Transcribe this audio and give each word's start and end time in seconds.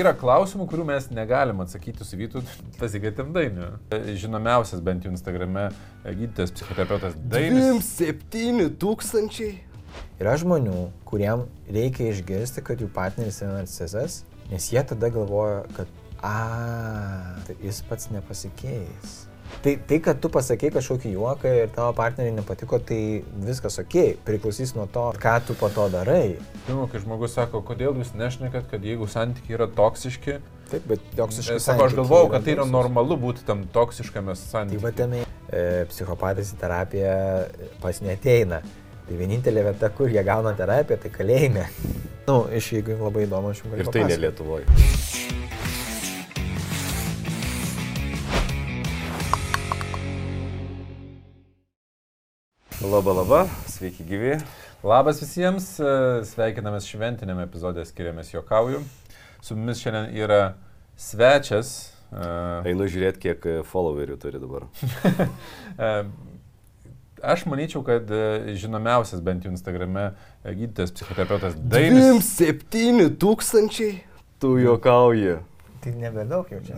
Yra 0.00 0.14
klausimų, 0.16 0.64
kurių 0.70 0.86
mes 0.88 1.06
negalim 1.12 1.58
atsakyti 1.60 2.00
su 2.08 2.16
Vytu 2.16 2.40
pasikvietėm 2.78 3.34
Dainiu. 3.34 3.66
Žinomiausias 3.92 4.80
bent 4.80 5.04
jau 5.04 5.10
Instagrame 5.12 5.66
gydytojas, 6.06 6.54
psichoterapeutas 6.56 7.18
Dainis. 7.28 7.90
27 8.00 8.70
tūkstančiai. 8.80 9.50
Yra 10.16 10.32
žmonių, 10.40 10.86
kuriem 11.04 11.42
reikia 11.68 12.06
išgirsti, 12.08 12.64
kad 12.64 12.80
jų 12.80 12.88
partneris 12.94 13.42
yra 13.44 13.58
narcizas, 13.58 14.22
nes 14.48 14.70
jie 14.72 14.80
tada 14.80 15.12
galvoja, 15.12 15.60
kad, 15.76 15.92
a, 16.24 16.32
tai 17.44 17.58
jis 17.60 17.82
pats 17.90 18.08
nepasikeis. 18.16 19.18
Tai, 19.62 19.76
tai, 19.86 19.98
kad 20.02 20.18
tu 20.22 20.30
pasakei 20.32 20.72
kažkokį 20.74 21.12
juoką 21.14 21.52
ir 21.54 21.68
tavo 21.74 21.92
partneriai 21.94 22.34
nepatiko, 22.34 22.80
tai 22.82 23.22
viskas 23.46 23.78
ok, 23.82 23.98
priklausys 24.26 24.74
nuo 24.74 24.88
to, 24.90 25.04
ką 25.22 25.36
tu 25.46 25.54
po 25.58 25.68
to 25.70 25.86
darai. 25.92 26.38
Žinau, 26.66 26.88
kai 26.90 27.02
žmogus 27.04 27.36
sako, 27.38 27.60
kodėl 27.66 27.94
jūs 28.00 28.10
nešnekat, 28.18 28.66
kad 28.72 28.82
jeigu 28.82 29.06
santykiai 29.10 29.60
yra 29.60 29.70
toksiški, 29.70 30.40
Taip, 30.72 30.84
bet 30.88 31.02
toksiškas 31.16 31.66
Sako, 31.66 31.84
aš 31.84 31.96
galvojau, 31.98 32.30
kad 32.32 32.46
tai 32.46 32.54
yra 32.54 32.64
normalu 32.64 33.18
būti 33.20 33.44
tam 33.44 33.66
toksiškame 33.74 34.32
Tai 34.32 34.40
santykiu. 34.40 34.80
va 34.80 34.92
tame 34.96 35.20
e, 35.20 35.64
psichopatas 35.90 36.54
į 36.54 36.60
terapiją 36.62 37.16
pas 37.82 38.00
neteina. 38.00 38.62
Tai 39.04 39.18
vienintelė 39.18 39.66
vieta, 39.66 39.90
kur 39.92 40.08
jie 40.08 40.22
gauna 40.24 40.54
terapiją, 40.56 40.96
tai 41.02 41.12
kalėjime. 41.12 41.66
Na, 41.66 41.92
nu, 42.30 42.38
iš 42.56 42.72
jeigu 42.78 42.96
labai 43.02 43.26
įdomu, 43.26 43.52
aš 43.52 43.64
jums 43.64 43.76
galiu. 43.76 43.84
Ir 43.84 43.92
tai 43.98 44.08
ne. 44.08 44.20
Lietuvoje. 44.24 44.66
Labą, 52.90 53.14
labą, 53.14 53.48
sveiki 53.66 54.04
gyvi. 54.04 54.40
Labas 54.84 55.20
visiems, 55.22 55.66
e, 55.78 55.90
sveikinamės 56.26 56.88
šventinėme 56.90 57.44
epizodė 57.46 57.84
skiriamės 57.86 58.32
Jokauju. 58.32 58.80
Su 59.44 59.54
mumis 59.54 59.78
šiandien 59.78 60.08
yra 60.18 60.54
svečias. 60.98 61.92
e, 62.10 62.72
Einu 62.72 62.88
žiūrėti, 62.90 63.22
kiek 63.22 63.46
e, 63.46 63.54
followerių 63.62 64.16
turi 64.18 64.42
dabar. 64.42 64.66
Aš 67.22 67.46
manyčiau, 67.46 67.84
kad 67.86 68.10
žinomiausias 68.58 69.22
bent 69.22 69.46
jau 69.46 69.54
Instagrame 69.54 70.08
gydytojas, 70.42 70.90
psichoterapeutas 70.96 71.54
Dainis. 71.54 72.34
27 72.42 73.14
tūkstančiai. 73.22 74.00
Tu 74.42 74.56
juokauji. 74.64 75.38
Tai 75.82 75.92
nebedaug 75.98 76.46
jau 76.52 76.60
čia. 76.62 76.76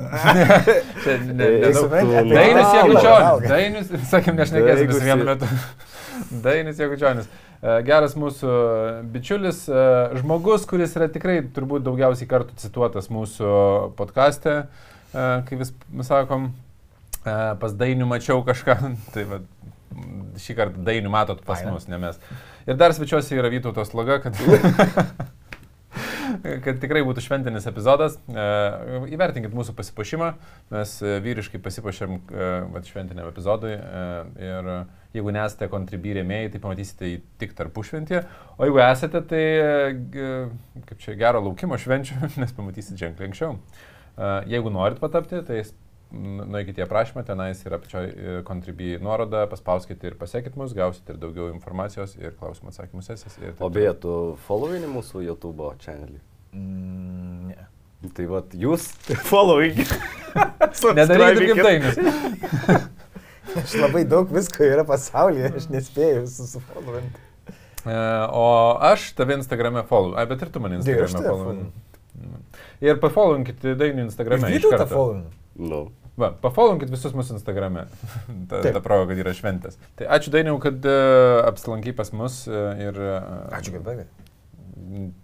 Čia 1.05 1.17
ne- 1.29 1.35
ne- 1.37 1.73
su 1.77 1.89
manim, 1.93 2.13
tai- 2.15 2.29
Dainis 2.33 2.77
auga. 2.81 3.49
Dainis, 3.49 3.91
sakėm, 4.13 4.39
nešnekėsim 4.41 4.89
visi 4.89 5.05
vienu 5.05 5.25
si- 5.25 5.29
metu. 5.29 5.49
Dainis 6.47 6.81
Jakučionis. 6.81 7.29
E, 7.61 7.75
Geras 7.85 8.15
mūsų 8.21 8.55
bičiulis, 9.13 9.65
e, 9.69 9.83
žmogus, 10.23 10.65
kuris 10.71 10.97
yra 10.97 11.11
tikrai 11.13 11.41
turbūt 11.57 11.85
daugiausiai 11.85 12.29
kartų 12.31 12.57
cituotas 12.65 13.11
mūsų 13.13 13.53
podkastė, 13.99 14.57
e, 15.13 15.27
kai 15.51 15.61
vis 15.61 15.75
sakom, 16.09 16.49
e, 17.25 17.37
pas 17.61 17.77
Dainių 17.85 18.09
mačiau 18.09 18.41
kažką, 18.47 18.79
tai 19.15 19.27
va, 19.29 19.43
šį 20.41 20.57
kartą 20.63 20.85
Dainių 20.89 21.13
matot 21.13 21.45
pas 21.45 21.61
mus, 21.69 21.89
ne 21.93 22.01
mes. 22.03 22.17
Ir 22.65 22.81
dar 22.81 22.97
svečiuosi 22.97 23.37
yra 23.37 23.53
Vytautos 23.53 23.93
sloga, 23.93 24.17
kad 24.25 24.41
kad 26.65 26.81
tikrai 26.83 27.03
būtų 27.07 27.23
šventinis 27.25 27.69
epizodas. 27.71 28.17
E, 28.29 28.47
Įvertinkit 29.15 29.55
mūsų 29.55 29.75
pasipuošimą, 29.79 30.31
mes 30.75 30.97
e, 31.03 31.17
vyriškai 31.25 31.61
pasipuošėm 31.63 32.17
e, 32.19 32.83
šventiniam 32.89 33.31
epizodui 33.31 33.75
ir 33.75 34.71
jeigu 35.15 35.35
nesate 35.35 35.69
kontribį 35.71 36.19
rėmėjai, 36.19 36.53
tai 36.55 36.61
pamatysite 36.63 37.11
jį 37.11 37.19
tik 37.41 37.55
tarpušventį, 37.59 38.21
o 38.59 38.69
jeigu 38.69 38.83
esate, 38.83 39.23
tai 39.31 39.45
kaip 40.89 41.01
čia 41.03 41.17
gero 41.21 41.43
laukimo 41.45 41.79
švenčių, 41.81 42.21
nes 42.43 42.55
pamatysite 42.57 42.99
ženkliai 43.01 43.31
anksčiau. 43.31 43.59
Jeigu 44.51 44.71
norit 44.75 45.01
patapti, 45.03 45.41
tai 45.47 45.63
s- 46.05 46.13
n- 46.13 46.45
nueikite 46.53 46.83
į 46.83 46.87
aprašymą, 46.87 47.25
tenais 47.27 47.61
yra 47.67 47.79
pačioj 47.79 48.43
kontribį 48.45 49.01
nuoroda, 49.03 49.47
paspauskite 49.51 50.07
ir 50.07 50.15
pasiekit 50.21 50.57
mus, 50.57 50.73
gausite 50.77 51.13
ir 51.15 51.19
daugiau 51.23 51.51
informacijos 51.55 52.17
ir 52.21 52.33
klausimų 52.41 52.73
atsakymų 52.73 53.03
sesijas. 53.03 53.39
ir 53.39 53.53
taip 53.53 53.63
O 53.63 53.71
beje, 53.71 53.95
tu 54.05 54.15
followini 54.47 54.87
mūsų 54.87 55.25
YouTube 55.27 55.73
channelį. 55.85 56.21
Mm, 56.55 57.49
ne. 57.53 57.67
Tai 58.15 58.27
vad, 58.29 58.53
jūs 58.53 58.91
following. 59.33 59.79
Nedarykit 60.99 61.55
kaip 61.55 61.65
dainis. 61.65 61.97
Aš 63.55 63.75
labai 63.79 64.03
daug 64.09 64.31
visko 64.35 64.65
yra 64.67 64.83
pasaulyje, 64.89 65.51
aš 65.55 65.67
nespėjau 65.71 66.25
susifollovinti. 66.27 67.21
E, 67.87 67.97
O 68.35 68.45
aš 68.83 69.13
tave 69.15 69.37
Instagrame 69.39 69.83
follow. 69.87 70.17
Ai, 70.19 70.25
bet 70.27 70.43
ir 70.43 70.51
tu 70.51 70.59
mane 70.65 70.81
aš 70.81 70.87
Instagrame 70.89 71.29
follow. 71.29 71.67
Ir 72.83 72.99
pafollowinkit 73.03 73.63
dainių 73.79 74.09
Instagrame. 74.09 74.51
Vidų 74.57 74.73
tą 74.75 74.87
followinu. 74.91 75.31
Nu. 75.55 75.85
Va, 76.19 76.29
pafollowinkit 76.43 76.91
visus 76.93 77.15
mūsų 77.17 77.37
Instagrame. 77.39 77.87
ta, 78.51 78.61
Taip. 78.63 78.73
ta 78.77 78.83
proga, 78.85 79.09
kad 79.11 79.21
yra 79.25 79.33
šventės. 79.35 79.79
Tai 79.99 80.07
ačiū 80.15 80.31
dainiau, 80.35 80.61
kad 80.63 80.85
uh, 80.87 81.41
apsilankai 81.49 81.95
pas 81.99 82.13
mus 82.15 82.45
uh, 82.51 82.75
ir 82.79 82.99
uh, 82.99 83.17
Ačiū, 83.59 83.75
kad 83.79 83.87
baigėt. 83.87 84.21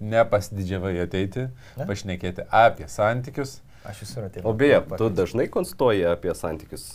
nepasididžiavai 0.01 0.95
ateiti, 1.05 1.49
Ne? 1.79 1.87
pašnekėti 1.87 2.47
apie 2.55 2.89
santykius. 2.91 3.59
Aš 3.87 4.03
esu 4.05 4.23
atėjęs. 4.27 4.47
O 4.47 4.53
beje, 4.57 4.81
tu 5.01 5.09
dažnai 5.15 5.47
konstruoji 5.53 6.05
apie 6.11 6.35
santykius. 6.37 6.89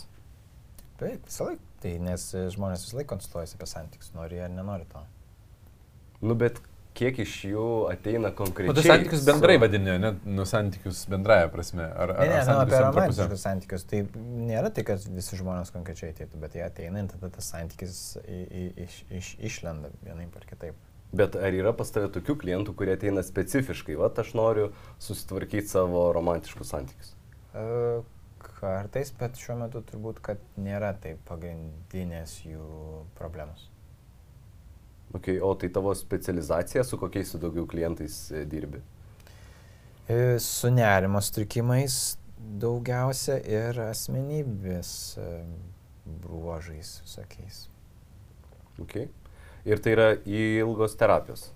Taip, 1.00 1.24
visą 1.26 1.48
laiką. 1.50 1.62
Tai 1.82 1.92
nes 2.06 2.22
e, 2.34 2.44
žmonės 2.54 2.86
visą 2.86 2.96
laiką 3.00 3.10
konsultuojasi 3.16 3.56
apie 3.58 3.66
santykius, 3.68 4.12
nori 4.16 4.38
ar 4.40 4.48
nenori 4.52 4.86
to. 4.92 5.02
Nu, 6.24 6.36
bet 6.38 6.60
kiek 6.96 7.18
iš 7.22 7.34
jų 7.50 7.66
ateina 7.92 8.30
konkrečiai? 8.36 8.72
O 8.72 8.76
tu 8.76 8.84
santykius 8.84 9.22
bendrai 9.28 9.56
su- 9.58 9.62
vadini, 9.66 9.94
ne? 10.02 10.10
Nu, 10.24 10.46
santykius 10.48 11.02
bendraja 11.12 11.50
prasme. 11.52 11.86
Ar, 11.86 12.14
ar, 12.16 12.22
Ne, 12.24 12.32
ne, 12.32 12.40
ar 12.40 12.48
nu, 12.50 12.58
apie 12.64 12.80
romantiškus 12.82 13.44
santykius. 13.46 13.84
Tai 13.90 14.02
nėra 14.48 14.72
tai, 14.74 14.84
kad 14.88 15.04
visi 15.18 15.38
žmonės 15.40 15.72
konkrečiai 15.74 16.14
ateitų, 16.14 16.40
bet 16.42 16.56
jie 16.58 16.64
ateina 16.66 17.04
ir 17.04 17.12
tada 17.12 17.30
tas 17.36 17.52
santykis 17.52 18.00
į, 18.24 18.40
į, 18.46 18.66
iš, 18.86 18.98
iš, 19.20 19.30
išlenda 19.52 19.92
vienaip 20.04 20.36
ar 20.40 20.48
kitaip. 20.50 20.82
Bet 21.16 21.36
ar 21.38 21.54
yra 21.54 21.70
pas 21.76 21.88
tave 21.94 22.08
tokių 22.12 22.34
klientų, 22.42 22.74
kurie 22.76 22.96
ateina 22.96 23.22
specifiškai, 23.24 23.94
va, 24.00 24.10
aš 24.10 24.34
noriu 24.36 24.72
susitvarkyti 24.98 25.70
savo 25.70 26.08
romantiškus 26.16 26.74
santykius? 26.74 27.14
E, 27.54 28.02
Kartais, 28.56 29.10
bet 29.18 29.38
šiuo 29.40 29.56
metu 29.60 29.80
turbūt, 29.84 30.18
kad 30.24 30.42
nėra 30.60 30.92
tai 31.00 31.14
pagrindinės 31.28 32.38
jų 32.46 32.66
problemos. 33.18 33.68
Okay, 35.16 35.40
o 35.40 35.54
tai 35.54 35.70
tavo 35.72 35.94
specializacija, 35.94 36.84
su 36.84 36.98
kokiais 37.00 37.30
tu 37.32 37.40
daugiau 37.40 37.66
klientais 37.66 38.18
e, 38.30 38.44
dirbi? 38.44 38.82
E, 40.08 40.38
Su 40.42 40.70
nerimo 40.70 41.22
sutrikimais 41.24 42.18
daugiausia 42.60 43.38
ir 43.48 43.80
asmenybės 43.86 44.90
e, 45.18 45.30
bruožais 46.22 46.98
visokiais. 47.04 47.64
Okay. 48.82 49.08
Ir 49.66 49.80
tai 49.82 49.96
yra 49.96 50.10
ilgos 50.28 50.94
terapijos. 51.00 51.48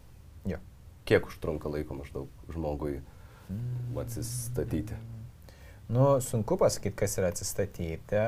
Jo. 0.48 0.59
Kiek 1.06 1.28
užtrunka 1.28 1.71
laiko 1.71 1.98
maždaug 2.00 2.50
žmogui 2.50 2.97
atsistatyti? 4.00 4.97
Nu, 5.91 6.16
sunku 6.22 6.56
pasakyti, 6.56 6.97
kas 6.97 7.19
yra 7.19 7.31
atsistatyti, 7.34 8.19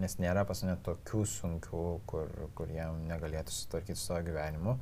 nes 0.00 0.14
nėra 0.22 0.44
pas 0.48 0.62
mane 0.64 0.76
tokių 0.86 1.22
sunkių, 1.26 1.82
kur, 2.10 2.30
kur 2.58 2.70
jam 2.72 3.02
negalėtų 3.10 3.52
sutvarkyti 3.54 3.98
su 3.98 4.06
savo 4.10 4.22
gyvenimu. 4.28 4.76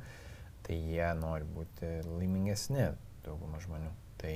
Tai 0.67 0.75
jie 0.75 1.07
nori 1.19 1.45
būti 1.55 1.89
laimingesni, 2.07 2.89
dauguma 3.25 3.59
žmonių. 3.63 3.91
Tai 4.19 4.33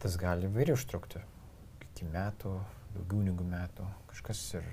tas 0.00 0.16
gali 0.20 0.48
įvairiai 0.48 0.76
užtrukti. 0.78 1.20
Iki 1.90 2.08
metų, 2.14 2.54
daugiau 2.94 3.24
negu 3.26 3.44
metų, 3.44 3.86
kažkas 4.12 4.40
ir 4.60 4.68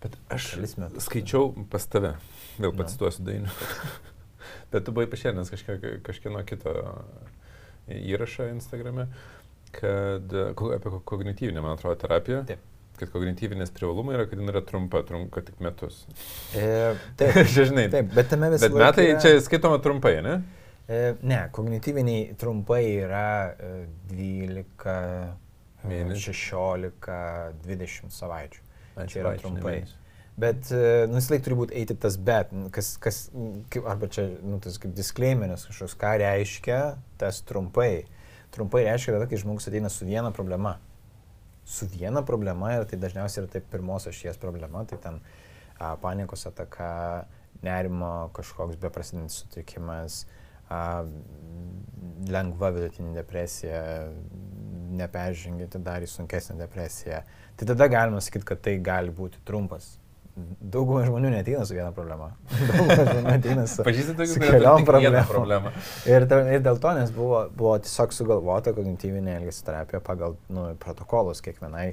Bet 0.00 0.14
aš 0.32 0.54
metus. 0.80 1.04
skaičiau 1.08 1.50
pas 1.70 1.84
tave, 1.86 2.14
vėl 2.58 2.72
Nu. 2.72 2.78
pacituosiu 2.78 3.24
dainių. 3.26 3.50
Bet 4.72 4.84
tu 4.86 4.92
buvai 4.96 5.06
pašėlinęs 5.12 5.50
kažkieno, 5.52 6.40
kito 6.48 6.72
įrašą 7.90 8.46
Instagrame, 8.54 9.08
kad 9.76 10.32
e, 10.32 10.44
apie 10.54 10.90
ko- 10.90 11.00
kognityvinę, 11.04 11.60
man 11.62 11.76
atrodo, 11.76 11.98
terapiją. 12.00 12.44
Taip. 12.48 12.60
Kad 13.00 13.12
kognityvinės 13.14 13.72
privalumai 13.76 14.16
yra, 14.18 14.26
kad 14.28 14.40
jin 14.40 14.52
yra 14.52 14.60
trumpa, 14.66 15.00
trunka 15.08 15.42
tik 15.46 15.60
metus. 15.64 16.02
E, 16.52 16.64
taip, 17.20 17.38
žinai. 17.48 17.86
taip, 17.92 18.10
bet 18.16 18.28
tame 18.32 18.50
visą 18.52 18.68
Bet 18.68 18.80
metai 18.82 19.06
čia 19.22 19.36
skaitoma 19.44 19.80
trumpai, 19.82 20.18
ne? 20.26 20.34
E, 20.90 21.14
ne, 21.22 21.44
kognityviniai 21.54 22.34
trumpai 22.40 22.82
yra 23.06 23.28
e, 23.54 23.70
12, 24.10 24.90
e, 24.90 25.86
Mėnesių. 25.88 26.34
16, 26.36 27.14
20 27.64 28.12
savaičių. 28.12 28.66
Ai, 28.98 29.06
Čia 29.08 29.22
yra 29.22 29.34
trumpai. 29.40 29.78
mėnesių. 29.80 29.96
Bet 30.40 30.70
e, 30.72 31.06
nu, 31.10 31.18
vis 31.18 31.28
laik 31.32 31.42
turi 31.44 31.56
būti 31.58 31.76
eiti 31.76 31.96
tas 32.00 32.16
bet, 32.20 32.52
kas, 32.72 32.94
kas 33.02 33.22
kaip, 33.72 33.84
arba 33.90 34.08
čia, 34.12 34.24
nu, 34.46 34.60
tas 34.62 34.78
kaip 34.80 34.94
disclaimeris 34.96 35.66
kažkoks, 35.68 35.96
ką 36.00 36.14
reiškia 36.22 36.80
tas 37.20 37.42
trumpai. 37.48 38.06
Trumpai 38.54 38.86
reiškia 38.86 39.14
tada, 39.16 39.28
kai 39.30 39.40
žmogus 39.40 39.68
ateina 39.70 39.90
su 39.92 40.08
viena 40.08 40.32
problema. 40.34 40.78
Su 41.70 41.86
viena 41.86 42.24
problema 42.26 42.72
ir 42.74 42.86
tai 42.90 42.98
dažniausiai 42.98 43.44
yra 43.44 43.52
tai 43.52 43.62
pirmos 43.72 44.08
ašies 44.10 44.40
problema, 44.42 44.82
tai 44.90 44.98
ten 45.02 45.20
a, 45.78 45.94
panikos 46.02 46.46
ataka, 46.50 46.90
nerimo 47.62 48.30
kažkoks 48.34 48.80
beprasidedantis 48.82 49.44
sutrikimas, 49.44 50.24
a, 50.66 51.04
lengva 52.30 52.72
vidutinė 52.74 53.14
depresija, 53.20 53.80
neperžengianti 54.98 55.80
dar 55.86 56.02
į 56.02 56.10
sunkesnę 56.10 56.58
depresiją, 56.58 57.22
tai 57.56 57.70
tada 57.70 57.86
galima 57.92 58.20
sakyti, 58.24 58.48
kad 58.50 58.62
tai 58.66 58.78
gali 58.82 59.14
būti 59.14 59.42
trumpas. 59.46 59.99
Dauguma 60.36 61.02
žmonių 61.04 61.32
neteina 61.32 61.64
su 61.66 61.74
viena 61.74 61.90
problema. 61.94 62.30
Dauguma 62.60 63.06
žmonių 63.08 63.32
ateina 63.32 63.66
su, 63.68 63.82
su 63.82 64.42
keliom 64.42 64.86
problemom. 64.86 65.68
Ir, 66.10 66.26
ir 66.54 66.64
dėl 66.64 66.80
to, 66.82 66.92
nes 66.96 67.12
buvo, 67.14 67.42
buvo 67.56 67.74
tiesiog 67.82 68.14
sugalvota 68.14 68.74
kognityvinė 68.76 69.36
elgesio 69.40 69.66
terapija 69.66 70.00
pagal 70.04 70.38
nu, 70.52 70.68
protokolus 70.80 71.42
kiekvienai, 71.44 71.88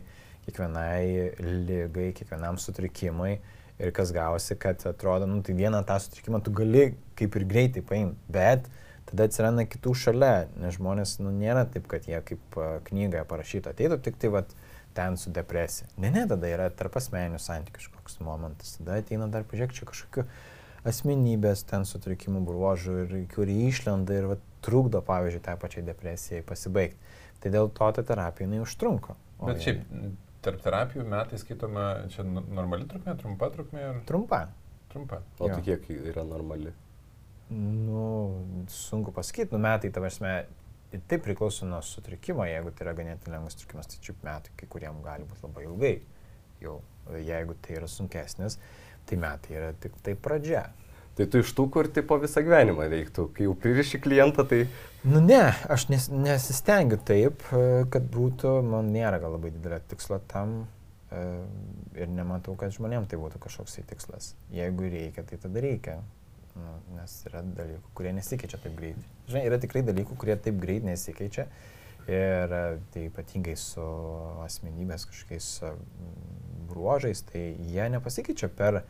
kiekvienai 0.46 1.34
lygai, 1.42 2.12
kiekvienam 2.18 2.62
sutrikimui. 2.62 3.40
Ir 3.78 3.92
kas 3.94 4.10
gausi, 4.14 4.56
kad 4.58 4.82
atrodo, 4.90 5.28
nu, 5.30 5.44
tai 5.46 5.54
vieną 5.58 5.84
tą 5.86 6.00
sutrikimą 6.02 6.42
tu 6.46 6.54
gali 6.58 6.92
kaip 7.18 7.36
ir 7.38 7.46
greitai 7.50 7.84
paimti, 7.86 8.18
bet 8.34 8.66
tada 9.08 9.28
atsiranda 9.30 9.68
kitų 9.70 9.94
šalia, 9.98 10.48
nes 10.62 10.78
žmonės 10.80 11.20
nu, 11.22 11.34
nėra 11.34 11.68
taip, 11.70 11.86
kad 11.92 12.10
jie 12.10 12.18
kaip 12.26 12.58
knygoje 12.90 13.28
parašyta, 13.30 13.76
ateitų 13.76 14.02
tik 14.08 14.18
tai 14.22 14.34
vat, 14.34 14.58
ten 14.98 15.18
su 15.22 15.30
depresija. 15.30 15.92
Ne, 16.02 16.10
ne, 16.10 16.26
tada 16.30 16.50
yra 16.50 16.72
tarp 16.74 16.98
asmeninių 16.98 17.38
santykių 17.42 17.86
kažkoks 18.18 18.26
momentas, 18.26 18.78
tada 18.78 18.98
ateina 19.00 19.28
dar, 19.28 19.44
pažiūrėk, 19.44 19.74
čia 19.74 19.86
kažkokiu 19.86 20.26
asmenybės 20.88 21.66
ten 21.68 21.86
sutrikimų 21.86 22.46
bruožų, 22.46 23.06
ir, 23.06 23.28
kurie 23.34 23.68
išlenda 23.68 24.14
ir 24.14 24.28
vat, 24.28 24.40
trukdo, 24.62 25.02
pavyzdžiui, 25.02 25.44
tai 25.44 25.58
pačiai 25.58 25.84
depresijai 25.86 26.44
pasibaigti. 26.44 26.98
Tai 27.40 27.52
dėl 27.52 27.70
to 27.70 27.92
ta 27.94 28.04
terapija 28.04 28.48
jinai 28.48 28.64
užtrunka. 28.64 29.16
O 29.40 29.48
Bet 29.48 29.62
šiaip, 29.62 29.84
tarp 30.42 30.62
terapijų 30.64 31.06
metai 31.06 31.38
skaitoma, 31.38 32.08
čia 32.10 32.24
normali 32.26 32.88
trukmė, 32.90 33.16
trumpa 33.20 33.52
trukmė 33.54 33.84
ir 33.84 34.00
Trumpa. 34.08 34.48
trumpa. 34.90 35.22
O 35.40 35.50
tai 35.52 35.62
kiek 35.62 35.90
yra 35.94 36.24
normali? 36.26 36.74
Nu, 37.50 38.44
sunku 38.68 39.12
pasakyti, 39.12 39.54
nu 39.54 39.62
metai, 39.62 39.92
ta 39.92 40.02
prasme, 40.02 40.48
tai 41.08 41.20
priklauso 41.22 41.68
nuo 41.68 41.82
sutrikimo, 41.86 42.44
jeigu 42.48 42.74
tai 42.74 42.88
yra 42.88 42.96
ganėtinai 42.98 43.38
lengvas 43.38 43.56
sutrikimas, 43.56 43.88
tai 43.92 44.02
čia 44.02 44.16
metai 44.24 44.56
kai 44.58 44.68
kuriem 44.72 45.04
gali 45.06 45.28
būti 45.30 45.46
labai 45.46 45.68
ilgai. 45.68 45.96
Jau, 46.64 46.80
jeigu 47.16 47.56
tai 47.64 47.80
yra 47.80 47.88
sunkesnis, 47.92 48.60
tai 49.08 49.20
metai 49.22 49.56
yra 49.58 49.72
tik 49.80 49.96
tai 50.04 50.18
pradžia. 50.20 50.68
Tai 51.18 51.26
tu 51.34 51.40
iš 51.42 51.50
tų, 51.58 51.64
kur 51.74 51.88
tipo 51.90 52.14
visą 52.22 52.44
gyvenimą 52.46 52.86
veiktų. 52.92 53.32
Kai 53.34 53.48
jau 53.48 53.56
pririši 53.58 53.98
klientą, 54.04 54.44
tai 54.46 54.68
Nu 55.08 55.20
ne, 55.24 55.54
aš 55.70 55.86
nes, 55.88 56.10
nesistengiu 56.12 56.98
taip, 57.08 57.44
kad 57.94 58.08
būtų, 58.12 58.58
man 58.66 58.90
nėra 58.92 59.22
gal 59.24 59.38
labai 59.38 59.54
didelio 59.56 59.78
tikslo 59.88 60.18
tam 60.28 60.58
e, 61.14 61.22
ir 61.96 62.10
nematau, 62.12 62.58
kad 62.60 62.74
žmonėm 62.76 63.06
tai 63.08 63.20
būtų 63.22 63.40
kažkoks 63.46 63.78
tai 63.78 63.86
tikslas. 63.94 64.34
Jeigu 64.52 64.90
reikia, 64.92 65.24
tai 65.24 65.40
tada 65.40 65.64
reikia. 65.64 65.96
Nu, 66.58 66.74
nes 66.98 67.14
yra 67.30 67.44
dalykų, 67.46 67.94
kurie 67.96 68.12
nesikeičia 68.18 68.60
taip 68.60 68.76
greit. 68.76 69.00
Žinai, 69.30 69.46
yra 69.48 69.62
tikrai 69.64 69.86
dalykų, 69.88 70.18
kurie 70.20 70.36
taip 70.42 70.60
greit 70.60 70.84
nesikeičia. 70.84 71.48
Ir 72.10 72.58
e, 72.60 72.64
tai 72.92 73.08
ypatingai 73.08 73.56
su 73.62 73.88
asmenybės 74.44 75.08
kažkokiais 75.08 75.52
bruožais, 76.68 77.24
tai 77.30 77.50
jie 77.72 77.90
nepasikeičia 77.94 78.50
per, 78.54 78.82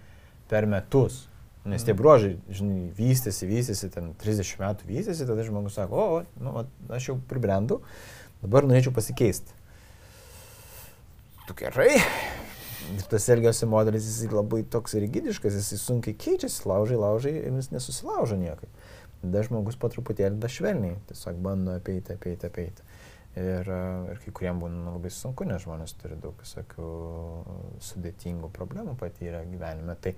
per 0.52 0.68
metus. 0.70 1.26
Nes 1.68 1.84
tie 1.84 1.92
bruožai, 1.98 2.38
žinai, 2.48 2.88
vystėsi, 2.96 3.48
vystėsi, 3.50 3.90
ten 3.92 4.14
30 4.22 4.62
metų 4.62 4.88
vystėsi, 4.88 5.28
tada 5.28 5.44
žmogus 5.44 5.76
sako, 5.76 6.04
o, 6.04 6.20
nu, 6.40 6.54
aš 6.96 7.10
jau 7.10 7.18
pribrendau, 7.28 7.82
dabar 8.40 8.68
norėčiau 8.70 8.94
pasikeisti. 8.96 9.52
Tu 11.48 11.56
gerai. 11.60 11.98
Ir 12.88 13.04
tas 13.12 13.26
elgesio 13.34 13.68
modelis, 13.68 14.06
jis 14.08 14.32
labai 14.32 14.62
toks 14.64 14.96
rigidiškas, 14.96 15.58
jis 15.60 15.84
sunkiai 15.84 16.16
keičiasi, 16.16 16.64
laužai, 16.70 17.00
laužai 17.02 17.34
ir 17.42 17.58
jis 17.60 17.74
nesusilaužo 17.74 18.40
niekaip. 18.40 18.72
Tada 19.20 19.44
žmogus 19.44 19.76
po 19.80 19.90
truputėlį 19.92 20.40
da 20.40 20.48
švelniai, 20.52 20.96
tiesiog 21.10 21.42
bando 21.44 21.76
apeiti, 21.76 22.16
apeiti, 22.16 22.48
apeiti. 22.48 22.87
Ir, 23.38 23.68
e, 23.70 23.80
ir 24.14 24.20
kai 24.24 24.32
kuriem 24.34 24.60
būna 24.64 24.94
labai 24.96 25.12
sunku, 25.14 25.46
nes 25.46 25.62
žmonės 25.62 25.94
turi 26.00 26.16
daug 26.22 26.38
visokių 26.42 26.88
sudėtingų 27.90 28.50
problemų 28.56 28.96
patyrę 28.98 29.44
gyvenime. 29.52 29.94
Tai 30.02 30.14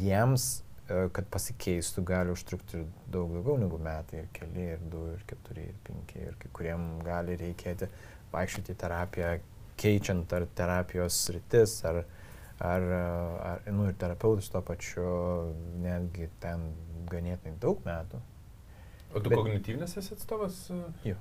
jiems, 0.00 0.48
e, 0.88 1.06
kad 1.16 1.28
pasikeistų, 1.32 2.04
gali 2.10 2.34
užtrukti 2.34 2.82
daug 3.08 3.32
daugiau 3.38 3.56
negu 3.62 3.78
metai, 3.80 4.24
ir 4.24 4.28
keli, 4.36 4.66
ir 4.74 4.82
du, 4.92 5.06
ir 5.14 5.24
keturi, 5.30 5.68
ir 5.72 5.78
penki. 5.86 6.20
Ir 6.28 6.36
kai 6.42 6.50
kuriem 6.58 6.88
gali 7.06 7.38
reikėti 7.40 7.88
vaikščioti 8.34 8.74
į 8.74 8.80
terapiją, 8.84 9.32
keičiant 9.78 10.32
ar 10.36 10.44
terapijos 10.58 11.20
rytis, 11.32 11.78
ar, 11.88 12.02
ar, 12.60 12.88
ar 13.52 13.70
nu, 13.72 13.86
ir 13.88 13.96
terapeutus 14.00 14.50
tuo 14.52 14.60
pačiu, 14.66 15.06
netgi 15.84 16.28
ten 16.42 16.68
ganėtinai 17.08 17.56
daug 17.62 17.80
metų. 17.86 18.20
O 19.14 19.22
tu 19.24 19.30
Bet- 19.30 19.38
kognityvinės 19.38 19.96
esi 19.96 20.12
atstovas? 20.18 20.66
Jo. 21.06 21.16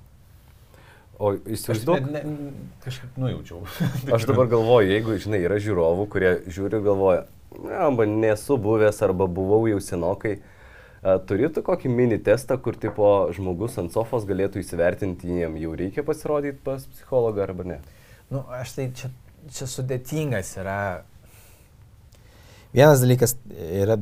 O 1.18 1.31
Aš 1.34 1.40
įsivaizduok, 1.50 2.04
ne, 2.14 2.22
ne, 2.30 2.50
kažkaip 2.84 3.16
nujaučiau. 3.18 3.64
aš 4.16 4.28
dabar 4.30 4.50
galvoju, 4.52 4.92
jeigu, 4.92 5.16
žinai, 5.24 5.40
yra 5.48 5.58
žiūrovų, 5.62 6.06
kurie 6.14 6.34
žiūri 6.46 6.78
ir 6.78 6.86
galvoja, 6.86 7.24
"Ne, 7.58 7.74
arba 7.74 8.06
nesu 8.06 8.58
buvęs, 8.62 9.02
arba 9.02 9.25
buvau 9.25 9.64
jau 9.72 9.80
senokai. 9.81 10.38
Turėtų 11.02 11.62
kokį 11.64 11.90
mini 11.94 12.18
testą, 12.22 12.58
kur 12.62 12.75
tipo 12.75 13.30
žmogus 13.34 13.78
ant 13.80 13.94
sofos 13.94 14.25
galėtų 14.28 14.60
įsivertinti, 14.64 15.30
jiem 15.30 15.56
jau 15.62 15.75
reikia 15.78 16.04
pasirodyti 16.04 16.60
pas 16.66 16.84
psichologą 16.86 17.46
arba 17.46 17.63
ne. 17.63 17.78
Nu, 18.34 18.42
aš 18.52 18.74
tai 18.75 18.88
čia, 18.98 19.12
čia 19.54 19.68
sudėtingas 19.72 20.52
yra. 20.60 20.80
Vienas 22.74 23.02
dalykas 23.02 23.38
yra, 23.56 23.96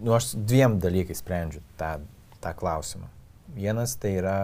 nu, 0.00 0.14
aš 0.14 0.34
dviem 0.36 0.78
dalykais 0.80 1.24
sprendžiu 1.24 1.64
tą, 1.80 1.96
tą 2.44 2.54
klausimą. 2.56 3.08
Vienas 3.56 3.96
tai 4.00 4.14
yra, 4.20 4.36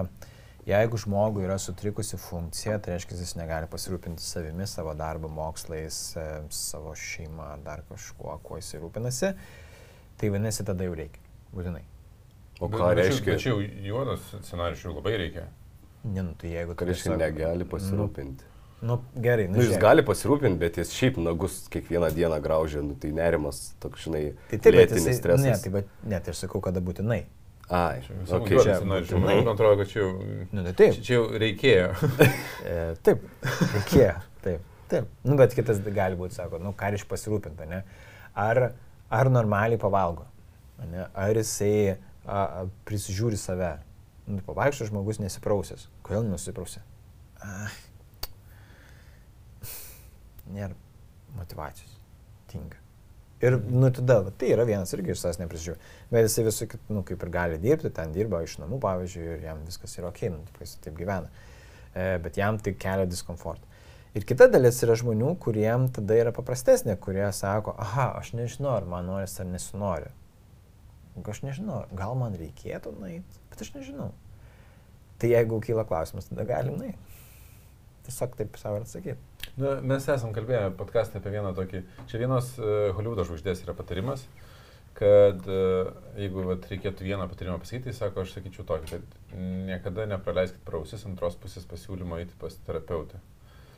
jeigu 0.66 0.96
žmogui 1.00 1.44
yra 1.46 1.56
sutrikusi 1.58 2.16
funkcija, 2.20 2.78
tai 2.82 2.94
reiškia, 2.96 3.16
jis 3.18 3.34
negali 3.38 3.66
pasirūpinti 3.70 4.20
savimi, 4.24 4.66
savo 4.66 4.94
darbo, 4.94 5.28
mokslais, 5.28 6.16
e, 6.16 6.26
savo 6.50 6.94
šeima, 6.94 7.56
dar 7.64 7.82
kažkuo, 7.88 8.38
kuo 8.42 8.56
jis 8.60 8.74
rūpinasi, 8.82 9.32
tai 10.20 10.28
vadinasi, 10.30 10.64
tada 10.68 10.84
jau 10.84 10.94
reikia. 10.94 11.20
Būtinai. 11.54 11.82
O 12.60 12.68
ką 12.68 12.94
bet 12.94 13.10
čia- 13.12 13.24
reiškia? 13.24 13.38
jau 13.50 13.60
juodas 13.88 14.20
scenarius 14.44 14.82
jau 14.84 14.92
labai 14.94 15.16
reikia. 15.16 15.46
Ne, 16.04 16.22
nu, 16.22 16.34
tai 16.38 16.48
jeigu 16.54 16.74
Ką 16.74 16.86
reiškia 16.86 17.10
tiesiog- 17.12 17.18
negali 17.24 17.64
pasirūpinti? 17.64 18.44
Nu, 18.82 19.02
gerai, 19.20 19.46
nu, 19.48 19.56
Nu, 19.58 19.62
jis 19.62 19.74
žiūrėk. 19.74 19.80
gali 19.80 20.02
pasirūpinti, 20.02 20.58
bet 20.58 20.76
jis 20.80 20.92
šiaip 20.96 21.18
nagus 21.20 21.68
kiekvieną 21.68 22.08
dieną 22.14 22.38
graužia, 22.40 22.80
nu, 22.82 22.94
tai 22.94 23.10
nerimas, 23.12 23.74
toks, 23.80 24.06
žinai, 24.06 24.34
Tai 24.48 24.56
taip, 24.58 24.74
lėtinis 24.74 25.04
jisai, 25.04 25.14
stresas. 25.18 25.44
ne, 25.44 25.56
tai 25.62 25.70
bet, 25.70 25.88
net 26.04 26.28
ir 26.28 26.32
sakau, 26.34 26.60
kada 26.62 26.80
būtinai. 26.80 27.24
Ai, 27.70 28.00
okay. 28.26 28.58
čia 28.58 28.80
būtinai. 28.82 29.36
Man 29.44 29.52
atrodo, 29.52 29.76
kad 29.78 29.90
čia 29.92 30.00
jau, 30.00 30.08
Nu, 30.50 30.64
tai 30.66 30.72
taip. 30.74 30.96
čia, 30.96 31.04
čia 31.06 31.14
jau 31.14 31.26
reikėjo. 31.38 31.90
E, 32.70 32.72
taip, 33.06 33.22
reikėjo. 33.76 34.16
Taip, 34.44 34.64
taip. 34.90 35.12
Nu, 35.26 35.36
bet 35.38 35.54
kitas 35.54 35.78
gali 35.86 36.18
būti, 36.18 36.34
sako, 36.36 36.58
nu, 36.62 36.74
ką 36.76 36.90
iš 36.98 37.06
pasirūpinta, 37.10 37.68
ne? 37.70 37.84
Ar, 38.38 38.60
ar 39.06 39.30
normaliai 39.30 39.78
pavalgo? 39.80 40.26
Ne? 40.90 41.06
Ar 41.14 41.38
jisai 41.38 41.94
a, 41.94 41.94
a, 42.34 42.66
prisižiūri 42.90 43.38
save? 43.38 43.76
Nu, 44.26 44.42
pavaikščio 44.46 44.90
žmogus 44.90 45.22
nesiprausęs. 45.22 45.86
Kodėl 46.06 46.26
nenusiprausė? 46.26 46.82
Ah. 47.46 47.78
Nėra 50.50 50.74
motivacijos. 51.38 51.98
Tinka. 52.50 52.79
Ir, 53.40 53.56
nu, 53.72 53.88
tada, 53.96 54.18
tai 54.36 54.50
yra 54.52 54.66
vienas 54.68 54.92
irgi 54.92 55.14
iš 55.14 55.22
savęs 55.22 55.38
neprisižiūri. 55.40 55.80
Bet 56.12 56.26
jisai 56.26 56.44
visų 56.44 56.66
nu, 56.92 57.00
kaip 57.08 57.22
ir 57.24 57.32
gali 57.32 57.60
dirbti, 57.62 57.88
ten 57.96 58.12
dirba 58.12 58.42
iš 58.44 58.58
namų, 58.60 58.76
pavyzdžiui, 58.84 59.24
ir 59.38 59.46
jam 59.48 59.62
viskas 59.64 59.96
yra 59.96 60.10
ok, 60.10 60.26
nu, 60.34 60.42
taip, 60.50 60.60
jis 60.66 60.74
taip 60.84 60.98
gyvena. 60.98 61.30
E, 61.94 62.18
bet 62.20 62.36
jam 62.36 62.60
tai 62.60 62.74
kelia 62.76 63.08
diskomfortą. 63.08 63.64
Ir 64.12 64.26
kita 64.26 64.50
dalis 64.50 64.82
yra 64.84 64.96
žmonių, 64.98 65.32
kuriem 65.40 65.86
tada 65.94 66.18
yra 66.18 66.34
paprastesnė, 66.36 66.98
kurie 67.00 67.24
sako, 67.32 67.76
aha, 67.80 68.10
aš 68.18 68.34
nežinau, 68.36 68.74
ar 68.74 68.88
man 68.90 69.08
noris 69.08 69.38
ar 69.40 69.48
nesinori. 69.48 70.10
Aš 71.30 71.40
nežinau, 71.46 71.84
gal 71.96 72.12
man 72.18 72.36
reikėtų 72.38 72.92
nueiti, 72.98 73.40
bet 73.52 73.62
aš 73.64 73.72
nežinau. 73.76 74.10
Tai 75.20 75.30
jeigu 75.30 75.60
kyla 75.64 75.86
klausimas, 75.88 76.28
tada 76.28 76.44
galim 76.48 76.76
nueiti. 76.80 77.09
Tiesiog 78.10 78.32
taip 78.36 78.56
savo 78.58 78.80
atsakyti. 78.82 79.18
Na, 79.60 79.76
mes 79.86 80.06
esam 80.10 80.32
kalbėję 80.34 80.72
podcast'e 80.78 81.20
apie 81.20 81.30
vieną 81.30 81.52
tokį, 81.54 81.80
čia 82.10 82.18
vienos 82.18 82.48
uh, 82.58 82.90
Hollywoodo 82.96 83.22
žvaigždės 83.28 83.62
yra 83.64 83.74
patarimas, 83.78 84.24
kad 84.98 85.46
uh, 85.46 85.92
jeigu 86.18 86.42
vat, 86.48 86.66
reikėtų 86.72 87.06
vieną 87.06 87.28
patarimą 87.30 87.58
pasakyti, 87.62 87.90
tai 87.90 87.94
sako, 88.00 88.24
aš 88.26 88.34
sakyčiau 88.36 88.66
tokį, 88.68 88.90
kad 88.96 89.36
niekada 89.70 90.08
nepraleiskit 90.10 90.62
prausis 90.66 91.06
antros 91.06 91.38
pusės 91.40 91.68
pasiūlymo 91.70 92.18
eiti 92.20 92.34
pas 92.40 92.56
terapeutą. 92.66 93.20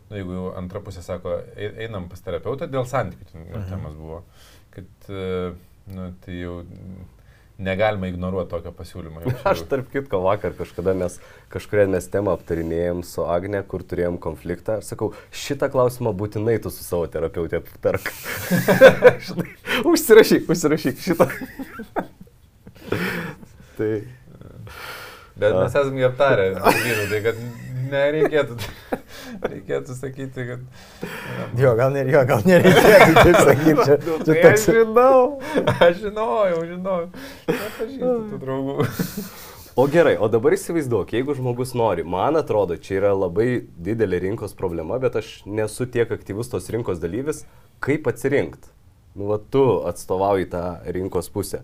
Na, 0.09 0.17
jeigu 0.19 0.35
jau 0.39 0.47
antra 0.59 0.81
pusė 0.85 1.05
sako, 1.05 1.39
"Ei- 1.57 1.87
einam 1.87 2.09
pas 2.09 2.21
terapeutą, 2.25 2.67
dėl 2.73 2.89
santykių, 2.89 3.45
Mhm. 3.45 3.69
temas 3.69 3.95
buvo, 4.01 4.23
kad, 4.71 4.89
uh, 5.09 5.55
nu, 5.93 6.13
tai 6.25 6.41
jau 6.41 6.63
negalima 7.59 8.09
ignoruoti 8.11 8.51
tokio 8.51 8.73
pasiūlymo. 8.77 9.25
Aš 9.49 9.65
tarp 9.71 9.91
kitko 9.93 10.23
vakar 10.25 10.55
kažkada 10.59 10.95
mes 10.99 11.19
kažkuria 11.53 11.87
mes 11.91 12.09
temą 12.13 12.35
aptarinėjom 12.37 13.03
su 13.07 13.27
Agne, 13.29 13.61
kur 13.69 13.85
turėjom 13.87 14.19
konfliktą. 14.23 14.79
Aš 14.81 14.95
sakau, 14.95 15.13
šitą 15.35 15.69
klausimą 15.73 16.15
būtinai 16.17 16.57
tu 16.63 16.73
su 16.73 16.85
savo 16.87 17.07
terapeutė 17.13 17.61
aptark. 17.61 18.09
Užsirašyk, 19.93 20.49
užsirašyk 20.53 21.05
šitą. 21.05 21.29
tai 23.79 23.93
Bet 25.43 25.55
mes 25.57 25.73
esame 25.73 26.03
jį 26.03 26.09
aptarę, 26.11 26.49
tai 26.61 27.21
kad 27.25 27.39
nereikėtų, 27.93 28.57
reikėtų 29.53 29.97
sakyti, 29.99 30.49
kad... 30.49 30.67
Jo, 31.61 31.77
gal, 31.79 31.95
ne, 31.95 32.03
jo, 32.11 32.25
gal 32.29 32.45
nereikėtų 32.49 33.15
taip 33.21 33.41
sakyti. 33.49 33.87
Čia, 33.87 34.01
Nu, 34.03 34.19
čia 34.19 34.33
tai 34.33 34.43
toks, 34.43 34.67
aš 34.67 34.77
žinau. 34.81 35.23
Aš 35.79 36.03
žinojau, 36.03 36.61
žinojau. 36.73 37.09
Nepažįstu 37.49 38.13
tų 38.33 38.45
draugų. 38.45 38.77
O 39.73 39.87
gerai, 39.89 40.19
o 40.21 40.27
dabar 40.29 40.53
įsivaizduok, 40.53 41.15
jeigu 41.17 41.33
žmogus 41.33 41.71
nori, 41.73 42.03
man 42.05 42.37
atrodo, 42.37 42.77
čia 42.77 42.99
yra 42.99 43.13
labai 43.17 43.63
didelė 43.81 44.19
rinkos 44.27 44.53
problema, 44.53 44.99
bet 45.01 45.15
aš 45.17 45.31
nesu 45.49 45.87
tiek 45.89 46.13
aktyvus 46.13 46.51
tos 46.53 46.67
rinkos 46.75 47.01
dalyvis, 47.01 47.47
kaip 47.81 48.11
atsirinkti. 48.11 48.69
Nu, 49.17 49.31
va, 49.31 49.39
tu 49.41 49.63
atstovauji 49.89 50.51
tą 50.53 50.61
rinkos 50.93 51.33
pusę. 51.33 51.63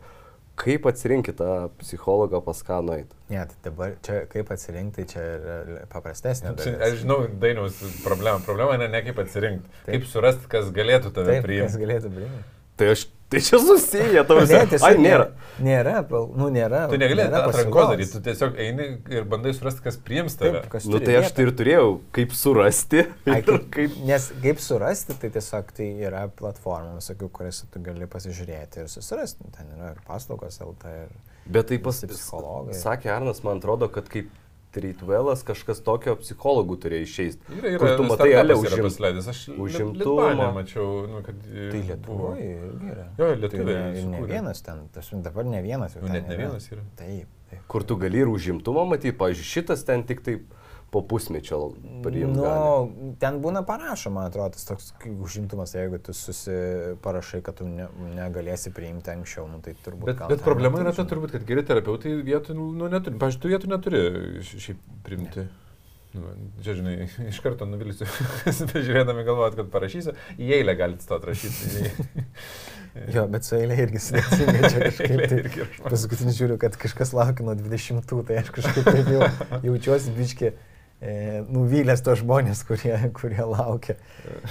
Kaip 0.58 0.86
atsirinkti 0.90 1.32
tą 1.38 1.68
psichologą 1.78 2.40
pas 2.42 2.62
ką 2.66 2.80
nueiti? 2.82 3.14
ne, 3.30 3.44
tai 3.46 3.58
dabar 3.62 3.92
čia 4.02 4.22
kaip 4.32 4.48
atsirinkti, 4.54 5.04
čia 5.12 5.24
yra 5.36 5.58
paprastesnė. 5.92 6.54
Čia, 6.58 6.72
dalis. 6.72 6.86
aš 6.86 6.96
žinau, 7.04 7.18
Dainiaus 7.42 7.78
problemą. 8.02 8.40
Problema 8.46 8.78
ne, 8.80 8.88
ne 8.90 9.02
kaip 9.06 9.20
atsirinkti. 9.22 9.70
Taip. 9.84 9.92
Kaip 9.92 10.08
surasti, 10.10 10.48
kas 10.50 10.72
galėtų 10.74 11.12
tave 11.14 11.36
Taip, 11.36 11.42
kas 11.42 11.46
priimti. 11.46 11.82
galėtų 11.84 12.12
priimti. 12.16 12.42
Tai 12.78 12.90
aš, 12.94 13.04
tai 13.28 13.40
čia 13.44 13.58
susiję, 13.60 14.24
tau 14.24 14.38
Ne, 14.40 14.46
visai. 14.46 14.66
tiesiog 14.70 14.88
Ai, 14.88 14.98
nėra. 15.04 15.26
Nėra, 15.60 15.94
nu 16.38 16.48
nėra. 16.54 16.84
Tu 16.88 16.98
negali 17.00 17.24
atrankos 17.26 17.90
daryti, 17.92 18.12
tu 18.14 18.20
tiesiog 18.24 18.58
eini 18.62 18.86
ir 19.12 19.26
bandai 19.28 19.52
surasti, 19.56 19.82
kas 19.84 19.98
priims 20.00 20.36
tave. 20.38 20.62
Taip, 20.62 20.70
kas 20.72 20.86
Nu 20.88 21.00
tai 21.02 21.16
aš 21.20 21.32
tai 21.36 21.46
ir 21.48 21.52
turėjau, 21.58 21.88
kaip 22.14 22.32
surasti. 22.38 23.04
Ai, 23.26 23.40
Ir 23.40 23.46
kaip, 23.48 23.68
kaip... 23.74 23.96
nes 24.08 24.28
kaip 24.44 24.62
surasti, 24.64 25.18
tai 25.20 25.32
tiesiog 25.34 25.72
tai 25.76 25.88
yra 26.08 26.24
platforma, 26.40 26.96
visokių, 27.02 27.30
kuriuose 27.40 27.68
tu 27.74 27.82
gali 27.84 28.08
pasižiūrėti 28.10 28.84
ir 28.84 28.92
susirasti. 28.92 29.50
Ten 29.56 29.74
yra 29.76 29.92
ir 29.96 30.02
paslaugos 30.08 30.60
LT. 30.64 30.94
Ir... 31.04 31.16
Bet 31.48 31.68
tai 31.72 31.78
pas 31.82 32.00
psichologai. 32.04 32.76
Sakė 32.78 33.12
Arnas, 33.16 33.42
man 33.44 33.60
atrodo, 33.60 33.88
kad 33.92 34.08
kaip 34.12 34.30
Treatwellas 34.74 35.40
kažkas 35.48 35.80
tokio 35.80 36.12
psichologų 36.20 36.76
turėjo 36.82 37.06
išeisti. 37.06 37.54
Yra, 37.56 37.70
yra, 37.72 37.78
Kur 37.80 37.92
tu 37.96 38.04
matai, 38.10 38.28
ale 38.36 38.52
yra 38.52 38.60
užim- 38.60 38.84
pasileidęs. 38.84 39.28
Aš 39.32 39.40
užimtumą. 39.56 40.50
Mačiau, 40.58 40.90
nu, 41.08 41.22
kad... 41.24 41.40
Tai 41.48 41.80
buvo. 42.04 42.34
Lietuvoje 42.34 42.50
yra. 42.92 43.06
Jo, 43.16 43.30
Tai 43.32 43.40
lietuviai 43.44 43.78
ne, 43.96 44.04
ne 44.12 44.22
vienas 44.28 44.60
ten, 44.66 44.84
tas 44.92 45.08
dabar 45.24 45.48
ne 45.48 45.62
vienas 45.64 45.96
jau. 45.96 46.04
Nu, 46.04 46.12
net 46.12 46.28
ne 46.28 46.36
vienas 46.36 46.68
yra. 46.72 46.84
Taip. 47.00 47.32
Kur 47.68 47.84
tu 47.88 47.96
gali 47.96 48.20
ir 48.20 48.28
užimtumą 48.28 48.84
matyti, 48.90 49.16
pavyzdžiui, 49.16 49.48
šitas 49.54 49.86
ten 49.88 50.04
tik 50.04 50.20
taip 50.26 50.44
po 50.90 51.02
pusmečio 51.04 51.60
priimti. 52.04 52.40
Nu, 52.40 53.14
ten 53.20 53.38
būna 53.44 53.62
parašoma, 53.68 54.26
atrodo, 54.30 54.56
tas 54.56 54.64
toks 54.68 54.90
užimtumas, 55.08 55.74
jeigu 55.76 56.00
tu 56.00 56.14
susiparašai, 56.16 57.42
kad 57.44 57.60
tu 57.60 57.68
ne, 57.68 57.90
negalėsi 58.16 58.72
priimti 58.74 59.12
anksčiau, 59.12 59.46
nu, 59.52 59.60
tai 59.64 59.76
turbūt. 59.84 60.08
Bet, 60.14 60.24
bet 60.32 60.44
problema 60.46 60.80
yra 60.84 60.94
ta 60.96 61.04
turbūt, 61.08 61.36
kad 61.36 61.46
geri 61.48 61.64
terapeutai 61.68 62.16
vietų, 62.24 62.56
nu, 62.56 62.88
neturi. 62.88 63.20
Pavyzdžiui, 63.20 63.44
tu 63.44 63.52
vietų 63.52 63.72
neturi 63.74 64.04
šiaip 64.48 64.84
priimti. 65.04 65.48
Nu, 66.16 66.32
čia, 66.64 66.72
žinai, 66.78 66.96
iš 67.30 67.42
karto 67.44 67.68
nuvilsiu, 67.68 68.08
žiūrėdami 68.88 69.26
galvojat, 69.28 69.58
kad 69.60 69.70
parašysiu, 69.74 70.16
į 70.40 70.52
eilę 70.60 70.76
galite 70.78 71.04
stoti 71.04 71.32
rašyti. 71.32 71.88
Jo, 73.14 73.26
bet 73.30 73.46
su 73.46 73.54
eilė 73.54 73.76
irgi 73.84 74.00
sudėtinga, 74.02 74.70
čia 74.72 74.80
kažkaip 74.80 75.12
Eilė 75.12 75.26
tai. 75.30 75.66
Paskutinį 75.84 76.32
žiūriu, 76.34 76.56
kad 76.58 76.74
kažkas 76.80 77.12
laukia 77.14 77.44
nuo 77.46 77.54
20, 77.54 78.14
tai 78.26 78.38
aš 78.40 78.48
kažkaip 78.56 78.88
taip 78.88 79.10
jau 79.12 79.28
jaučiuosi 79.68 80.14
biški 80.16 80.48
e, 80.48 80.54
nuvylęs 81.54 82.00
tos 82.02 82.18
žmonės, 82.24 82.64
kurie, 82.66 82.94
kurie 83.14 83.44
laukia. 83.46 83.94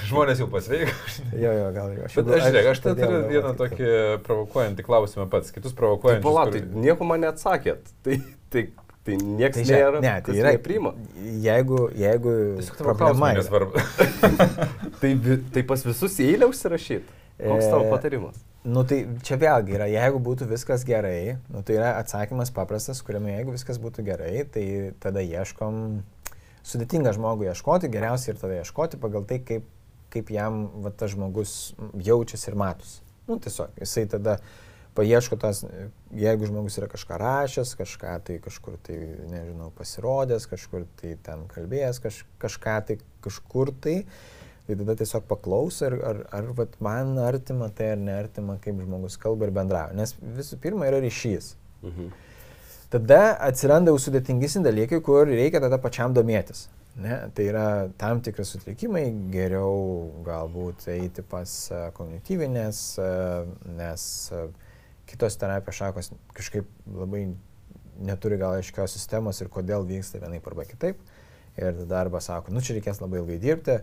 Žmonės 0.07 0.39
jau 0.39 0.47
pasveiko. 0.51 0.93
Jo, 1.35 1.51
jo, 1.51 1.65
gal 1.75 1.91
jau. 1.97 2.07
Bet 2.15 2.33
aš, 2.37 2.45
žiūrėk, 2.47 2.69
aš 2.71 2.81
tai 2.85 2.93
turiu 3.01 3.21
vieną 3.33 3.51
tokį 3.59 3.89
provokuojantį 4.27 4.85
klausimą 4.87 5.25
pats, 5.33 5.51
kitus 5.51 5.73
Tai 5.75 5.79
provokuojančius. 5.81 6.23
palatai, 6.29 6.61
kur- 6.63 6.83
nieko 6.87 7.07
man 7.09 7.25
neatsakėt. 7.27 7.91
Tai, 8.07 8.17
tai, 8.53 8.63
tai 9.03 9.17
niekas 9.19 9.59
Tai, 9.59 9.63
tai 9.63 9.67
žiūrėk, 9.67 9.83
nėra. 9.83 10.01
ne, 10.07 10.15
tai 10.23 10.37
yra. 10.39 10.55
Neprima. 10.55 10.93
Jeigu, 11.43 11.81
jeigu 11.99 12.33
Tiesiog 12.61 12.81
problema 12.83 13.33
nesvarbu. 13.35 13.83
Tai, 15.01 15.11
tai 15.53 15.63
pas 15.67 15.83
visus 15.85 16.15
eilę 16.23 16.47
užsirašyti. 16.49 17.15
Koks 17.37 17.67
tavo 17.69 17.85
E, 17.85 17.89
patarimas? 17.91 18.39
Nu 18.67 18.81
tai 18.87 19.03
čia 19.23 19.37
vėlgi 19.39 19.75
yra, 19.77 19.85
jeigu 19.87 20.17
būtų 20.25 20.47
viskas 20.49 20.81
gerai, 20.87 21.35
nu 21.53 21.61
tai 21.63 21.75
yra 21.77 21.91
atsakymas 22.01 22.49
paprastas, 22.51 22.99
kuriame 23.05 23.35
jeigu 23.35 23.53
viskas 23.53 23.77
būtų 23.79 24.03
gerai, 24.07 24.41
tai 24.51 24.63
tada 24.99 25.21
ieškom, 25.23 25.77
sudėtinga 26.67 27.13
žmogų 27.15 27.49
ieškoti, 27.51 27.91
geriausia 27.91 28.33
ir 28.33 28.39
tada 28.41 28.61
ieškoti 28.61 28.99
pagal 29.01 29.25
tai, 29.27 29.39
kaip, 29.45 29.67
kaip 30.13 30.31
jam 30.33 30.65
va, 30.83 30.91
tas 30.91 31.13
žmogus 31.15 31.57
jaučiasi 32.03 32.51
ir 32.51 32.57
matosi. 32.59 33.03
Nu 33.27 33.39
tiesiog, 33.43 33.75
jisai 33.81 34.05
tada 34.11 34.37
paieško 34.97 35.37
tas, 35.39 35.61
jeigu 36.17 36.47
žmogus 36.49 36.79
yra 36.79 36.89
kažką 36.89 37.19
rašęs, 37.21 37.75
kažką 37.77 38.15
tai 38.27 38.39
kažkur 38.43 38.79
tai, 38.87 38.97
nežinau, 39.29 39.69
pasirodęs, 39.77 40.47
kažkur 40.49 40.87
tai 41.01 41.13
ten 41.23 41.45
kalbėjęs, 41.51 42.01
kaž, 42.03 42.23
kažką 42.41 42.77
tai 42.87 42.97
kažkur 43.25 43.73
tai, 43.83 43.97
tai 44.67 44.79
tada 44.79 44.97
tiesiog 44.99 45.27
paklauso, 45.29 45.85
ar, 45.89 45.97
ar, 46.11 46.23
ar 46.39 46.53
vat, 46.57 46.79
man 46.83 47.13
artima 47.21 47.69
tai 47.69 47.93
ar 47.95 48.01
neartima, 48.01 48.57
kaip 48.63 48.79
žmogus 48.83 49.19
kalba 49.21 49.47
ir 49.47 49.53
bendrauja. 49.55 49.95
Nes 49.97 50.15
visų 50.39 50.59
pirma 50.63 50.89
yra 50.89 51.03
ryšys. 51.03 51.53
Mhm. 51.85 52.15
Tada 52.93 53.35
atsiranda 53.43 53.91
jau 53.91 53.99
sudėtingesni 53.99 54.63
dalykai, 54.63 55.01
kur 55.03 55.27
reikia 55.27 55.59
tada 55.59 55.79
pačiam 55.83 56.13
domėtis. 56.15 56.67
Ne? 56.97 57.17
Tai 57.35 57.43
yra 57.45 57.65
tam 57.99 58.21
tikri 58.25 58.45
sutrikimai, 58.47 59.03
geriau 59.33 60.07
galbūt 60.25 60.87
eiti 60.95 61.21
pas 61.21 61.51
e, 61.69 61.81
kognityvinės, 61.97 62.79
e, 63.03 63.09
nes 63.77 64.05
e, 64.33 64.39
kitos 65.11 65.37
terapijos 65.37 65.77
šakos 65.77 66.09
kažkaip 66.37 66.71
labai 66.95 67.27
neturi 68.07 68.39
gal 68.41 68.57
aiškios 68.57 68.95
sistemos 68.97 69.43
ir 69.43 69.51
kodėl 69.53 69.85
vyksta 69.85 70.23
vienaip 70.23 70.47
arba 70.49 70.65
kitaip. 70.69 71.03
Ir 71.59 71.77
tada 71.83 72.01
arba 72.05 72.23
sako, 72.23 72.55
nu 72.55 72.63
čia 72.65 72.79
reikės 72.79 73.03
labai 73.03 73.19
ilgai 73.19 73.37
dirbti, 73.43 73.77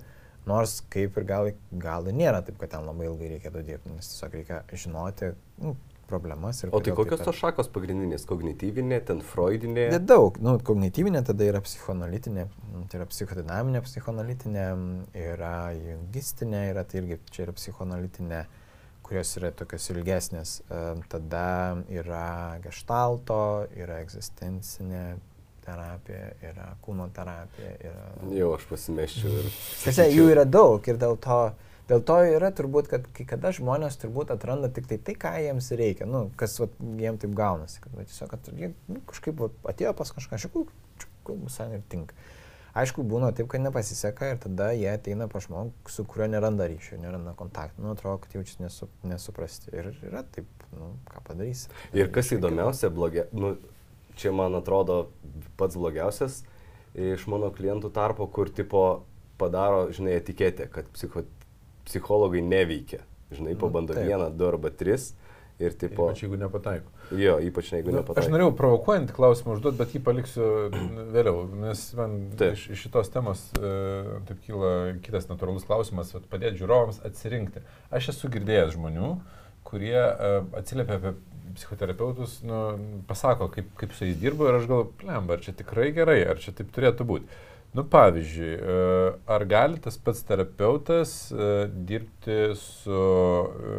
nors 0.49 0.81
kaip 0.91 1.21
ir 1.21 1.29
gal, 1.29 1.53
gal 1.87 2.11
nėra 2.11 2.43
taip, 2.47 2.57
kad 2.59 2.73
ten 2.75 2.89
labai 2.89 3.13
ilgai 3.13 3.35
reikėtų 3.37 3.63
dirbti, 3.69 3.95
nes 3.95 4.11
tiesiog 4.11 4.39
reikia 4.41 4.65
žinoti 4.73 5.35
nu, 5.63 5.77
problemas. 6.09 6.63
O 6.71 6.81
tai 6.85 6.95
kokios 6.97 7.23
tos 7.25 7.39
šakos 7.39 7.71
pagrindinės? 7.75 8.27
Kognityvinė, 8.29 9.01
ten 9.09 9.23
freudinė? 9.25 9.89
Bet 9.95 10.07
daug, 10.09 10.39
nu, 10.45 10.57
kognityvinė 10.65 11.25
tada 11.27 11.49
yra 11.49 11.63
psichoanalitinė, 11.65 12.47
mm, 12.49 12.87
tai 12.93 13.01
yra 13.01 13.09
psichodinaminė 13.11 13.83
psichoanalitinė, 13.87 14.67
yra 15.25 15.55
jungistinė, 15.79 16.67
yra 16.73 16.87
tai 16.89 17.03
irgi 17.03 17.21
čia 17.31 17.47
yra 17.49 17.57
psichoanalitinė, 17.57 18.45
kurios 19.05 19.35
yra 19.41 19.53
tokios 19.57 19.91
ilgesnės. 19.93 20.57
E, 20.65 20.83
Tada 21.13 21.47
yra 21.93 22.27
gestalto, 22.65 23.39
yra 23.77 24.01
egzistencinė 24.05 25.05
terapija, 25.65 26.33
yra 26.45 26.71
kūno 26.85 27.09
terapija. 27.15 27.75
Yra... 27.85 28.09
Jau 28.37 28.51
aš 28.57 28.67
pasimeščiau 28.71 29.37
ir... 29.41 29.53
Tiesa, 29.85 30.09
jų 30.13 30.29
yra 30.35 30.45
daug 30.49 30.85
ir 30.89 31.01
dėl 31.01 31.17
to, 31.25 31.41
dėl 31.91 32.05
to 32.07 32.19
yra 32.29 32.51
turbūt, 32.55 32.89
kad 32.93 33.09
kai 33.17 33.27
kada 33.29 33.53
žmonės 33.55 33.99
turbūt 34.03 34.33
atranda 34.35 34.71
tik 34.73 34.89
tai 34.91 34.99
tai, 34.99 35.17
ką 35.21 35.35
jiems 35.43 35.73
reikia, 35.79 36.09
nu, 36.11 36.27
kas 36.41 36.57
vat, 36.63 36.79
jiems 37.01 37.23
taip 37.25 37.35
gaunasi, 37.39 37.83
kad 37.85 37.97
va, 37.97 38.07
tiesiog 38.09 38.33
kad 38.33 38.49
jie 38.55 38.73
nu, 38.89 39.03
kažkaip 39.11 39.45
vat, 39.45 39.61
atėjo 39.75 39.93
pas 39.99 40.15
kažką, 40.17 40.41
šiukų, 40.47 40.65
visai 41.45 41.71
ir 41.77 41.85
tinka. 41.93 42.17
Aišku, 42.75 43.05
būna 43.07 43.29
taip, 43.31 43.47
kad 43.53 43.63
nepasiseka 43.63 44.33
ir 44.33 44.41
tada 44.43 44.73
jie 44.75 44.89
ateina 44.91 45.29
pa 45.31 45.39
žmogų, 45.39 45.93
su 45.95 46.03
kuriuo 46.11 46.27
neranda 46.33 46.67
ryšio, 46.67 46.99
neranda 46.99 47.31
kontakto. 47.39 47.79
Nu, 47.79 47.93
atrodo, 47.95 48.19
kad 48.25 48.35
jaučiasi 48.35 48.65
nesu, 48.65 48.89
nesuprasti. 49.07 49.71
Ir 49.71 49.93
yra 50.09 50.25
taip, 50.35 50.49
nu, 50.75 50.91
ką 51.07 51.23
padarysi. 51.29 51.71
Ir 51.95 52.11
kas 52.15 52.33
įdomiausia, 52.35 52.91
blogia, 52.91 53.29
nu, 53.31 53.53
čia 54.19 54.35
man 54.35 54.59
atrodo 54.59 55.05
pats 55.61 55.79
blogiausias 55.79 56.43
iš 56.95 57.29
mano 57.31 57.51
klientų 57.55 57.91
tarpo, 57.95 58.27
kur 58.31 58.51
tipo 58.55 59.05
padaro, 59.39 59.89
žinai, 59.95 60.19
etiketę, 60.21 60.69
kad 60.71 60.91
psicho, 60.95 61.25
psichologai 61.89 62.43
neveikia. 62.43 63.03
Žinai, 63.35 63.55
Nu, 63.57 63.61
pabando 63.61 63.95
taip. 63.97 64.07
vieną, 64.07 64.31
du 64.37 64.47
arba 64.47 64.71
tris 64.71 65.13
ir 65.63 65.73
tipo... 65.79 66.09
Ypač 66.11 66.23
jeigu 66.25 66.37
nepataiko. 66.39 66.91
Jo, 67.15 67.37
ypač 67.43 67.69
jeigu 67.73 67.91
Nu, 67.93 68.01
aš 68.01 68.05
nepataiko. 68.05 68.33
norėjau 68.35 68.53
provokuojantį 68.59 69.15
klausimą 69.17 69.55
užduoti, 69.57 69.79
bet 69.81 69.95
jį 69.95 70.01
paliksiu 70.07 70.49
vėliau, 71.15 71.45
nes 71.65 71.83
man 71.99 72.17
Taip. 72.41 72.57
iš, 72.59 72.65
iš 72.75 72.83
šitos 72.87 73.11
temos 73.15 73.43
e, 73.59 73.71
taip 74.29 74.41
kyla 74.47 74.73
kitas 75.05 75.29
natūralus 75.31 75.67
klausimas, 75.69 76.11
padėti 76.31 76.61
žiūrovams 76.63 77.01
atsirinkti. 77.07 77.63
Aš 77.95 78.13
esu 78.15 78.31
girdėjęs 78.35 78.75
žmonių, 78.77 79.13
kurie 79.67 79.95
e, 79.99 80.35
atsiliepia 80.61 80.99
apie 81.01 81.15
psichoterapeutus, 81.55 82.41
nu, 82.43 82.61
pasako, 83.09 83.47
kaip, 83.55 83.69
kaip 83.79 83.93
su 83.95 84.09
jais 84.09 84.17
dirbu 84.19 84.49
ir 84.51 84.57
aš 84.59 84.65
galvoju, 84.71 84.93
plemba, 84.99 85.37
ar 85.37 85.43
čia 85.45 85.55
tikrai 85.55 85.91
gerai, 85.95 86.21
ar 86.33 86.41
čia 86.43 86.55
taip 86.57 86.73
turėtų 86.75 87.07
būti. 87.07 87.29
Nu, 87.75 87.83
pavyzdžiui, 87.91 88.51
e, 88.55 88.75
ar 89.35 89.45
gali 89.51 89.81
tas 89.83 89.97
pats 89.99 90.21
terapeutas 90.23 91.15
e, 91.35 91.49
dirbti 91.89 92.37
su 92.61 92.95
e, 92.95 93.79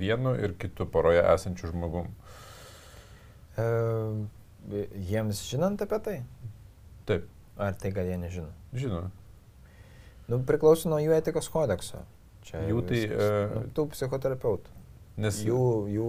vienu 0.00 0.32
ir 0.40 0.54
kitu 0.58 0.86
poroje 0.88 1.20
esančiu 1.34 1.68
žmogum? 1.74 2.08
E, 3.60 3.66
jiems 5.10 5.42
žinant 5.50 5.84
apie 5.84 5.98
tai? 6.06 6.16
Taip, 7.04 7.28
Ar 7.60 7.76
tai 7.78 7.92
gal 7.94 8.08
jie 8.08 8.16
nežino? 8.18 8.48
žinau. 8.74 9.10
Nu, 10.26 10.40
priklauso 10.48 10.88
nuo 10.88 10.96
jų 11.04 11.12
etikos 11.18 11.50
kodekso. 11.52 12.00
Čia 12.48 12.64
Jų 12.70 12.80
tai, 12.88 13.02
viskas. 13.04 13.28
e, 13.28 13.44
nu, 13.52 13.68
tų 13.76 13.84
psichoterapeutų. 13.92 14.72
Nes 15.20 15.42
Jų, 15.46 15.60
jų, 15.92 16.08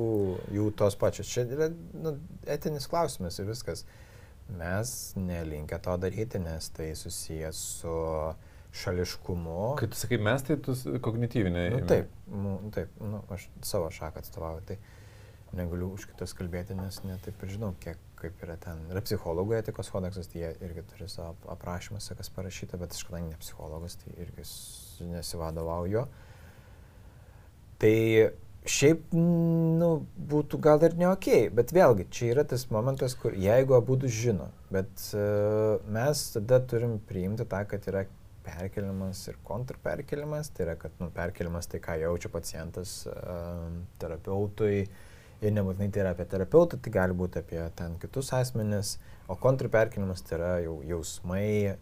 jų 0.56 0.70
tos 0.80 0.96
pačios. 0.98 1.28
Čia 1.30 1.44
yra 1.52 1.68
nu, 2.00 2.16
etinis 2.50 2.88
klausimas 2.90 3.38
ir 3.44 3.46
viskas. 3.52 3.84
Mes 4.50 5.14
nelinkę 5.18 5.80
to 5.82 5.96
daryti, 5.98 6.40
nes 6.40 6.70
tai 6.70 6.92
susijęs 6.96 7.62
su 7.82 7.96
šališkumu. 8.76 9.76
Kai 9.80 9.88
tu 9.90 9.98
sakai 9.98 10.20
mes, 10.22 10.44
tai 10.46 10.58
tu 10.62 10.76
kognityvinė. 11.02 11.64
Nu, 11.74 11.80
taip, 11.90 12.12
nu, 12.30 12.58
taip 12.76 13.00
nu, 13.02 13.24
aš 13.34 13.48
savo 13.66 13.90
šaką 13.94 14.22
atstovauju, 14.22 14.66
tai 14.70 14.78
negaliu 15.56 15.94
už 15.96 16.10
kitus 16.12 16.36
kalbėti, 16.38 16.76
nes 16.78 17.00
netaip 17.08 17.42
ir 17.46 17.56
žinau, 17.56 17.72
kiek 17.82 18.02
kaip 18.20 18.42
yra 18.44 18.58
ten. 18.62 18.82
Yra 18.92 19.02
psichologų 19.06 19.58
etikos 19.60 19.90
kodeksas, 19.94 20.30
tai 20.32 20.44
jie 20.44 20.52
irgi 20.68 20.84
turi 20.92 21.08
savo 21.12 21.34
ap- 21.34 21.50
aprašymuose, 21.56 22.16
kas 22.20 22.32
parašyta, 22.36 22.80
bet 22.82 22.96
aš 22.96 23.06
kadangi 23.08 23.32
ne 23.32 23.40
psichologas, 23.42 23.98
tai 24.02 24.16
irgi 24.24 24.46
nesivadovauju. 25.16 26.06
Tai 27.82 27.96
šiaip, 28.66 29.14
nu, 29.14 29.90
būtų 30.32 30.60
gal 30.64 30.84
ir 30.86 30.96
ne 30.98 31.08
ok, 31.12 31.30
bet 31.56 31.74
vėlgi, 31.76 32.08
čia 32.14 32.32
yra 32.34 32.46
tas 32.50 32.68
momentas, 32.74 33.16
kur 33.20 33.36
jeigu 33.38 33.78
abu 33.78 33.98
žino, 34.06 34.50
bet 34.74 34.90
uh, 35.14 35.82
mes 35.92 36.24
tada 36.34 36.60
turim 36.66 36.98
priimti 37.10 37.46
tą, 37.50 37.62
kad 37.70 37.86
yra 37.92 38.06
perkeliamas 38.46 39.24
ir 39.30 39.38
kontrperkeliamas, 39.46 40.52
tai 40.54 40.68
yra, 40.68 40.78
kad 40.82 40.94
nu, 41.02 41.10
perkeliamas 41.14 41.70
tai, 41.70 41.82
ką 41.84 41.98
jaučia 42.02 42.32
pacientas 42.34 42.98
uh, 43.10 43.70
terapeutui 44.02 44.86
ir 45.42 45.54
nebūtinai 45.54 45.90
tai 45.94 46.04
yra 46.04 46.14
apie 46.16 46.28
terapeutą, 46.30 46.80
tai 46.82 46.94
gali 46.94 47.18
būti 47.18 47.42
apie 47.42 47.62
ten 47.78 47.98
kitus 48.02 48.32
asmenis, 48.38 48.98
o 49.30 49.38
kontrperkeliamas 49.42 50.26
tai 50.26 50.38
yra 50.40 50.54
jau 50.66 50.80
jausmai 50.86 51.76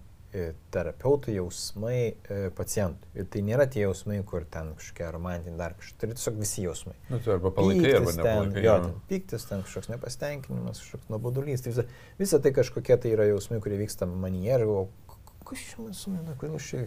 terapeutų 0.73 1.33
jausmai 1.35 1.97
e, 2.25 2.37
pacientui. 2.57 3.09
Ir 3.19 3.27
tai 3.31 3.43
nėra 3.45 3.67
tie 3.69 3.83
jausmai, 3.85 4.17
kur 4.27 4.45
ten 4.49 4.71
kažkokie 4.79 5.09
romantiniai 5.13 5.59
dar 5.59 5.75
kažkokie, 5.77 5.99
tai 6.07 6.09
tiesiog 6.17 6.39
visi 6.41 6.63
jausmai. 6.65 6.95
Nu, 7.11 7.19
tu 7.23 7.33
arba 7.35 7.51
palaikai, 7.53 7.91
arba 7.99 8.15
nepalaikai. 8.17 8.63
jo, 8.65 8.75
ten 8.87 8.95
pyktis, 9.11 9.45
ten 9.49 9.61
kažkoks 9.67 9.91
nepasitenkinimas, 9.93 10.81
kažkoks 10.83 11.11
nuobodulys. 11.13 11.61
Tai 11.65 11.73
visa, 11.75 11.85
visa 12.21 12.39
tai 12.43 12.53
kažkokie 12.57 12.97
tai 13.03 13.13
yra 13.13 13.29
jausmai, 13.29 13.61
kurie 13.63 13.77
vyksta 13.83 14.09
manyje 14.09 14.57
ir 14.57 14.65
k- 15.13 15.21
kas 15.51 15.67
čia 15.69 15.85
man 15.85 15.93
sumina, 15.97 16.35
kodėl 16.41 16.57
aš 16.61 16.71
čia... 16.73 16.83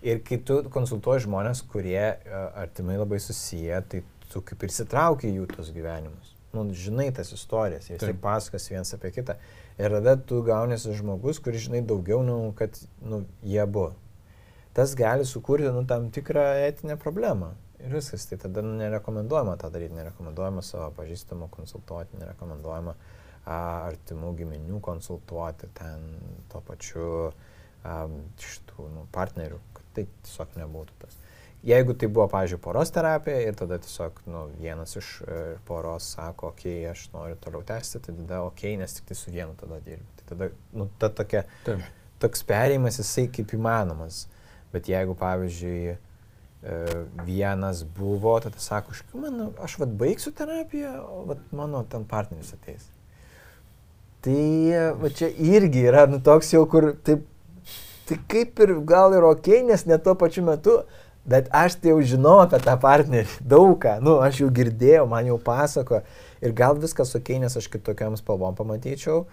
Ir 0.00 0.22
kai 0.24 0.38
tu 0.48 0.62
konsultuoji 0.72 1.26
žmonės, 1.26 1.60
kurie 1.68 2.00
a, 2.00 2.44
artimai 2.62 2.94
labai 2.96 3.18
susiję, 3.20 3.82
tai 3.92 3.98
tu 4.32 4.40
kaip 4.40 4.62
ir 4.64 4.72
sitrauki 4.72 5.28
jų 5.28 5.44
tos 5.50 5.68
gyvenimus. 5.76 6.30
Nu, 6.56 6.64
žinai 6.74 7.10
tas 7.14 7.28
istorijas, 7.36 7.90
jie 7.92 7.98
tik 8.00 8.16
pasakas 8.24 8.64
vienas 8.72 8.94
apie 8.96 9.10
kitą. 9.14 9.36
Ir 9.78 9.94
tada 9.96 10.16
tu 10.16 10.42
gaunėsi 10.44 10.96
žmogus, 10.98 11.40
kuris 11.42 11.68
žinai 11.68 11.80
daugiau, 11.86 12.24
nu, 12.26 12.52
kad 12.58 12.76
nu, 13.04 13.22
jie 13.46 13.62
buvo. 13.66 13.94
Tas 14.76 14.94
gali 14.98 15.24
sukurti 15.26 15.70
nu, 15.74 15.84
tam 15.88 16.10
tikrą 16.14 16.44
etinę 16.66 16.96
problemą. 17.00 17.54
Ir 17.80 17.94
viskas, 17.96 18.26
tai 18.28 18.36
tada 18.42 18.62
nu, 18.64 18.74
nerekomenduojama 18.80 19.56
tą 19.60 19.70
daryti, 19.72 19.96
nerekomenduojama 19.96 20.64
savo 20.66 20.90
pažįstamų 20.98 21.48
konsultuoti, 21.54 22.18
nerekomenduojama 22.20 22.94
artimų 23.50 24.34
giminių 24.36 24.82
konsultuoti 24.84 25.70
ten 25.78 26.04
tuo 26.52 26.60
pačiu 26.66 27.06
a, 27.30 28.04
šitų 28.44 28.90
nu, 28.92 29.06
partnerių, 29.14 29.62
kad 29.78 29.94
tai 29.96 30.06
tiesiog 30.26 30.58
nebūtų 30.60 30.98
tas. 31.00 31.19
Jeigu 31.62 31.92
tai 31.92 32.08
buvo, 32.08 32.24
pavyzdžiui, 32.32 32.60
poros 32.64 32.88
terapija 32.92 33.40
ir 33.44 33.56
tada 33.56 33.76
tiesiog 33.82 34.22
nu, 34.32 34.46
vienas 34.56 34.94
iš 34.96 35.08
e, 35.20 35.40
poros 35.68 36.06
sako, 36.14 36.54
okei, 36.54 36.78
okay, 36.78 36.90
aš 36.94 37.10
noriu 37.12 37.36
toliau 37.36 37.60
tęsti, 37.68 38.00
tai 38.06 38.14
tada 38.16 38.38
okei, 38.46 38.70
okay, 38.72 38.78
nes 38.80 38.94
tik 38.96 39.10
tai 39.10 39.16
su 39.18 39.32
vienu 39.34 39.52
tada 39.60 39.76
dirbi. 39.84 40.06
Tai 40.16 40.28
tada, 40.30 40.48
nu, 40.72 40.86
ta 41.02 41.10
tokia, 41.12 41.42
Taip. 41.66 41.82
toks 42.22 42.46
perėjimas 42.48 42.96
jisai 43.02 43.26
kaip 43.36 43.52
įmanomas. 43.58 44.22
Bet 44.72 44.88
jeigu, 44.88 45.12
pavyzdžiui, 45.20 45.98
e, 46.64 46.78
vienas 47.28 47.84
buvo, 47.98 48.38
tada 48.40 48.62
sako, 48.64 48.96
aš, 48.96 49.04
man, 49.12 49.50
aš 49.60 49.76
vad 49.82 49.92
baigsiu 50.00 50.32
terapiją, 50.40 50.94
o 51.12 51.26
vat 51.28 51.44
mano 51.52 51.84
ten 51.92 52.08
partneris 52.08 52.54
ateis. 52.56 52.88
Tai 54.24 54.40
va 55.00 55.12
čia 55.12 55.28
irgi 55.28 55.84
yra 55.92 56.06
nu, 56.08 56.24
toks 56.24 56.54
jau, 56.56 56.64
kur 56.68 56.94
taip, 57.04 57.28
tai 58.08 58.16
kaip 58.32 58.64
ir 58.64 58.74
gal 58.88 59.12
ir 59.16 59.28
ok, 59.28 59.54
nes 59.68 59.84
ne 59.88 60.00
tuo 60.00 60.16
pačiu 60.16 60.48
metu, 60.48 60.80
bet 61.28 61.50
aš 61.52 61.76
tai 61.80 61.92
jau 61.92 62.00
žinau 62.14 62.38
apie 62.44 62.60
tą 62.64 62.76
partnerį 62.80 63.40
daugą, 63.44 63.98
nu, 64.04 64.18
aš 64.24 64.42
jau 64.44 64.50
girdėjau, 64.54 65.06
man 65.10 65.28
jau 65.28 65.38
pasako 65.42 66.02
ir 66.40 66.56
gal 66.56 66.78
viskas 66.80 67.14
ok, 67.18 67.36
nes 67.42 67.56
aš 67.56 67.68
kitokiam 67.72 68.16
spalvom 68.18 68.56
pamatyčiau, 68.58 69.24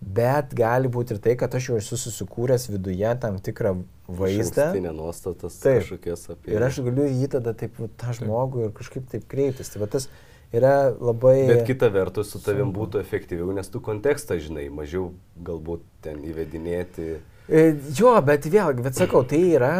bet 0.00 0.54
gali 0.56 0.88
būti 0.92 1.16
ir 1.16 1.22
tai, 1.24 1.36
kad 1.40 1.54
aš 1.56 1.70
jau 1.70 1.78
esu 1.80 1.98
susikūręs 2.00 2.68
viduje 2.72 3.12
tam 3.20 3.38
tikrą 3.40 3.74
vaizdą. 4.08 4.70
Tai 4.74 4.82
nenuostatas 4.88 5.60
Taip. 5.60 5.82
kažkokias 5.82 6.26
apie... 6.32 6.54
Ir 6.54 6.64
aš 6.64 6.80
galiu 6.86 7.06
jį 7.08 7.30
tada 7.36 7.54
taip, 7.56 7.76
tą 8.00 8.16
žmogų 8.16 8.68
ir 8.68 8.74
kažkaip 8.76 9.08
taip 9.12 9.26
kreiptis. 9.30 9.72
Tai 9.72 9.82
va 9.84 9.90
tas 9.92 10.08
yra 10.56 10.74
labai... 10.96 11.36
Bet 11.52 11.66
kita 11.68 11.90
vertus, 11.92 12.32
su 12.32 12.40
tavim 12.44 12.72
būtų 12.74 13.02
efektyviau, 13.04 13.52
nes 13.56 13.68
tu 13.70 13.82
kontekstą 13.84 14.40
žinai, 14.40 14.70
mažiau 14.72 15.10
galbūt 15.46 15.84
ten 16.04 16.24
įvedinėti. 16.26 17.10
E, 17.50 17.66
Jo, 17.98 18.16
bet 18.24 18.48
vėlgi, 18.48 18.84
bet 18.86 18.98
sakau, 18.98 19.22
tai 19.26 19.42
yra, 19.52 19.74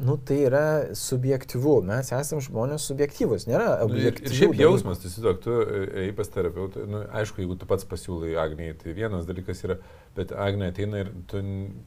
nu, 0.00 0.16
tai 0.16 0.38
yra 0.48 0.62
subjektivu. 0.98 1.76
Mes 1.86 2.10
esame 2.12 2.42
žmonės 2.44 2.86
subjektyvus, 2.90 3.46
nėra 3.50 3.66
Nu, 3.86 3.94
Ir, 3.94 4.08
objektyvus. 4.08 4.30
ir 4.32 4.38
šiaip 4.40 4.56
jausmas, 4.60 4.98
tu 5.02 5.08
įsivaizduok, 5.10 5.40
tu 5.44 5.56
ėjai 6.02 6.14
pas 6.16 6.28
terapeutą, 6.34 6.86
nu, 6.90 7.02
aišku, 7.20 7.42
jeigu 7.44 7.56
tu 7.60 7.66
pats 7.70 7.84
pasiūlai 7.84 8.34
Agnijai, 8.44 8.74
tai 8.82 8.92
vienas 8.96 9.26
dalykas 9.28 9.62
yra, 9.68 9.76
bet 10.16 10.32
Agnė 10.32 10.72
ateina 10.72 11.04
ir 11.04 11.12
tu, 11.30 11.42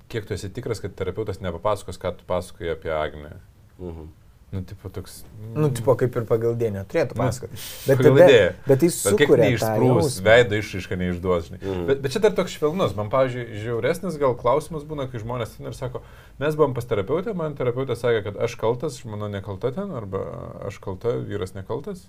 kiek 0.10 0.26
tu 0.30 0.34
esi 0.38 0.50
tikras, 0.50 0.80
kad 0.84 0.96
terapeutas 0.96 1.41
nepapasakos, 1.43 1.98
ką 2.02 2.15
tu 2.20 2.24
pasakoji 2.30 2.72
apie 2.76 2.91
Agnę. 2.96 3.36
Mhm. 3.80 4.08
Nu, 4.47 4.62
tipo 4.63 4.88
toks. 4.88 5.25
Nu, 5.55 5.67
tipo, 5.75 5.91
kaip 5.99 6.13
ir 6.15 6.23
pagal 6.27 6.53
dieną 6.55 6.86
turėtų 6.88 7.17
pasakoti. 7.19 7.57
Bet, 7.83 7.99
tada, 7.99 8.12
bet 8.15 8.79
tai 8.79 8.88
Bet 8.88 8.93
sukuria 8.95 9.49
tą 9.60 9.73
neišsprūs, 9.73 10.19
veido 10.23 10.60
išraišką 10.62 10.97
neišduos, 11.01 11.49
žinai. 11.49 11.60
Mhm. 11.60 11.81
Bet, 11.89 11.99
bet 12.05 12.15
čia 12.15 12.21
dar 12.23 12.31
toks 12.38 12.55
švelnus, 12.55 12.93
man, 12.95 13.10
pavyzdžiui, 13.12 13.60
žiauresnis 13.65 14.15
gal 14.21 14.38
klausimas 14.39 14.88
būna, 14.88 15.10
kai 15.12 15.19
žmonės 15.19 15.57
ten 15.57 15.67
ir 15.67 15.75
sako, 15.75 15.99
mes 16.39 16.55
buvom 16.55 16.77
pas 16.77 16.88
terapeutę, 16.88 17.36
man 17.36 17.60
terapeutė 17.60 17.99
sakė, 17.99 18.23
kad 18.29 18.39
aš 18.47 18.55
kaltas, 18.63 19.01
žmona 19.03 19.27
nekalta 19.36 19.73
ten, 19.75 19.91
arba 19.99 20.23
aš 20.71 20.79
kalta, 20.79 21.17
vyras 21.27 21.51
nekaltas. 21.57 22.07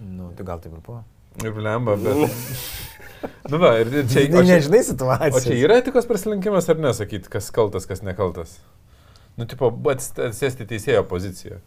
Nu, 0.00 0.32
tai 0.38 0.48
gal 0.48 0.64
taip 0.64 0.72
ir 0.72 0.80
buvo. 0.80 1.02
Ir 1.44 1.52
lemba, 1.64 1.98
bet... 2.00 2.32
nu, 3.52 3.60
va, 3.60 3.76
ir 3.84 3.92
čia... 4.08 4.24
O 4.32 4.40
čia- 4.40 4.56
nežinai 4.56 4.80
O 4.80 4.88
situacijos. 4.88 5.44
čia 5.44 5.60
yra 5.68 5.82
etikos 5.84 6.08
prasilenkimas 6.08 6.72
ar 6.72 6.80
nesakyti, 6.80 7.28
kas 7.32 7.52
kaltas, 7.52 7.84
kas 7.88 8.00
nekaltas? 8.00 8.56
Nu, 9.40 9.46
tipo, 9.48 9.70
ats- 9.92 10.12
atsėsti 10.20 10.66
teisėjo 10.68 11.04
poziciją. 11.08 11.60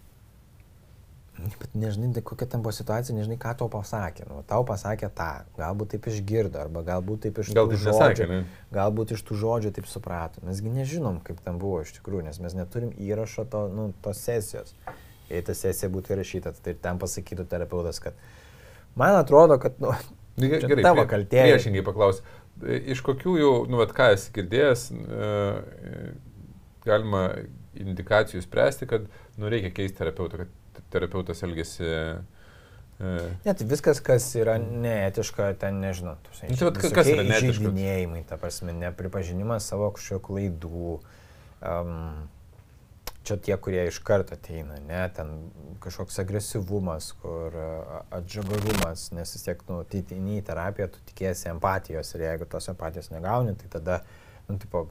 Bet 1.35 1.73
nežinai, 1.75 2.13
tai 2.15 2.21
kokia 2.23 2.45
ten 2.47 2.61
buvo 2.63 2.71
situacija, 2.71 3.11
nežinai, 3.17 3.35
ką 3.41 3.51
tau 3.59 3.67
pasakė. 3.71 4.23
Nu, 4.29 4.37
tau 4.47 4.63
pasakė 4.67 5.09
tą, 5.17 5.31
galbūt 5.57 5.91
taip 5.95 6.05
išgirdo, 6.07 6.61
arba 6.61 6.83
galbūt 6.87 7.25
taip 7.25 7.41
iš 7.43 7.49
Gal 7.57 7.67
tų 7.67 7.75
taip 7.75 7.89
nesakė, 7.89 8.21
žodžių. 8.21 8.29
ne? 8.31 8.69
Galbūt 8.77 9.11
iš 9.17 9.23
tų 9.27 9.37
žodžių 9.41 9.71
taip 9.75 9.89
suprato. 9.91 10.39
Mesgi 10.47 10.71
nežinom, 10.71 11.17
kaip 11.27 11.41
ten 11.43 11.57
buvo 11.59 11.81
iš 11.83 11.91
tikrųjų, 11.97 12.23
nes 12.29 12.39
mes 12.39 12.55
neturim 12.55 12.93
įrašo 12.95 13.43
to, 13.51 13.65
nu, 13.67 13.89
tos 14.05 14.21
sesijos. 14.23 14.71
Jei 15.27 15.41
ta 15.43 15.57
sesija 15.57 15.89
būtų 15.91 16.15
įrašyta, 16.15 16.53
tai 16.63 16.77
ten 16.79 17.01
pasakytų 17.03 17.47
terapeutas, 17.51 17.99
kad 17.99 18.15
man 18.95 19.17
atrodo, 19.19 19.59
kad, 19.59 19.75
nu, 19.83 19.91
Gerai, 20.39 20.83
tavo 20.83 21.03
kaltė. 21.07 21.43
Priešingai 21.49 21.83
paklausiu. 21.83 22.23
Iš 22.63 23.01
kokių 23.03 23.35
jau, 23.41 23.51
nu, 23.67 23.79
vat, 23.81 23.91
ką 23.95 24.13
esi 24.15 24.31
girdėjęs, 24.35 24.87
e, 24.95 25.29
galima 26.85 27.27
indikacijų 27.75 28.43
spręsti, 28.45 28.87
kad, 28.89 29.09
nu, 29.39 29.49
reikia 29.51 29.73
keisti 29.75 29.99
terapeutą, 29.99 30.45
kad 30.45 30.85
terapeutas 30.93 31.43
elgesi... 31.47 31.89
E, 32.95 33.15
net 33.45 33.63
viskas, 33.67 33.99
kas 34.03 34.27
yra 34.39 34.55
neetiška, 34.61 35.51
ten 35.61 35.81
nežinau. 35.83 36.15
Nu, 36.21 36.37
tai 36.39 36.53
visokie 36.53 36.93
kas 36.95 37.11
yra 37.11 37.25
neetiška? 37.27 37.57
Įžeidinėjimai, 37.57 38.23
ta 38.29 38.39
prasme, 38.39 38.75
nepripažinimas 38.85 39.67
savo 39.71 39.91
kažkokių 39.97 40.23
klaidų. 40.29 40.95
Um, 41.65 42.29
čia 43.25 43.37
tie, 43.41 43.55
kurie 43.57 43.87
iš 43.89 43.99
karto 44.05 44.35
ateina, 44.37 44.77
ne, 44.85 45.01
ten 45.15 45.31
kažkoks 45.83 46.19
agresyvumas, 46.21 47.09
kur 47.21 47.55
atžagarumas, 48.13 49.09
nes 49.17 49.33
vis 49.35 49.45
tiek, 49.47 49.63
nu, 49.69 49.81
tai 49.89 50.03
į 50.05 50.41
terapiją, 50.45 50.91
tu 50.93 51.01
tikėsi 51.09 51.49
empatijos 51.51 52.13
ir 52.15 52.27
jeigu 52.27 52.47
tos 52.49 52.69
empatijos 52.71 53.09
negauni, 53.13 53.55
tai 53.57 53.71
tada, 53.79 53.99
nu, 54.47 54.59
tipo, 54.61 54.85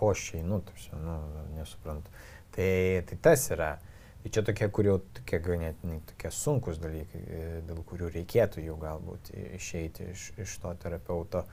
ko 0.00 0.10
aš 0.14 0.26
einu, 0.40 0.60
prasme, 0.66 0.98
nu, 1.04 1.16
nesuprantu. 1.58 2.12
Tai, 2.54 2.72
tai 3.08 3.18
tas 3.28 3.46
yra. 3.54 3.74
Tai 4.20 4.30
čia 4.34 4.42
tokie, 4.44 4.66
kur 4.68 4.84
jau 4.84 4.98
tokie 5.16 5.38
ganėtinai 5.40 6.00
tokie 6.10 6.28
sunkus 6.34 6.80
dalykai, 6.80 7.20
e, 7.24 7.44
dėl 7.64 7.80
kurių 7.88 8.10
reikėtų 8.18 8.64
jau 8.66 8.76
galbūt 8.80 9.30
išeiti 9.56 10.10
iš, 10.12 10.26
iš 10.44 10.58
to 10.60 10.74
terapeuto. 10.82 11.46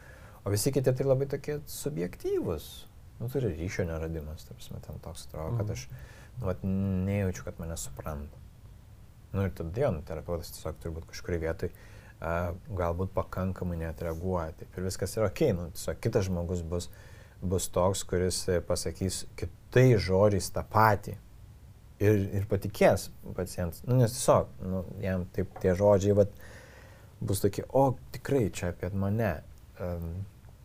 O 0.44 0.52
visi 0.52 0.74
kiti 0.76 0.92
tai 0.92 1.08
labai 1.08 1.30
tokie 1.32 1.62
subjektyvus. 1.72 2.68
Nu, 3.22 3.30
turi 3.32 3.54
ryšio 3.56 3.88
neradimas, 3.88 4.44
tarsi, 4.50 4.76
ten 4.84 5.00
toks 5.04 5.26
atrodo, 5.30 5.56
kad 5.62 5.72
aš 5.74 5.88
nu, 5.90 6.50
vat, 6.50 6.64
nejaučiu, 6.64 7.48
kad 7.48 7.62
mane 7.64 7.78
supranta. 7.80 8.44
Nu 9.32 9.48
ir 9.48 9.56
tada 9.56 9.82
jo, 9.82 9.94
nu, 9.96 10.04
terapeutas 10.08 10.52
tiesiog 10.54 10.78
turbūt 10.84 11.08
kažkurį 11.10 11.40
vietoj 11.44 11.72
uh, 11.72 12.52
galbūt 12.78 13.12
pakankamai 13.16 13.80
net 13.82 14.04
reaguoja. 14.06 14.54
Taip 14.60 14.78
ir 14.78 14.88
viskas 14.88 15.16
yra 15.18 15.32
ok, 15.32 15.44
nu, 15.58 15.70
tiesiog 15.76 16.00
kitas 16.04 16.28
žmogus 16.30 16.64
bus, 16.68 16.92
bus 17.42 17.70
toks, 17.74 18.04
kuris 18.08 18.44
e, 18.50 18.60
pasakys 18.66 19.26
kitais 19.40 20.02
žodžiais 20.08 20.50
tą 20.54 20.64
patį. 20.72 21.18
Ir, 21.98 22.18
ir 22.38 22.44
patikės 22.46 23.08
pacientas. 23.34 23.82
Nu, 23.88 23.96
nes 23.98 24.14
tiesiog, 24.14 24.52
nu, 24.70 24.84
jam 25.02 25.24
taip 25.34 25.56
tie 25.64 25.74
žodžiai 25.78 26.14
vat, 26.20 26.34
bus 27.18 27.42
tokie, 27.42 27.64
o 27.74 27.96
tikrai 28.14 28.48
čia 28.54 28.72
apie 28.74 28.92
mane. 28.94 29.38
Um, 29.82 30.12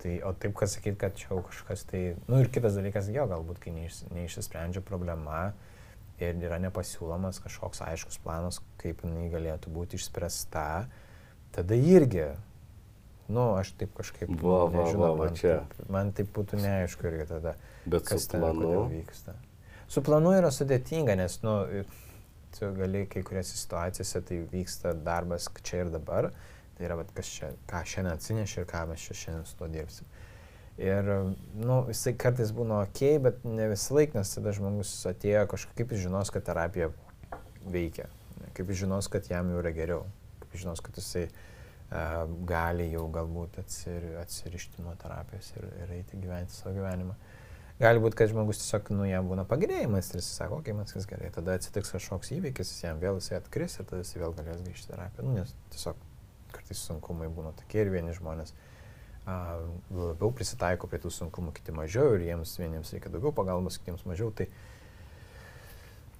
Tai, 0.02 0.16
o 0.26 0.32
taip, 0.34 0.56
kad 0.58 0.66
sakyt, 0.66 0.96
kad 0.98 1.14
čia 1.14 1.36
kažkas 1.46 1.84
tai, 1.86 2.00
nu, 2.26 2.40
ir 2.42 2.48
kitas 2.50 2.74
dalykas, 2.74 3.06
jo, 3.14 3.22
galbūt, 3.30 3.60
kai 3.62 3.70
neiš, 3.70 4.00
neišsisprendžia 4.10 4.80
problema 4.82 5.52
ir 6.18 6.40
yra 6.42 6.58
nepasiūlomas 6.62 7.38
kažkoks 7.44 7.84
aiškus 7.86 8.18
planas, 8.24 8.58
kaip 8.82 9.04
jinai 9.06 9.28
galėtų 9.30 9.70
būti 9.70 10.00
išspręsta, 10.00 10.64
tada 11.54 11.78
irgi, 11.78 12.32
nu, 13.28 13.54
aš 13.56 13.72
taip 13.78 13.94
kažkaip, 13.96 14.30
va, 14.42 14.64
va, 14.66 14.82
nežinau, 14.82 15.02
va, 15.02 15.10
va, 15.16 15.26
man, 15.26 15.36
čia. 15.38 15.58
taip, 15.70 15.90
man 15.92 16.12
taip 16.16 16.30
būtų 16.36 16.60
neaišku 16.62 17.08
irgi 17.10 17.26
tada, 17.30 17.54
Bet 17.84 18.06
kas 18.08 18.26
ten 18.30 18.44
vyksta. 18.90 19.34
Su 19.90 20.02
planu 20.04 20.32
yra 20.36 20.50
sudėtinga, 20.54 21.16
nes, 21.20 21.38
nu, 21.44 21.54
tu 22.56 22.70
gali 22.76 23.04
kai 23.10 23.22
kuriuose 23.26 23.56
situacijose 23.58 24.22
tai 24.28 24.40
vyksta 24.52 24.94
darbas 25.04 25.48
čia 25.62 25.84
ir 25.84 25.92
dabar. 25.92 26.30
Tai 26.76 26.86
yra, 26.88 26.96
vat, 27.02 27.12
kas 27.16 27.28
čia, 27.28 27.52
ką 27.68 27.82
šiandien 27.88 28.16
atsinešė 28.16 28.62
ir 28.62 28.68
ką 28.70 28.86
mes 28.90 29.04
čia 29.06 29.16
šiandien 29.18 29.46
su 29.48 29.58
to 29.58 29.68
dirbsim. 29.72 30.08
Ir, 30.80 31.08
nu, 31.60 31.82
jisai 31.92 32.14
kartais 32.18 32.50
būna 32.56 32.80
ok, 32.86 33.02
bet 33.26 33.44
ne 33.44 33.68
visą 33.70 33.98
laiką, 33.98 34.16
nes 34.18 34.32
tada 34.34 34.54
žmogus 34.56 34.94
atėjo 35.10 35.44
kažkaip 35.52 35.92
žinos, 36.00 36.32
kad 36.32 36.46
terapija 36.48 36.88
veikia. 37.68 38.08
Kaip 38.56 38.72
žinos, 38.76 39.08
kad 39.12 39.28
jam 39.28 39.52
jau 39.52 39.60
yra 39.60 39.72
geriau. 39.76 40.06
Kaip 40.40 40.56
žinos, 40.64 40.80
kad 40.84 40.96
jisai 40.96 41.26
uh, 41.28 41.51
gali 42.48 42.88
jau 42.92 43.04
galbūt 43.12 43.58
atsir, 43.62 44.04
atsirišti 44.22 44.84
nuo 44.84 44.94
terapijos 45.00 45.52
ir, 45.58 45.68
ir 45.82 45.94
eiti 45.98 46.20
gyventi 46.20 46.56
savo 46.56 46.74
gyvenimą. 46.78 47.16
Gali 47.82 48.00
būti, 48.02 48.16
kad 48.16 48.30
žmogus 48.30 48.60
tiesiog, 48.60 48.92
nu, 48.94 49.06
jam 49.08 49.26
būna 49.26 49.44
pagerėjimas 49.48 50.12
ir 50.12 50.20
jis 50.20 50.28
sako, 50.36 50.60
okei, 50.60 50.70
okay, 50.70 50.76
man 50.78 50.86
viskas 50.86 51.08
gerai. 51.10 51.32
Tada 51.34 51.56
atsitiks 51.58 51.90
kažkoks 51.96 52.30
įvykis, 52.36 52.70
jis 52.70 52.84
jam 52.84 53.00
vėl 53.02 53.18
jisai 53.18 53.40
atkris 53.40 53.78
ir 53.78 53.88
tada 53.88 54.04
jis 54.04 54.14
vėl 54.20 54.36
galės 54.36 54.60
grįžti 54.62 54.86
į 54.86 54.92
terapiją. 54.92 55.24
Nu, 55.26 55.34
nes 55.40 55.54
tiesiog 55.74 56.04
kartais 56.52 56.84
sunkumai 56.86 57.30
būna 57.32 57.54
tokie 57.58 57.82
ir 57.82 57.90
vieni 57.90 58.14
žmonės 58.14 58.54
a, 59.26 59.36
labiau 59.90 60.30
prisitaiko 60.36 60.88
prie 60.90 61.00
tų 61.02 61.10
sunkumų, 61.16 61.54
kiti 61.56 61.74
mažiau 61.74 62.14
ir 62.16 62.26
jiems 62.28 62.54
vieniems 62.60 62.92
reikia 62.94 63.12
daugiau 63.12 63.34
pagalbos, 63.34 63.80
kitiems 63.80 64.04
mažiau. 64.08 64.30
Tai, 64.36 64.46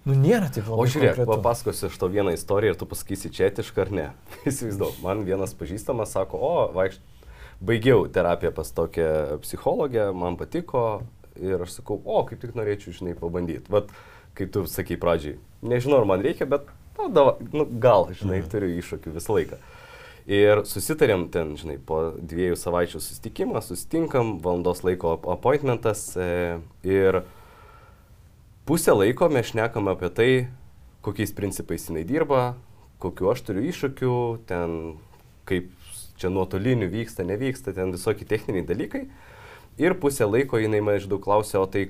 nu, 0.06 0.14
nėra 0.18 0.48
taip 0.52 0.66
labai. 0.68 0.82
O 0.82 0.86
žiūrėk, 0.90 1.16
konkretu. 1.16 1.30
papasakosiu 1.36 1.88
aš 1.90 1.96
to 2.00 2.08
vieną 2.12 2.32
istoriją 2.36 2.74
ir 2.74 2.78
tu 2.80 2.86
pasakysi 2.90 3.30
čia 3.34 3.48
etišką 3.50 3.84
ar 3.86 3.90
ne. 3.94 4.06
Įsivaizduoju, 4.50 4.98
man 5.04 5.24
vienas 5.28 5.54
pažįstamas 5.58 6.12
sako, 6.16 6.40
o, 6.42 6.52
vaikšt, 6.76 7.00
baigiau 7.62 8.06
terapiją 8.10 8.50
pas 8.56 8.72
tokią 8.74 9.38
psichologę, 9.44 10.08
man 10.14 10.36
patiko 10.40 11.02
ir 11.40 11.62
aš 11.64 11.78
sakau, 11.80 12.00
o, 12.04 12.24
kaip 12.28 12.40
tik 12.42 12.56
norėčiau, 12.58 12.92
žinai, 12.98 13.14
pabandyti. 13.18 13.70
Vat, 13.72 13.92
kaip 14.38 14.50
tu 14.52 14.64
sakai 14.68 14.96
pradžiai, 15.00 15.38
nežinau, 15.62 16.00
ar 16.02 16.08
man 16.10 16.24
reikia, 16.24 16.48
bet, 16.50 16.66
nu, 16.98 17.06
dava, 17.12 17.36
nu 17.52 17.64
gal, 17.80 18.08
žinai, 18.12 18.40
Mhm. 18.42 18.50
turiu 18.52 18.72
iššūkių 18.82 19.14
visą 19.14 19.36
laiką. 19.38 19.60
Ir 20.26 20.60
susitarėm 20.70 21.24
ten, 21.34 21.56
žinai, 21.58 21.78
po 21.82 22.12
dviejų 22.14 22.54
savaičių 22.60 23.00
susitikimą, 23.02 23.58
susitinkam, 23.66 24.36
valandos 24.44 24.84
laiko 24.86 25.16
ap- 25.16 25.24
appointmentas 25.34 26.04
e, 26.16 26.60
ir 26.86 27.22
pusę 28.64 28.94
laiko 28.94 29.29
mes 29.33 29.51
šnekam 29.51 29.90
apie 29.92 30.11
tai, 30.14 30.31
kokiais 31.03 31.35
principais 31.35 31.88
jinai 31.88 32.05
dirba, 32.07 32.55
kokiu 33.03 33.33
aš 33.33 33.42
turiu 33.48 33.64
iššūkių, 33.70 34.16
ten 34.46 34.77
kaip 35.48 35.72
čia 36.20 36.31
nuotoliniu 36.31 36.87
vyksta, 36.92 37.27
nevyksta, 37.27 37.75
ten 37.75 37.90
visokie 37.94 38.27
techniniai 38.29 38.66
dalykai. 38.66 39.09
Ir 39.81 39.96
pusę 39.98 40.29
laiko 40.29 40.61
jinai 40.61 40.83
maždaug 40.85 41.22
klausė, 41.25 41.59
o 41.59 41.66
tai 41.66 41.88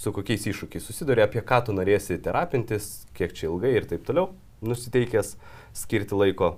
su 0.00 0.12
kokiais 0.12 0.48
iššūkiais 0.50 0.88
susiduria, 0.88 1.26
apie 1.28 1.42
ką 1.44 1.62
tu 1.66 1.76
norėsi 1.76 2.18
terapintis, 2.22 3.06
kiek 3.16 3.34
čia 3.36 3.48
ilgai 3.50 3.76
ir 3.76 3.86
taip 3.88 4.02
toliau, 4.08 4.32
nusiteikęs 4.64 5.36
skirti 5.76 6.18
laiko. 6.18 6.56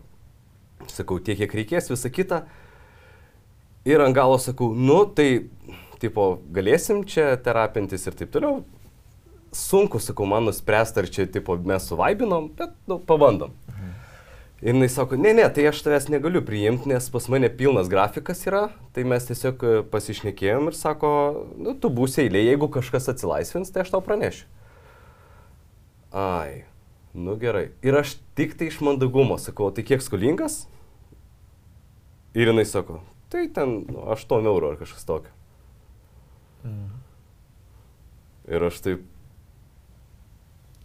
Sakau, 0.89 1.19
tiek, 1.19 1.39
kiek 1.43 1.55
reikės, 1.59 1.91
visa 1.91 2.11
kita. 2.11 2.45
Ir 3.89 4.03
ant 4.05 4.15
galo 4.15 4.39
sakau, 4.41 4.71
nu 4.75 5.03
tai, 5.11 5.49
tipo, 6.03 6.39
galėsim 6.55 7.03
čia 7.09 7.33
terapintis 7.43 8.07
ir 8.07 8.17
taip 8.19 8.33
toliau. 8.35 8.63
Sunku, 9.55 10.01
sakau, 10.03 10.27
man 10.29 10.45
nuspręsti, 10.45 11.01
ar 11.01 11.09
čia, 11.09 11.25
tipo, 11.33 11.57
mes 11.57 11.87
suvaibinom, 11.89 12.51
bet, 12.59 12.75
nu, 12.91 12.99
pabandom. 13.01 13.55
Ir 14.59 14.75
jis 14.75 14.97
sako, 14.99 15.15
ne, 15.15 15.31
ne, 15.39 15.45
tai 15.55 15.69
aš 15.71 15.85
tavęs 15.87 16.09
negaliu 16.11 16.41
priimti, 16.43 16.89
nes 16.91 17.05
pas 17.15 17.29
mane 17.31 17.47
pilnas 17.55 17.87
grafikas 17.91 18.41
yra, 18.49 18.65
tai 18.91 19.05
mes 19.07 19.29
tiesiog 19.29 19.61
e, 19.63 19.75
pasišnekėjom 19.87 20.67
ir 20.67 20.75
sako, 20.75 21.11
nu, 21.63 21.77
tu 21.79 21.91
būsi 21.95 22.25
eilė, 22.25 22.43
jeigu 22.43 22.67
kažkas 22.75 23.07
atsilaisvins, 23.13 23.71
tai 23.71 23.85
aš 23.85 23.93
tau 23.95 24.03
pranešiu. 24.03 24.49
Ai, 26.11 26.65
nu 27.15 27.37
gerai. 27.39 27.69
Ir 27.87 28.01
aš 28.01 28.17
tik 28.35 28.57
tai 28.59 28.73
iš 28.73 28.81
mandagumo 28.83 29.39
sakau, 29.39 29.71
tai 29.71 29.87
kiek 29.87 30.03
skolingas? 30.03 30.65
Ir 32.35 32.51
jinai 32.51 32.67
sako, 32.67 32.99
tai 33.31 33.47
ten 33.55 33.85
nu, 33.87 34.09
8 34.11 34.43
eurų 34.43 34.73
ar 34.73 34.83
kažkas 34.83 35.07
tokio. 35.07 35.31
Mhm. 36.67 36.99
Ir 38.59 38.67
aš 38.73 38.83
taip, 38.83 39.07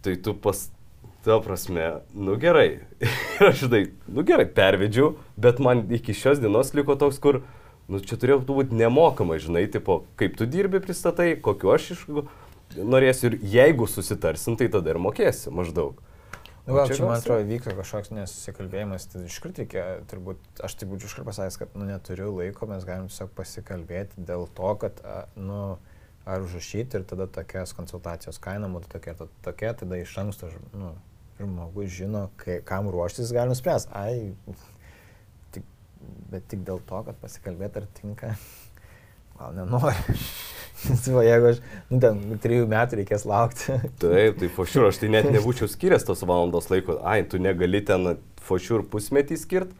tai 0.04 0.16
tu 0.20 0.34
pas, 0.36 0.60
ta 1.24 1.40
prasme, 1.40 1.90
nu 2.12 2.36
gerai. 2.40 2.84
Ir 3.00 3.48
aš 3.50 3.64
žinai, 3.64 3.82
nu 4.06 4.24
gerai, 4.28 4.46
pervedžiau, 4.46 5.14
bet 5.40 5.62
man 5.64 5.86
iki 5.94 6.16
šios 6.16 6.42
dienos 6.42 6.74
liko 6.76 6.98
toks, 7.00 7.20
kur, 7.22 7.42
nu 7.88 8.00
čia 8.04 8.20
turėjo 8.20 8.42
būti 8.44 8.76
nemokama, 8.76 9.40
žinai, 9.40 9.66
tipo, 9.72 10.02
kaip 10.20 10.36
tu 10.40 10.48
dirbi, 10.48 10.82
pristatai, 10.84 11.34
kokiu 11.40 11.74
aš 11.76 11.94
iš 11.96 12.08
norėsiu 12.74 13.30
ir 13.30 13.38
jeigu 13.54 13.86
susitarsim, 13.90 14.58
tai 14.60 14.68
tada 14.72 14.92
ir 14.92 15.00
mokėsi 15.02 15.52
maždaug. 15.54 16.00
Nu, 16.64 16.78
gal 16.78 16.88
čia 16.88 16.96
čia, 16.96 17.04
man 17.04 17.18
atrodo, 17.18 17.44
vyko 17.44 17.74
kažkoks 17.76 18.10
nesusikalbėjimas, 18.16 19.04
tai 19.12 19.26
iškart 19.28 19.58
reikia, 19.60 19.82
turbūt, 20.08 20.40
aš 20.64 20.78
tai 20.80 20.88
būčiau 20.88 21.10
iškart 21.10 21.28
pasakęs, 21.28 21.58
kad, 21.60 21.74
nu, 21.76 21.84
neturiu 21.88 22.30
laiko, 22.38 22.68
mes 22.70 22.86
galim 22.88 23.10
tiesiog 23.10 23.34
pasikalbėti 23.36 24.24
dėl 24.24 24.46
to, 24.56 24.70
kad, 24.80 25.02
nu, 25.36 25.76
ar 26.26 26.44
užrašyti 26.44 26.96
ir 27.00 27.04
tada 27.08 27.26
tokias 27.28 27.74
konsultacijos 27.76 28.38
kaina 28.42 28.68
būtų 28.72 28.88
tokia, 28.96 29.14
to- 29.18 29.28
tokia, 29.44 29.74
tada 29.76 29.98
iš 30.00 30.14
anksto, 30.22 30.48
nu, 30.72 30.94
žmogus 31.38 31.90
žino, 31.92 32.28
kai, 32.40 32.60
kam 32.64 32.88
ruoštis, 32.92 33.32
gali 33.34 33.52
nuspręsti, 33.52 33.92
ai, 33.92 34.32
tik, 35.52 35.66
bet 36.32 36.46
tik 36.48 36.64
dėl 36.66 36.80
to, 36.88 37.02
kad 37.08 37.18
pasikalbėti 37.20 37.82
ar 37.82 37.88
tinka, 38.00 38.34
gal 39.38 39.56
nenori. 39.58 39.96
Va, 40.84 41.22
jeigu 41.24 41.48
aš, 41.48 41.60
nu, 41.88 41.98
ten, 42.02 42.18
trijų 42.44 42.66
metų 42.68 42.98
reikės 43.00 43.22
laukti. 43.28 43.76
Taip, 44.02 44.36
tai 44.40 44.48
fošiur, 44.52 44.88
aš 44.90 44.98
tai 45.00 45.08
net 45.14 45.28
nebūčiau 45.32 45.68
skiręs 45.70 46.04
tos 46.04 46.24
valandos 46.28 46.68
laiko. 46.72 46.98
Ai, 47.08 47.22
tu 47.24 47.40
negali 47.40 47.80
ten 47.86 48.18
fošiur 48.44 48.84
pusmetį 48.92 49.38
skirti, 49.40 49.76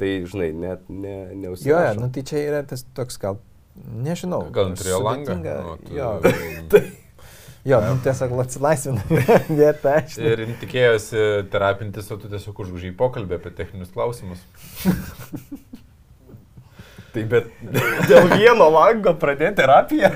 tai, 0.00 0.08
žinai, 0.26 0.48
net 0.54 0.88
ne, 0.90 1.14
Jo, 1.62 1.78
jo, 1.78 1.92
nu 2.00 2.08
tai 2.14 2.24
čia 2.26 2.42
yra 2.48 2.62
tas 2.66 2.82
toks 2.96 3.20
gal, 3.22 3.38
nežinau. 4.06 4.42
Gal 4.54 4.72
turėjo 4.78 5.00
langą? 5.04 5.36
Nu, 5.42 5.76
tu- 5.82 5.94
Jo, 5.98 6.10
jo, 7.70 7.80
nu 7.84 7.98
tiesiog 8.04 8.32
atsilaisvina 8.44 9.02
vieta. 9.60 9.96
žinai. 10.08 10.30
Ir 10.34 10.44
tikėjosi 10.62 11.24
terapintis, 11.52 12.08
o 12.14 12.16
tu 12.20 12.30
tiesiog 12.32 12.62
užgužiai 12.64 12.94
pokalbį 12.96 13.38
apie 13.40 13.52
techninius 13.58 13.90
klausimus. 13.94 14.40
Tai 17.08 17.22
bet 17.24 17.46
dėl 18.08 18.26
vieno 18.36 18.66
lango 18.72 19.14
pradėti 19.18 19.56
terapiją. 19.62 20.10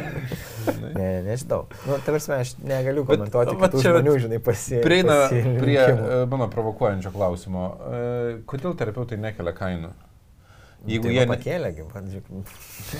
Ne, 0.62 0.90
ne, 0.94 1.06
nežinau. 1.26 1.64
Nu, 1.88 1.96
ta 2.04 2.12
prasme, 2.12 2.36
aš 2.44 2.52
negaliu 2.62 3.02
Bet, 3.08 3.16
komentuoti 3.16 3.54
kitų 3.58 3.80
čia 3.82 3.92
žmonių, 3.96 4.12
žinai, 4.26 4.38
pasi, 4.44 4.76
Prieina 4.84 5.16
prie 5.32 5.78
e, 5.80 6.18
mano 6.30 6.46
provokuojančio 6.52 7.10
klausimo. 7.14 7.64
E, 7.88 8.02
Kodėl 8.46 8.76
terapeutai 8.78 9.18
nekelia 9.18 9.54
kainų? 9.56 9.90
Jeigu 10.82 11.06
tai 11.06 11.14
jie 11.14 11.24
pakėlė, 11.30 11.68
kaip, 11.76 11.90
pavyzdžiui, 11.94 12.40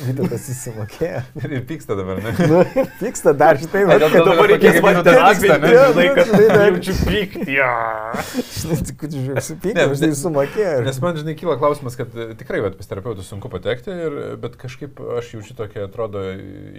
Vytautas 0.07 0.45
įsimokėjo. 0.53 1.23
Ir 1.57 1.63
pyksta 1.67 1.97
dabar, 1.99 2.21
ne? 2.23 2.33
Nu, 2.47 2.61
pyksta 3.01 3.33
dar 3.35 3.59
šitai, 3.59 3.83
dėl- 3.89 4.05
dabar 4.05 4.29
dabar 4.29 4.51
reikės 4.53 4.79
man 4.85 4.99
terapinti, 5.07 5.57
ne? 5.65 5.73
Žinai, 5.73 6.05
kad 6.15 6.31
jaučiu 6.69 6.95
pyktį. 7.01 7.57
Žinai, 8.53 8.79
tik 8.87 9.03
supykė, 9.49 9.87
aš 9.89 10.05
tai 10.05 10.11
sumokėjau. 10.21 10.77
Nes 10.87 11.01
man, 11.03 11.19
žinai, 11.19 11.35
kyla 11.41 11.57
klausimas, 11.59 11.99
kad 11.99 12.15
e, 12.15 12.29
tikrai 12.39 12.63
vat, 12.65 12.77
pas 12.79 12.93
terapeutus 12.93 13.33
sunku 13.33 13.51
patekti, 13.53 13.97
ir, 14.07 14.19
bet 14.43 14.55
kažkaip 14.61 15.03
aš 15.19 15.33
jaučiu 15.37 15.59
tokia, 15.59 15.89
atrodo, 15.89 16.23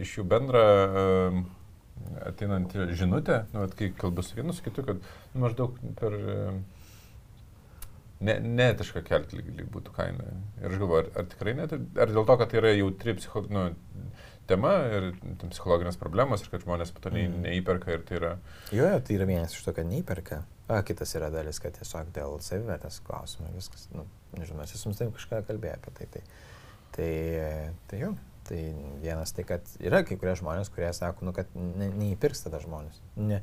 iš 0.05 0.15
jų 0.19 0.25
bendrą 0.31 0.63
um, 0.87 1.43
ateinantį 2.31 2.87
žinutę, 2.95 3.43
nu, 3.51 3.67
kai 3.75 3.91
kalbu 3.99 4.23
su 4.23 4.39
vienu, 4.39 4.55
su 4.55 4.63
kitu, 4.63 4.87
kad 4.87 5.03
nu, 5.03 5.43
maždaug 5.43 5.75
per... 5.99 6.15
Um, 6.37 6.63
ne, 8.23 8.37
neetiška 8.61 9.03
kelti 9.07 9.39
lyg, 9.39 9.49
lyg 9.59 9.69
būtų 9.73 9.93
kaina. 9.95 10.29
Ir 10.61 10.69
aš 10.71 10.79
galvoju, 10.81 11.03
ar, 11.05 11.09
ar 11.21 11.27
tikrai 11.31 11.53
net, 11.57 11.73
ar 11.75 12.11
dėl 12.13 12.25
to, 12.29 12.37
kad 12.41 12.51
tai 12.51 12.61
yra 12.61 12.71
jautri 12.77 13.15
psicho, 13.19 13.43
nu, 13.53 13.65
tema 14.49 14.73
ir 14.91 15.09
ten 15.41 15.51
psichologinės 15.53 15.99
problemos 16.01 16.43
ir 16.43 16.51
kad 16.51 16.65
žmonės 16.65 16.91
po 16.95 17.03
to 17.05 17.13
nei, 17.15 17.27
Mhm. 17.29 17.43
neįperka 17.45 17.93
ir 17.95 18.03
tai 18.07 18.17
yra... 18.19 18.33
Jo, 18.75 18.87
jo, 18.91 18.99
tai 18.99 19.15
yra 19.19 19.27
vienas 19.29 19.55
iš 19.55 19.63
to, 19.67 19.73
kad 19.77 19.87
neįperka. 19.87 20.41
A, 20.71 20.81
kitas 20.87 21.11
yra 21.19 21.29
dalis, 21.31 21.59
kad 21.59 21.75
tiesiog 21.75 22.11
dėl 22.15 22.37
savivertės 22.43 23.01
klausimų 23.03 23.53
viskas, 23.55 23.89
nu, 23.93 24.05
nežinau, 24.37 24.61
mes 24.63 24.71
esu 24.75 24.91
su 24.91 24.97
tavim 24.99 25.11
kažką 25.15 25.43
kalbėję 25.47 25.75
apie 25.79 25.91
tai. 25.99 26.07
Tai, 26.13 26.23
tai, 26.95 27.11
tai 27.91 27.99
jo, 27.99 28.13
tai 28.47 28.59
vienas 29.03 29.31
tai, 29.35 29.43
kad 29.47 29.67
yra 29.83 30.03
kai 30.07 30.17
kurie 30.19 30.35
žmonės, 30.39 30.71
kurie 30.73 30.91
sako, 30.95 31.25
nu, 31.27 31.33
kad 31.35 31.51
ne, 31.55 31.89
neįpirks 31.99 32.45
tada 32.45 32.59
žmonės. 32.63 32.99
Ne, 33.19 33.41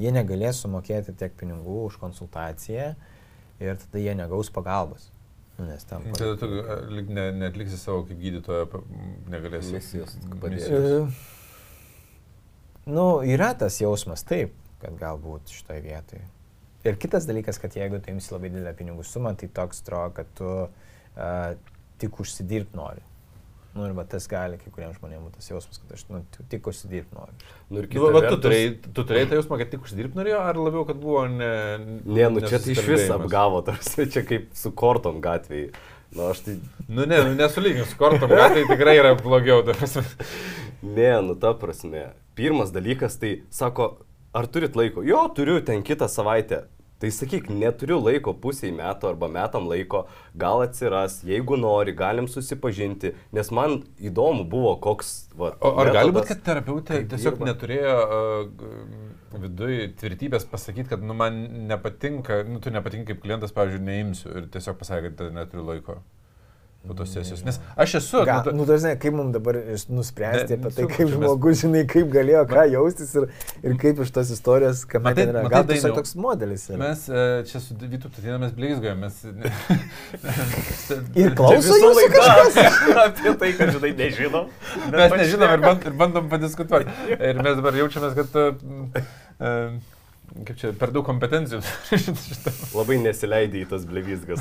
jie 0.00 0.12
negalės 0.14 0.60
sumokėti 0.64 1.14
tiek 1.20 1.34
pinigų 1.40 1.82
už 1.90 1.98
konsultaciją 2.02 2.92
ir 3.60 3.76
tada 3.82 3.98
jie 4.02 4.14
negaus 4.18 4.50
pagalbos. 4.52 5.10
Nu, 5.58 5.66
Nes 5.68 5.84
tam. 5.84 6.04
Tada 6.16 6.36
tu 6.40 6.48
e, 6.48 7.02
ne, 7.08 7.26
netliksi 7.36 7.78
savo 7.78 8.06
kaip 8.08 8.18
gydytojo, 8.22 8.82
negalėsi. 9.30 9.76
Misijos 9.76 10.16
Misijos. 10.16 10.40
padėti. 10.40 11.30
Nu, 12.88 13.06
yra 13.22 13.52
tas 13.54 13.76
jausmas, 13.78 14.24
taip, 14.26 14.54
kad 14.82 14.96
galbūt 14.98 15.52
šitoje 15.54 15.84
vietoje. 15.84 16.24
Ir 16.82 16.96
kitas 16.98 17.28
dalykas, 17.28 17.60
kad 17.62 17.76
jeigu 17.78 18.00
tu 18.02 18.10
imsi 18.10 18.32
labai 18.34 18.50
didelę 18.50 18.72
pinigų 18.74 19.04
sumą, 19.06 19.36
tai 19.38 19.46
toks 19.54 19.84
atrodo, 19.84 20.16
kad 20.16 20.32
tu 20.34 20.48
uh, 20.64 21.52
tik 22.02 22.18
užsidirbti 22.24 22.74
nori. 22.74 23.04
Nu, 23.74 23.86
ir 23.88 23.92
va 23.96 24.02
tas 24.04 24.26
gali 24.28 24.58
kai 24.60 24.68
kuriems 24.74 24.98
žmonėms 25.00 25.32
tas 25.36 25.46
jausmas, 25.48 25.78
kad 25.80 25.94
aš 25.96 26.02
nu, 26.10 26.18
tik- 26.52 26.66
užsidirbti 26.68 27.16
noriu. 27.16 27.32
Nu, 27.70 27.78
ir 27.80 27.86
Nu, 27.86 27.88
kita 27.94 28.02
va, 28.04 28.10
tu, 28.20 28.26
vertus- 28.26 28.42
turėjai, 28.44 28.72
tu 28.98 29.04
turėjai 29.08 29.28
tą 29.30 29.38
jausmą, 29.38 29.58
kad 29.62 29.70
tik 29.72 29.86
uždirbti 29.88 30.18
norėjo, 30.20 30.40
ar 30.50 30.60
labiau, 30.60 30.82
kad 30.90 30.98
buvo 31.00 31.22
ne... 31.32 31.48
Ne, 32.04 32.26
nu 32.34 32.42
čia 32.44 32.58
tai 32.60 32.74
iš 32.76 32.82
vis 32.90 33.06
apgavo, 33.14 33.62
tarsi 33.64 34.04
čia 34.12 34.24
kaip 34.28 34.50
su 34.60 34.74
kortom 34.76 35.22
gatvėje. 35.24 35.70
Nu, 36.12 36.26
aš 36.28 36.42
tai, 36.44 36.58
Nu 36.92 37.06
ne, 37.08 37.22
nu, 37.24 37.32
nesulygink 37.38 37.88
su 37.88 37.96
kortom, 37.96 38.28
tai 38.28 38.66
tikrai 38.68 38.98
yra 39.00 39.14
blogiau. 39.16 39.62
ta 39.64 39.72
prasme. 39.78 40.04
ne, 40.98 41.10
nu 41.24 41.38
ta 41.40 41.54
prasme. 41.56 42.10
Pirmas 42.36 42.72
dalykas, 42.76 43.16
tai 43.20 43.38
sako, 43.48 43.86
ar 44.36 44.46
turit 44.52 44.76
laiko? 44.76 45.00
Jo, 45.08 45.24
turiu 45.32 45.62
ten 45.64 45.80
kitą 45.80 46.08
savaitę. 46.12 46.66
Tai 47.02 47.10
sakyk, 47.10 47.48
neturiu 47.50 47.96
laiko 47.98 48.30
pusiai 48.38 48.70
metų 48.76 49.08
arba 49.10 49.26
metam 49.34 49.66
laiko, 49.66 50.04
gal 50.38 50.62
atsiras, 50.62 51.16
jeigu 51.26 51.56
nori, 51.58 51.90
galim 51.98 52.28
susipažinti, 52.30 53.10
nes 53.34 53.50
man 53.50 53.80
įdomu 53.98 54.46
buvo, 54.52 54.76
koks... 54.84 55.10
Va, 55.34 55.50
O 55.58 55.72
ar 55.82 55.90
gali 55.90 56.12
metodas. 56.12 56.14
būti, 56.20 56.28
kad 56.30 56.44
terapeutė 56.46 57.00
tiesiog 57.10 57.40
dirba. 57.40 57.50
neturėjo 57.50 57.96
uh, 58.06 59.36
viduje 59.42 59.90
tvirtybės 59.98 60.46
pasakyti, 60.46 60.92
kad 60.94 61.02
nu, 61.02 61.18
man 61.18 61.42
nepatinka, 61.72 62.44
nu, 62.46 62.62
tu 62.62 62.70
nepatinka 62.70 63.10
kaip 63.10 63.22
klientas, 63.26 63.54
pavyzdžiui, 63.56 63.86
neimsiu 63.88 64.36
ir 64.38 64.50
tiesiog 64.54 64.78
pasakė, 64.78 65.10
kad 65.16 65.34
neturiu 65.34 65.66
laiko 65.72 65.98
po 66.86 66.94
tos 66.98 67.12
sesijos. 67.14 67.44
Nes 67.46 67.60
aš 67.76 67.94
esu... 68.00 68.24
Ga, 68.26 68.40
nu, 68.46 68.52
nu, 68.58 68.66
dažnai, 68.66 68.96
kaip 69.00 69.14
mums 69.14 69.32
dabar 69.34 69.58
nuspręsti 69.88 70.56
Ne, 70.56 70.58
apie 70.58 70.72
tai, 70.74 70.86
kaip 70.90 71.12
žmogus, 71.12 71.60
žinai, 71.62 71.84
kaip 71.90 72.10
galėjo 72.10 72.42
ką 72.50 72.64
jaustis 72.72 73.12
ir, 73.20 73.28
ir 73.62 73.76
kaip 73.82 74.02
iš 74.02 74.10
tos 74.16 74.32
istorijos, 74.34 74.82
kam 74.90 75.06
Matai- 75.06 75.28
ten 75.28 75.34
yra. 75.34 75.44
Gal 75.52 75.66
tiesiog 75.68 75.92
Dainiau, 75.92 76.00
toks 76.00 76.16
modelis 76.18 76.66
yra. 76.72 76.80
Mes 76.82 77.06
e, 77.06 77.28
čia 77.50 77.62
su 77.62 77.78
Vytu 77.78 78.10
Tatinamės 78.10 78.56
bleizgojame. 78.58 79.06
Mes... 79.06 79.22
Ir 81.22 81.32
klauso 81.38 81.62
Visą 81.62 81.78
jūsų 81.78 81.94
laiką 82.00 82.26
apie 83.06 83.36
tai, 83.44 83.54
kad 83.60 83.74
žinai, 83.78 83.94
nežinom. 84.02 84.52
bet 84.90 84.98
Mes 84.98 85.18
nežinom 85.22 85.56
ir, 85.56 85.96
bandom 86.02 86.30
padiskutuoti. 86.32 87.00
Ir 87.14 87.42
mes 87.42 87.58
dabar 87.62 87.82
jaučiamės, 87.84 88.18
kad... 88.18 88.38
Uh, 88.42 89.02
uh, 89.38 89.91
kaip 90.46 90.58
čia, 90.60 90.70
per 90.78 90.92
daug 90.94 91.04
kompetencijų. 91.06 91.60
Labai 92.78 92.98
nesileidai 93.02 93.64
į 93.64 93.68
tas 93.72 93.86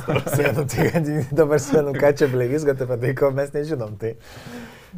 tarsi. 0.08 0.38
Ne, 0.42 0.54
nu, 0.58 0.66
tai 0.72 0.88
dabar 1.36 1.62
svenu, 1.64 1.94
ką 1.98 2.14
čia 2.18 2.30
blevis, 2.32 2.66
kad 2.68 2.82
apie 2.86 2.98
tai, 3.04 3.14
ko 3.18 3.32
mes 3.36 3.52
nežinom. 3.56 3.98
Tai 4.02 4.14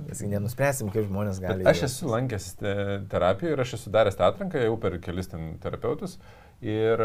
mes 0.07 0.21
gi 0.23 0.29
nenuspręsim, 0.31 0.91
kaip 0.93 1.07
žmonės 1.09 1.41
gali. 1.43 1.65
Bet 1.65 1.73
Aš 1.73 1.85
esu 1.89 2.09
lankęs 2.11 2.47
te- 2.61 3.01
terapijoje 3.11 3.57
ir 3.57 3.65
aš 3.65 3.75
esu 3.79 3.93
daręs 3.93 4.17
tą 4.19 4.29
atranką 4.29 4.63
jau 4.63 4.77
per 4.81 4.97
kelis 5.03 5.29
ten 5.33 5.53
terapeutus. 5.63 6.17
Ir, 6.63 7.01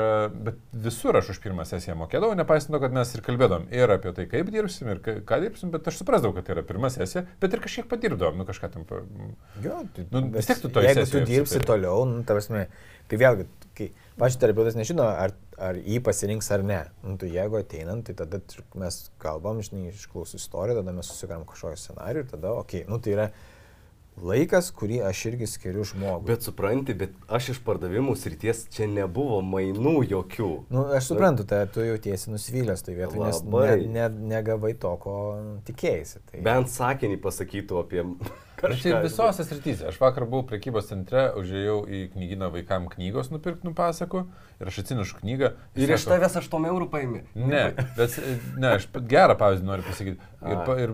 bet 0.46 0.58
visur 0.70 1.16
aš 1.18 1.32
už 1.32 1.38
pirmą 1.42 1.64
sesiją 1.66 1.96
mokėdavau, 1.98 2.36
nepaisant 2.38 2.70
to, 2.70 2.78
kad 2.78 2.92
mes 2.94 3.10
ir 3.16 3.22
kalbėdom 3.26 3.64
ir 3.74 3.90
apie 3.90 4.12
tai, 4.14 4.28
kaip 4.30 4.52
dirbsim, 4.54 4.90
ir 4.92 5.00
ką 5.02 5.38
dirbsim, 5.42 5.72
bet 5.74 5.88
aš 5.90 5.98
suprasdavau, 5.98 6.36
kad 6.36 6.46
tai 6.46 6.54
yra 6.54 6.62
pirma 6.68 6.90
sesija, 6.94 7.24
bet 7.42 7.56
ir 7.56 7.64
kažkiek 7.64 7.88
padirbdavom, 7.90 8.38
nu 8.38 8.46
kažką 8.46 8.70
tam. 8.76 8.86
Jo, 9.64 9.80
tai, 9.96 10.06
Nu, 10.14 10.22
vis 10.36 10.46
tiek 10.46 10.62
tu 10.62 10.70
toj 10.70 10.86
Jeigu 10.86 11.02
sesijoj 11.02 11.24
tu 11.24 11.32
dirbsi 11.32 11.56
apsitari. 11.56 11.70
toliau, 11.72 12.06
nu, 12.06 12.22
ta 12.22 12.38
prasme, 12.38 12.68
tai 13.10 13.18
vėlgi, 13.18 13.48
kai 13.80 13.90
pačiu 14.20 14.44
terapeutas 14.44 14.78
nežino, 14.78 15.10
ar, 15.10 15.34
ar 15.58 15.82
jį 15.82 15.98
pasirinks 16.06 16.52
ar 16.54 16.62
ne. 16.62 16.80
Nu, 17.02 17.18
tai 17.18 17.32
jeigu 17.34 17.58
ateinant, 17.58 18.06
tai 18.06 18.14
tada 18.14 18.38
mes 18.78 19.02
kalbam, 19.18 19.58
žinai, 19.66 19.90
išklausų 19.90 20.38
istoriją, 20.38 20.84
tada 20.84 20.94
mes 20.94 21.10
susikram 21.10 21.42
kažkokį 21.50 21.82
scenarių 21.82 22.22
ir 22.22 22.30
tada, 22.30 22.54
okei, 22.62 22.84
okay, 22.84 22.92
nu 22.94 23.02
tai 23.02 23.18
yra 23.18 23.30
laikas, 24.24 24.70
kurį 24.74 25.00
aš 25.08 25.24
irgi 25.32 25.48
skiriu 25.50 25.84
žmogui. 25.88 26.28
Bet 26.30 26.46
supranti, 26.46 26.96
bet 26.98 27.14
aš 27.30 27.52
iš 27.54 27.60
pardavimų 27.66 28.16
srities 28.18 28.64
čia 28.74 28.88
nebuvo 28.90 29.40
mainų 29.44 29.94
jokių. 30.10 30.50
Nu, 30.74 30.84
aš 30.96 31.12
suprantu, 31.12 31.46
tai 31.48 31.62
tu 31.72 31.84
jautiesi 31.84 32.32
nusivylęs 32.32 32.84
tai 32.86 32.96
vietoj, 32.98 33.22
nes 33.24 33.42
ne, 33.46 33.78
ne, 33.94 34.10
negavai 34.34 34.74
to, 34.80 34.94
ko 35.02 35.16
tikėjai. 35.68 36.22
Tai... 36.30 36.42
Bent 36.44 36.72
sakinį 36.72 37.20
pasakytų 37.24 37.82
apie 37.82 38.04
kažką. 38.60 38.80
čia 38.82 39.00
visose 39.04 39.44
srityse. 39.46 39.86
Aš 39.92 40.00
vakar 40.02 40.26
buvau 40.28 40.44
prekybos 40.50 40.88
centre, 40.90 41.28
užėjau 41.38 41.78
į 41.86 42.00
knygyną 42.16 42.50
vaikam 42.54 42.88
knygos 42.92 43.30
nupirkti, 43.32 43.66
nupasakau, 43.68 44.24
ir 44.60 44.72
aš 44.72 44.80
atsinešu 44.84 45.20
knygą. 45.22 45.52
Ir 45.78 45.94
iš 45.94 46.04
sako- 46.04 46.16
tavęs 46.16 46.36
8 46.42 46.66
eurų 46.72 46.90
paėmė. 46.92 47.22
Ne, 47.38 47.62
bet 47.96 48.18
ne, 48.58 48.74
aš 48.78 48.88
gerą 49.10 49.38
pavyzdį 49.40 49.68
noriu 49.70 49.86
pasakyti. 49.86 50.18
Ir, 50.42 50.60
pa, 50.66 50.76
ir 50.82 50.92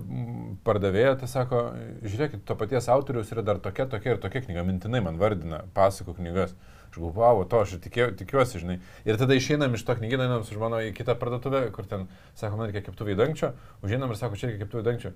pardavėja, 0.64 1.16
tai 1.20 1.28
sako, 1.30 1.64
žiūrėkit, 2.04 2.44
to 2.48 2.56
paties 2.60 2.88
autoriaus 2.92 3.32
yra 3.34 3.44
dar 3.44 3.58
tokia, 3.64 3.88
tokia 3.90 4.14
ir 4.14 4.22
tokia 4.22 4.44
knyga, 4.46 4.64
mintinai 4.68 5.02
man 5.04 5.18
vardina, 5.20 5.64
pasako 5.76 6.14
knygas. 6.20 6.54
Aš 6.94 7.00
galvoju, 7.00 7.16
wow, 7.18 7.40
to 7.50 7.58
aš 7.64 7.72
ir 7.74 7.80
tikėjau, 7.88 8.10
tikiuosi, 8.20 8.60
žinai. 8.62 8.76
Ir 9.04 9.16
tada 9.18 9.34
išeinam 9.34 9.72
iš 9.74 9.82
to 9.82 9.96
knygyną, 9.98 10.28
einam 10.28 10.44
su 10.46 10.54
žmona 10.54 10.78
į 10.86 10.92
kitą 10.94 11.16
parduotuvę, 11.18 11.64
kur 11.74 11.88
ten, 11.90 12.04
sako, 12.38 12.60
man 12.60 12.70
reikia 12.70 12.84
keptuvį 12.86 13.16
dangčio, 13.18 13.50
užeinam 13.82 14.12
ir 14.14 14.20
sako, 14.20 14.38
čia 14.38 14.52
reikia 14.52 14.62
keptuvį 14.62 14.84
dangčio. 14.86 15.10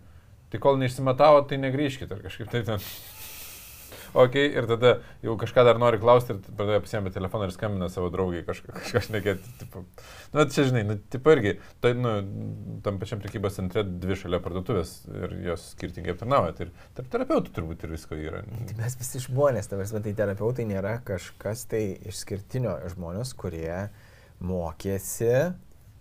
Tai 0.52 0.60
kol 0.64 0.80
neišsimatavo, 0.80 1.44
tai 1.48 1.60
negrįžkite, 1.60 2.16
ar 2.16 2.24
kažkaip 2.24 2.52
tai 2.52 2.64
ten. 2.64 2.84
Ok, 4.16 4.38
ir 4.40 4.64
tada 4.68 4.94
jau 5.24 5.34
kažką 5.36 5.64
dar 5.68 5.78
nori 5.80 5.98
klausti 6.00 6.32
ir 6.32 6.38
pradėjo 6.56 6.80
pasiemti 6.84 7.12
telefoną 7.12 7.48
ir 7.48 7.52
skambina 7.52 7.90
savo 7.92 8.08
draugiai 8.12 8.46
kažką, 8.46 8.72
kažką 8.78 9.02
šnekėti. 9.04 9.52
Tipo. 9.60 9.82
Nu, 10.32 10.46
čia 10.48 10.64
žinai, 10.70 10.84
nu, 10.88 10.96
tipo 11.12 11.34
irgi, 11.34 11.58
tai, 11.84 11.92
nu, 11.98 12.14
tam 12.84 13.00
pačiam 13.02 13.20
prekybos 13.20 13.58
centre 13.58 13.84
dvi 13.84 14.16
šalia 14.16 14.40
parduotuvės 14.44 14.94
ir 15.12 15.36
jos 15.50 15.68
skirtingai 15.74 16.16
aptarnauja. 16.16 16.56
Tai 16.56 16.70
tarp 16.96 17.12
terapeutų 17.12 17.54
turbūt 17.58 17.84
ir 17.84 17.94
visko 17.98 18.16
yra. 18.16 18.42
Tai 18.48 18.80
mes 18.80 18.98
visi 19.02 19.22
žmonės, 19.28 19.68
ta 19.68 19.80
prasme, 19.80 20.02
tai 20.04 20.16
terapeutai 20.16 20.68
nėra 20.72 20.98
kažkas 21.08 21.68
tai 21.68 21.84
išskirtinio 22.08 22.78
žmonės, 22.94 23.36
kurie 23.36 23.90
mokėsi 24.40 25.34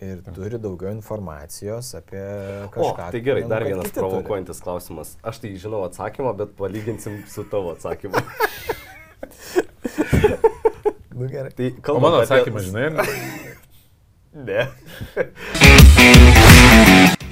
ir 0.01 0.19
turi 0.35 0.59
daugiau 0.61 0.91
informacijos 0.93 1.93
apie 1.97 2.21
O, 2.65 2.69
kažką. 2.73 3.11
tai 3.15 3.21
gerai, 3.25 3.43
dar 3.49 3.63
vienas 3.65 3.89
provokuojantis 3.95 4.61
klausimas. 4.61 5.15
Aš 5.25 5.39
tai 5.43 5.55
žinau 5.57 5.83
atsakymą, 5.87 6.35
bet 6.37 6.53
palyginsim 6.59 7.23
su 7.27 7.43
tavo 7.49 7.73
atsakymu. 7.77 8.21
Nu, 11.17 11.25
gerai. 11.25 11.49
tai 11.57 11.71
O 11.73 11.81
kalbant 11.81 12.03
mano 12.03 12.17
apie- 12.21 12.27
atsakymas, 12.29 12.63
žinai, 12.69 12.91
Ne. 14.47 14.67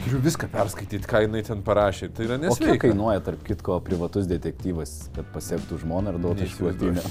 turiu 0.05 0.21
viską 0.25 0.47
perskaityti, 0.49 1.05
ką 1.05 1.19
jinai 1.27 1.43
ten 1.45 1.61
parašė. 1.65 2.09
Tai 2.17 2.25
yra 2.25 2.35
O 2.35 2.39
kiek 2.39 2.47
nesveika. 2.49 2.87
kainuoja, 2.87 3.21
tarp 3.27 3.43
kitko, 3.45 3.77
privatus 3.85 4.25
detektyvas, 4.31 4.95
kad 5.13 5.29
pasiektų 5.35 5.77
žmoną 5.83 6.15
ir 6.15 6.19
duotų 6.23 6.47
išklotinę? 6.49 7.03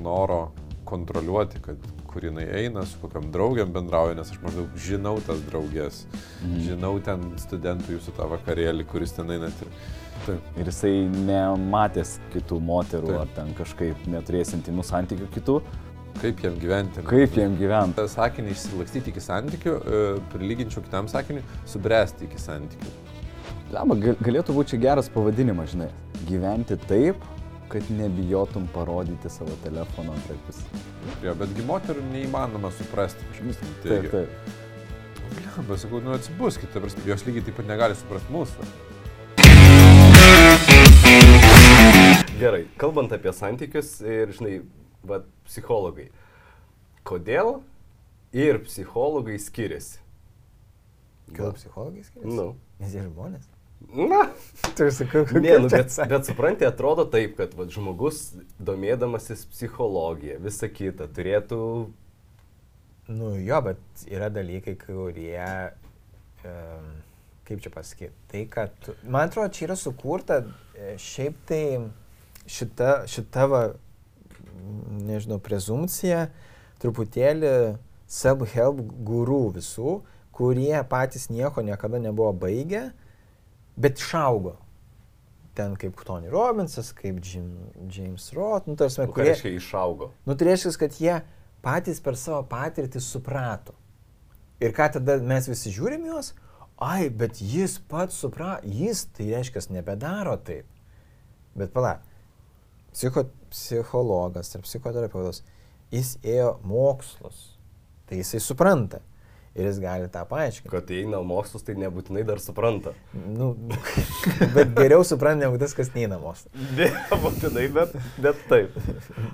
Noro 0.00 0.40
kontroliuoti, 0.88 1.60
kad 1.60 1.76
kur 2.18 2.26
jinai 2.26 2.46
eina, 2.64 2.82
su 2.86 2.98
kokiam 2.98 3.28
draugiam 3.32 3.70
bendrauja, 3.72 4.16
nes 4.18 4.30
aš 4.34 4.40
maždaug 4.42 4.74
žinau 4.82 5.16
tas 5.26 5.38
draugės, 5.46 6.00
Mhm. 6.42 6.60
žinau 6.66 6.98
ten 7.04 7.20
studentų 7.38 7.94
jūsų 7.94 8.14
tą 8.16 8.26
vakarėlį, 8.32 8.86
kuris 8.90 9.12
ten 9.14 9.30
eina. 9.30 9.46
Ir, 9.46 9.68
taip, 10.26 10.40
Ir 10.58 10.64
jisai 10.66 11.06
nematęs 11.06 12.18
kitų 12.34 12.58
moterų 12.60 13.06
Taip. 13.06 13.20
ar 13.20 13.28
ten 13.36 13.54
kažkaip 13.54 13.96
neturės 14.10 14.50
intimų 14.56 14.82
santykių 14.82 15.28
kitų, 15.36 15.62
kaip 16.20 16.42
jam 16.42 16.58
gyventi. 16.58 17.04
kaip 17.06 17.30
jiem 17.38 17.56
gyventi. 17.56 18.08
sakinį 18.08 18.50
išsilakstyti 18.50 19.08
iki 19.14 19.20
santykių, 19.20 19.76
e, 19.86 20.20
prilyginčiau 20.34 20.82
kitam 20.82 21.06
sakiniui, 21.06 21.42
subręsti 21.66 22.24
iki 22.26 22.36
santykių. 22.36 22.90
Lama, 23.70 23.94
galėtų 23.94 24.54
būti 24.56 24.70
čia 24.74 24.80
geras 24.80 25.08
pavadinimas, 25.08 25.70
žinai. 25.74 25.90
Gyventi 26.26 26.76
taip, 26.88 27.14
kad 27.68 27.90
nebijotum 27.90 28.68
parodyti 28.74 29.30
savo 29.30 29.52
telefono 29.64 30.14
antrai 30.16 30.38
pusė. 30.46 30.64
Jo, 31.24 31.34
betgi 31.38 31.64
moterų 31.68 32.04
neįmanoma 32.12 32.70
suprasti. 32.72 33.24
kažkas 33.32 33.60
ten 33.60 33.74
Taip, 33.84 34.10
taip. 34.12 34.30
Blemba, 35.58 35.76
sakau, 35.76 36.00
nu 36.00 36.14
atsibuskite, 36.14 36.70
ta 36.72 36.80
prasme, 36.80 37.02
jos 37.08 37.24
lygiai 37.26 37.44
taip 37.48 37.56
pat 37.58 37.66
negali 37.68 37.98
suprasti 37.98 38.32
mūsų. 38.32 38.68
Gerai, 42.38 42.64
kalbant 42.80 43.12
apie 43.12 43.32
santykius 43.34 43.96
ir, 44.06 44.32
žinai, 44.38 44.54
va, 45.02 45.20
psichologai. 45.48 46.08
Kodėl 47.08 47.58
ir 48.32 48.62
psichologai 48.64 49.36
skiriasi? 49.42 50.00
Kodėl 51.32 51.54
psichologai 51.58 52.06
skiriasi? 52.06 52.36
Nu. 52.38 52.52
Nes 52.78 52.94
jie 52.94 53.02
žmonės. 53.02 53.57
Na, 53.88 54.26
Tai 54.78 54.90
sakau, 54.90 55.24
ne, 55.40 55.58
nu, 55.58 55.68
bet, 55.68 55.94
bet 56.08 56.26
supranti, 56.26 56.66
atrodo 56.66 57.02
taip, 57.10 57.32
kad 57.38 57.54
va, 57.58 57.64
žmogus, 57.70 58.20
domėdamasis 58.62 59.42
psichologija, 59.50 60.36
visa 60.42 60.68
kita, 60.70 61.08
turėtų... 61.14 61.58
Nu 63.08 63.32
jo, 63.42 63.58
bet 63.64 64.04
yra 64.06 64.28
dalykai, 64.30 64.76
kurie, 64.78 65.48
um, 66.46 66.92
kaip 67.48 67.64
čia 67.64 67.72
pasakyti, 67.74 68.14
tai 68.30 68.44
kad, 68.52 68.90
man 69.02 69.26
atrodo, 69.26 69.50
čia 69.56 69.66
yra 69.66 69.78
sukurta, 69.80 70.42
e, 70.78 70.92
šiaip 71.02 71.42
tai 71.48 71.62
šita, 72.46 72.92
šita 73.10 73.48
va, 73.50 73.64
nežinau, 75.08 75.40
prezumcija 75.42 76.28
truputėlį 76.82 77.52
self-help 78.06 78.84
gurų 79.10 79.42
visų, 79.58 79.98
kurie 80.38 80.76
patys 80.86 81.26
nieko 81.34 81.66
niekada 81.66 81.98
nebuvo 82.02 82.30
baigę, 82.46 82.92
bet 83.78 84.00
išaugo. 84.02 84.56
Ten 85.58 85.74
kaip 85.78 85.98
Tony 86.06 86.30
Robbinsas, 86.30 86.92
kaip 86.94 87.18
Jim, 87.24 87.48
James 87.90 88.28
Roth, 88.36 88.68
nu, 88.70 88.76
tarsi, 88.78 89.00
Ką 89.02 89.10
kurie... 89.14 89.32
reiškia 89.32 89.54
išaugo? 89.58 90.12
Nu, 90.26 90.36
tai 90.38 90.52
reiškia, 90.52 90.74
kad 90.78 90.98
jie 91.02 91.16
patys 91.64 92.02
per 92.02 92.18
savo 92.18 92.44
patirtį 92.50 93.02
suprato. 93.02 93.74
Ir 94.62 94.74
ką 94.74 94.88
tada 94.98 95.18
mes 95.22 95.48
visi 95.50 95.72
žiūrim 95.74 96.06
juos, 96.10 96.32
ai, 96.82 97.08
bet 97.10 97.42
jis 97.42 97.78
pats 97.90 98.18
suprato, 98.22 98.66
jis 98.66 99.04
tai 99.14 99.32
reiškia 99.32 99.66
nebedaro 99.74 100.36
taip. 100.46 100.66
Bet 101.58 101.74
pala, 101.74 101.98
psicho, 102.94 103.26
psichologas 103.50 104.54
ar 104.54 104.62
psichoterapeutas, 104.66 105.42
jis 105.94 106.16
ėjo 106.22 106.58
mokslus, 106.66 107.58
tai 108.06 108.22
jisai 108.22 108.42
supranta. 108.42 109.02
Ir 109.56 109.66
jis 109.66 109.78
gali 109.82 110.06
tą 110.12 110.22
paaiškinti. 110.28 110.70
Kad 110.70 110.90
eina 110.94 111.18
mokslus, 111.26 111.64
tai 111.66 111.74
nebūtinai 111.80 112.22
dar 112.28 112.38
supranta. 112.42 112.92
Nu, 113.14 113.48
bet 114.54 114.74
geriau 114.76 115.02
supranta 115.06 115.46
negu 115.46 115.58
tas, 115.58 115.74
kas 115.74 115.90
neina 115.96 116.20
mokslus. 116.22 116.52
Nebūtinai, 116.78 117.64
bet, 117.74 117.96
bet 118.22 118.44
taip. 118.50 118.76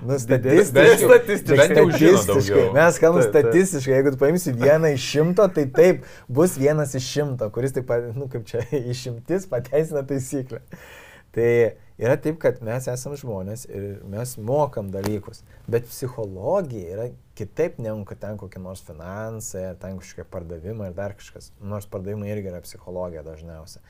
Nu, 0.01 0.17
statistiškai. 0.21 0.97
statistiškai. 1.03 1.67
Žino 1.75 1.91
Statistiškai. 1.93 2.31
daugiau. 2.31 2.73
Mes 2.79 2.99
kalbam 3.03 3.27
statistiškai, 3.27 3.95
jeigu 3.99 4.15
tu 4.15 4.21
paimsi 4.23 4.55
vieną 4.55 4.95
iš 4.95 5.09
šimto, 5.13 5.47
tai 5.55 5.67
taip, 5.75 6.05
bus 6.27 6.57
vienas 6.57 6.95
iš 6.97 7.11
šimto, 7.17 7.49
kuris 7.53 7.75
taip 7.75 7.91
nu 8.15 8.29
kaip 8.31 8.47
čia 8.49 8.63
išimtis 8.93 9.45
pateisina 9.51 10.01
taisyklę. 10.07 10.63
Tai 11.35 11.51
yra 11.99 12.15
taip, 12.23 12.39
kad 12.41 12.61
mes 12.65 12.87
esame 12.91 13.19
žmonės 13.19 13.67
ir 13.67 13.99
mes 14.09 14.37
mokam 14.39 14.89
dalykus, 14.93 15.43
bet 15.67 15.87
psichologija 15.91 16.95
yra 16.95 17.07
kitaip 17.35 17.79
negu 17.83 18.05
kad 18.07 18.21
ten 18.21 18.37
kokie 18.39 18.61
nors 18.63 18.83
finansai, 18.85 19.65
ar 19.71 19.79
ten 19.79 19.99
kažkokie 19.99 20.25
pardavimai, 20.31 20.89
ar 20.91 20.97
dar 20.97 21.15
kažkas. 21.19 21.51
Nors 21.59 21.87
pardavimai 21.91 22.31
irgi 22.31 22.51
yra 22.51 22.61
psichologija 22.63 23.25
dažniausiai. 23.27 23.83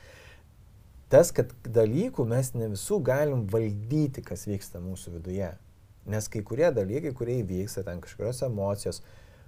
Tas, 1.13 1.29
kad 1.35 1.51
dalykų 1.69 2.25
mes 2.27 2.49
ne 2.57 2.71
visų 2.73 2.97
galim 3.05 3.45
valdyti, 3.51 4.23
kas 4.25 4.47
vyksta 4.49 4.81
mūsų 4.81 5.19
viduje. 5.19 5.51
Nes 6.09 6.29
kai 6.29 6.41
kurie 6.45 6.67
dalykai, 6.73 7.13
kurie 7.17 7.39
įvyksta, 7.43 7.85
ten 7.85 8.01
kažkokios 8.01 8.41
emocijos, 8.45 9.01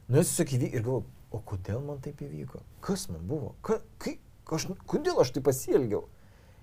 nu 0.08 0.22
jis 0.22 0.36
įvyko 0.38 0.70
ir 0.70 0.86
galvoju, 0.86 1.06
o 1.34 1.42
kodėl 1.46 1.82
man 1.84 2.00
taip 2.02 2.22
įvyko? 2.24 2.62
Kas 2.86 3.08
man 3.12 3.26
buvo? 3.30 3.56
Ka, 3.66 3.80
kai, 4.02 4.16
aš, 4.54 4.70
kodėl 4.90 5.20
aš 5.22 5.34
taip 5.36 5.46
pasielgiau? 5.50 6.06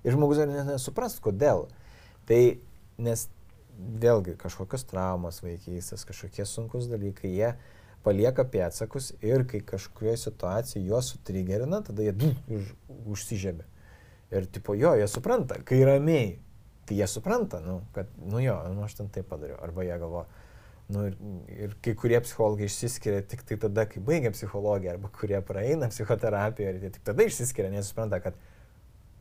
Ir 0.06 0.14
žmogus 0.14 0.40
dar 0.40 0.50
net 0.50 0.68
nesupras, 0.68 1.18
kodėl. 1.22 1.66
Tai 2.28 2.40
nes 3.02 3.26
vėlgi 3.78 4.36
kažkokios 4.40 4.86
traumos 4.90 5.40
vaikystės, 5.44 6.04
kažkokie 6.08 6.46
sunkus 6.48 6.88
dalykai, 6.90 7.30
jie 7.34 7.52
palieka 8.04 8.44
pėtsakus 8.48 9.12
ir 9.24 9.46
kai 9.48 9.60
kažkurioje 9.64 10.26
situacijoje 10.26 10.86
juos 10.86 11.10
sutrigerina, 11.14 11.80
tada 11.84 12.04
jie 12.04 12.14
už, 12.52 12.72
užsižiebė. 13.14 13.66
Ir 14.34 14.48
tipo 14.50 14.74
jo, 14.76 14.94
jie 14.98 15.06
supranta, 15.10 15.60
kai 15.66 15.82
ramiai, 15.86 16.34
tai 16.88 16.98
jie 17.00 17.08
supranta, 17.10 17.60
nu, 17.64 17.80
kad, 17.96 18.10
nu 18.20 18.40
jo, 18.42 18.56
nu, 18.74 18.82
aš 18.86 18.98
ten 19.00 19.12
taip 19.12 19.28
padariau. 19.30 19.60
Arba 19.64 19.86
jie 19.86 19.98
galvo, 20.00 20.24
nu, 20.92 21.06
ir, 21.08 21.18
ir 21.54 21.76
kai 21.84 21.94
kurie 22.00 22.18
psichologai 22.24 22.68
išsiskiria 22.68 23.22
tik 23.28 23.44
tai 23.48 23.60
tada, 23.62 23.86
kai 23.90 24.02
baigia 24.04 24.32
psichologiją, 24.34 24.96
arba 24.96 25.12
kurie 25.14 25.40
praeina 25.46 25.88
psichoterapiją 25.92 26.74
ir 26.74 26.82
jie 26.86 26.92
tik 26.96 27.06
tada 27.08 27.28
išsiskiria, 27.28 27.72
nes 27.72 27.88
supranta, 27.92 28.20
kad 28.24 28.36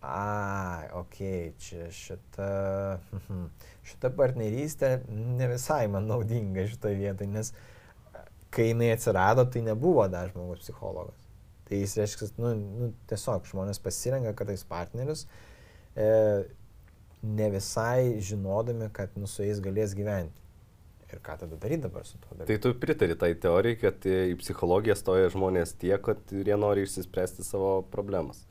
Ai, 0.03 0.89
ok, 0.99 1.19
čia 1.63 1.85
šita, 1.95 2.47
šita 3.89 4.09
partnerystė 4.17 4.97
ne 5.07 5.47
visai 5.53 5.85
man 5.91 6.09
naudinga 6.11 6.65
šitoje 6.67 6.97
vietoje, 6.99 7.29
nes 7.31 7.53
kai 8.53 8.67
jinai 8.73 8.91
atsirado, 8.93 9.45
tai 9.47 9.63
nebuvo 9.63 10.03
dar 10.11 10.27
žmogus 10.33 10.65
psichologas. 10.65 11.23
Tai 11.63 11.79
jis 11.79 11.95
reiškia, 12.01 12.29
nu, 12.43 12.51
nu, 12.59 12.91
tiesiog 13.09 13.47
žmonės 13.47 13.79
pasirenka 13.81 14.35
kartais 14.37 14.65
partnerius, 14.67 15.23
e, 15.95 16.07
ne 17.23 17.49
visai 17.55 18.19
žinodami, 18.19 18.91
kad 18.93 19.15
nu, 19.15 19.29
su 19.31 19.47
jais 19.47 19.63
galės 19.63 19.95
gyventi. 19.97 20.43
Ir 21.13 21.21
ką 21.23 21.37
tada 21.45 21.55
daryti 21.61 21.85
dabar 21.85 22.03
su 22.09 22.17
tuo 22.17 22.33
Tai 22.35 22.43
dalyku? 22.43 22.61
tu 22.65 22.73
pritari 22.81 23.15
tai 23.15 23.31
teorijai, 23.39 23.79
kad 23.79 24.05
e, 24.09 24.19
į 24.33 24.39
psichologiją 24.41 24.97
stoja 24.99 25.31
žmonės 25.31 25.77
tiek, 25.79 26.01
kad 26.03 26.33
jie 26.33 26.57
nori 26.59 26.83
išsispręsti 26.83 27.45
savo 27.47 27.77
problemas. 27.93 28.43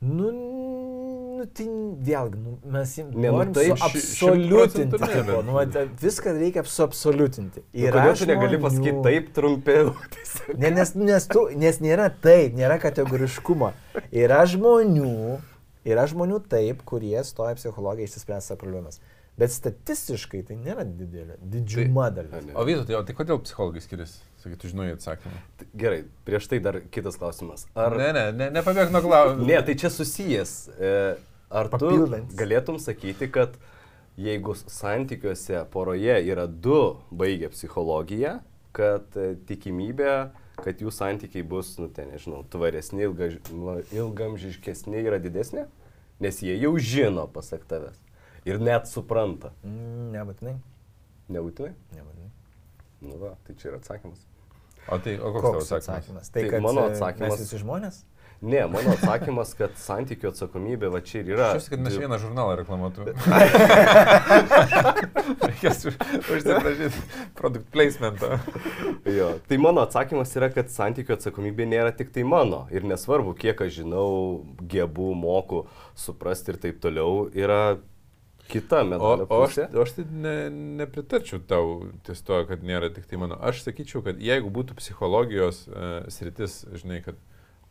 Nu, 0.00 0.30
nu, 0.32 1.44
tai 1.52 1.66
vėlgi, 2.04 2.38
nu, 2.40 2.54
mes 2.72 2.94
nu, 3.02 3.20
norim 3.20 3.52
ši- 3.52 3.84
absoliutinti. 3.84 4.96
tipo, 4.96 5.42
Nu, 5.44 5.52
va, 5.58 5.64
viską 6.00 6.32
reikia 6.38 6.62
suabsoliutinti. 6.64 7.60
Ir 7.76 7.92
Nu, 7.92 7.98
kodėl 7.98 8.16
tu 8.16 8.28
negali 8.30 8.56
žmonių- 8.56 8.62
pasakyti 8.64 9.02
taip 9.04 9.28
trumpiau? 9.36 9.92
Tiesiog. 10.16 10.56
Ne, 10.58 10.70
nes, 10.78 10.94
nes, 10.96 11.26
tu, 11.28 11.46
nes 11.52 11.80
nėra 11.84 12.08
taip, 12.24 12.56
nėra 12.56 12.78
kategoriškumo. 12.80 13.72
Yra 14.12 14.40
žmonių, 14.48 15.12
yra 15.84 16.06
žmonių 16.08 16.40
taip, 16.48 16.80
kurie 16.88 17.20
stoja 17.24 17.54
psichologiją 17.60 18.08
išsispręsti 18.08 18.54
savo 18.54 18.60
problemas. 18.64 19.00
Bet 19.40 19.52
statistiškai 19.52 20.42
tai 20.48 20.56
nėra 20.60 20.84
didelė, 20.84 21.36
didžiuma 21.40 22.08
Tai- 22.08 22.24
dalis. 22.24 22.54
O 22.56 22.64
vytų, 22.68 22.86
tai, 22.88 22.96
o 22.96 23.02
tai 23.04 23.14
kodėl 23.20 23.40
psichologai 23.44 23.80
skiriasi? 23.84 24.20
Sakytų, 24.40 24.70
žinai 24.72 24.86
atsakymą. 24.94 25.40
Gerai, 25.76 26.04
prieš 26.24 26.46
tai 26.48 26.58
dar 26.64 26.78
kitas 26.92 27.18
klausimas. 27.20 27.66
Ar... 27.76 27.96
Ne, 28.00 28.08
ne, 28.16 28.24
ne, 28.32 28.46
nepabėg 28.54 28.92
nuo 28.94 29.02
klausimų. 29.04 29.48
Ne, 29.50 29.58
tai 29.66 29.74
čia 29.80 29.90
susijęs. 29.92 30.54
E, 30.80 30.92
Ar 31.50 31.68
tu 31.68 31.76
Papildantis. 31.76 32.36
galėtum 32.38 32.78
sakyti, 32.80 33.28
kad 33.34 33.56
jeigu 34.20 34.54
santykiuose 34.60 35.64
poroje 35.72 36.16
yra 36.30 36.46
du 36.48 36.78
baigę 37.10 37.50
psichologiją, 37.52 38.38
kad 38.76 39.16
e, 39.18 39.34
tikimybė, 39.48 40.14
kad 40.60 40.80
jų 40.84 40.92
santykiai 40.94 41.44
bus, 41.48 41.74
nu, 41.80 41.88
ten, 41.92 42.12
nežinau, 42.14 42.40
tvaresni, 42.52 43.04
ilga, 43.08 43.30
ilgamžiškesni 43.96 45.04
yra 45.04 45.18
didesnė? 45.22 45.66
Nes 46.20 46.40
jie 46.44 46.56
jau 46.60 46.74
žino, 46.80 47.26
pasak 47.32 47.64
tavęs. 47.68 47.96
Ir 48.48 48.60
net 48.60 48.88
supranta. 48.88 49.52
Mm, 49.64 50.10
Nebūtinai. 50.16 50.56
Nebūtinai? 51.32 51.72
Nebūtinai. 51.96 52.28
Nu, 53.00 53.16
va, 53.20 53.34
tai 53.46 53.54
čia 53.56 53.70
yra 53.70 53.78
atsakymas. 53.80 54.20
O 54.90 54.98
tai, 54.98 55.16
o 55.18 55.30
koks 55.32 55.42
tavo 55.44 55.52
Koks 55.60 55.72
atsakymas? 55.72 56.00
atsakymas? 56.26 56.30
Tai, 56.34 56.48
Tai 56.50 56.60
mano 56.64 56.86
e, 56.88 56.90
atsakymas- 56.94 57.30
Mes 57.36 57.44
visi 57.46 57.58
žmonės? 57.64 58.00
Ne, 58.40 58.62
mano 58.72 58.94
atsakymas, 58.96 59.50
kad 59.52 59.74
santykių 59.76 60.30
atsakomybė 60.30 60.88
va 60.94 61.02
čia 61.04 61.20
ir 61.20 61.26
yra. 61.34 61.50
Aš 61.58 61.66
žinau, 61.66 61.74
kad 61.74 61.82
mes 61.84 61.96
vieną 62.00 62.16
žurnalą 62.22 62.54
reklamuotų. 62.62 63.04
Reikės 65.44 65.82
už- 65.90 65.98
užsiprašyti 66.24 67.02
produkt 67.36 67.68
placementą. 67.74 68.38
Jo. 69.04 69.34
Tai 69.48 69.58
mano 69.60 69.84
atsakymas 69.84 70.32
yra, 70.40 70.48
kad 70.54 70.72
santykių 70.72 71.18
atsakomybė 71.18 71.68
nėra 71.68 71.92
tik 71.96 72.12
tai 72.14 72.24
mano. 72.24 72.62
Ir 72.72 72.86
nesvarbu, 72.88 73.34
kiek 73.38 73.60
aš 73.66 73.82
žinau, 73.82 74.08
gebu, 74.72 75.12
moku 75.20 75.66
suprasti 75.98 76.54
ir 76.54 76.60
taip 76.64 76.80
toliau, 76.82 77.26
yra 77.36 77.76
kita 78.50 78.82
O, 78.82 78.88
medalio 78.92 79.26
o 79.28 79.40
aš, 79.44 79.56
pusė. 79.56 79.66
o 79.72 79.84
aš 79.84 79.94
tai 79.96 80.04
ne, 80.10 80.36
nepritarčiau 80.82 81.42
tau 81.50 81.74
ties 82.06 82.22
to, 82.26 82.40
kad 82.50 82.64
nėra 82.66 82.90
tik 82.94 83.06
tai 83.10 83.20
mano. 83.22 83.38
Aš 83.50 83.64
sakyčiau, 83.66 84.02
kad 84.06 84.20
jeigu 84.22 84.50
būtų 84.54 84.76
psichologijos 84.80 85.64
uh, 85.70 86.08
sritis, 86.12 86.62
žinai, 86.82 87.00
kad 87.06 87.18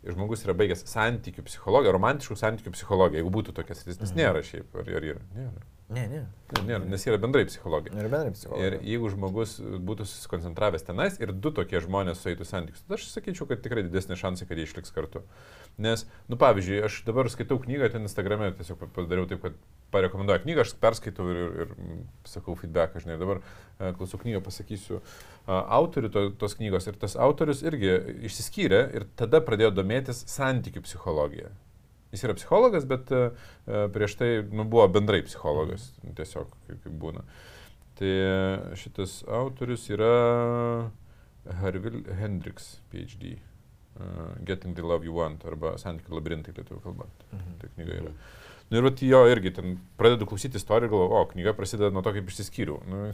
žmogus 0.07 0.45
yra 0.45 0.55
baigęs 0.55 0.85
santykių 0.87 1.43
psichologiją, 1.49 1.91
romantiškų 1.97 2.39
santykių 2.39 2.71
psichologiją, 2.77 3.19
jeigu 3.21 3.33
būtų 3.35 3.55
tokia 3.57 3.75
sritis, 3.75 3.99
nes 3.99 4.15
nėra 4.15 4.43
šiaip, 4.45 4.71
ar, 4.79 4.87
ar 4.99 5.07
yra? 5.13 5.23
Nėra. 5.35 5.65
Ne, 5.89 6.03
ne. 6.05 6.19
Ne, 6.53 6.61
nėra, 6.67 6.85
nes 6.85 7.01
yra 7.09 7.17
bendrai 7.21 7.47
psichologija. 7.49 7.95
Ir 7.97 8.09
bendrai 8.11 8.29
Ir 8.29 8.35
psichologija. 8.35 8.79
jeigu 8.85 9.09
žmogus 9.09 9.55
būtų 9.61 10.05
susikoncentravęs 10.05 10.83
tenais 10.85 11.15
ir 11.21 11.31
du 11.33 11.49
tokie 11.53 11.79
žmonės 11.81 12.21
sueitų 12.21 12.45
santykius, 12.45 12.83
tada 12.85 12.97
aš 12.99 13.07
sakyčiau, 13.09 13.47
kad 13.49 13.63
tikrai 13.65 13.81
didesnė 13.87 14.17
šansai, 14.21 14.45
kad 14.49 14.57
jie 14.61 14.67
išliks 14.67 14.93
kartu. 14.93 15.23
Nes, 15.81 16.03
nu 16.29 16.37
pavyzdžiui, 16.41 16.81
aš 16.85 16.99
dabar 17.07 17.29
skaitau 17.33 17.57
knygą, 17.63 17.89
ten 17.95 18.05
Instagram'e 18.05 18.51
tiesiog 18.59 18.77
pa- 18.83 18.89
padariau 18.99 19.25
taip, 19.31 19.41
kad 19.47 19.57
parekomenduoju 19.95 20.43
knygą, 20.45 20.65
aš 20.67 20.75
perskaitau 20.83 21.25
ir, 21.33 21.39
ir, 21.65 21.71
ir 21.73 22.03
sakau 22.29 22.53
feedback, 22.59 22.97
žinai, 23.01 23.17
dabar 23.21 23.41
e, 23.41 23.89
klausau 23.97 24.19
knygą, 24.21 24.43
pasakysiu 24.45 24.99
a, 24.99 25.63
autorių 25.79 26.11
to, 26.13 26.25
tos 26.41 26.53
knygos 26.59 26.85
ir 26.91 26.99
tas 27.01 27.17
autorius 27.17 27.63
irgi 27.65 27.95
išsiskyrė 28.29 28.83
ir 28.99 29.07
tada 29.17 29.41
pradėjo 29.41 29.71
domėtis 29.81 30.21
santykių 30.29 30.85
psichologija. 30.85 31.49
Jis 32.13 32.23
yra 32.25 32.35
psichologas, 32.37 32.87
bet 32.89 33.11
e, 33.13 33.25
e, 33.67 33.83
prieš 33.93 34.15
tai 34.17 34.29
nu, 34.49 34.65
buvo 34.65 34.87
bendrai 34.89 35.21
psichologas, 35.27 35.91
tiesiog 36.17 36.49
kaip, 36.67 36.87
būna. 37.03 37.21
Tai 37.99 38.09
e, 38.09 38.31
šitas 38.79 39.19
autorius 39.27 39.85
yra 39.93 40.15
Harvil 41.61 42.01
Hendricks, 42.19 42.79
PhD. 42.91 43.37
Uh, 43.99 44.45
Getting 44.45 44.77
the 44.77 44.81
Love 44.85 45.03
You 45.03 45.11
Want 45.17 45.41
arba 45.49 45.73
Santykių 45.75 46.13
labirintai 46.15 46.53
lietuvių 46.55 46.77
kalba. 46.85 47.07
Mhm. 47.33 47.55
Tai 47.59 47.69
knyga 47.73 47.97
yra. 47.97 48.11
Nu 48.69 48.79
ir 48.79 49.01
jo 49.09 49.19
irgi 49.27 49.51
ten 49.51 49.79
pradedu 49.97 50.27
klausyti 50.29 50.55
istoriją 50.55 50.87
ir 50.87 50.93
galvoju, 50.93 51.17
o 51.17 51.25
knyga 51.33 51.53
prasideda 51.57 51.89
nuo 51.91 52.03
to, 52.05 52.13
kaip 52.15 52.29
išsiskyriau. 52.29 52.77
Nu, 52.87 53.09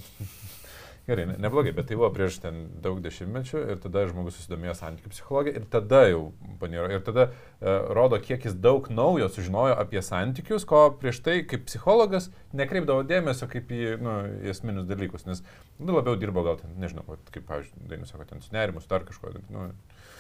Gerai, 1.06 1.28
ne, 1.30 1.36
neblogai, 1.38 1.70
bet 1.78 1.86
tai 1.86 1.98
buvo 2.00 2.08
prieš 2.14 2.40
ten 2.42 2.64
daug 2.82 2.98
dešimtmečių 3.06 3.60
ir 3.76 3.82
tada 3.84 4.08
žmogus 4.10 4.40
susidomėjo 4.40 4.74
santykių 4.80 5.12
psichologija 5.14 5.60
ir 5.60 5.68
tada 5.70 6.00
jau 6.10 6.22
paniro. 6.62 6.88
Ir 6.90 7.04
tada 7.06 7.28
uh, 7.30 7.92
rodo, 7.94 8.18
kiek 8.18 8.48
jis 8.48 8.56
daug 8.58 8.90
naujo 8.90 9.28
sužinojo 9.30 9.76
apie 9.78 10.02
santykius, 10.02 10.66
ko 10.66 10.88
prieš 10.98 11.22
tai 11.28 11.36
kaip 11.46 11.68
psichologas 11.70 12.32
nekreipdavo 12.58 13.06
dėmesio 13.06 13.46
kaip 13.52 13.70
į, 13.70 13.84
nu, 14.02 14.16
esminius 14.50 14.90
dalykus, 14.90 15.28
nes 15.30 15.44
nu, 15.78 15.94
labiau 15.94 16.18
dirbo 16.18 16.42
gal 16.48 16.58
ten, 16.64 16.74
nežinau, 16.82 17.06
kaip, 17.30 17.46
pavyzdžiui, 17.52 17.86
dainų 17.94 18.10
sako, 18.10 18.26
ten 18.32 18.42
su 18.42 18.58
nerimu, 18.58 18.82
su 18.82 18.90
dar 18.90 19.06
kažkuo. 19.06 19.36
Nu, 19.54 19.70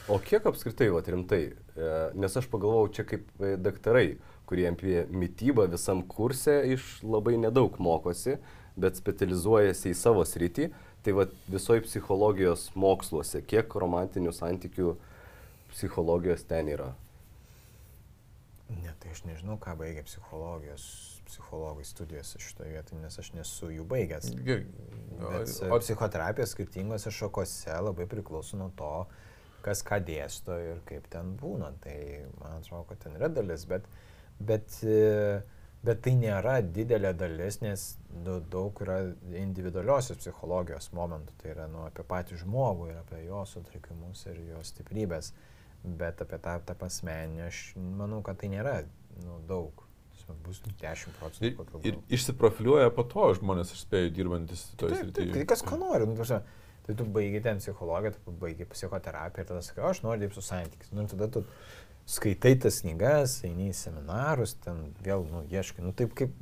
O 0.05 0.19
kiek 0.21 0.45
apskritai, 0.45 0.91
va, 0.93 0.99
rimtai, 1.01 1.39
e, 1.49 1.93
nes 2.13 2.36
aš 2.38 2.45
pagalvojau 2.51 2.91
čia 2.93 3.05
kaip 3.09 3.25
e, 3.41 3.55
daktarai, 3.57 4.19
kurie 4.45 4.67
apie 4.69 4.99
mytybą 5.09 5.65
visam 5.71 6.03
kurse 6.05 6.59
iš 6.75 6.99
labai 7.01 7.39
nedaug 7.41 7.79
mokosi, 7.81 8.36
bet 8.78 8.97
specializuojasi 8.99 9.91
į 9.93 9.97
savo 9.99 10.23
sritį, 10.28 10.69
tai 11.05 11.13
va 11.15 11.28
visoji 11.51 11.84
psichologijos 11.86 12.69
moksluose, 12.76 13.41
kiek 13.45 13.73
romantinių 13.80 14.34
santykių 14.36 14.95
psichologijos 15.71 16.43
ten 16.49 16.67
yra. 16.73 16.93
Ne, 18.69 18.93
tai 18.99 19.11
aš 19.13 19.21
nežinau, 19.28 19.59
ką 19.61 19.76
baigia 19.78 20.01
psichologijos, 20.07 20.86
psichologai 21.30 21.86
studijose 21.86 22.39
šitoje 22.41 22.71
vietoje, 22.73 23.01
nes 23.03 23.19
aš 23.21 23.32
nesu 23.38 23.69
jų 23.73 23.86
baigęs. 23.89 24.32
gerai. 24.45 24.65
Bet 25.19 25.53
O- 25.69 25.76
o 25.76 25.80
psichoterapija 25.80 26.45
skirtingose 26.49 27.11
šakose 27.11 27.78
labai 27.82 28.07
priklauso 28.09 28.57
nuo 28.57 28.71
to, 28.76 29.05
kas 29.61 29.84
ką 29.86 29.99
dėsto 30.05 30.57
ir 30.61 30.82
kaip 30.86 31.07
ten 31.09 31.38
būna. 31.38 31.71
Tai 31.82 31.95
man 32.41 32.57
atrodo, 32.59 32.84
kad 32.89 32.99
ten 33.05 33.15
yra 33.17 33.30
dalis, 33.30 33.65
bet, 33.65 33.86
bet, 34.39 34.80
e, 34.84 35.41
bet 35.86 36.01
tai 36.05 36.13
nėra 36.19 36.59
didelė 36.63 37.11
dalis, 37.17 37.59
nes 37.63 37.86
nu, 38.25 38.39
daug 38.51 38.79
yra 38.86 38.99
individualiosios 39.38 40.19
psichologijos 40.21 40.91
momentų. 40.97 41.36
Tai 41.41 41.51
yra 41.53 41.67
nu, 41.71 41.83
apie 41.88 42.05
patį 42.07 42.41
žmogų 42.43 42.91
ir 42.91 42.99
apie 43.01 43.23
jo 43.25 43.43
sutrikimus 43.49 44.25
ir 44.31 44.41
jo 44.49 44.61
stiprybės. 44.65 45.33
Bet 45.86 46.21
apie 46.25 46.39
tą, 46.41 46.57
tą 46.65 46.77
asmenį 46.88 47.43
aš 47.45 47.63
manau, 47.77 48.23
kad 48.25 48.39
tai 48.41 48.49
nėra 48.53 48.79
nu, 49.23 49.41
daug. 49.49 49.83
Bus 50.41 50.57
10 50.81 51.11
procentų. 51.19 51.45
Ir, 51.45 51.51
kokių 51.53 51.79
ir 51.86 51.97
gal. 51.99 52.05
išsiprofiliuoja 52.17 52.89
po 52.95 53.03
to 53.05 53.27
žmonės, 53.38 53.75
aš 53.75 53.83
spėju, 53.86 54.13
dirbantis 54.15 54.63
toje 54.79 54.95
taip, 54.95 55.11
tai 55.13 55.25
srityje. 55.27 55.43
kas 55.51 55.61
ko 55.61 55.77
nori. 55.77 56.07
Nu, 56.09 56.15
prasme, 56.17 56.39
tai 56.88 56.95
tu 56.97 57.05
baigi 57.13 57.43
ten 57.45 57.61
psichologiją, 57.61 58.15
tu 58.23 58.33
baigi 58.41 58.65
psichoterapiją 58.71 59.45
ir 59.45 59.49
tada 59.51 59.61
sakai, 59.61 59.83
"O, 59.83 59.91
aš 59.93 60.01
noriu 60.01 60.23
dirbti 60.23 60.39
su 60.39 60.45
santykiais. 60.47 60.89
Nu, 60.97 61.05
ir 61.05 61.11
tada 61.13 61.27
tu 61.36 61.43
skaitai 62.05 62.53
tas 62.61 62.81
knygas, 62.83 63.39
eini 63.47 63.71
į 63.71 63.75
seminarus, 63.77 64.55
ten 64.61 64.81
vėl, 65.05 65.25
nu, 65.31 65.41
ieškai. 65.49 65.83
Nu, 65.85 65.93
taip 65.97 66.13
kaip 66.17 66.33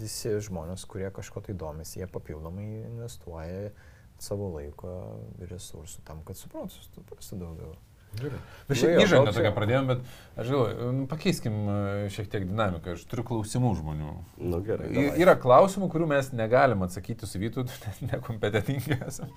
visi 0.00 0.36
žmonės, 0.44 0.84
kurie 0.88 1.08
kažko 1.14 1.42
tai 1.46 1.56
domisi, 1.56 2.00
jie 2.02 2.08
papildomai 2.10 2.68
investuoja 2.84 3.72
savo 4.20 4.50
laiko 4.54 4.92
ir 5.40 5.50
resursų 5.52 6.04
tam, 6.06 6.22
kad 6.24 6.38
suprastų, 6.40 7.04
daugiau. 7.40 7.74
Gerai. 8.16 8.38
Nu 8.38 8.72
Mes 8.72 8.80
šią 8.80 8.90
jo, 8.94 9.00
įžangą 9.04 9.32
tokią 9.36 9.50
pradėjome, 9.52 9.94
bet 9.96 10.38
aš 10.40 10.50
galvoju, 10.52 10.90
nu, 10.96 11.06
pakeiskim 11.10 11.56
e, 11.68 11.78
šiek 12.14 12.30
tiek 12.32 12.46
dinamiką. 12.48 12.94
Aš 12.96 13.02
turiu 13.10 13.26
klausimų 13.28 13.72
žmonių. 13.80 14.12
Nu 14.40 14.60
gerai. 14.64 14.88
Y- 14.88 14.94
davai. 14.96 15.24
Yra 15.24 15.34
klausimų, 15.42 15.90
kurių 15.92 16.08
mes 16.14 16.30
negalim 16.32 16.84
atsakyti 16.86 17.28
su 17.28 17.40
Vytu, 17.42 17.66
nekompetentingi 18.12 18.96
esame. 18.96 19.36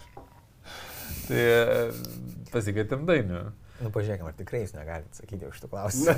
Tai 1.26 1.42
e, 1.44 1.90
pasikėtėm 2.54 3.04
dainių. 3.10 3.44
Nu, 3.80 3.92
pažiūrėkime, 3.96 4.32
ar 4.32 4.36
tikrai 4.36 4.64
jūs 4.66 4.74
negalite 4.76 5.14
atsakyti 5.14 5.48
už 5.48 5.60
šitą 5.60 5.70
klausimą. 5.72 6.16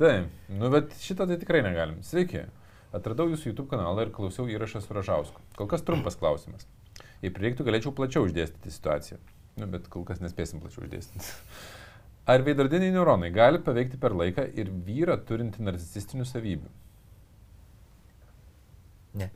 Taip, 0.00 0.28
nu 0.52 0.68
bet 0.72 0.92
šitą 1.00 1.26
tai 1.30 1.38
tikrai 1.40 1.62
negalim. 1.64 2.02
Sveiki. 2.04 2.44
Atradau 2.92 3.30
jūsų 3.30 3.52
YouTube 3.52 3.70
kanalą 3.70 4.04
ir 4.04 4.12
klausiau 4.12 4.48
įrašą 4.52 4.82
su 4.84 4.92
Ražausku. 4.92 5.40
Kol 5.56 5.68
kas 5.70 5.84
trumpas 5.86 6.18
klausimas. 6.20 6.66
Jei 7.24 7.32
prireiktų, 7.32 7.64
galėčiau 7.64 7.94
plačiau 7.96 8.26
uždėstyti 8.26 8.72
situaciją. 8.74 9.20
Nu, 9.60 9.68
bet 9.72 9.88
kol 9.92 10.04
kas 10.08 10.20
nespėsim 10.20 10.60
plačiau 10.60 10.84
uždėstyti. 10.84 11.32
Ar 12.28 12.44
veidrodiniai 12.44 12.92
neuronai 12.94 13.32
gali 13.34 13.60
paveikti 13.64 13.98
per 14.00 14.14
laiką 14.16 14.44
ir 14.60 14.68
vyrą 14.86 15.16
turinti 15.28 15.64
narcisistinių 15.64 16.28
savybių? 16.28 16.68
Ne. 19.22 19.32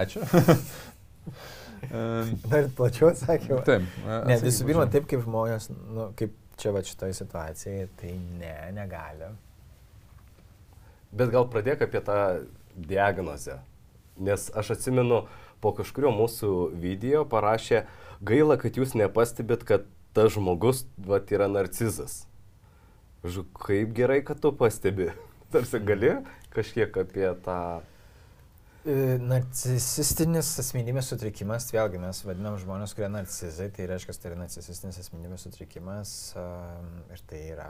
Ačiū. 0.00 0.24
Em, 1.88 2.34
Dar 2.44 2.68
plačiau 2.76 3.10
atsakymą. 3.12 3.62
Taip. 3.66 3.88
Ne, 4.28 4.38
visų 4.42 4.68
pirma, 4.68 4.86
taip 4.92 5.08
kaip 5.10 5.24
žmonės, 5.24 5.70
nu, 5.72 6.10
kaip 6.18 6.34
čia 6.58 6.72
va 6.74 6.82
šitoje 6.84 7.16
situacijoje, 7.18 7.88
tai 8.00 8.14
ne, 8.40 8.54
negali. 8.76 9.30
Bet 11.14 11.30
gal 11.32 11.46
pradėk 11.48 11.84
apie 11.86 12.02
tą 12.04 12.18
diagnozę. 12.76 13.60
Nes 14.18 14.48
aš 14.58 14.74
atsimenu, 14.74 15.22
po 15.62 15.72
kažkurio 15.74 16.10
mūsų 16.14 16.52
video 16.78 17.24
parašė, 17.28 17.84
gaila, 18.22 18.58
kad 18.60 18.76
jūs 18.78 18.96
nepastebėt, 18.98 19.64
kad 19.66 19.86
tas 20.16 20.34
žmogus 20.34 20.84
vat, 20.98 21.30
yra 21.34 21.48
narcizas. 21.50 22.24
Žu, 23.26 23.44
kaip 23.54 23.94
gerai, 23.96 24.20
kad 24.26 24.40
tu 24.42 24.52
pastebi. 24.54 25.12
Tarsi 25.52 25.80
gali 25.82 26.18
kažkiek 26.54 26.94
apie 27.02 27.30
tą... 27.44 27.60
E, 28.88 29.18
Narcisistinis 29.20 30.54
asmenybės 30.62 31.10
sutrikimas, 31.12 31.66
vėlgi 31.74 32.00
mes 32.00 32.22
vadinam 32.24 32.54
žmonės, 32.60 32.94
kurie 32.96 33.10
narcizai, 33.12 33.66
tai 33.74 33.88
reiškia, 33.90 34.14
tai 34.16 34.30
yra 34.30 34.38
narcisistinis 34.40 35.00
asmenybės 35.02 35.44
sutrikimas 35.44 36.12
ir 37.12 37.24
tai 37.28 37.42
yra 37.52 37.68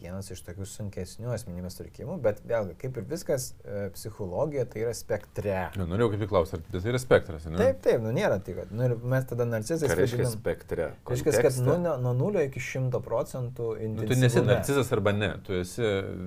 vienas 0.00 0.30
iš 0.34 0.40
tokių 0.42 0.64
sunkesnių 0.66 1.30
asmenybės 1.34 1.76
sutrikimų, 1.78 2.16
bet 2.24 2.40
vėlgi, 2.48 2.74
kaip 2.80 2.96
ir 2.98 3.04
viskas, 3.10 3.50
e, 3.64 3.88
psichologija 3.94 4.64
tai 4.66 4.80
yra 4.86 4.94
spektre. 4.96 5.56
Nu, 5.78 5.84
norėjau 5.90 6.10
kaip 6.14 6.24
įklausti, 6.26 6.58
ar 6.58 6.64
tai 6.80 6.90
yra 6.92 7.00
spektras, 7.02 7.46
ne? 7.46 7.58
Taip, 7.60 7.80
taip, 7.84 8.00
nu 8.02 8.10
nėra 8.16 8.38
tai, 8.42 8.54
kad 8.58 8.72
nu, 8.74 8.88
mes 9.12 9.26
tada 9.30 9.46
narcizais 9.46 9.84
Ką 9.90 9.98
reiškia 10.00 10.22
vadinam- 10.24 10.34
spektre? 10.34 10.88
Reiškia, 11.06 11.34
kad 11.46 11.58
nu, 11.66 11.76
nuo, 11.84 11.96
nuo 12.02 12.14
0 12.18 12.46
iki 12.48 12.60
100 12.60 13.02
procentų 13.04 13.68
Nu, 13.72 13.76
tu 13.78 13.84
intensyvume. 13.86 14.22
nesi 14.26 14.42
narcizas 14.48 14.92
arba 14.92 15.12
ne, 15.12 15.32
tu 15.46 15.52
esi... 15.60 15.82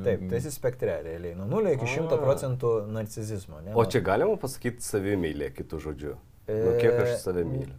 Taip, 0.08 0.28
tu 0.30 0.36
esi 0.40 0.52
spektre 0.52 1.00
realiai. 1.04 1.36
Nuo 1.36 1.46
0 1.58 1.74
iki 1.76 1.86
100 1.98 2.16
A. 2.16 2.22
procentų 2.24 2.76
narcizizmo. 2.96 3.60
Ne? 3.66 3.74
O 3.76 3.86
čia 3.86 4.00
galima 4.06 4.38
pasakyti 4.40 4.82
savimylė, 4.86 5.52
kitų 5.58 5.82
žodžių. 5.90 6.16
Nu, 6.48 6.76
kiek 6.80 6.94
aš 7.02 7.10
E, 7.16 7.18
save 7.18 7.44
myliu. 7.44 7.74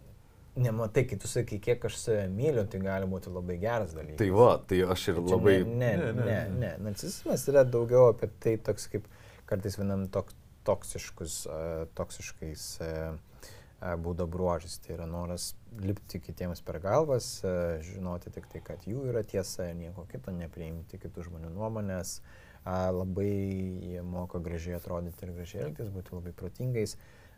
Nematai, 0.57 1.03
kai 1.09 1.19
tu 1.21 1.29
sakai, 1.29 1.59
kiek 1.61 1.85
aš 1.85 1.99
save 2.01 2.25
myliu, 2.33 2.63
tai 2.71 2.81
gali 2.81 3.09
būti 3.09 3.31
labai 3.33 3.59
geras 3.61 3.93
dalykas. 3.93 4.17
Tai 4.21 4.29
va, 4.33 4.49
tai 4.69 4.81
aš 4.95 5.05
ir 5.11 5.19
Čia 5.19 5.35
labai... 5.35 5.55
Ne, 5.67 5.91
ne, 6.01 6.09
Ne, 6.17 6.25
ne, 6.25 6.39
ne. 6.63 6.71
Narcisizmas 6.87 7.45
yra 7.51 7.63
daugiau 7.67 8.09
apie 8.13 8.31
tai 8.43 8.55
toks 8.69 8.89
kaip 8.93 9.05
kartais 9.49 9.77
vienam 9.77 10.07
tok, 10.13 10.33
toksiškus, 10.67 11.37
uh, 11.51 11.83
toksiškais 11.99 12.65
uh, 12.85 13.93
būdo 14.01 14.25
bruožais. 14.31 14.79
Tai 14.81 14.97
yra 14.97 15.05
noras 15.09 15.51
lipti 15.83 16.19
kitiems 16.23 16.63
per 16.65 16.81
galvas, 16.83 17.29
uh, 17.45 17.77
žinoti 17.85 18.33
tik 18.33 18.49
tai, 18.51 18.63
kad 18.65 18.89
jų 18.89 19.05
yra 19.13 19.23
tiesa 19.27 19.69
ir 19.69 19.77
nieko 19.77 20.07
kito, 20.09 20.33
nepriimti 20.33 20.99
kitų 21.05 21.29
žmonių 21.29 21.53
nuomonės. 21.53 22.17
Uh, 22.19 22.43
labai 22.91 23.99
moka 24.03 24.39
gražiai 24.39 24.75
atrodyti 24.77 25.25
ir 25.25 25.33
gražiai 25.35 25.63
elgtis, 25.67 25.91
būti 25.93 26.15
labai 26.15 26.33
protingais. 26.35 26.97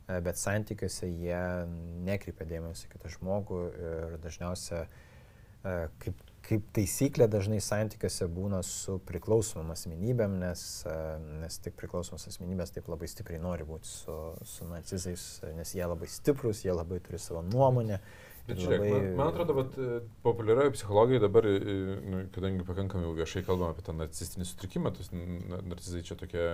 Uh, 0.10 0.18
bet 0.26 0.41
santykiuose 0.41 1.12
jie 1.12 1.43
nekreipia 2.07 2.47
dėmesio 2.49 2.89
kitą 2.89 3.12
žmogų 3.14 3.62
ir 3.70 4.18
dažniausiai 4.24 4.88
E, 5.60 5.72
kaip, 5.99 6.22
kaip 6.47 6.68
taisyklė 6.76 7.28
dažnai 7.32 7.60
santykiuose 7.64 8.30
būna 8.32 8.62
su 8.64 8.95
priklausomom 9.10 9.74
asmenybėm, 9.74 10.38
nes, 10.39 10.64
e, 10.88 10.95
nes 11.41 11.60
tik 11.66 11.76
priklausomos 11.80 12.30
asmenybės 12.32 12.72
taip 12.76 12.88
labai 12.91 13.10
stipriai 13.12 13.41
nori 13.43 13.68
būti 13.68 13.91
su, 13.91 14.16
su 14.47 14.68
narcizais, 14.70 15.28
nes 15.57 15.76
jie 15.76 15.84
labai 15.84 16.07
stiprus, 16.07 16.64
jie 16.64 16.76
labai 16.76 17.01
turi 17.03 17.20
savo 17.20 17.43
nuomonę. 17.43 17.99
Bet 18.47 18.64
žiūrėk, 18.64 18.86
man, 18.88 19.10
man 19.20 19.28
atrodo, 19.34 19.53
kad 19.60 19.76
populiarioje 20.24 20.78
psichologijoje 20.78 21.26
dabar, 21.28 21.49
e, 21.49 21.76
nu, 22.07 22.24
kadangi 22.34 22.66
pakankamai 22.66 23.10
jau 23.10 23.18
viešai 23.20 23.43
kalbame 23.45 23.76
apie 23.76 23.84
tą 23.86 23.97
narcistinį 23.99 24.47
sutrikimą, 24.47 24.95
tas 24.95 25.12
narcizai 25.12 26.05
čia 26.07 26.18
tokia 26.18 26.47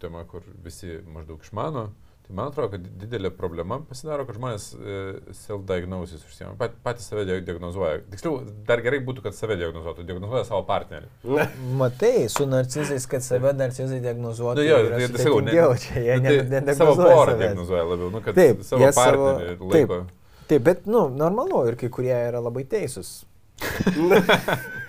tema, 0.00 0.24
kur 0.32 0.48
visi 0.64 0.96
maždaug 1.12 1.44
išmano, 1.44 1.90
tai 2.30 2.36
man 2.38 2.48
atrodo, 2.52 2.70
kad 2.76 2.84
didelė 3.02 3.30
problema 3.34 3.80
pasidaro, 3.88 4.22
kad 4.28 4.36
žmonės 4.38 4.66
e, 4.78 4.98
self-diagnosis 5.34 6.22
užsiema, 6.28 6.52
pat, 6.60 6.76
patys 6.86 7.08
save 7.10 7.24
dia- 7.26 7.40
diagnozuoja. 7.42 8.04
Tiksliau, 8.12 8.36
dar 8.68 8.82
gerai 8.84 9.00
būtų, 9.06 9.24
kad 9.26 9.34
save 9.34 9.56
diagnozuotų, 9.58 10.04
diagnozuoja 10.06 10.44
savo 10.46 10.62
partnerį. 10.68 11.10
Matai, 11.80 12.28
su 12.30 12.46
narcizais, 12.46 13.06
kad 13.10 13.26
save 13.26 13.52
narcizai 13.58 13.98
diagnozuotų, 14.04 14.62
Nu, 14.62 14.68
jo, 14.68 14.78
yra 14.86 15.00
tai- 15.02 15.08
tai 15.16 15.24
sakau, 15.24 15.40
ne- 15.42 15.52
čia, 15.82 16.04
jie 16.06 16.16
Nu, 16.16 16.22
ne, 16.22 16.36
tai 16.54 16.60
ne, 16.70 16.74
savo 16.78 16.94
porą 16.96 17.36
diagnozuoja 17.42 17.84
labiau, 17.90 18.10
nu, 18.14 18.20
kad 18.24 18.34
Taip, 18.38 18.62
savo 18.62 18.82
jie 18.84 18.92
savo- 18.92 19.26
partnerį 19.26 19.58
taip. 19.58 19.74
laiko. 19.74 20.00
Taip, 20.48 20.62
bet, 20.70 20.86
nu, 20.86 21.08
normalu 21.10 21.66
ir 21.68 21.76
kai 21.76 21.88
kurie 21.88 22.14
yra 22.14 22.40
labai 22.40 22.62
teisūs. 22.64 23.24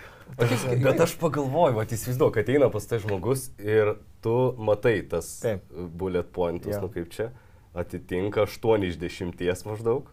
Bet 0.82 1.02
aš 1.04 1.14
pagalvoju, 1.20 1.76
va, 1.76 1.84
įsivaizduoju, 1.86 2.32
kad 2.34 2.46
ateina 2.48 2.70
pas 2.74 2.86
tai 2.88 2.98
žmogus 3.04 3.50
ir 3.60 3.92
tu 4.22 4.34
matai 4.58 5.02
tas 5.10 5.28
Taip. 5.44 5.66
bullet 5.98 6.28
pointus, 6.34 6.76
Jo. 6.76 6.82
nu 6.86 6.90
kaip 6.94 7.10
čia, 7.14 7.30
atitinka 7.74 8.46
8 8.48 8.84
iš 8.88 8.98
10 9.02 9.66
maždaug. 9.70 10.10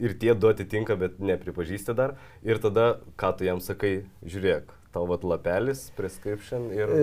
Ir 0.00 0.14
tie 0.16 0.32
du 0.34 0.48
atitinka, 0.48 0.96
bet 0.96 1.18
nepripažįsti 1.20 1.92
dar. 1.94 2.14
Ir 2.42 2.56
tada, 2.62 3.00
ką 3.20 3.34
tu 3.36 3.44
jam 3.44 3.60
sakai, 3.60 4.06
žiūrėk, 4.24 4.70
tau 4.94 5.04
vat 5.10 5.26
lapelis, 5.28 5.90
prescription 5.96 6.70
ir... 6.72 6.88
E, 6.88 7.02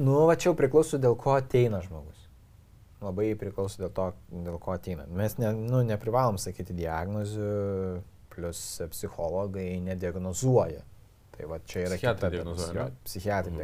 nu, 0.00 0.22
va 0.30 0.38
čia 0.40 0.48
jau 0.48 0.56
priklauso, 0.56 0.96
dėl 0.96 1.18
ko 1.20 1.34
ateina 1.36 1.82
žmogus. 1.84 2.16
labai 3.04 3.34
priklauso 3.36 3.80
dėl 3.82 3.92
to, 3.96 4.06
dėl 4.32 4.56
ko 4.60 4.72
ateina. 4.72 5.04
Mes 5.08 5.36
ne, 5.40 5.52
nu, 5.56 5.82
neprivalom 5.88 6.36
sakyti 6.40 6.72
diagnozių, 6.76 8.00
plus 8.32 8.58
psichologai 8.92 9.76
nediagnozuoja. 9.84 10.82
Tai 11.36 11.46
va 11.48 11.58
čia 11.64 11.86
yra 11.86 11.96
Psichiatrai 11.96 12.30
kita 12.30 12.30
diagnozuoja, 12.34 12.72
dalis, 12.72 12.76
jo, 12.76 12.88
ne? 12.88 13.04
Psichiatrai 13.08 13.52
Mhm. 13.54 13.60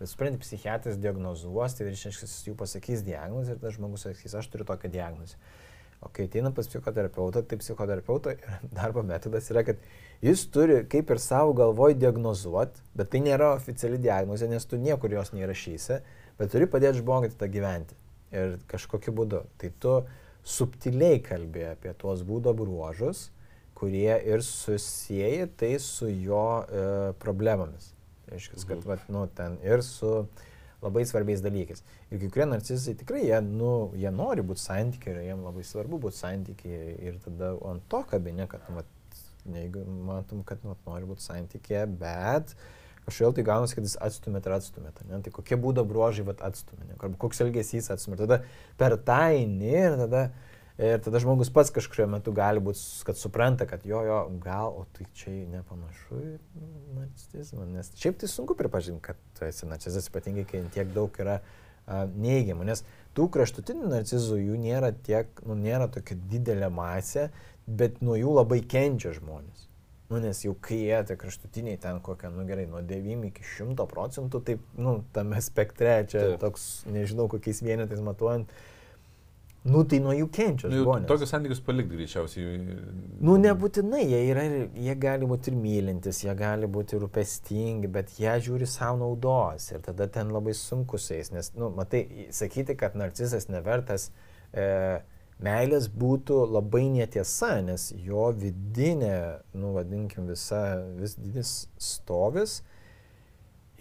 Bet 0.00 0.10
supranti, 0.10 0.40
psichiatras 0.42 0.96
diagnozuos, 0.98 1.76
tai 1.78 1.92
jis 1.92 2.40
jų 2.48 2.56
pasakys 2.58 3.04
diagnozę 3.06 3.54
ir 3.54 3.60
tas 3.62 3.76
žmogus 3.76 4.08
sakys, 4.08 4.34
aš 4.34 4.48
turiu 4.50 4.66
tokią 4.66 4.90
diagnozę. 4.90 5.38
O 6.04 6.10
kai 6.12 6.26
ateina 6.28 6.50
pas 6.52 6.66
psichoterapeutą, 6.68 7.42
tai 7.48 7.56
psichoterapeuto 7.60 8.34
darbo 8.78 9.04
metodas 9.06 9.48
yra, 9.52 9.62
kad 9.64 9.80
jis 10.24 10.42
turi 10.52 10.82
kaip 10.90 11.14
ir 11.14 11.22
savo 11.22 11.54
galvoj 11.56 11.96
diagnozuoti, 11.96 12.82
bet 12.98 13.12
tai 13.14 13.22
nėra 13.24 13.54
oficiali 13.54 14.00
diagnozė, 14.02 14.50
nes 14.50 14.68
tu 14.68 14.80
niekur 14.80 15.14
jos 15.14 15.32
neįrašysi, 15.32 16.00
bet 16.40 16.52
turi 16.52 16.68
padėti 16.68 17.00
žmogui 17.00 17.32
tą 17.38 17.48
gyventi. 17.48 17.96
Ir 18.34 18.58
kažkokiu 18.68 19.14
būdu. 19.14 19.44
Tai 19.62 19.70
tu 19.80 19.96
subtiliai 20.44 21.22
kalbė 21.24 21.70
apie 21.70 21.94
tuos 21.96 22.26
būdo 22.26 22.52
bruožus, 22.56 23.28
kurie 23.78 24.18
ir 24.26 24.42
susiję 24.44 25.46
tai 25.56 25.76
su 25.80 26.10
jo 26.10 26.46
e, 26.66 27.12
problemomis. 27.22 27.93
Tai 28.24 28.34
reiškia, 28.36 28.60
kad 28.66 28.78
Mhm. 28.78 28.88
vat, 28.88 29.08
nu, 29.08 29.26
ten 29.26 29.58
ir 29.62 29.82
su 29.82 30.26
labai 30.82 31.04
svarbiais 31.08 31.40
dalykais. 31.40 31.82
Ir 32.10 32.18
kai 32.20 32.28
kurie 32.28 32.46
narcizai 32.46 32.94
tikrai, 33.00 33.22
jie, 33.24 33.40
nu, 33.40 33.90
jie 33.96 34.10
nori 34.12 34.42
būti 34.44 34.60
santykiai 34.60 35.14
ir 35.14 35.20
jiems 35.30 35.44
labai 35.44 35.64
svarbu 35.64 36.00
būti 36.00 36.20
santykiai 36.20 36.96
ir 37.08 37.18
tada 37.24 37.54
ant 37.70 37.82
to 37.88 38.02
kabinė, 38.10 38.48
kad, 38.48 38.60
nu, 38.68 38.76
vat, 38.80 38.86
jeigu 39.48 39.84
matom, 39.84 40.42
kad 40.44 40.58
nu, 40.64 40.74
vat, 40.74 40.82
nori 40.86 41.08
būti 41.08 41.24
santykiai, 41.24 41.86
bet 41.86 42.54
kažkodėl 43.04 43.34
tai 43.36 43.44
gaunasi, 43.44 43.76
kad 43.76 43.84
jis 43.84 43.96
atstumėt 44.00 44.46
ir 44.48 44.56
atstumėt. 44.56 45.00
Ne? 45.08 45.20
Tai 45.24 45.32
kokie 45.32 45.56
būdo 45.60 45.84
bruožai 45.88 46.24
vat, 46.24 46.40
atstumė, 46.40 46.86
ne? 46.88 46.96
arba 46.96 47.16
koks 47.20 47.40
elgesys 47.44 47.90
atstumė. 47.92 48.16
Ir 48.16 48.26
tada 48.26 48.38
per 48.80 48.96
tą 48.96 49.18
eini 49.36 49.72
ir 49.72 49.96
tada, 50.00 50.30
ir 50.78 51.02
tada 51.04 51.20
žmogus 51.22 51.50
pats 51.54 51.70
kažkurio 51.74 52.06
metu 52.10 52.32
gali 52.34 52.62
būti, 52.64 52.82
kad 53.06 53.18
supranta, 53.18 53.66
kad 53.70 53.84
jo, 53.86 54.00
jo, 54.06 54.20
gal, 54.42 54.74
o 54.80 54.86
tai 54.96 55.06
čia 55.14 55.34
nepanašu 55.52 56.20
į 56.20 56.32
narcisizmą. 56.96 57.66
Nes 57.76 57.92
šiaip 58.00 58.18
tai 58.22 58.30
sunku 58.30 58.56
pripažinti, 58.58 59.02
kad 59.04 59.20
tu 59.38 59.46
esi 59.46 59.68
narcizas, 59.70 60.10
ypatingai, 60.10 60.46
kai 60.50 60.64
tiek 60.74 60.90
daug 60.96 61.14
yra 61.22 61.40
a, 61.40 62.04
neigiamų. 62.10 62.66
Nes 62.70 62.82
tų 63.14 63.28
kraštutinių 63.36 63.92
narcizų 63.92 64.40
jų 64.42 64.58
nėra 64.64 64.90
tiek, 65.06 65.30
nu, 65.46 65.58
nėra 65.58 65.86
tokia 65.94 66.18
didelė 66.30 66.72
masė, 66.74 67.28
bet 67.66 68.02
nuo 68.04 68.18
jų 68.18 68.34
labai 68.40 68.60
kenčia 68.66 69.14
žmonės. 69.16 69.68
Nu, 70.12 70.18
nes 70.20 70.42
jau 70.44 70.52
kai 70.60 70.76
jie 70.82 70.98
tie 71.08 71.14
kraštutiniai 71.16 71.78
ten 71.80 71.96
kokią, 72.04 72.28
nu 72.34 72.44
gerai, 72.46 72.66
nuo 72.68 72.82
9 72.84 73.24
iki 73.30 73.46
100 73.54 73.86
procentų, 73.88 74.40
taip, 74.44 74.66
nu, 74.76 74.98
tame 75.16 75.40
spektre, 75.42 75.94
čia 76.10 76.20
Taip. 76.20 76.36
toks, 76.42 76.66
nežinau, 76.92 77.24
kokiais 77.32 77.62
vienetais 77.64 78.02
matuojant, 78.04 78.52
nu, 79.64 79.80
tai 79.88 79.98
nuo 80.04 80.12
jų 80.12 80.26
kenčia 80.34 80.68
Nu, 80.68 80.82
žmonės. 80.82 81.06
tokius 81.08 81.30
santykius 81.32 81.62
palikti 81.64 81.96
greičiausiai. 81.96 82.58
Nu, 83.24 83.36
nebūtinai, 83.40 84.02
jie, 84.04 84.20
yra, 84.28 84.44
jie 84.76 84.96
gali 85.00 85.28
būti 85.30 85.50
ir 85.52 85.56
mylintis, 85.56 86.20
jie 86.26 86.34
gali 86.36 86.68
būti 86.68 86.96
ir 86.98 87.02
rūpestingi, 87.06 87.88
bet 87.88 88.12
jie 88.20 88.34
žiūri 88.44 88.68
savo 88.68 89.00
naudos 89.00 89.70
ir 89.72 89.80
tada 89.86 90.06
ten 90.12 90.30
labai 90.34 90.52
sunku 90.58 91.00
su 91.00 91.14
jais, 91.16 91.32
nes, 91.32 91.50
nu, 91.56 91.70
matai, 91.72 92.04
sakyti, 92.36 92.76
kad 92.76 92.94
narcizas 93.00 93.48
nevertas 93.48 94.10
e, 94.52 95.00
meilės 95.44 95.88
būtų 95.88 96.42
labai 96.52 96.84
netiesa, 96.92 97.56
nes 97.64 97.88
jo 98.04 98.28
vidinė, 98.36 99.40
nu, 99.56 99.72
vadinkim, 99.78 100.28
visa, 100.30 100.60
vis 101.00 101.16
didis 101.16 101.56
stovis 101.80 102.60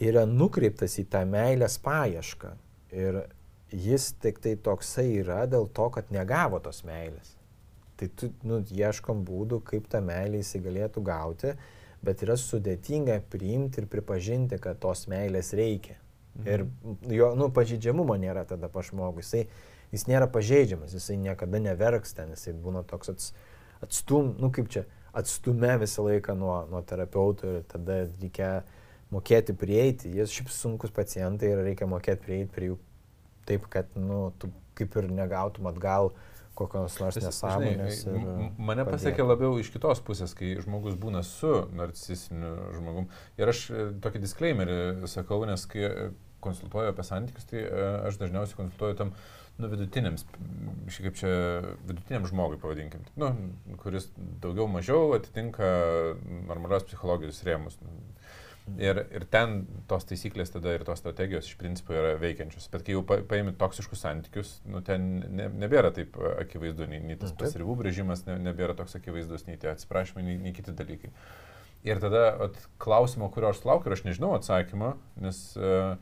yra 0.04 0.24
nukreiptas 0.26 0.98
į 1.00 1.06
tą 1.14 1.22
meilės 1.30 1.78
paiešką. 1.84 2.56
Ir 2.94 3.24
jis 3.74 4.12
tik 4.22 4.40
tai 4.44 4.54
toksai 4.62 5.08
yra 5.24 5.44
dėl 5.50 5.68
to, 5.74 5.90
kad 5.94 6.12
negavo 6.14 6.60
tos 6.64 6.84
meilės. 6.86 7.34
Tai 7.98 8.10
tu, 8.18 8.30
nu, 8.46 8.60
ieškom 8.62 9.24
būdų, 9.26 9.62
kaip 9.66 9.88
tą 9.90 10.02
meilę 10.06 10.42
jisai 10.42 10.62
galėtų 10.66 11.04
gauti, 11.06 11.54
bet 12.04 12.24
yra 12.26 12.36
sudėtinga 12.40 13.20
priimti 13.32 13.82
ir 13.82 13.90
pripažinti, 13.90 14.60
kad 14.62 14.82
tos 14.84 15.06
meilės 15.12 15.54
reikia. 15.58 15.98
Mhm. 16.34 16.48
Ir 16.50 17.18
jo, 17.18 17.34
nu, 17.38 17.50
pažeidžiamumo 17.54 18.18
nėra 18.22 18.46
tada 18.50 18.70
pa 18.70 18.84
žmogui. 18.86 19.24
Jisai, 19.26 19.46
jis 19.94 20.08
nėra 20.10 20.28
pažeidžiamas, 20.34 20.96
jisai 20.98 21.18
niekada 21.22 21.62
neverks 21.62 22.16
ten, 22.18 22.34
jisai 22.34 22.56
būna 22.58 22.84
toks 22.90 23.14
ats, 23.14 23.34
atstum, 23.86 24.34
nu 24.42 24.50
kaip 24.54 24.72
čia, 24.74 24.88
atstume 25.14 25.76
visą 25.82 26.06
laiką 26.08 26.34
nuo, 26.38 26.56
nuo 26.72 26.82
terapeutų 26.90 27.60
ir 27.60 27.68
tada 27.70 28.04
reikia 28.08 28.56
mokėti 29.14 29.54
prieiti. 29.54 30.10
Jie 30.18 30.26
šiaip 30.30 30.50
sunkus 30.50 30.94
pacientai 30.94 31.54
ir 31.54 31.62
reikia 31.68 31.86
mokėti 31.90 32.26
prieiti 32.26 32.50
prie 32.56 32.72
jų 32.72 32.80
taip, 33.50 33.68
kad, 33.72 33.90
nu, 34.00 34.28
tu 34.40 34.52
kaip 34.78 34.96
ir 35.00 35.10
negautum 35.14 35.70
atgal 35.70 36.12
kokios 36.58 37.00
nors 37.02 37.18
nesąmonės. 37.18 38.04
žinai, 38.06 38.50
Mane 38.62 38.86
pasiekė 38.86 39.26
labiau 39.26 39.58
iš 39.62 39.72
kitos 39.74 40.02
pusės, 40.06 40.36
kai 40.38 40.54
žmogus 40.62 40.98
būna 41.02 41.24
su 41.26 41.64
narcisistiniu 41.74 42.54
žmogum. 42.78 43.08
Ir 43.42 43.50
aš 43.50 43.64
e, 43.72 43.86
tokį 44.04 44.22
disclaimerį 44.22 44.78
sakau, 45.10 45.42
nes 45.50 45.66
kai 45.70 46.12
konsultuoju 46.44 46.92
apie 46.92 47.06
santykius, 47.08 47.48
tai 47.50 47.64
e, 47.64 47.88
aš 48.10 48.20
dažniausiai 48.22 48.60
konsultuoju 48.60 49.00
tam 49.00 49.16
nu, 49.58 49.70
vidutiniams, 49.72 50.26
šiaip 50.92 51.08
kaip 51.08 51.20
čia 51.22 51.34
vidutiniam 51.88 52.28
žmogui 52.30 52.60
pavadinkim, 52.62 53.06
nu, 53.18 53.32
kuris 53.82 54.10
daugiau 54.44 54.68
mažiau 54.70 55.14
atitinka 55.18 55.70
normalios 56.50 56.86
psichologijos 56.90 57.42
rėmus. 57.48 57.80
Ir, 58.80 59.02
ir 59.12 59.26
ten 59.28 59.66
tos 59.92 60.06
taisyklės 60.08 60.54
tada 60.54 60.72
ir 60.72 60.86
tos 60.88 61.02
strategijos 61.02 61.50
iš 61.50 61.58
principo 61.60 61.92
yra 61.98 62.14
veikiančios. 62.22 62.70
Bet 62.72 62.86
kai 62.88 62.96
jau 62.96 63.02
pa- 63.04 63.20
paimi 63.28 63.52
toksiškus 63.60 64.00
santykius, 64.06 64.54
nu, 64.72 64.80
ten 64.88 65.10
ne, 65.36 65.50
nebėra 65.66 65.92
taip 65.96 66.16
e, 66.16 66.30
akivaizdu, 66.46 66.88
nei, 66.88 67.02
nei 67.04 67.18
tas 67.20 67.34
Nu, 67.34 67.36
taip. 67.36 67.50
pasiribų 67.50 67.76
brėžimas 67.82 68.24
ne, 68.30 68.38
nebėra 68.46 68.76
toks 68.80 68.96
akivaizdus, 69.02 69.44
nei 69.50 69.60
tie 69.60 69.74
atsiprašymai, 69.74 70.24
nei, 70.30 70.38
nei 70.46 70.56
kiti 70.56 70.72
dalykai. 70.80 71.12
Ir 71.84 72.00
tada 72.00 72.24
at, 72.48 72.62
klausimo, 72.80 73.28
kurio 73.36 73.52
aš 73.52 73.60
laukiu, 73.68 73.92
ir 73.92 73.98
aš 73.98 74.06
nežinau 74.08 74.32
atsakymą, 74.38 74.94
nes 75.20 75.42
uh, 75.60 75.98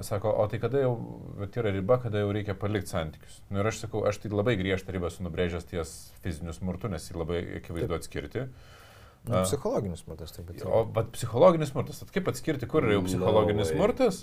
sako, 0.00 0.32
o 0.40 0.48
tai 0.48 0.56
kada 0.64 0.80
jau 0.86 0.94
vat 1.36 1.60
yra 1.60 1.68
riba, 1.76 2.00
kada 2.00 2.24
jau 2.24 2.32
reikia 2.32 2.56
palikti 2.56 2.94
santykius. 2.96 3.42
Nu, 3.52 3.60
ir 3.60 3.68
aš 3.68 3.82
sakau, 3.84 4.06
aš 4.08 4.22
tai 4.24 4.32
labai 4.32 4.56
griežtą 4.56 4.96
ribą 4.96 5.12
esu 5.12 5.28
nubrėžęs 5.28 5.68
ties 5.68 5.92
fiziniu 6.24 6.56
smurtu, 6.56 6.88
nes 6.88 7.12
jį 7.12 7.20
labai 7.20 7.42
akivaizdu 7.60 8.00
atskirti. 8.00 8.46
Nu, 8.48 8.79
A. 9.28 9.42
psichologinis 9.44 10.00
smurtas 10.00 10.32
turbūt. 10.32 10.62
O 10.64 10.84
vat, 10.96 11.10
psichologinis 11.12 11.72
smurtas, 11.74 12.00
at 12.04 12.12
kaip 12.14 12.28
atskirti, 12.32 12.68
kur 12.70 12.86
yra 12.86 12.96
jau 12.96 13.02
No 13.04 13.08
psichologinis 13.10 13.68
way. 13.68 13.76
smurtas, 13.76 14.20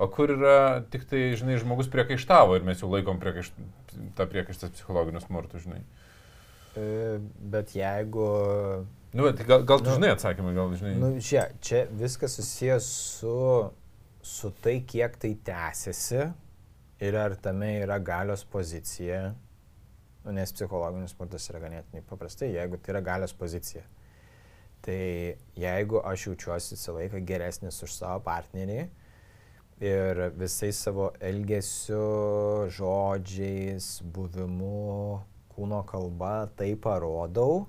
o 0.00 0.08
kur 0.10 0.32
yra 0.34 0.56
tik 0.90 1.04
tai, 1.10 1.20
žinai, 1.38 1.58
žmogus 1.62 1.90
priekaištavo 1.92 2.56
ir 2.58 2.66
mes 2.66 2.82
jau 2.82 2.90
laikom 2.90 3.20
priekaišt, 3.22 3.60
tą 4.18 4.26
priekaištą 4.32 4.72
psichologiniu 4.74 5.22
smurtu, 5.22 5.60
žinai. 5.62 5.84
E, 6.74 7.18
bet 7.52 7.76
jeigu... 7.78 8.26
Nu, 9.14 9.26
bet 9.26 9.42
gal, 9.46 9.62
gal 9.66 9.82
tu 9.82 9.90
Nu, 9.90 9.96
žinai 9.98 10.12
atsakymą, 10.14 10.54
gal 10.54 10.74
žinai. 10.78 10.96
Nu, 10.98 11.12
čia, 11.22 11.48
čia 11.62 11.84
viskas 11.98 12.34
susijęs 12.38 12.90
su, 13.20 13.36
su 14.22 14.50
tai, 14.62 14.80
kiek 14.86 15.14
tai 15.18 15.32
tęsiasi 15.46 16.26
ir 17.06 17.16
ar 17.18 17.34
tame 17.38 17.72
yra 17.84 17.98
galios 18.02 18.44
pozicija. 18.50 19.32
Nu, 20.24 20.34
nes 20.36 20.52
psichologinis 20.52 21.14
smurtas 21.14 21.46
yra 21.50 21.62
ganėtinai 21.62 22.04
paprastai, 22.06 22.52
jeigu 22.58 22.78
tai 22.78 22.94
yra 22.94 23.02
galios 23.14 23.34
pozicija. 23.34 23.86
Tai 24.80 25.00
jeigu 25.60 26.00
aš 26.08 26.30
jaučiuosi 26.30 26.74
visą 26.76 26.96
laiką 26.96 27.20
geresnis 27.28 27.82
už 27.84 27.92
savo 27.92 28.22
partnerį 28.24 28.80
ir 29.80 30.22
visais 30.36 30.76
savo 30.76 31.10
elgesiu, 31.24 32.68
žodžiais, 32.72 33.88
buvimu, 34.14 35.20
kūno 35.54 35.80
kalba 35.88 36.48
tai 36.56 36.74
parodau, 36.80 37.64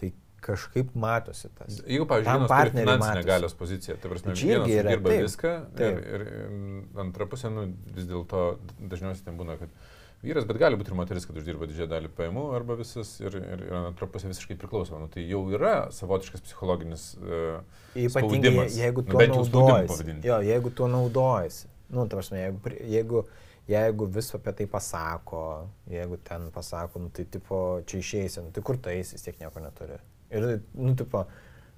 tai 0.00 0.12
kažkaip 0.44 0.94
matosi 0.96 1.50
tas. 1.56 1.80
Jeigu, 1.84 2.08
pavyzdžiui, 2.08 2.32
vienas 2.32 2.54
turi 2.54 2.72
finansinę 2.78 3.02
matosi. 3.04 3.28
galios 3.28 3.58
poziciją, 3.60 3.98
tai 4.00 4.12
prasme, 4.12 4.36
čia 4.40 4.50
vienas 4.54 4.72
yra, 4.72 4.94
dirba 4.94 5.12
taip, 5.12 5.26
viską 5.28 5.52
taip. 5.80 6.00
ir, 6.00 6.24
ir 6.30 7.04
antra 7.04 7.28
pusė, 7.28 7.52
nu, 7.52 7.66
vis 7.96 8.08
dėlto 8.08 8.46
dažniausiai 8.80 9.28
ten 9.28 9.40
būna, 9.40 9.58
kad 9.60 9.76
vyras, 10.24 10.46
bet 10.48 10.58
gali 10.60 10.78
būti 10.80 10.92
ir 10.92 10.98
moteris, 10.98 11.26
kad 11.28 11.36
uždirba 11.38 11.68
didžiąją 11.70 11.90
dalį 11.90 12.10
pajamų 12.16 12.44
arba 12.56 12.76
visas 12.78 13.12
ir, 13.22 13.36
ir, 13.38 13.64
ir 13.68 13.76
antra 13.78 14.08
pusė 14.10 14.30
visiškai 14.30 14.56
priklauso. 14.60 14.98
Nu, 15.00 15.08
tai 15.12 15.26
jau 15.28 15.42
yra 15.54 15.74
savotiškas 15.94 16.44
psichologinis 16.46 17.06
uh, 17.20 17.60
Ypatingai, 17.94 18.66
jeigu 18.74 19.04
Nu, 19.06 19.20
jau 19.20 19.44
spaudimu 19.46 19.68
naudojasi. 19.70 20.18
Jo, 20.26 20.40
jeigu 20.44 20.72
tuo 20.74 20.90
naudojasi. 20.90 21.70
Nu, 21.94 22.06
prasme, 22.10 22.40
jeigu, 22.40 22.74
jeigu, 22.90 23.24
jeigu 23.70 24.08
vis 24.16 24.30
apie 24.34 24.54
tai 24.58 24.66
pasako, 24.70 25.42
jeigu 25.90 26.18
ten 26.26 26.48
pasako, 26.54 27.04
nu, 27.04 27.12
tai 27.14 27.26
tipo, 27.30 27.60
čia 27.86 28.00
išeisi, 28.00 28.42
nu, 28.42 28.52
tai 28.54 28.64
kur 28.66 28.80
tu 28.80 28.92
eisi, 28.92 29.18
vis 29.18 29.26
tiek 29.26 29.38
nieko 29.40 29.62
neturi. 29.62 30.00
Ir, 30.34 30.48
nu, 30.74 30.94
tipo, 30.98 31.26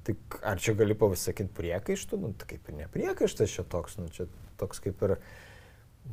tai 0.07 0.16
ar 0.47 0.62
čia 0.62 0.76
gali 0.78 0.97
pasakyti 0.99 1.53
priekaištų, 1.59 2.20
nu, 2.22 2.32
tai 2.38 2.49
kaip 2.55 2.70
ir 2.70 2.80
nepriekaištas 2.84 3.59
čia 3.59 3.66
toks, 3.68 3.99
nu, 4.01 4.09
čia 4.14 4.28
toks 4.61 4.80
kaip 4.84 5.03
ir, 5.05 5.16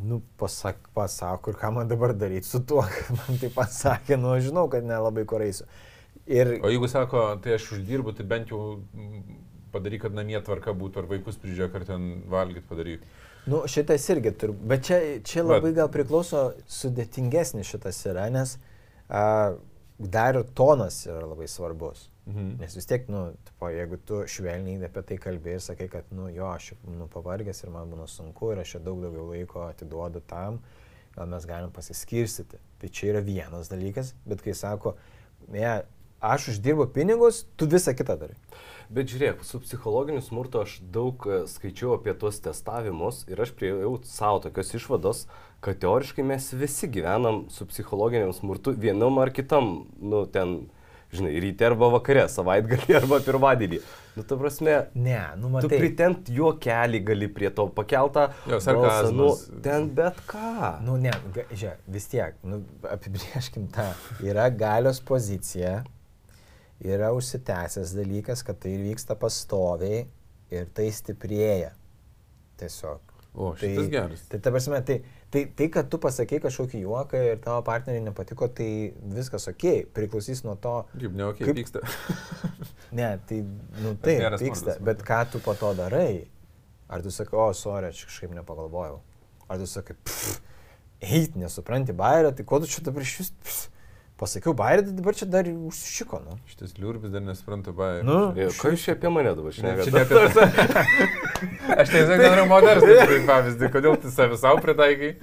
nu, 0.01 0.21
pasak, 0.37 0.77
pasako, 0.93 1.51
ir 1.53 1.57
ką 1.61 1.71
man 1.75 1.87
dabar 1.87 2.13
daryti 2.17 2.47
su 2.47 2.63
tuo, 2.65 2.81
kad 2.93 3.17
man 3.17 3.39
tai 3.41 3.49
pasakė, 3.53 4.17
nu, 4.19 4.31
aš 4.37 4.49
žinau, 4.49 4.67
kad 4.71 4.85
nelabai 4.87 5.25
kur 5.29 5.41
eisiu. 5.45 5.67
Ir, 6.25 6.57
O 6.63 6.69
jeigu 6.71 6.87
sako, 6.87 7.25
tai 7.43 7.57
aš 7.57 7.65
uždirbu, 7.75 8.13
tai 8.15 8.23
bent 8.25 8.51
jau 8.53 8.77
mm, 8.79 9.37
padaryk, 9.73 10.05
kad 10.05 10.13
namie 10.15 10.39
tvarka 10.45 10.71
būtų, 10.77 11.03
ar 11.03 11.09
vaikus 11.09 11.35
prižiūrėk, 11.41 11.75
ar 11.81 11.85
ten 11.89 12.05
valgyt 12.31 12.63
padaryk. 12.69 13.03
Nu, 13.49 13.65
šitas 13.67 14.05
irgi 14.13 14.31
turi, 14.39 14.53
bet 14.55 14.85
čia, 14.87 14.99
čia 15.19 15.41
Bet- 15.43 15.57
labai 15.57 15.73
gal 15.75 15.89
priklauso 15.91 16.53
sudėtingesnis 16.71 17.67
šitas 17.73 17.99
yra, 18.07 18.29
nes 18.31 18.55
a, 19.09 19.55
dar 19.99 20.39
ir 20.39 20.47
tonas 20.55 21.01
yra 21.09 21.25
labai 21.27 21.49
svarbus. 21.51 22.05
Mhm. 22.26 22.55
Nes 22.61 22.76
vis 22.78 22.88
tiek, 22.88 23.07
nu, 23.11 23.34
tipo, 23.43 23.67
jeigu 23.67 23.97
tu 24.07 24.21
švelniai 24.32 24.88
apie 24.88 25.01
tai 25.09 25.17
kalbėjai 25.19 25.59
ir 25.59 25.63
sakai, 25.65 25.89
kad, 25.91 26.07
nu, 26.15 26.30
jo, 26.32 26.47
aš 26.47 26.71
nu, 26.88 27.09
pavargęs 27.11 27.65
ir 27.65 27.74
man 27.74 27.91
būna 27.91 28.07
sunku 28.07 28.53
ir 28.53 28.61
aš 28.63 28.78
čia 28.78 28.84
daug 28.86 29.01
daugiau 29.03 29.26
laiko 29.34 29.65
atiduodu 29.67 30.21
tam, 30.30 30.61
gal 31.17 31.28
mes 31.34 31.47
galim 31.49 31.74
pasiskirstyti. 31.76 32.61
Tai 32.80 32.91
čia 32.95 33.09
yra 33.11 33.24
vienas 33.26 33.71
dalykas, 33.71 34.13
bet 34.24 34.43
kai 34.45 34.55
sako, 34.55 34.95
ne, 35.51 35.82
aš 36.24 36.53
uždirbu 36.53 36.88
pinigus, 36.95 37.43
tu 37.59 37.67
visą 37.67 37.91
kitą 37.91 38.15
darai. 38.21 38.38
Bet 38.93 39.11
žiūrėk, 39.11 39.43
su 39.43 39.59
psichologiniu 39.63 40.21
smurtu 40.24 40.61
aš 40.61 40.78
daug 40.95 41.26
e, 41.28 41.41
skaičiau 41.49 41.97
apie 41.97 42.13
tuos 42.19 42.39
testavimus 42.43 43.24
ir 43.32 43.41
aš 43.43 43.51
priejau 43.57 43.97
savo 44.07 44.39
tokios 44.43 44.71
išvados, 44.80 45.26
kad 45.63 45.80
teoriškai 45.84 46.24
mes 46.28 46.47
visi 46.55 46.88
gyvenam 46.91 47.43
su 47.51 47.67
psichologiniu 47.67 48.32
smurtu 48.36 48.76
vienam 48.80 49.19
ar 49.19 49.32
kitam, 49.36 49.89
nu, 49.99 50.24
ten, 50.32 50.69
žinai, 51.14 51.34
ryte 51.43 51.66
arba 51.68 51.89
vakare, 51.93 52.26
savaitgalį 52.32 52.95
arba 53.01 53.20
pirmadienį. 53.26 53.80
Nu, 54.14 54.22
ta 54.30 54.38
prasme, 54.38 54.74
Ne, 54.93 55.18
nu, 55.41 55.47
tu 55.47 55.70
matai. 55.70 55.80
pritent 55.82 56.28
juokelį 56.30 56.99
gali 57.07 57.30
prie 57.34 57.49
to 57.49 57.66
pakeltą. 57.74 58.28
Jo, 58.49 58.59
balsą, 58.68 59.14
nu, 59.18 59.30
ten 59.66 59.88
bet 59.97 60.20
ką. 60.30 60.76
Nu, 60.86 60.97
ne, 61.01 61.14
žiūrėk, 61.53 61.82
vis 61.95 62.09
tiek, 62.11 62.36
nu, 62.45 62.61
apibrieškim 62.91 63.70
tą. 63.74 63.88
Yra 64.22 64.49
galios 64.53 64.99
pozicija, 65.01 65.80
yra 66.84 67.14
užsitęsęs 67.18 67.95
dalykas, 67.97 68.43
kad 68.45 68.59
tai 68.61 68.76
vyksta 68.84 69.18
pastoviai 69.18 70.03
ir 70.53 70.70
tai 70.78 70.89
stiprėja. 70.93 71.72
Tiesiog. 72.61 73.12
O, 73.34 73.55
šitas 73.57 73.88
geras. 73.89 74.21
Tai, 74.29 74.38
ta 74.45 74.51
prasme, 74.53 74.77
tai, 74.86 74.99
tai, 75.34 75.47
tai, 75.57 75.67
kad 75.73 75.88
tu 75.89 75.97
pasakei 76.01 76.38
kažkokį 76.43 76.84
juoką 76.84 77.21
ir 77.31 77.39
tavo 77.41 77.63
partneriai 77.65 78.03
nepatiko, 78.05 78.45
tai 78.53 78.67
viskas 79.15 79.49
ok, 79.49 79.65
priklausys 79.95 80.43
nuo 80.45 80.53
to. 80.61 80.75
Kaip 80.93 81.17
ne, 81.17 81.25
okei, 81.31 81.47
Kaip- 81.49 81.61
pyksta. 81.61 81.81
Ne, 82.93 83.07
tai, 83.25 83.39
nu, 83.81 83.95
taip, 83.97 84.19
geras 84.21 84.41
pyksta, 84.43 84.75
bet 84.86 84.99
ką 85.01 85.23
tu 85.34 85.39
po 85.41 85.55
to 85.57 85.71
darai? 85.73 86.27
Ar 86.86 87.01
tu 87.01 87.09
sakai, 87.09 87.39
o, 87.41 87.47
sorry, 87.57 87.89
aš 87.89 88.03
kažkaip 88.05 88.36
nepagalvojau. 88.38 88.99
Ar 89.49 89.57
tu 89.57 89.65
sakai, 89.65 89.95
pff, 89.97 90.36
eit, 91.01 91.34
nesupranti 91.34 91.95
bairę, 91.97 92.29
tai 92.38 92.45
ko 92.45 92.61
tu 92.61 92.69
čia 92.69 92.86
dabar 92.86 93.01
iš 93.01 93.15
vis... 93.23 93.31
pff, 93.41 93.63
Pasakiau 94.22 94.53
bairę, 94.53 94.84
tai 94.86 94.93
dabar 94.93 95.16
čia 95.18 95.26
dar 95.26 95.47
užsišiko, 95.49 96.20
nu. 96.24 96.36
Šitas 96.51 96.76
liurbis 96.78 97.11
dar 97.11 97.24
nesupranta, 97.26 97.74
bai. 97.76 98.03
Nu, 98.05 98.18
E, 98.38 98.45
Ką 98.53 98.72
jūs 98.76 98.84
čia 98.86 98.93
apie 98.93 99.09
mane 99.09 99.32
dabar 99.34 99.55
Ne, 99.57 99.74
čia 99.82 99.89
šnekate? 99.89 100.14
ne 100.14 100.24
apie 100.30 100.34
tai. 100.38 101.78
Aš 101.82 101.89
tiesiog 101.95 102.22
noriu 102.22 102.45
moters, 102.51 102.86
tai 102.86 103.18
pavyzdį, 103.28 103.72
kodėl 103.74 103.97
tu 104.03 104.11
save 104.14 104.38
savo 104.38 104.61
pritaikai. 104.64 105.16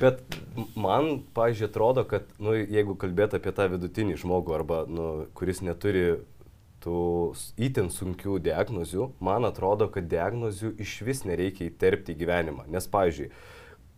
Bet 0.00 0.20
man, 0.76 1.22
pažiūrėjau, 1.36 1.70
atrodo, 1.72 2.04
kad, 2.08 2.28
nu, 2.42 2.52
jeigu 2.52 2.96
kalbėt 3.00 3.36
apie 3.38 3.52
tą 3.56 3.70
vidutinį 3.72 4.18
žmogų, 4.20 4.52
arba, 4.58 4.82
nu, 4.88 5.06
kuris 5.38 5.62
neturi 5.64 6.02
tų 6.84 6.98
itin 7.64 7.88
sunkių 7.90 8.36
diagnozių, 8.44 9.08
man 9.24 9.48
atrodo, 9.48 9.88
kad 9.92 10.04
diagnozių 10.12 10.74
iš 10.84 10.98
vis 11.08 11.24
nereikia 11.24 11.70
įterpti 11.70 12.12
į 12.12 12.18
gyvenimą. 12.20 12.66
Nes, 12.76 12.84
pavyzdžiui, 12.92 13.30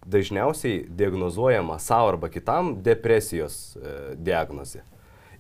dažniausiai 0.09 0.87
diagnozuojama 0.89 1.79
savo 1.79 2.09
arba 2.09 2.29
kitam 2.33 2.77
depresijos 2.83 3.77
e, 3.77 3.97
diagnozė. 4.17 4.83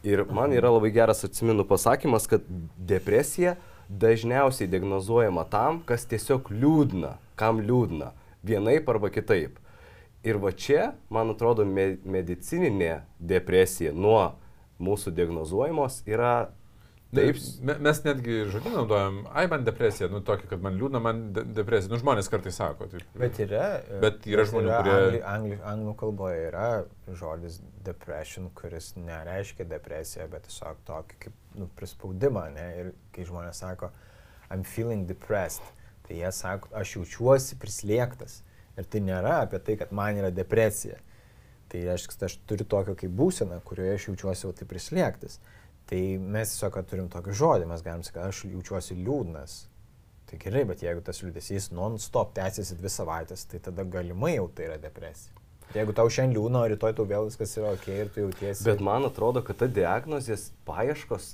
Ir 0.07 0.23
man 0.31 0.53
yra 0.55 0.71
labai 0.71 0.91
geras 0.95 1.25
atsiminu 1.27 1.64
pasakymas, 1.66 2.29
kad 2.31 2.45
depresija 2.77 3.57
dažniausiai 3.89 4.69
diagnozuojama 4.71 5.45
tam, 5.51 5.81
kas 5.89 6.05
tiesiog 6.07 6.53
liūdna, 6.53 7.16
kam 7.41 7.62
liūdna, 7.64 8.12
vienaip 8.45 8.89
arba 8.89 9.11
kitaip. 9.11 9.57
Ir 10.23 10.39
va 10.43 10.53
čia, 10.53 10.93
man 11.11 11.33
atrodo, 11.33 11.64
me 11.64 11.97
medicininė 12.05 13.01
depresija 13.19 13.95
nuo 13.95 14.35
mūsų 14.83 15.14
diagnozuojamos 15.14 16.03
yra 16.07 16.51
taip. 17.15 17.39
Me, 17.65 17.75
mes 17.87 18.01
netgi 18.05 18.35
žodį 18.53 18.73
naudojam, 18.75 19.21
ai 19.33 19.47
man 19.49 19.65
depresija, 19.65 20.09
nu 20.13 20.21
tokia, 20.21 20.49
kad 20.51 20.63
man 20.65 20.77
liūdna, 20.81 21.01
man 21.03 21.23
de 21.33 21.45
depresija. 21.57 21.91
Nu 21.93 22.01
žmonės 22.01 22.29
kartais 22.33 22.59
sako. 22.61 22.89
Taip. 22.93 23.07
Bet 23.19 23.39
yra. 23.45 23.69
Bet 24.03 24.27
yra 24.29 24.45
žmonių, 24.49 24.73
kurie- 24.75 24.99
Angli, 24.99 25.23
angli, 25.33 25.59
anglų 25.73 25.95
kalboje 26.03 26.43
yra 26.51 26.67
žodis 27.09 27.61
depression, 27.87 28.51
kuris 28.55 28.93
nereiškia 28.97 29.65
depresiją, 29.71 30.29
bet 30.31 30.47
tiesiog 30.51 30.83
tokį 30.89 31.19
kaip 31.25 31.35
nu, 31.57 31.71
prispaudimą. 31.79 32.45
Ne? 32.55 32.69
Ir 32.83 32.93
kai 33.17 33.25
žmonės 33.25 33.63
sako, 33.65 33.91
I'm 34.51 34.65
feeling 34.65 35.07
depressed, 35.09 35.65
tai 36.09 36.21
jie 36.23 36.31
sako, 36.33 36.69
aš 36.77 36.97
jaučiuosi 36.99 37.57
prislėgtas. 37.61 38.43
Ir 38.79 38.85
tai 38.87 39.01
nėra 39.03 39.41
apie 39.43 39.59
tai, 39.59 39.75
kad 39.81 39.91
man 39.93 40.17
yra 40.21 40.31
depresija. 40.31 41.01
Tai 41.69 41.81
reiškia, 41.85 42.25
aš 42.25 42.37
turiu 42.49 42.65
tokią 42.65 42.95
kaip 42.97 43.11
būseną, 43.13 43.59
kurioje 43.67 43.97
aš 43.99 44.07
jaučiuosi 44.09 44.47
jau 44.47 44.53
taip 44.57 44.71
prislėgtas. 44.71 45.41
Tai 45.89 46.01
mes 46.20 46.53
tiesiog 46.53 46.78
turim 46.91 47.09
tokį 47.09 47.34
žodį, 47.41 47.66
mes 47.70 47.82
galim 47.84 48.05
sakyti, 48.05 48.26
aš 48.28 48.45
jaučiuosi 48.51 48.97
liūdnas. 48.99 49.59
Tai 50.28 50.39
gerai, 50.43 50.66
bet 50.68 50.82
jeigu 50.84 51.01
tas 51.05 51.22
liūdėsys 51.24 51.70
non-stop 51.72 52.34
tęsiasi 52.36 52.76
dvi 52.76 52.91
savaitės, 52.93 53.47
tai 53.49 53.62
tada 53.64 53.86
galimai 53.89 54.34
jau 54.34 54.51
tai 54.53 54.66
yra 54.68 54.76
depresija. 54.82 55.32
Jeigu 55.72 55.95
tau 55.97 56.09
šiandien 56.12 56.36
liūdna, 56.36 56.61
o 56.64 56.68
rytoj 56.72 56.95
tau 56.97 57.09
vėl 57.09 57.28
viskas 57.28 57.57
yra 57.57 57.72
ok 57.76 57.89
ir 57.93 58.12
tu 58.12 58.22
jautiesi. 58.26 58.64
Bet 58.68 58.84
man 58.84 59.09
atrodo, 59.09 59.41
kad 59.45 59.61
ta 59.61 59.68
diagnozės 59.68 60.51
paieškos, 60.68 61.30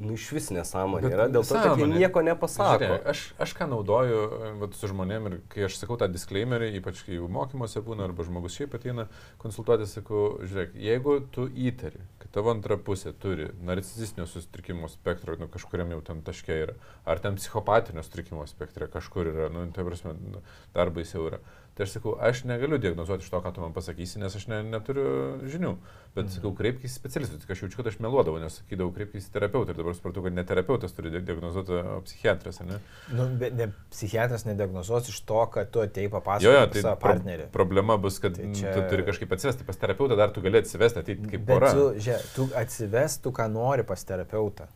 nu 0.00 0.14
iš 0.16 0.26
vis 0.36 0.48
nesąmonė 0.54 1.10
yra, 1.10 1.26
dėl 1.32 1.44
to, 1.46 1.56
kad 1.60 1.80
jie 1.80 1.88
nieko 1.90 2.22
nepasako. 2.24 2.78
Žiūrėk, 2.82 3.08
aš, 3.12 3.22
aš 3.42 3.54
ką 3.58 3.68
naudoju 3.70 4.20
e, 4.22 4.50
vat, 4.60 4.76
su 4.78 4.90
žmonėm 4.90 5.28
ir 5.30 5.36
kai 5.52 5.66
aš 5.68 5.78
sakau 5.80 5.98
tą 6.00 6.08
disclaimerį, 6.12 6.70
ypač 6.80 7.02
kai 7.06 7.18
jau 7.18 7.28
mokymuose 7.32 7.82
būna 7.86 8.06
arba 8.08 8.26
žmogus 8.26 8.56
šiaip 8.58 8.76
ateina 8.78 9.08
konsultuoti, 9.42 9.88
sakau, 9.90 10.24
žiūrėk, 10.44 10.76
jeigu 10.86 11.18
tu 11.34 11.48
įtari, 11.48 12.02
kad 12.22 12.32
tavo 12.36 12.52
antra 12.54 12.78
pusė 12.78 13.14
turi 13.22 13.50
narcisistinio 13.66 14.28
susitrikimo 14.30 14.90
spektro, 14.92 15.38
nu, 15.40 15.50
kažkuriam 15.52 15.92
jau 15.96 16.02
ten 16.10 16.24
taške 16.26 16.60
yra, 16.66 16.78
ar 17.08 17.22
ten 17.24 17.40
psichopatinio 17.40 18.04
sutrikimo 18.06 18.46
spektre 18.50 18.90
kažkur 18.92 19.32
yra, 19.32 19.52
nu, 19.54 19.64
tai 19.76 19.86
prasme, 19.88 20.16
nu, 20.36 20.44
dar 20.76 20.92
baisiau 20.94 21.30
yra. 21.30 21.42
Tai 21.76 21.84
aš 21.84 21.90
sakau, 21.92 22.14
aš 22.24 22.38
negaliu 22.48 22.78
diagnozuoti 22.80 23.20
iš 23.26 23.28
to, 23.28 23.36
ką 23.44 23.50
tu 23.52 23.60
man 23.60 23.74
pasakysi, 23.76 24.16
nes 24.18 24.32
aš 24.38 24.46
ne, 24.48 24.62
neturiu 24.64 25.36
žinių. 25.44 25.74
Bet 26.16 26.24
Mhm. 26.24 26.32
sakau, 26.38 26.52
kreipkis 26.56 26.94
į 26.96 27.00
specialistus, 27.02 27.42
tik 27.42 27.50
aš 27.52 27.60
jaučiu, 27.66 27.76
kad 27.76 27.86
aš 27.90 27.98
meluodavau, 28.00 28.40
nes 28.40 28.56
sakydavau, 28.62 28.94
kreipkis 28.96 29.26
į 29.28 29.32
terapeutą 29.34 29.74
ir 29.74 29.76
dabar 29.76 29.92
supratau, 29.92 30.22
kad 30.24 30.32
ne 30.32 30.44
terapeutas 30.44 30.94
turi 30.96 31.10
di- 31.12 31.20
diagnozuoti, 31.20 31.72
o 31.76 32.00
psichiatras, 32.00 32.60
ne? 32.64 32.78
Nu, 33.12 33.26
bet 33.36 33.52
ne, 33.52 33.66
psichiatras 33.92 34.46
nediagnozuos 34.48 35.10
iš 35.12 35.20
to, 35.28 35.46
kad 35.52 35.70
tu 35.70 35.80
atei 35.84 36.04
Jo, 36.08 36.10
papasakoti 36.16 36.44
jo, 36.48 36.62
apie 36.62 36.72
tai 36.72 36.82
savo 36.82 36.96
pro 36.96 37.10
partnerį. 37.12 37.50
problema 37.52 37.98
bus, 38.00 38.18
kad 38.18 38.34
Tai 38.36 38.44
čia- 38.56 38.72
tu 38.72 38.80
turi 38.96 39.04
kažkaip 39.04 39.32
atsivesti 39.36 39.64
pas 39.68 39.76
terapeutą, 39.76 40.16
dar 40.16 40.30
tu 40.32 40.40
gali 40.40 40.56
atsivesti, 40.58 40.98
ateiti 41.04 41.28
kaip 41.28 41.44
pora. 41.46 41.72
tu, 41.74 41.92
žiūrėk, 42.00 42.34
tu 42.34 42.48
atsives, 42.56 43.18
tu 43.20 43.30
ką 43.30 43.52
nori 43.52 43.82
pas 43.84 44.02
terapeutą. 44.02 44.66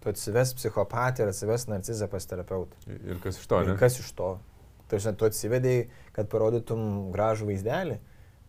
Tu 0.00 0.08
atsives 0.10 0.54
psichopatį 0.54 1.20
ir 1.22 1.28
atsives 1.28 1.66
narcizą 1.70 2.08
pas 2.10 2.26
terapeutą. 2.26 2.74
Ir 3.06 3.16
kas 3.22 3.38
iš 3.38 3.46
to, 3.46 3.62
ne? 3.62 3.72
Ir 3.72 3.78
kas 3.78 4.00
iš 4.00 4.10
to? 4.12 4.40
Tai 4.88 5.00
žinai, 5.04 5.16
tu 5.20 5.28
atsivedėjai, 5.28 5.88
kad 6.16 6.30
parodytum 6.32 7.10
gražų 7.14 7.50
vaizdelį. 7.52 7.98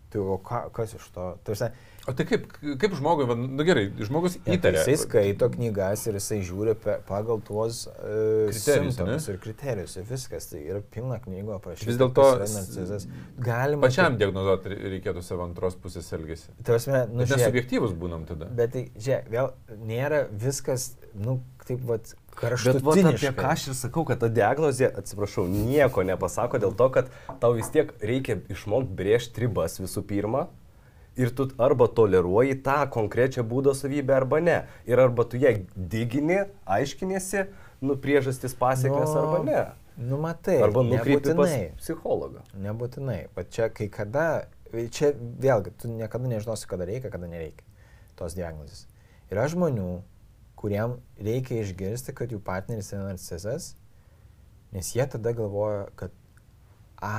Tai 0.10 0.26
o 0.26 0.40
ką, 0.42 0.64
kas 0.74 0.96
iš 0.98 1.06
to? 1.14 1.26
Tai, 1.46 1.58
žinai, 1.60 1.74
O 2.10 2.14
tai 2.18 2.26
kaip, 2.26 2.46
kaip 2.82 2.94
žmogui, 2.98 3.26
va, 3.30 3.36
nu 3.38 3.66
gerai, 3.68 3.84
žmogus 4.02 4.38
Ja, 4.40 4.42
tai 4.48 4.56
įtarė. 4.58 4.80
Jisai 4.82 4.96
skaito 5.04 5.50
knygas 5.54 6.06
ir 6.10 6.16
jisai 6.18 6.40
žiūri 6.48 6.74
pe, 6.82 6.96
pagal 7.06 7.42
tuos 7.46 7.84
uh, 7.92 8.50
simptomus 8.56 9.28
ir 9.30 9.38
kriterijus 9.44 9.94
ir 10.00 10.08
viskas. 10.10 10.48
Tai 10.50 10.62
yra 10.64 10.82
pilna 10.96 11.20
knygo 11.22 11.54
aprašyta. 11.60 11.90
Vis 11.92 12.00
dėlto. 12.00 12.26
Galima. 13.46 13.84
Pačiam 13.86 14.18
diagnozuoti 14.18 14.74
reikėtų 14.96 15.24
savo 15.26 15.46
antros 15.46 15.78
pusės 15.78 16.10
elgesį. 16.18 16.56
Tai 16.64 16.72
prasme, 16.72 17.04
nu, 17.12 17.28
žiūrėk, 17.28 17.46
Nesubjektyvus 17.46 17.94
būnam 18.00 18.26
tada. 18.30 18.50
bet 18.58 18.74
tai, 18.74 18.86
žiūrėk, 18.98 19.30
vėl 19.36 19.54
nėra 19.92 20.24
viskas, 20.32 20.94
nu, 21.14 21.38
taip 21.68 21.86
vad, 22.42 22.52
Bet 22.52 22.82
va, 22.84 22.94
kraštutiniškai. 22.94 23.30
apie 23.30 23.42
ką 23.42 23.52
aš 23.52 23.68
ir 23.68 23.76
sakau, 23.78 24.06
kad 24.08 24.20
ta 24.22 24.30
diagnozė, 24.32 24.88
atsiprašau, 25.02 25.48
nieko 25.52 26.04
nepasako 26.08 26.60
dėl 26.64 26.76
to, 26.80 26.88
kad 26.90 27.12
tau 27.42 27.54
vis 27.58 27.70
tiek 27.74 27.92
reikia 28.00 28.40
išmokti 28.50 28.96
brėžti 28.96 29.46
ribas 29.46 29.80
visų 29.80 30.06
pirma. 30.08 30.48
Ir 31.20 31.34
tu 31.36 31.50
arba 31.60 31.90
toleruoji 31.92 32.62
tą 32.64 32.78
konkrečią 32.94 33.44
būdo 33.44 33.74
savybę 33.76 34.16
arba 34.16 34.40
ne. 34.40 34.60
Ir 34.88 35.02
arba 35.04 35.26
tu 35.28 35.40
ją 35.42 35.52
digini, 35.76 36.46
aiškinėsi, 36.64 37.50
nu 37.84 37.98
priežastis 38.00 38.56
pasiekmes 38.56 39.10
Nu, 39.10 39.20
arba 39.20 39.42
ne. 39.44 39.64
Nu, 40.00 40.20
matai. 40.22 40.62
Arba 40.64 40.84
nukreipi 40.88 41.36
pas 41.36 41.52
psichologą. 41.82 42.46
Nebūtinai. 42.56 43.26
Bet 43.36 43.52
čia 43.52 43.68
kai 43.68 43.90
kada, 43.92 44.46
čia 44.96 45.12
vėlgi, 45.18 45.74
tu 45.82 45.92
niekada 45.92 46.32
nežinosi, 46.32 46.70
kada 46.72 46.88
reikia, 46.88 47.12
kada 47.12 47.28
nereikia 47.28 47.68
tos 48.16 48.38
diagnozės. 48.38 48.86
Yra 49.32 49.50
žmonių, 49.52 49.90
kuriem 50.60 50.97
reikia 51.24 51.62
išgirsti, 51.64 52.16
kad 52.16 52.34
jų 52.34 52.41
partneris 52.43 52.91
yra 52.91 53.05
narcizas, 53.07 53.74
nes 54.76 54.91
jie 54.95 55.05
tada 55.07 55.32
galvoja, 55.38 55.86
kad, 55.99 56.16
a, 56.99 57.14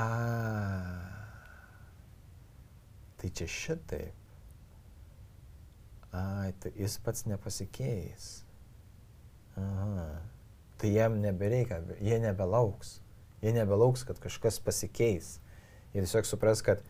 tai 3.20 3.32
čia 3.32 3.48
šitaip. 3.48 4.16
Ai, 6.10 6.50
tai 6.58 6.72
jis 6.74 6.96
pats 6.98 7.22
nepasikeis. 7.30 8.30
Aha. 9.56 10.06
Tai 10.80 10.88
jiem 10.90 11.20
nebereikia, 11.22 11.78
jie 12.02 12.18
nebelauks. 12.18 12.96
Jie 13.44 13.52
nebelauks, 13.54 14.02
kad 14.08 14.18
kažkas 14.18 14.58
pasikeis. 14.64 15.36
Jie 15.94 16.02
tiesiog 16.02 16.26
supras, 16.26 16.64
kad 16.66 16.82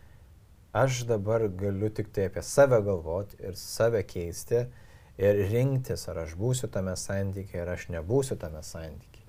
aš 0.73 1.03
dabar 1.09 1.45
galiu 1.49 1.91
tik 1.93 2.09
tai 2.15 2.31
apie 2.31 2.43
save 2.47 2.81
galvoti 2.87 3.37
ir 3.43 3.59
save 3.61 4.03
keisti 4.09 4.65
ir 5.21 5.45
rinktis, 5.51 6.07
ar 6.11 6.25
aš 6.25 6.35
būsiu 6.41 6.71
tame 6.73 6.97
santykiai, 6.97 7.65
ar 7.65 7.75
aš 7.77 7.91
nebūsiu 7.93 8.39
tame 8.41 8.63
santykiai. 8.65 9.27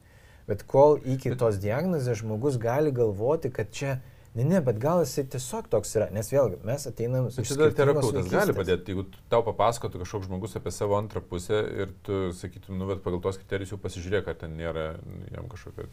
Bet 0.47 0.63
kol 0.67 0.97
iki 1.07 1.35
tos 1.39 1.59
diagnozės 1.61 2.21
žmogus 2.23 2.57
gali 2.61 2.93
galvoti, 2.95 3.51
kad 3.53 3.69
čia, 3.75 3.97
ne, 4.35 4.45
ne, 4.47 4.61
bet 4.63 4.79
gal 4.81 5.03
jisai 5.03 5.25
tiesiog 5.31 5.67
toks 5.71 5.93
yra, 5.99 6.07
nes 6.15 6.31
vėlgi 6.31 6.61
mes 6.67 6.87
ateinam 6.89 7.27
iš 7.29 7.51
čia 7.51 7.59
dar 7.59 7.75
terapeutas 7.77 8.31
gali 8.31 8.55
padėti, 8.57 8.95
jeigu 8.95 9.05
tau 9.31 9.43
papasakotų 9.47 10.01
kažkoks 10.03 10.31
žmogus 10.31 10.57
apie 10.59 10.73
savo 10.75 10.97
antrą 10.99 11.23
pusę 11.23 11.61
ir 11.83 11.93
tu 12.07 12.23
sakytum, 12.35 12.79
nu, 12.79 12.89
bet 12.89 13.03
pagal 13.05 13.21
tos 13.23 13.39
kriterijus 13.41 13.75
jau 13.75 13.81
pasižiūrėk, 13.83 14.31
ar 14.31 14.39
ten 14.45 14.57
nėra 14.59 14.93
jam 15.35 15.51
kažkokio... 15.51 15.89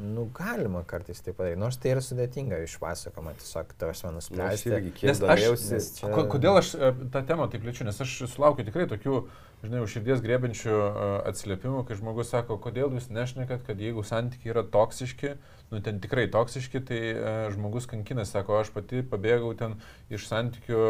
Nu, 0.00 0.24
galima 0.32 0.80
kartais 0.88 1.20
tai 1.20 1.34
padaryti, 1.36 1.60
nors 1.60 1.76
tai 1.76 1.90
yra 1.92 2.00
sudėtinga 2.00 2.58
išpasakoma, 2.64 3.34
tiesiog 3.36 3.74
tavęs 3.76 4.00
man 4.06 4.14
nuspręsti. 4.16 4.70
irgi 4.72 4.92
kiek 4.96 5.10
Nes 5.10 5.20
aš, 5.20 5.42
nes 5.74 5.88
čia- 5.98 6.12
ko- 6.14 6.24
kodėl 6.32 6.56
aš 6.60 6.70
e, 6.78 6.90
tą 7.12 7.20
temą 7.28 7.50
taip 7.52 7.66
liečiu, 7.68 7.84
nes 7.84 8.00
aš 8.00 8.14
sulaukiu 8.32 8.64
tikrai 8.64 8.86
tokių, 8.88 9.18
žinai, 9.64 9.82
už 9.84 9.92
širdies 9.98 10.22
grėbinčių 10.24 10.72
e, 10.72 11.06
atsiliepimų, 11.28 11.82
kai 11.90 11.98
žmogus 12.00 12.32
sako, 12.32 12.56
kodėl 12.64 12.94
jūs 12.96 13.10
nešnekat, 13.12 13.66
kad 13.66 13.76
jeigu 13.84 14.00
santykiai 14.08 14.54
yra 14.54 14.62
toksiški, 14.72 15.34
nu 15.70 15.80
ten 15.84 16.00
tikrai 16.00 16.24
toksiški, 16.32 16.80
tai 16.88 17.00
e, 17.12 17.34
žmogus 17.52 17.84
kankinasi, 17.90 18.32
sako, 18.38 18.56
aš 18.64 18.72
pati 18.72 19.02
pabėgau 19.04 19.52
ten 19.58 19.76
iš 20.08 20.24
santykių 20.32 20.80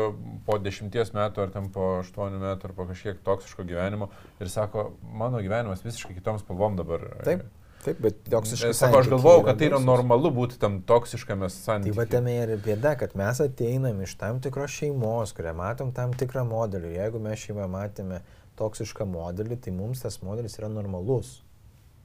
po 0.47 0.59
dešimties 0.63 1.11
metų 1.19 1.43
ar 1.49 1.51
ten 1.57 1.67
po 1.75 1.97
aštuonių 2.05 2.39
metų 2.47 2.71
ar 2.71 2.77
po 2.79 2.87
kažkiek 2.93 3.19
toksiško 3.27 3.67
gyvenimo 3.67 4.09
ir 4.41 4.49
sako, 4.49 4.93
mano 5.03 5.43
gyvenimas 5.43 5.83
visiškai 5.83 6.15
kitoms 6.21 6.47
spalvom 6.47 6.79
dabar. 6.79 7.09
Taip, 7.27 7.43
taip, 7.85 8.01
bet 8.05 8.19
toksiškas. 8.31 8.79
Sako, 8.79 9.01
aš 9.03 9.09
galvojau, 9.13 9.45
kad 9.47 9.59
tai 9.61 9.69
yra 9.71 9.81
normalu 9.83 10.31
būti 10.37 10.59
tam 10.61 10.81
toksiškame 10.87 11.49
Tai 11.49 11.55
santykiu. 11.55 11.97
va 11.99 12.07
tame 12.11 12.35
ir 12.43 12.55
bėda, 12.65 12.97
kad 13.01 13.17
mes 13.19 13.41
ateinam 13.45 14.03
iš 14.05 14.17
tam 14.21 14.41
tikros 14.45 14.75
šeimos, 14.77 15.35
kurią 15.37 15.55
matom 15.57 15.93
tam 15.97 16.13
tikrą 16.13 16.45
modelį. 16.49 16.95
Jeigu 16.99 17.23
mes 17.23 17.41
šeimoje 17.47 17.69
matėme 17.73 18.21
toksišką 18.61 19.09
modelį, 19.09 19.61
tai 19.65 19.75
mums 19.77 20.05
tas 20.05 20.21
modelis 20.23 20.59
yra 20.61 20.69
normalus. 20.73 21.41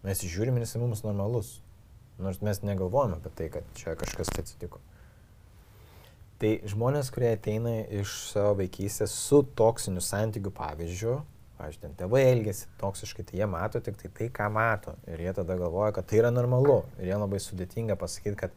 Mes 0.05 0.21
žiūrime, 0.21 0.61
jis 0.63 0.75
mums 0.79 1.03
normalus. 1.05 1.59
Nors 2.21 2.39
mes 2.45 2.61
negalvojame 2.63 3.17
apie 3.19 3.31
tai, 3.35 3.47
kad 3.51 3.71
čia 3.75 3.95
kažkas 3.99 4.29
tai 4.31 4.45
atsitiko. 4.45 4.79
Tai 6.39 6.51
žmonės, 6.67 7.09
kurie 7.15 7.31
ateina 7.35 7.77
iš 7.95 8.13
savo 8.31 8.57
vaikystės 8.59 9.11
su 9.15 9.41
toksiniu 9.55 10.03
santykiu 10.03 10.51
pavyzdžiu, 10.55 11.17
aš 11.61 11.77
ten 11.81 11.95
tėvai 11.97 12.23
elgesi 12.33 12.67
toksiškai, 12.81 13.25
tai 13.29 13.39
jie 13.39 13.47
mato 13.49 13.79
tik 13.83 13.97
tai 14.01 14.11
tai, 14.11 14.29
ką 14.33 14.49
mato. 14.51 14.95
Ir 15.07 15.23
jie 15.23 15.33
tada 15.37 15.57
galvoja, 15.59 15.93
kad 15.95 16.07
tai 16.09 16.19
yra 16.21 16.31
normalu. 16.33 16.81
Ir 16.99 17.11
jie 17.11 17.19
labai 17.21 17.39
sudėtinga 17.43 17.97
pasakyti, 17.99 18.35
kad 18.39 18.55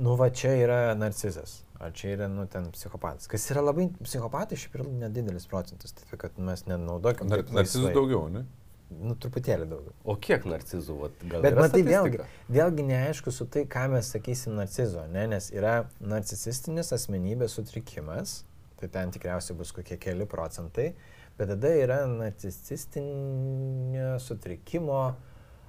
nu 0.00 0.16
va 0.18 0.30
čia 0.34 0.54
yra 0.58 0.78
narcizas, 0.98 1.60
ar 1.78 1.94
čia 1.94 2.14
yra, 2.16 2.28
nu, 2.32 2.48
ten 2.50 2.70
psichopatas. 2.74 3.28
Kas 3.30 3.46
yra 3.52 3.62
labai, 3.64 3.88
psichopatai 4.02 4.58
šiaip 4.58 4.80
yra 4.80 4.88
nedidelis 5.04 5.46
procentas, 5.50 5.94
tai 5.98 6.18
kad 6.18 6.38
mes 6.40 6.66
nenaudokim. 6.70 7.30
Nar, 7.30 7.44
laisvai. 7.52 7.92
daugiau, 7.94 8.26
ne? 8.32 8.46
Nu, 8.94 9.14
truputėlį 9.18 9.66
daugiau. 9.68 9.94
O 10.06 10.16
kiek 10.20 10.44
narcizų? 10.46 10.96
Vat, 11.00 11.22
gal 11.30 11.44
Bet 11.44 11.56
matai, 11.58 11.80
vėlgi, 11.86 12.20
vėlgi 12.52 12.84
neaišku 12.90 13.32
su 13.34 13.46
tai, 13.50 13.64
ką 13.70 13.86
mes 13.94 14.10
sakysim 14.12 14.54
narcizo, 14.58 15.06
ne? 15.10 15.24
nes 15.34 15.48
yra 15.54 15.84
narcisistinis 16.04 16.92
asmenybės 16.94 17.56
sutrikimas, 17.58 18.42
tai 18.80 18.90
ten 18.92 19.14
tikriausiai 19.14 19.56
bus 19.58 19.72
kokie 19.74 19.98
keli 20.00 20.28
procentai, 20.30 20.92
bet 21.38 21.46
tada 21.54 21.70
yra 21.76 22.00
narcisistinio 22.10 24.18
sutrikimo 24.22 25.00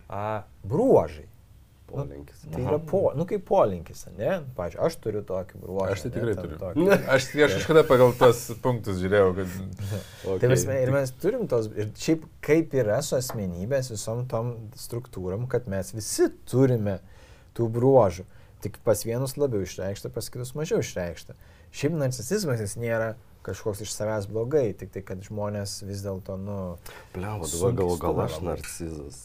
a, 0.10 0.44
bruožai. 0.64 1.28
Polinkis. 1.86 2.40
Tai 2.52 2.64
yra 2.64 2.80
po, 2.82 3.12
nu, 3.16 3.26
kaip 3.30 3.44
polinkis, 3.46 4.08
ne? 4.18 4.40
Pavyzdžiui, 4.58 4.82
aš 4.88 4.96
turiu 5.04 5.20
tokį 5.26 5.60
bruožą. 5.62 5.92
Aš 5.94 6.02
tai 6.02 6.10
ne, 6.10 6.14
tikrai 6.16 6.34
ten 6.34 6.48
turiu. 6.48 6.58
tokį. 6.64 6.86
Aš, 7.14 7.28
aš 7.46 7.52
kažkada 7.60 7.84
pagal 7.86 8.10
tas 8.18 8.40
punktus 8.64 8.98
žiūrėjau, 9.04 9.28
kad... 9.38 9.50
Okay. 10.26 10.40
Tai 10.42 10.48
mes, 10.50 10.64
ir 10.82 10.90
mes 10.96 11.12
turim 11.22 11.44
tos, 11.50 11.66
ir 11.78 11.88
šiaip 12.02 12.22
kaip 12.44 12.74
yra 12.74 12.98
su 13.06 13.14
asmenybės 13.20 13.92
visom 13.94 14.24
tom 14.30 14.46
struktūrom, 14.82 15.46
kad 15.52 15.70
mes 15.70 15.94
visi 15.94 16.26
turime 16.50 16.96
tų 17.56 17.70
bruožų. 17.78 18.26
Tik 18.66 18.74
pas 18.88 19.06
vienus 19.06 19.38
labiau 19.38 19.62
išreikšta, 19.62 20.10
pas 20.16 20.26
kitus 20.34 20.56
mažiau 20.58 20.82
išreikšta. 20.82 21.38
Šiaip 21.76 21.94
narcisizmas 22.02 22.60
jis 22.66 22.74
nėra 22.82 23.10
kažkoks 23.46 23.84
iš 23.86 23.94
savęs 23.94 24.28
blogai, 24.32 24.68
tik 24.78 24.92
tai, 24.96 25.04
kad 25.06 25.22
žmonės 25.26 25.80
vis 25.86 26.04
dėlto, 26.06 26.36
nu... 26.42 26.60
Pliau, 27.16 27.40
dabar 27.46 27.80
gal 27.80 27.96
stumia 27.98 28.26
aš 28.28 28.38
narcizas. 28.50 29.24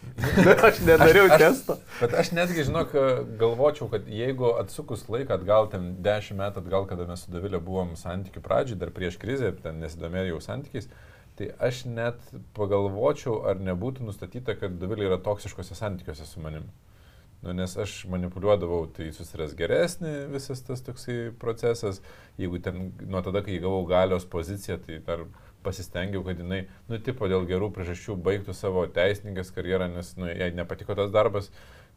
aš 0.68 0.80
nedariau 0.86 1.26
Aš- 1.28 1.32
aš- 1.34 1.42
testo. 1.42 1.76
Bet 2.00 2.14
aš 2.22 2.30
netgi, 2.32 2.64
žinok, 2.68 2.94
galvočiau, 3.40 3.88
kad 3.92 4.08
jeigu 4.08 4.54
atsukus 4.60 5.04
laiką 5.12 5.36
atgal, 5.36 5.68
ten 5.72 5.90
10 6.04 6.38
metų 6.40 6.62
atgal, 6.64 6.86
kada 6.90 7.06
mes 7.08 7.24
su 7.26 7.32
Davilė 7.34 7.60
buvom 7.62 7.92
santykių 8.00 8.42
pradžiai, 8.44 8.78
dar 8.80 8.92
prieš 8.96 9.18
krizę, 9.20 9.52
ten 9.62 9.80
nesidomėjau 9.84 10.40
santykiais, 10.44 10.88
tai 11.38 11.50
aš 11.68 11.84
net 11.88 12.20
pagalvočiau, 12.56 13.42
ar 13.48 13.60
nebūtų 13.60 14.08
nustatyta, 14.08 14.56
kad 14.60 14.80
Davilė 14.80 15.10
yra 15.10 15.20
toksiškose 15.24 15.76
santykiuose 15.78 16.26
su 16.28 16.42
manim. 16.44 16.66
Nu, 17.40 17.54
nes 17.56 17.72
aš 17.80 18.02
manipuliuodavau, 18.12 18.82
tai 18.92 19.06
susiras 19.16 19.54
geresnį 19.56 20.10
visas 20.34 20.60
tas 20.66 20.82
toksai 20.84 21.30
procesas. 21.40 22.02
Jeigu 22.40 22.60
ten 22.60 22.90
nuo 23.00 23.22
tada, 23.24 23.40
kai 23.46 23.56
gavau 23.62 23.86
galios 23.88 24.26
poziciją, 24.28 24.76
tai 24.84 24.98
dar 25.06 25.24
pasistengiau, 25.64 26.20
kad 26.24 26.40
jinai, 26.40 26.66
nu, 26.88 26.98
tipo 27.04 27.28
dėl 27.32 27.46
gerų 27.48 27.70
priežasčių 27.76 28.16
baigtų 28.24 28.56
savo 28.56 28.84
teisininkės 28.92 29.52
karjerą, 29.56 29.88
nes, 29.92 30.12
nu, 30.20 30.28
jai 30.28 30.50
nepatiko 30.56 30.96
tas 30.96 31.12
darbas, 31.12 31.50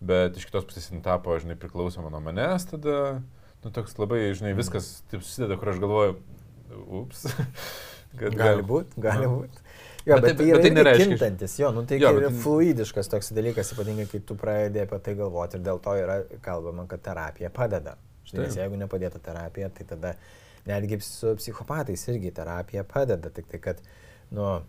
bet 0.03 0.39
iš 0.39 0.47
kitos 0.49 0.67
pusės 0.67 0.89
jin 0.91 1.03
tapo, 1.03 1.35
žinai, 1.39 1.59
priklausoma 1.59 2.11
nuo 2.11 2.23
manęs, 2.23 2.67
tada, 2.71 2.97
nu, 3.63 3.71
toks 3.71 3.95
labai, 3.99 4.25
žinai, 4.35 4.55
viskas 4.57 4.97
taip 5.11 5.23
susideda, 5.23 5.59
kur 5.59 5.71
aš 5.73 5.83
galvoju, 5.83 6.17
ups. 7.03 7.27
Gali 8.13 8.61
būti, 8.61 9.01
gali 9.01 9.25
būti. 9.25 9.62
Jo, 10.05 10.15
Bet 10.19 10.23
bet, 10.23 10.37
tai- 10.37 10.45
bet 10.51 10.61
tai 10.61 10.61
bet 10.61 10.61
tai 10.61 10.83
nereiškia- 10.83 11.17
kintantis, 11.17 11.57
jo, 11.59 11.71
nu 11.71 11.85
tai 11.87 11.97
Jo, 12.01 12.09
bet 12.13 12.21
yra 12.23 12.29
tai- 12.29 12.39
fluidiškas 12.43 13.07
toks 13.09 13.31
dalykas, 13.31 13.71
ypatingai 13.73 14.07
kai 14.11 14.19
tu 14.19 14.35
pradedi 14.35 14.81
apie 14.81 14.99
tai 14.99 15.13
galvoti 15.15 15.55
ir 15.55 15.61
dėl 15.63 15.79
to 15.81 15.89
yra 15.95 16.17
kalbama, 16.41 16.87
kad 16.87 17.01
terapija 17.01 17.49
padeda. 17.49 17.95
Žinai, 18.27 18.45
nes 18.47 18.55
jeigu 18.55 18.77
nepadėtų 18.81 19.19
terapija, 19.23 19.69
tai 19.73 19.85
tada 19.85 20.15
netgi 20.67 21.01
su 21.01 21.35
psichopatais 21.35 22.03
irgi 22.11 22.31
terapija 22.33 22.83
padeda, 22.83 23.29
tik 23.29 23.47
tai 23.47 23.59
kad, 23.59 23.79
nu, 24.31 24.61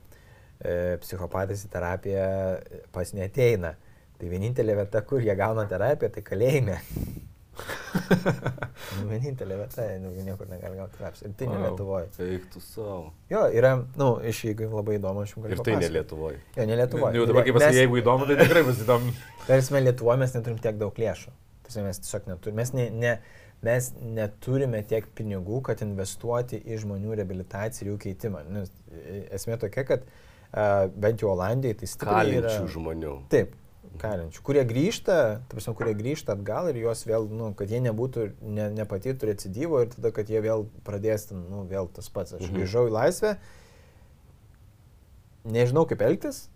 e, 0.62 0.97
psichopatais 1.03 1.64
į 1.66 1.68
terapiją 1.70 2.62
pas 2.93 3.12
neteina. 3.12 3.74
Tai 4.18 4.28
vienintelė 4.28 4.76
vieta, 4.76 5.03
kur 5.03 5.18
jie 5.20 5.35
gauna 5.35 5.66
terapiją, 5.66 6.12
tai 6.12 6.22
kalėjime. 6.22 6.78
Nu, 8.96 9.05
vienintelė 9.11 9.59
vieta, 9.61 9.86
nu, 10.02 10.11
niekur 10.26 10.48
negali 10.50 10.78
gauti 10.80 10.98
terapijos. 10.98 11.24
Ir 11.28 11.36
tai 11.38 11.48
ne 11.50 11.55
Wow. 11.55 11.64
Lietuvoje. 11.68 12.09
Eik 12.26 12.48
tu 12.52 12.61
savo. 12.64 13.12
Jo, 13.30 13.44
yra, 13.55 13.76
na, 13.82 13.86
nu, 14.00 14.09
iš 14.26 14.42
jeigu 14.48 14.68
labai 14.72 14.98
įdomu, 14.98 15.22
aš 15.24 15.36
jums 15.36 15.46
galiu. 15.46 15.59
Ir 15.59 15.64
tai 15.68 15.76
ne. 15.80 15.92
Lietuvoje. 15.98 16.42
Jo, 16.57 16.66
ne 16.68 16.80
Lietuvoje. 16.82 17.18
Jau 17.18 17.28
dabar, 17.30 17.46
kaip 17.46 17.59
pasakai, 17.59 17.80
jeigu 17.82 18.00
įdomu, 18.02 18.28
tai 18.28 18.36
tikrai 18.42 18.64
bus 18.66 18.82
įdomu. 18.84 19.14
Tarsi 19.46 19.80
Lietuvoje 19.86 20.22
mes 20.24 20.36
neturim 20.38 20.61
tiek 20.66 20.78
daug 20.80 21.00
lėšų. 21.05 21.34
Tarsi 21.64 21.86
mes 21.86 22.02
tiesiog 22.05 22.28
neturime. 22.32 22.61
Mes, 22.61 22.74
ne, 22.76 22.86
ne, 23.05 23.14
mes 23.64 23.90
neturime 24.18 24.82
tiek 24.90 25.09
pinigų, 25.16 25.62
kad 25.68 25.82
investuoti 25.86 26.61
į 26.61 26.82
žmonių 26.84 27.18
reabilitaciją 27.22 27.86
ir 27.86 27.92
jų 27.94 27.98
keitimą. 28.09 28.44
Nes 28.52 28.72
e, 28.92 29.24
esmė 29.38 29.59
tokia, 29.62 29.86
kad 29.88 30.05
uh, 30.05 30.86
bent 30.92 31.24
jau 31.24 31.32
Olandijoje 31.32 31.80
tai 31.82 31.90
stipriai 31.94 32.38
yra... 32.38 32.50
Kalinčių 32.50 32.74
žmonių. 32.76 33.14
Taip, 33.32 33.55
kalinčių. 34.01 34.43
Kurie 34.47 34.62
grįžta, 34.68 35.16
ta 35.49 35.57
prasme, 35.57 35.74
kurie 35.78 35.95
grįžta 35.99 36.35
atgal 36.37 36.70
ir 36.72 36.80
juos 36.82 37.05
vėl, 37.09 37.28
nu, 37.30 37.53
kad 37.59 37.70
jie 37.70 37.80
nebūtų, 37.85 38.28
ne, 38.43 38.70
nepatirtų 38.78 39.30
recidyvo 39.30 39.82
ir 39.85 39.93
tada, 39.95 40.11
kad 40.16 40.30
jie 40.32 40.41
vėl 40.45 40.66
pradės, 40.87 41.28
nu, 41.35 41.64
vėl 41.70 41.89
tas 41.93 42.09
pats. 42.09 42.35
Aš 42.37 42.49
Mhm. 42.49 42.57
grįžau 42.59 42.89
į 42.89 42.95
laisvę, 42.97 43.37
nežinau 45.45 45.85
kaip 45.89 46.03
elgtis, 46.05 46.49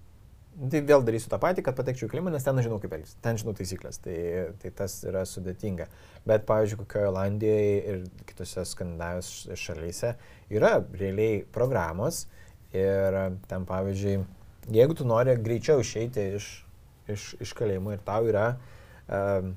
tai 0.59 0.81
vėl 0.83 1.05
darysiu 1.07 1.31
tą 1.31 1.39
patį, 1.39 1.63
kad 1.67 1.77
patekčiau 1.79 2.09
į 2.09 2.13
klimą, 2.17 2.33
nes 2.35 2.43
ten 2.45 2.57
žinau 2.65 2.81
kaip 2.83 2.93
elgtis, 2.97 3.15
ten 3.23 3.37
žinau 3.39 3.55
taisyklės, 3.55 4.01
tai, 4.03 4.17
tai 4.63 4.71
tas 4.75 4.97
yra 5.07 5.23
sudėtinga. 5.29 5.87
Bet, 6.27 6.47
pavyzdžiui, 6.49 6.81
kokioje 6.83 7.11
Olandijoje 7.13 7.77
ir 7.93 8.01
kitose 8.27 8.65
Skandinavijos 8.67 9.31
šalyse 9.55 10.17
yra 10.51 10.79
realiai 10.99 11.45
programos 11.55 12.25
ir 12.75 13.21
ten, 13.49 13.69
pavyzdžiui, 13.69 14.25
jeigu 14.75 14.97
tu 14.99 15.07
nori 15.09 15.37
greičiau 15.41 15.81
išeiti 15.85 16.27
iš, 16.41 16.49
iš, 17.13 17.31
iš 17.43 17.55
kalėjimo 17.59 17.95
ir 17.95 18.03
tau 18.07 18.29
yra 18.29 18.51
um, 19.07 19.55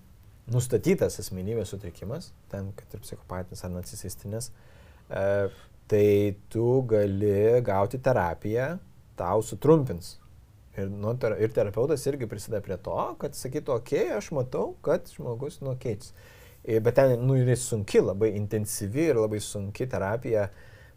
nustatytas 0.51 1.19
asmenybės 1.21 1.73
sutrikimas, 1.73 2.31
ten, 2.51 2.71
kad 2.77 2.95
ir 2.95 3.03
psichopatinis 3.03 3.65
ar 3.65 3.75
narcisistinis, 3.75 4.51
uh, 5.11 5.51
tai 5.91 6.07
tu 6.51 6.81
gali 6.87 7.61
gauti 7.67 7.99
terapiją, 7.99 8.73
tau 9.19 9.43
sutrumpins. 9.45 10.15
Ir, 10.79 10.87
nu, 10.87 11.11
ter, 11.19 11.35
ir 11.43 11.51
terapeutas 11.51 12.05
irgi 12.07 12.29
prisideda 12.31 12.61
prie 12.63 12.77
to, 12.79 12.95
kad 13.19 13.35
sakytų, 13.35 13.73
okei, 13.81 14.05
okay, 14.05 14.13
aš 14.15 14.29
matau, 14.37 14.69
kad 14.85 15.09
žmogus 15.11 15.59
nukeitis. 15.59 16.13
Bet 16.63 16.95
ten, 16.95 17.17
nu, 17.25 17.35
yra 17.41 17.57
sunki, 17.59 17.99
labai 17.99 18.31
intensyvi 18.37 19.09
ir 19.11 19.19
labai 19.19 19.41
sunki 19.43 19.87
terapija 19.91 20.45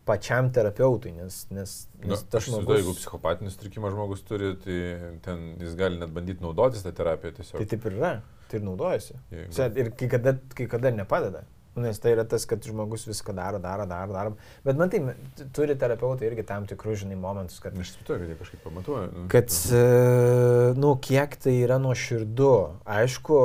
pačiam 0.04 0.50
terapeutui, 0.52 1.12
nes, 1.16 1.46
nes, 1.50 1.72
nes 2.02 2.18
aš 2.18 2.24
tas 2.28 2.44
žmogus... 2.46 2.64
žmogus... 2.66 2.80
Jeigu 2.80 2.94
psichopatinį 2.98 3.52
sutrikimą 3.54 3.90
žmogus 3.94 4.22
turi, 4.28 4.52
tai 4.60 4.78
ten 5.24 5.44
jis 5.62 5.74
gali 5.80 6.00
net 6.02 6.12
bandyti 6.14 6.44
naudotis 6.44 6.84
tą 6.84 6.92
terapiją 6.96 7.32
tiesiog. 7.38 7.58
Tai 7.62 7.68
taip 7.72 7.88
ir 7.90 7.96
yra. 7.98 8.12
tai 8.50 8.60
ir 8.60 8.66
naudojasi. 8.68 9.16
Jeigu- 9.32 9.80
Ir 9.80 9.90
kai 9.98 10.08
kada, 10.12 10.36
kai 10.54 10.66
kada 10.68 10.90
nepadeda. 10.92 11.44
Nu, 11.74 11.82
Nes 11.82 11.98
tai 11.98 12.12
yra 12.14 12.22
tas, 12.28 12.44
kad 12.46 12.62
žmogus 12.62 13.06
viską 13.08 13.34
daro, 13.34 13.58
daro, 13.58 13.82
daro, 13.90 14.12
daro. 14.14 14.34
Bet 14.62 14.78
man 14.78 14.92
tai 14.92 15.00
turi 15.56 15.74
terapeutai 15.78 16.28
irgi 16.28 16.44
tam 16.46 16.68
tikrus, 16.70 17.00
žinai, 17.02 17.16
momentus, 17.18 17.58
kad 17.62 17.74
Aš 17.74 17.96
supratau, 17.96 18.20
kad 18.22 18.30
jie 18.30 18.36
kažkaip 18.38 18.62
pamatuoja. 18.62 19.08
nu, 19.10 19.24
Kad, 19.32 19.50
e, 19.74 19.82
nu, 20.78 20.94
kiek 21.02 21.34
tai 21.42 21.56
yra 21.64 21.80
nuoširdu. 21.82 22.52
Aišku, 22.98 23.40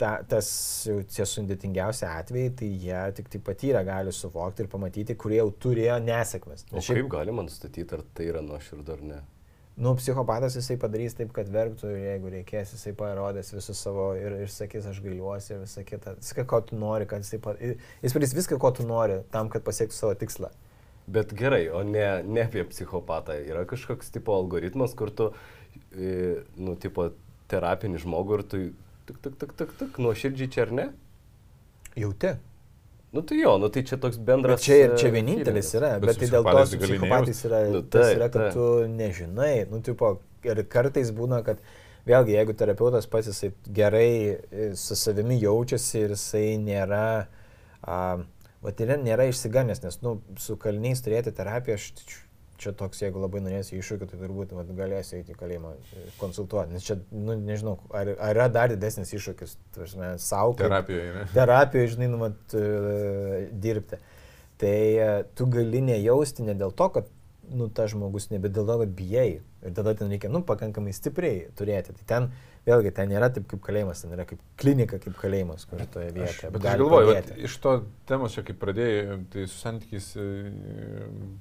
ta, 0.00 0.16
tas 0.28 0.48
jau 0.88 0.98
tie 1.04 1.28
sudėtingiausi 1.28 2.08
atvejai, 2.08 2.54
tai 2.62 2.72
jie 2.88 3.04
tik 3.20 3.28
tai 3.34 3.42
patyrę 3.52 3.84
gali 3.86 4.16
suvokti 4.16 4.64
ir 4.64 4.72
pamatyti, 4.72 5.18
kurie 5.20 5.42
jau 5.42 5.50
turėjo 5.66 6.00
nesėkmės. 6.08 6.66
O 6.72 6.80
šiaip, 6.80 7.04
kaip 7.04 7.12
galima 7.18 7.44
nustatyti, 7.44 7.88
ar 7.92 8.04
tai 8.16 8.32
yra 8.32 8.40
nuoširdu 8.44 8.96
ar 8.96 9.04
ne? 9.12 9.22
Nu, 9.76 9.92
psichopatas 9.98 10.56
jisai 10.56 10.78
padarys 10.80 11.16
taip, 11.18 11.32
kad 11.36 11.48
verktų 11.52 11.90
ir 11.92 12.04
jeigu 12.06 12.30
reikės, 12.32 12.72
jisai 12.76 12.94
parodės 12.96 13.52
visus 13.52 13.80
savo 13.84 14.08
ir, 14.16 14.38
ir 14.46 14.52
sakys, 14.52 14.88
aš 14.88 15.02
gailiuosi 15.04 15.52
ir 15.52 15.60
visą 15.66 15.84
kitą. 15.84 16.14
Viską, 16.20 16.46
ko 16.48 16.62
tu 16.64 16.78
nori, 16.80 17.08
kad 17.10 17.24
jisai, 17.24 17.40
pa- 17.44 17.56
jis 17.60 18.16
padarys 18.16 18.32
viską, 18.38 18.58
ko 18.62 18.72
tu 18.78 18.86
nori, 18.88 19.20
tam, 19.34 19.50
kad 19.52 19.66
pasiektų 19.66 19.96
savo 19.98 20.16
tikslą. 20.16 20.50
Bet 21.06 21.36
gerai, 21.38 21.68
o 21.70 21.84
ne, 21.86 22.06
ne 22.26 22.42
apie 22.48 22.64
psichopatą. 22.66 23.36
Yra 23.46 23.62
kažkoks 23.68 24.10
tipo 24.10 24.34
algoritmas, 24.34 24.96
kur 24.98 25.12
tu, 25.14 25.28
nu, 25.92 26.74
tipo 26.82 27.10
terapinį 27.52 28.00
žmogų 28.02 28.40
ir 28.40 28.44
tu, 28.50 28.62
tik, 29.06 29.20
tik, 29.22 29.36
tik, 29.38 29.52
tik, 29.60 29.76
tik, 29.82 30.00
nuoširdžiai 30.02 30.50
čia 30.50 30.64
ar 30.66 30.72
ne? 30.74 30.86
Jauti. 31.94 32.32
Nu 33.12 33.22
tai 33.22 33.38
jo, 33.38 33.56
nu 33.58 33.68
tai 33.72 33.82
čia 33.86 33.96
toks 34.02 34.18
bendras. 34.18 34.58
Bet 34.58 34.64
čia 34.66 34.76
ir 34.82 34.94
čia 34.98 35.08
e, 35.08 35.14
vienintelis 35.14 35.70
feelingas. 35.70 35.74
yra, 35.78 35.90
Bet 36.02 36.10
bet 36.10 36.18
tai 36.20 36.28
dėl 36.34 36.46
to 36.46 36.64
su 36.66 36.78
gali 36.80 36.92
psichopatais 36.98 37.42
yra, 37.48 37.60
Nu, 37.72 37.82
tas 37.82 38.06
taip, 38.08 38.18
yra, 38.18 38.28
kad 38.28 38.42
taip. 38.42 38.56
tu 38.56 38.66
nežinai, 38.92 39.52
nu, 39.70 39.80
tipo, 39.86 40.10
ir 40.44 40.62
kartais 40.72 41.12
būna, 41.16 41.40
kad 41.46 41.62
vėlgi, 42.06 42.34
jeigu 42.36 42.56
terapeutas 42.58 43.06
pats 43.10 43.30
jisai 43.30 43.52
gerai 43.78 44.10
e, 44.34 44.68
su 44.74 44.98
savimi 44.98 45.38
jaučiasi 45.40 46.02
ir 46.04 46.16
jisai 46.16 46.44
nėra, 46.66 47.04
a, 47.86 48.00
va, 48.62 48.74
tai 48.76 48.98
nėra 48.98 49.30
išsiganęs, 49.30 49.82
nes, 49.86 50.00
nu, 50.02 50.18
su 50.42 50.58
kaliniais 50.60 51.02
turėti 51.06 51.32
terapiją, 51.34 51.78
aš 51.78 51.90
čia 52.60 52.72
toks, 52.76 53.00
jeigu 53.02 53.20
labai 53.22 53.40
norėsi 53.44 53.76
iššūkio, 53.78 54.08
tai 54.10 54.18
turbūt 54.20 54.54
vat, 54.56 54.70
galėsi 54.78 55.18
eiti 55.18 55.34
į 55.34 55.38
kalėjimą 55.40 55.72
e, 55.76 56.04
konsultuoti, 56.20 56.74
nes 56.76 56.86
čia, 56.86 56.98
nu, 57.12 57.36
nežinau, 57.38 57.76
ar, 57.90 58.12
ar 58.14 58.32
yra 58.34 58.46
dar 58.52 58.72
didesnis 58.72 59.12
iššūkis, 59.16 59.56
savo 60.22 60.56
Terapijoje, 60.58 61.12
ne? 61.16 61.26
terapijoje, 61.36 61.92
žinai, 61.96 62.10
nu, 62.12 62.22
mat, 62.24 62.56
e, 62.56 63.46
dirbti. 63.52 64.00
Tai 64.60 64.72
e, 64.72 65.10
tu 65.36 65.48
gali 65.52 65.84
nejausti 65.84 66.46
ne 66.46 66.56
dėl 66.58 66.72
to, 66.76 66.88
kad, 66.94 67.12
nu, 67.52 67.68
tas 67.72 67.92
žmogus, 67.92 68.30
ne, 68.32 68.40
bet 68.42 68.56
dėl 68.56 68.68
to, 68.68 68.80
kad 68.82 68.96
bijai. 68.98 69.28
Ir 69.66 69.74
tada 69.76 69.96
ten 69.98 70.12
reikia, 70.12 70.30
nu, 70.32 70.42
pakankamai 70.46 70.94
stipriai 70.96 71.46
turėti. 71.58 71.94
Tai 71.98 72.08
ten, 72.12 72.30
vėlgi, 72.66 72.90
ten 72.96 73.10
nėra 73.12 73.28
taip 73.32 73.46
kaip 73.50 73.62
kalėjimas, 73.64 74.02
ten 74.02 74.12
yra 74.16 74.24
kaip 74.28 74.40
klinika, 74.60 74.98
kaip 75.02 75.16
kalėjimas, 75.20 75.64
kur 75.70 75.82
toje 75.94 76.08
Aš, 76.10 76.16
vietoje. 76.18 76.50
bet 76.56 76.68
aš 76.72 76.78
galvoju, 76.82 77.10
vat, 77.12 77.30
iš 77.48 77.56
to 77.62 77.74
temos 78.10 78.34
čia 78.36 78.42
kaip 78.46 78.58
pradėjai, 78.62 79.18
tai 79.32 79.44
su 79.46 79.58
santykiais 79.60 80.08
e, 80.18 80.26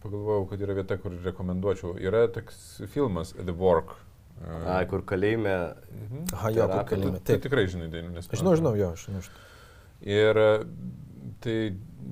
pagalvojau, 0.04 0.46
kad 0.52 0.66
yra 0.66 0.78
vieta, 0.78 0.98
kur 1.02 1.16
rekomenduočiau. 1.26 1.96
Yra 2.02 2.26
toks 2.36 2.60
filmas 2.94 3.34
The 3.40 3.56
Work. 3.58 3.96
E, 4.42 4.54
Ai, 4.78 4.84
kur 4.92 5.02
kalėjime. 5.08 5.56
mhm. 5.96 6.30
Aha, 6.36 6.54
jo, 6.54 6.70
kaip 6.72 6.94
kalėjime. 6.94 7.20
Tu 7.24 7.34
Taip. 7.34 7.44
tikrai 7.48 7.66
žinai, 7.72 7.90
tai 7.94 8.06
nes... 8.08 8.30
Aš 8.30 8.44
žinau, 8.44 8.56
žinau, 8.60 8.76
jo, 8.80 8.94
aš 8.98 9.08
žinau. 9.10 9.26
Ir 10.06 10.42
e, 10.46 10.50
tai 11.42 11.58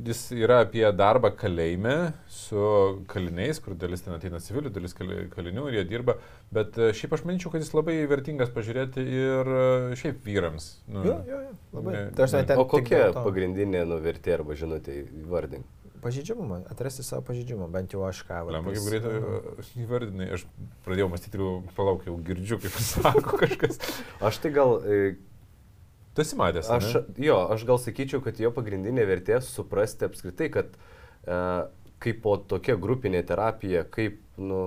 jis 0.06 0.22
yra 0.36 0.62
apie 0.66 0.84
darbą 0.98 1.30
kalėjime 1.38 2.14
su 2.32 2.64
kaliniais, 3.12 3.60
kur 3.64 3.76
dalis 3.80 4.02
ten 4.06 4.16
ateina 4.16 4.40
civilių, 4.44 4.72
dalis 4.74 4.96
kali- 4.98 5.28
kalinių 5.34 5.68
ir 5.70 5.78
jie 5.80 5.84
dirba. 5.92 6.16
Bet 6.54 6.78
e, 6.82 6.90
šiaip 6.98 7.14
aš 7.18 7.24
manyčiau, 7.30 7.52
kad 7.54 7.62
jis 7.62 7.74
labai 7.76 8.00
vertingas 8.10 8.50
pažiūrėti 8.56 9.04
ir 9.06 9.54
e, 9.54 9.96
šiaip 10.02 10.26
vyrams. 10.26 10.72
Nu, 10.88 11.04
Jo, 11.06 11.20
jo, 11.30 11.40
jo, 11.46 11.54
labai. 11.78 11.94
Ne- 11.94 12.04
ne- 12.18 12.44
ten 12.50 12.58
O 12.60 12.66
kokia 12.70 13.06
pagrindinė 13.16 13.86
nuvertė 13.90 14.34
arba 14.40 14.58
žinutė 14.58 15.04
įvardink? 15.24 15.66
Pažydžiamumą, 16.04 16.66
atrasti 16.68 17.00
savo 17.08 17.24
pažydžiamumą, 17.30 17.70
bent 17.72 17.94
jau 17.96 18.02
aš 18.04 18.26
ką. 18.28 18.42
Lemba, 18.52 18.74
kaip 18.76 18.88
greitai 18.90 19.12
nu, 19.24 19.36
e, 19.56 19.68
įvardinai, 19.86 20.26
aš 20.36 20.42
pradėjau 20.84 21.08
mąstyti 21.14 21.40
ir 21.40 21.70
palaukiau, 21.78 22.18
girdžiu, 22.28 22.58
kaip 22.60 22.76
sako 22.90 23.38
kažkas. 23.40 23.80
Aš 24.20 24.42
tai 24.44 24.52
gal, 24.58 24.82
e, 24.84 25.14
Tu 26.14 26.22
esi 26.22 26.36
matęs. 26.38 26.70
aš, 26.70 26.90
ane? 27.00 27.26
jo, 27.26 27.38
aš 27.56 27.64
gal 27.66 27.80
sakyčiau, 27.82 28.22
kad 28.22 28.38
jo 28.40 28.52
pagrindinė 28.54 29.06
vertė 29.10 29.40
suprasti 29.42 30.06
apskritai, 30.06 30.50
kad 30.54 30.76
e, 31.26 31.38
kaip 32.04 32.20
po 32.22 32.38
tokia 32.38 32.76
grupinė 32.78 33.24
terapija, 33.26 33.82
kaip, 33.90 34.20
nu, 34.38 34.60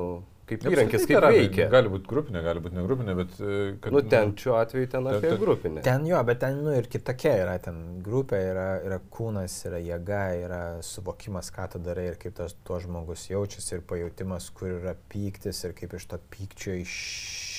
kaip 0.47 0.63
įrankis, 0.67 1.03
Apskritai 1.03 1.07
kaip 1.07 1.13
terapija 1.21 1.43
veikia. 1.45 1.65
Gali 1.71 1.91
būti 1.93 2.11
grupinė, 2.11 2.43
gali 2.43 2.61
būti 2.65 2.79
negrupinė, 2.81 3.15
bet... 3.19 3.37
e, 3.39 3.61
Kad, 3.83 3.95
Nu, 3.95 4.03
ten 4.11 4.35
šiuo 4.39 4.57
atveju 4.59 4.89
ten 4.91 5.05
ten- 5.07 5.17
apie 5.21 5.31
ten- 5.31 5.41
grupinę. 5.45 5.83
Ten 5.87 6.07
jo, 6.11 6.21
bet 6.27 6.41
ten 6.43 6.59
nu, 6.65 6.75
ir 6.75 6.87
kitokia 6.91 7.35
yra, 7.45 7.57
ten 7.63 7.81
grupė, 8.07 8.43
yra, 8.53 8.67
yra 8.87 8.99
kūnas, 9.15 9.57
yra 9.71 9.79
jėga, 9.83 10.23
yra 10.47 10.61
suvokimas, 10.87 11.51
ką 11.55 11.69
tu 11.77 11.83
darai 11.83 12.09
ir 12.13 12.19
kaip 12.23 12.35
tas 12.39 12.55
tuo 12.67 12.79
žmogus 12.83 13.29
jaučiasi 13.31 13.79
ir 13.79 13.87
pajūtimas, 13.91 14.51
kur 14.55 14.75
yra 14.81 14.97
pyktis 15.15 15.63
ir 15.69 15.75
kaip 15.79 15.95
iš 16.01 16.07
to 16.15 16.19
pykčio 16.35 16.79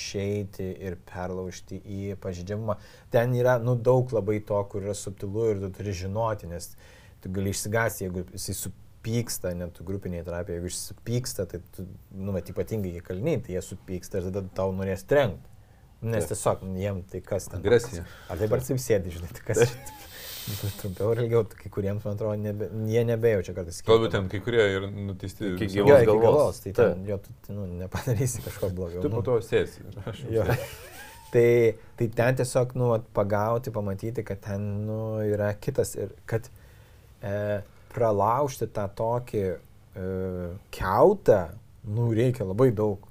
išeiti 0.07 0.67
ir 0.87 0.95
perlaužti 1.09 1.79
į 1.83 2.15
pažydžiamumą. 2.23 2.77
Ten 3.11 3.35
yra 3.35 3.57
nu, 3.59 3.75
daug 3.75 4.11
labai 4.15 4.39
to, 4.47 4.59
kur 4.71 4.85
yra 4.87 4.95
subtilu 4.95 5.51
ir 5.51 5.61
tu 5.65 5.71
turi 5.79 5.95
žinoti, 6.05 6.49
nes 6.51 6.71
tu 7.23 7.31
gali 7.33 7.51
išsigasti, 7.51 8.07
jeigu 8.07 8.23
jisai 8.31 8.55
supyksta, 8.61 9.53
net 9.57 9.75
tu 9.75 9.85
grupinėje 9.87 10.27
terapijoje, 10.29 10.61
jeigu 10.61 10.71
jis 10.71 10.81
supyksta, 10.93 11.47
tai 11.51 11.61
tu, 11.75 11.87
nu, 12.15 12.33
bet 12.35 12.51
ypatingai 12.53 12.95
jie 12.95 13.03
kaliniai, 13.03 13.43
tai 13.43 13.57
jie 13.57 13.63
supyksta 13.65 14.21
ir 14.21 14.29
tada 14.29 14.45
tau 14.57 14.73
norės 14.75 15.05
trenkti. 15.07 15.55
Nes 15.97 16.27
Taip. 16.27 16.29
tiesiog 16.29 16.61
nu, 16.61 16.75
jiem 16.77 16.99
tai 17.09 17.23
kas 17.25 17.47
ten. 17.49 17.63
Agresija. 17.63 18.03
Ar 18.29 18.37
taip 18.37 18.51
ar 18.53 18.61
taip 18.61 18.81
sėdi, 18.81 19.15
žinai, 19.15 19.31
tai 19.33 19.45
kas. 19.47 19.63
Nu, 19.63 20.11
Trumpiau 20.47 21.11
ir 21.11 21.23
ilgiau, 21.25 21.43
kai 21.59 21.69
kuriems, 21.73 22.03
man 22.05 22.15
atrodo, 22.15 22.35
nebe, 22.39 22.69
jie 22.87 23.01
nebejaučia 23.07 23.55
kartais. 23.57 23.81
Galbūt 23.87 24.13
ten 24.15 24.29
kai 24.31 24.39
kurie 24.45 24.63
ir 24.77 24.85
nuteisti. 24.87 25.49
Iki 25.53 25.67
gyvos 25.73 25.89
jo, 25.91 25.97
galvos. 26.07 26.23
galvos, 26.23 26.61
tai 26.63 26.75
ten, 26.77 27.01
jo, 27.09 27.17
tu 27.19 27.55
nu, 27.55 27.65
nepadarysi 27.81 28.43
kažko 28.45 28.69
blogiau. 28.77 29.03
Tu 29.03 29.11
po 29.11 29.19
nu. 29.19 29.25
to 29.27 29.39
sėsi. 29.43 29.83
Tai, 31.27 31.75
tai 31.99 32.05
ten 32.15 32.37
tiesiog, 32.39 32.71
nu, 32.79 32.93
pagauti, 33.13 33.71
pamatyti, 33.75 34.23
kad 34.23 34.39
ten, 34.45 34.63
nu, 34.87 34.99
yra 35.27 35.49
kitas 35.59 35.91
ir 35.99 36.13
kad 36.29 36.47
e, 37.19 37.33
pralaužti 37.91 38.69
tą 38.71 38.85
tokį 38.95 39.43
e, 39.43 39.57
keutą, 40.77 41.41
nu, 41.91 42.07
reikia 42.15 42.47
labai 42.47 42.69
daug. 42.71 43.03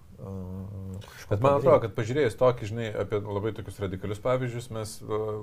Bet 1.30 1.42
man 1.42 1.58
atrodo, 1.58 1.76
kad 1.82 1.92
pažiūrėjus 1.96 2.36
tokį, 2.40 2.68
žinai, 2.70 2.86
apie 3.02 3.18
labai 3.20 3.50
tokius 3.56 3.80
radikalius 3.82 4.20
pavyzdžius, 4.24 4.68
mes 4.72 4.92
uh, 5.04 5.42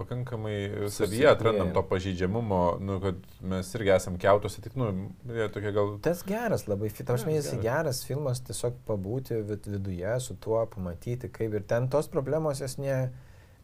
pakankamai 0.00 0.90
savyje 0.92 1.28
atrandam 1.30 1.70
to 1.76 1.82
pažeidžiamumo, 1.88 2.60
nu, 2.84 2.98
kad 3.04 3.22
mes 3.52 3.70
irgi 3.78 3.94
esam 3.94 4.18
keutuose, 4.20 4.60
tik, 4.64 4.76
nu, 4.80 4.90
jie 5.30 5.48
tokie 5.54 5.72
gal... 5.76 5.94
Tas 6.04 6.20
geras 6.26 6.66
labai, 6.68 6.90
fi- 6.92 7.06
ta 7.06 7.14
prasme, 7.14 7.32
Jo, 7.32 7.40
jis 7.40 7.50
geras. 7.54 7.64
geras 7.64 8.02
filmas, 8.08 8.42
tiesiog 8.50 8.76
pabūti 8.90 9.40
vid 9.48 9.70
viduje 9.72 10.14
su 10.20 10.36
tuo, 10.42 10.60
pamatyti 10.74 11.30
kaip 11.32 11.56
ir 11.56 11.66
ten 11.70 11.88
tos 11.92 12.10
problemos, 12.12 12.60
jos 12.60 12.76
ne, 12.82 12.98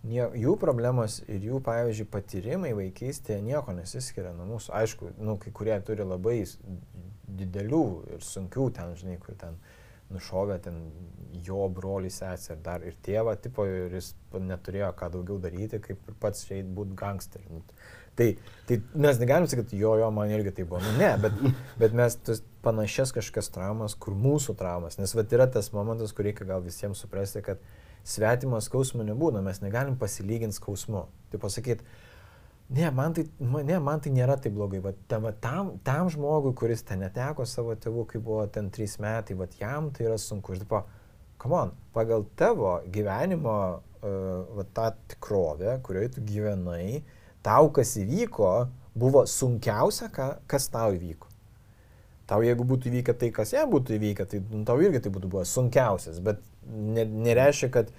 nie, 0.07 0.22
jų 0.46 0.57
problemos 0.62 1.18
ir 1.26 1.44
jų, 1.50 1.61
pavyzdžiui, 1.66 2.09
patyrimai 2.14 2.72
vaikystėje 2.78 3.42
nieko 3.44 3.74
nesiskiria 3.76 4.32
nuo 4.36 4.46
mūsų. 4.54 4.72
Aišku, 4.80 5.12
nu, 5.18 5.36
kai 5.42 5.52
kurie 5.52 5.76
turi 5.84 6.07
labai 6.07 6.38
didelių 7.26 7.84
ir 8.14 8.22
sunkių 8.24 8.70
ten, 8.76 8.94
žinai, 8.96 9.18
kur 9.20 9.34
ten 9.40 9.59
nušovė 10.14 10.59
ten 10.64 10.80
jo 11.46 11.66
brolį 11.72 12.11
sesę 12.12 12.54
ir 12.54 12.62
dar 12.64 12.84
ir 12.86 12.96
tėvą, 13.04 13.36
tipo, 13.42 13.66
ir 13.68 13.94
jis 13.98 14.14
neturėjo 14.32 14.90
ką 14.98 15.11
daugiau 15.14 15.38
daryti, 15.42 15.80
kaip 15.82 16.09
ir 16.09 16.18
pats 16.22 16.46
šiai 16.48 16.62
būti 16.76 16.98
gangsteriu. 16.98 17.59
Nu, 17.59 17.78
Tai, 18.16 18.30
tai 18.64 18.78
mes 18.96 19.18
negalim 19.20 19.44
sakyti, 19.44 19.76
jo, 19.76 19.90
jo, 20.00 20.07
man 20.11 20.30
irgi 20.32 20.54
tai 20.57 20.64
buvo. 20.64 20.78
Nu, 20.80 20.94
ne, 20.96 21.11
bet, 21.20 21.34
bet 21.82 21.96
mes 21.96 22.16
panašias 22.64 23.12
kažkokias 23.12 23.50
traumas, 23.52 23.92
kur 24.00 24.16
mūsų 24.16 24.54
traumas. 24.57 24.96
Nes 24.96 25.12
va 25.12 25.24
yra 25.36 25.44
tas 25.52 25.68
momentas, 25.74 26.14
kur 26.16 26.24
reikia 26.24 26.46
gal 26.48 26.64
visiems 26.64 27.02
suprasti, 27.04 27.42
kad 27.44 27.61
svetimo 28.09 28.61
skausmo 28.64 29.04
nebūna, 29.04 29.44
mes 29.44 29.61
negalim 29.61 29.98
pasilyginti 30.00 30.57
skausmu. 30.57 31.04
Tai 31.28 31.42
pasakyti, 31.42 31.84
ne 32.68 32.90
man, 32.90 33.12
tai, 33.14 33.26
ne, 33.40 33.78
man 33.78 34.00
tai 34.02 34.12
nėra 34.14 34.36
taip 34.42 34.54
blogai. 34.56 34.80
Va, 34.84 34.92
ta, 35.08 35.20
va, 35.22 35.32
tam, 35.32 35.76
tam 35.86 36.10
žmogui, 36.12 36.54
kuris 36.58 36.84
ten 36.86 37.04
neteko 37.04 37.46
savo 37.46 37.76
tėvų, 37.78 38.06
kai 38.10 38.20
buvo 38.22 38.46
ten 38.52 38.70
trys 38.74 38.98
metai, 39.02 39.36
va, 39.38 39.48
jam 39.60 39.90
tai 39.94 40.08
yra 40.08 40.18
sunku. 40.20 40.54
Ir 40.54 40.64
tipo, 40.64 40.82
come 41.42 41.60
on, 41.60 41.76
pagal 41.94 42.26
tavo 42.38 42.78
gyvenimo 42.92 43.56
uh, 43.76 44.42
va, 44.56 44.66
tą 44.76 44.90
tikrovę, 45.12 45.78
kurioje 45.86 46.16
tu 46.16 46.26
gyvenai, 46.26 47.04
tau 47.46 47.70
kas 47.74 47.94
įvyko, 48.02 48.52
buvo 48.96 49.22
sunkiausia, 49.30 50.10
ką, 50.12 50.30
kas 50.50 50.70
tau 50.72 50.96
įvyko. 50.96 51.30
Tau 52.26 52.42
jeigu 52.42 52.64
būtų 52.66 52.90
įvykę 52.90 53.14
tai, 53.14 53.30
kas 53.34 53.52
jam 53.54 53.70
būtų 53.70 53.94
įvykę, 54.00 54.24
tai 54.26 54.42
nu, 54.50 54.64
tau 54.66 54.80
irgi 54.82 55.04
tai 55.04 55.12
būtų 55.14 55.28
buvęs 55.30 55.52
sunkiausias, 55.54 56.18
bet 56.26 56.40
ne, 56.66 57.04
nereiškia, 57.06 57.68
kad 57.70 57.92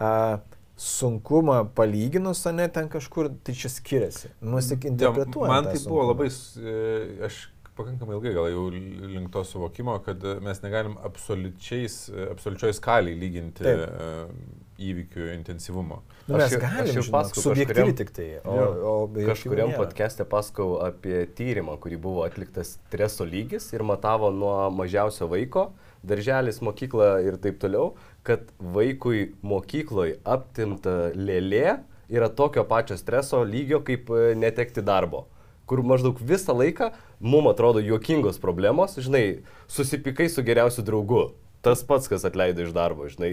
a, 0.00 0.38
sunkumą 0.76 1.68
palyginus, 1.74 2.46
o 2.46 2.52
ne 2.52 2.68
ten 2.68 2.88
kažkur, 2.92 3.30
tai 3.44 3.54
čia 3.56 3.70
skiriasi. 3.72 4.28
Mus 4.44 4.68
tik 4.68 4.84
Jo, 4.84 4.90
interpretuojame. 4.92 5.52
Man 5.54 5.64
tai 5.72 5.80
buvo 5.86 6.02
labai, 6.12 6.28
e, 6.28 7.24
aš 7.24 7.46
pakankamai 7.76 8.16
ilgai 8.16 8.32
gal 8.36 8.46
jau 8.48 8.66
link 8.72 9.30
to 9.32 9.42
suvokimo, 9.44 9.98
kad 10.04 10.22
mes 10.44 10.60
negalim 10.64 10.94
absoliučiais, 11.04 11.96
absoliučioj 12.32 12.72
skaliai 12.76 13.16
lyginti 13.20 13.64
Taip. 13.64 13.82
e, 13.88 14.54
įvykių 14.86 15.26
intensyvumo. 15.34 16.02
Nu, 16.28 16.36
Aš 16.36 16.40
mes 16.42 16.52
jau- 16.52 16.58
aš 16.60 16.62
galim, 16.66 16.92
jau 16.94 17.02
žinok, 17.02 17.12
pasakojau 17.16 17.44
subjektyvi 17.46 17.96
tik 17.96 18.10
tai. 18.16 18.28
O, 18.44 18.56
o 18.92 19.08
Kažkuriam 19.08 19.72
podcast'e 19.76 20.24
pasakau 20.28 20.80
apie 20.84 21.24
tyrimą, 21.36 21.78
kurį 21.80 22.00
buvo 22.00 22.24
atliktas 22.28 22.76
streso 22.76 23.24
lygis 23.24 23.72
ir 23.72 23.80
matavo 23.82 24.30
nuo 24.30 24.70
mažiausio 24.70 25.28
vaiko, 25.32 25.70
darželis, 26.04 26.60
mokykla 26.60 27.22
ir 27.24 27.36
taip 27.40 27.58
toliau, 27.60 27.94
kad 28.26 28.50
vaikui 28.58 29.30
mokykloje 29.46 30.18
aptimta 30.26 30.96
lėlė 31.14 31.78
yra 32.08 32.28
tokio 32.28 32.64
pačio 32.68 32.98
streso 32.98 33.42
lygio 33.46 33.80
kaip 33.86 34.10
e, 34.10 34.34
netekti 34.38 34.84
darbo. 34.84 35.26
Kur 35.66 35.82
maždaug 35.82 36.18
visą 36.22 36.54
laiką 36.54 36.92
mums 37.18 37.50
atrodo 37.50 37.82
juokingos 37.82 38.38
problemos, 38.42 38.94
žinai, 39.02 39.42
susipikai 39.70 40.28
su 40.30 40.44
geriausiu 40.46 40.84
draugu. 40.86 41.24
Tas 41.66 41.82
pats, 41.86 42.06
kas 42.06 42.26
atleido 42.28 42.62
iš 42.62 42.70
darbo, 42.74 43.08
žinai. 43.10 43.32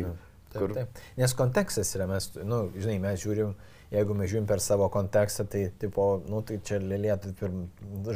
Taip, 0.53 0.73
taip. 0.73 1.03
Nes 1.17 1.33
kontekstas 1.37 1.93
yra, 1.97 2.07
mes, 2.09 2.29
nu, 2.45 2.65
žinai, 2.77 2.97
mes 3.01 3.21
žiūrim, 3.21 3.53
jeigu 3.93 4.17
mes 4.17 4.31
žiūrim 4.31 4.47
per 4.49 4.61
savo 4.61 4.87
kontekstą, 4.93 5.45
tai, 5.49 5.67
tipo, 5.81 6.07
nu, 6.29 6.41
tai 6.45 6.57
čia 6.65 6.79
lėlėtų 6.81 7.33
per 7.37 7.53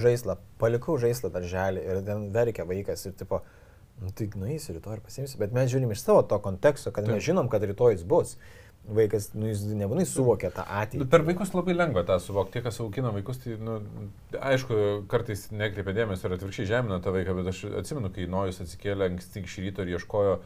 žaislą, 0.02 0.38
palikau 0.62 0.98
žaislą 1.02 1.32
darželį 1.34 1.86
ir 1.86 2.02
ten 2.06 2.28
verkia 2.34 2.66
vaikas 2.70 3.06
ir, 3.10 3.14
tipo, 3.18 3.44
nu, 4.02 4.12
tai 4.14 4.30
nueisi 4.36 4.76
rytoj 4.78 4.98
ir 5.00 5.04
pasimsi, 5.06 5.38
bet 5.41 5.54
mes 5.56 5.70
žiūrim 5.72 5.91
iš 5.95 6.04
savo 6.06 6.22
to 6.30 6.38
konteksto, 6.43 6.91
kad 6.93 7.08
mes 7.10 7.24
žinom, 7.26 7.50
kad 7.50 7.64
rytoj 7.66 7.95
jis 7.98 8.04
bus. 8.08 8.38
Vaikas, 8.88 9.34
nu, 9.36 9.50
jis 9.50 9.66
nebūnai 9.76 10.06
suvokia 10.08 10.48
tą 10.56 10.64
Nu, 10.64 10.78
ateitį. 10.80 11.08
per 11.12 11.24
vaikus 11.28 11.50
labai 11.52 11.74
lengva 11.76 12.06
tą 12.08 12.16
suvokti, 12.24 12.54
tie, 12.56 12.62
kas 12.64 12.78
augina 12.80 13.10
vaikus, 13.12 13.41
tai, 13.43 13.58
nu, 13.60 13.82
aišku, 14.39 14.78
kartais 15.12 15.50
nekreipia 15.52 15.91
dėmesio 15.98 16.30
ir 16.30 16.38
atvirkščiai 16.38 16.70
žemina 16.70 17.02
tą 17.04 17.12
vaiką, 17.12 17.36
bet 17.41 17.50
aš 17.52 17.66
atsimenu, 17.82 18.14
kai 18.16 18.30
Nojus 18.32 18.62
atsikėlė 18.64 19.10
anksti 19.12 19.43
iš 19.43 19.58
ryto 19.66 19.84
ir 19.84 19.91
ieškojo 19.98 20.38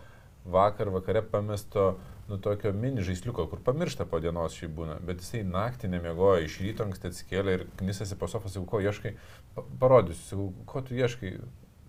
vakar 0.49 0.89
vakare 0.89 1.21
pamesto, 1.21 1.99
nu, 2.31 2.39
tokio 2.41 2.71
mini 2.73 3.05
žaisliuko, 3.05 3.45
kur 3.51 3.61
pamiršta 3.61 4.07
po 4.09 4.17
dienos 4.23 4.57
šį 4.57 4.71
būna, 4.73 4.97
bet 5.05 5.21
jisai 5.21 5.43
naktį 5.45 5.91
nemiegojo, 5.93 6.41
iš 6.47 6.57
ryto 6.65 6.87
anksti 6.87 7.11
atsikėlė 7.11 7.59
ir 7.59 7.67
knisasi 7.77 8.17
po 8.17 8.25
sofą, 8.31 8.49
sakau, 8.49 8.65
ko 8.73 8.81
ieškai, 8.81 9.13
Pa- 9.53 9.67
parodysiu, 9.83 10.49
ko 10.65 10.81
tu 10.81 10.95
ieškai. 10.97 11.35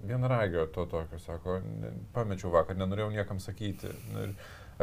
Vienaragio 0.03 0.67
to 0.75 0.87
tokio, 0.91 1.19
sako, 1.23 1.61
pamečiau 2.15 2.51
vakar, 2.51 2.77
nenorėjau 2.79 3.13
niekam 3.15 3.39
sakyti. 3.43 3.93
Ir 4.19 4.33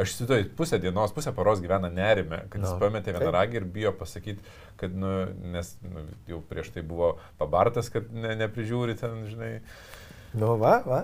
aš 0.00 0.14
įsivaizduoju, 0.14 0.48
pusę 0.56 0.78
dienos, 0.80 1.12
pusę 1.12 1.32
paros 1.36 1.60
gyvena 1.60 1.90
nerime, 1.92 2.44
kad 2.48 2.62
jis 2.62 2.70
Nu, 2.72 2.78
pametė 2.80 3.12
vienaragį 3.16 3.60
ir 3.60 3.66
bijo 3.74 3.92
pasakyti, 3.98 4.40
kad, 4.80 4.94
nu, 4.96 5.10
nes 5.52 5.74
nu, 5.84 6.06
jau 6.30 6.40
prieš 6.48 6.72
tai 6.72 6.84
buvo 6.86 7.14
pabartas, 7.40 7.92
kad 7.92 8.08
ne, 8.14 8.32
neprižiūri 8.40 8.96
ten, 9.00 9.26
žinai. 9.28 9.52
Nu, 10.32 10.54
va, 10.56 10.78
va. 10.86 11.02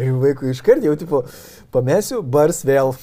Ir 0.00 0.14
vaikui 0.22 0.54
iškart 0.54 0.84
jau, 0.86 0.94
tipo, 0.96 1.24
pamesiu, 1.74 2.22
bars 2.22 2.62
vėl. 2.64 2.94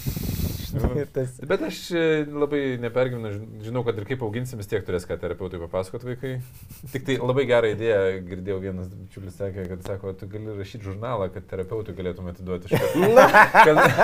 Tas, 1.16 1.36
Bet 1.50 1.62
aš 1.68 1.80
e, 1.98 2.04
labai 2.30 2.62
nepergyvenu, 2.84 3.32
žin- 3.36 3.64
žinau, 3.70 3.84
kad 3.88 3.98
ir 4.02 4.06
kaip 4.10 4.22
auginsim, 4.26 4.60
vis 4.62 4.70
tiek 4.70 4.84
turės 4.88 5.06
ką 5.10 5.18
terapeutai 5.22 5.60
papasakot 5.66 6.04
vaikai. 6.08 6.36
Tik 6.94 7.06
tai 7.08 7.18
labai 7.22 7.46
gerą 7.50 7.72
idėją 7.76 8.00
girdėjau 8.30 8.60
vienas 8.64 8.90
bičiulis 8.94 9.38
sakė, 9.40 9.66
kad 9.74 9.86
sako, 9.88 10.14
tu 10.20 10.30
gali 10.32 10.56
rašyti 10.60 10.84
žurnalą, 10.90 11.30
kad 11.34 11.48
terapeutui 11.50 11.96
galėtum 11.98 12.30
atiduoti 12.32 12.70
iš 12.70 12.76
karto. 12.80 13.00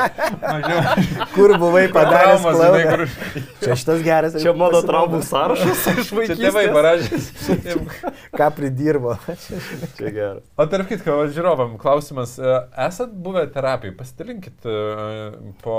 Kur 1.35 1.55
buvai 1.59 1.85
padaręs 1.93 2.43
kur- 2.45 3.05
Čia 3.65 3.75
šitas 3.79 4.01
geras. 4.05 4.35
Čia 4.41 4.53
mano 4.57 4.81
traumų 4.85 5.21
sąrašas 5.25 5.85
iš 5.95 6.09
Čia 6.29 6.35
tėvai 6.39 6.65
parašė. 6.73 7.19
Ką 8.35 8.49
pridirbo. 8.57 9.15
Čia 9.97 10.11
geras. 10.15 10.43
O 10.59 10.65
tarp 10.71 10.89
kitko, 10.89 11.17
va, 11.21 11.27
žiūrovam, 11.33 11.75
klausimas. 11.81 12.35
e, 12.39 12.55
Esat 12.85 13.13
buvę 13.25 13.45
terapijai? 13.53 13.95
Pasidalinkit 13.97 14.65
e, 14.69 14.75
po 15.63 15.77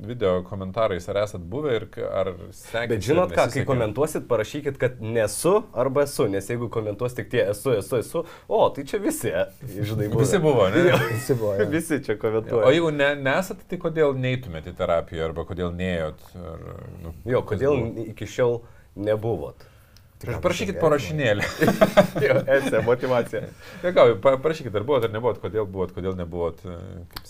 video 0.00 0.42
komentarais, 0.46 1.08
ar 1.12 1.18
esat 1.22 1.42
buvę 1.52 1.74
ir 1.76 1.86
ar 2.08 2.30
sekėte. 2.54 2.88
Bet 2.94 3.04
žinot 3.06 3.34
ką, 3.36 3.46
kai 3.52 3.64
komentuosit, 3.68 4.24
parašykit, 4.30 4.78
kad 4.80 5.00
nesu 5.02 5.62
arba 5.74 6.02
esu, 6.06 6.26
nes 6.32 6.48
jeigu 6.50 6.68
komentuos 6.72 7.14
tik 7.18 7.28
tie 7.32 7.44
esu, 7.52 7.74
esu, 7.78 7.98
esu, 8.00 8.24
o 8.48 8.60
tai 8.74 8.84
čia 8.88 8.98
visi, 9.02 9.32
žinai, 9.68 10.08
buvę. 10.12 10.22
Visi 10.24 10.38
buvo, 10.42 10.68
ne? 10.72 10.84
Visi 11.12 11.34
buvo. 11.34 11.54
jo. 11.60 11.68
Visi 11.72 12.00
čia 12.04 12.14
O 12.16 12.22
komentuoja. 12.24 12.70
jeigu 12.72 12.90
ne, 12.94 13.10
nesat, 13.22 13.64
tai 13.68 13.78
kodėl 13.82 14.14
neitumėte 14.18 14.72
į 14.72 14.78
terapiją 14.80 15.28
arba 15.30 15.44
kodėl 15.48 15.74
neėjot? 15.76 16.24
Ar, 16.40 16.64
nu, 17.04 17.14
Jo, 17.28 17.42
kodėl 17.46 17.76
buvo? 17.80 18.06
iki 18.14 18.26
šiol 18.26 18.60
nebuvot? 18.96 19.68
Praš- 20.22 20.40
Parašykit 20.44 20.78
parašinėlį. 20.82 21.46
Jo, 22.22 22.34
esė, 22.54 22.80
motivacija. 22.86 23.40
Jėgauju, 23.82 24.18
parašykit, 24.22 24.74
ar 24.78 24.84
buvot 24.86 25.06
ar 25.08 25.10
nebuvot, 25.14 25.40
kodėl 25.42 25.66
buvot, 25.66 25.90
kodėl 25.96 26.14
nebuvot. 26.18 26.60
e, 26.68 26.76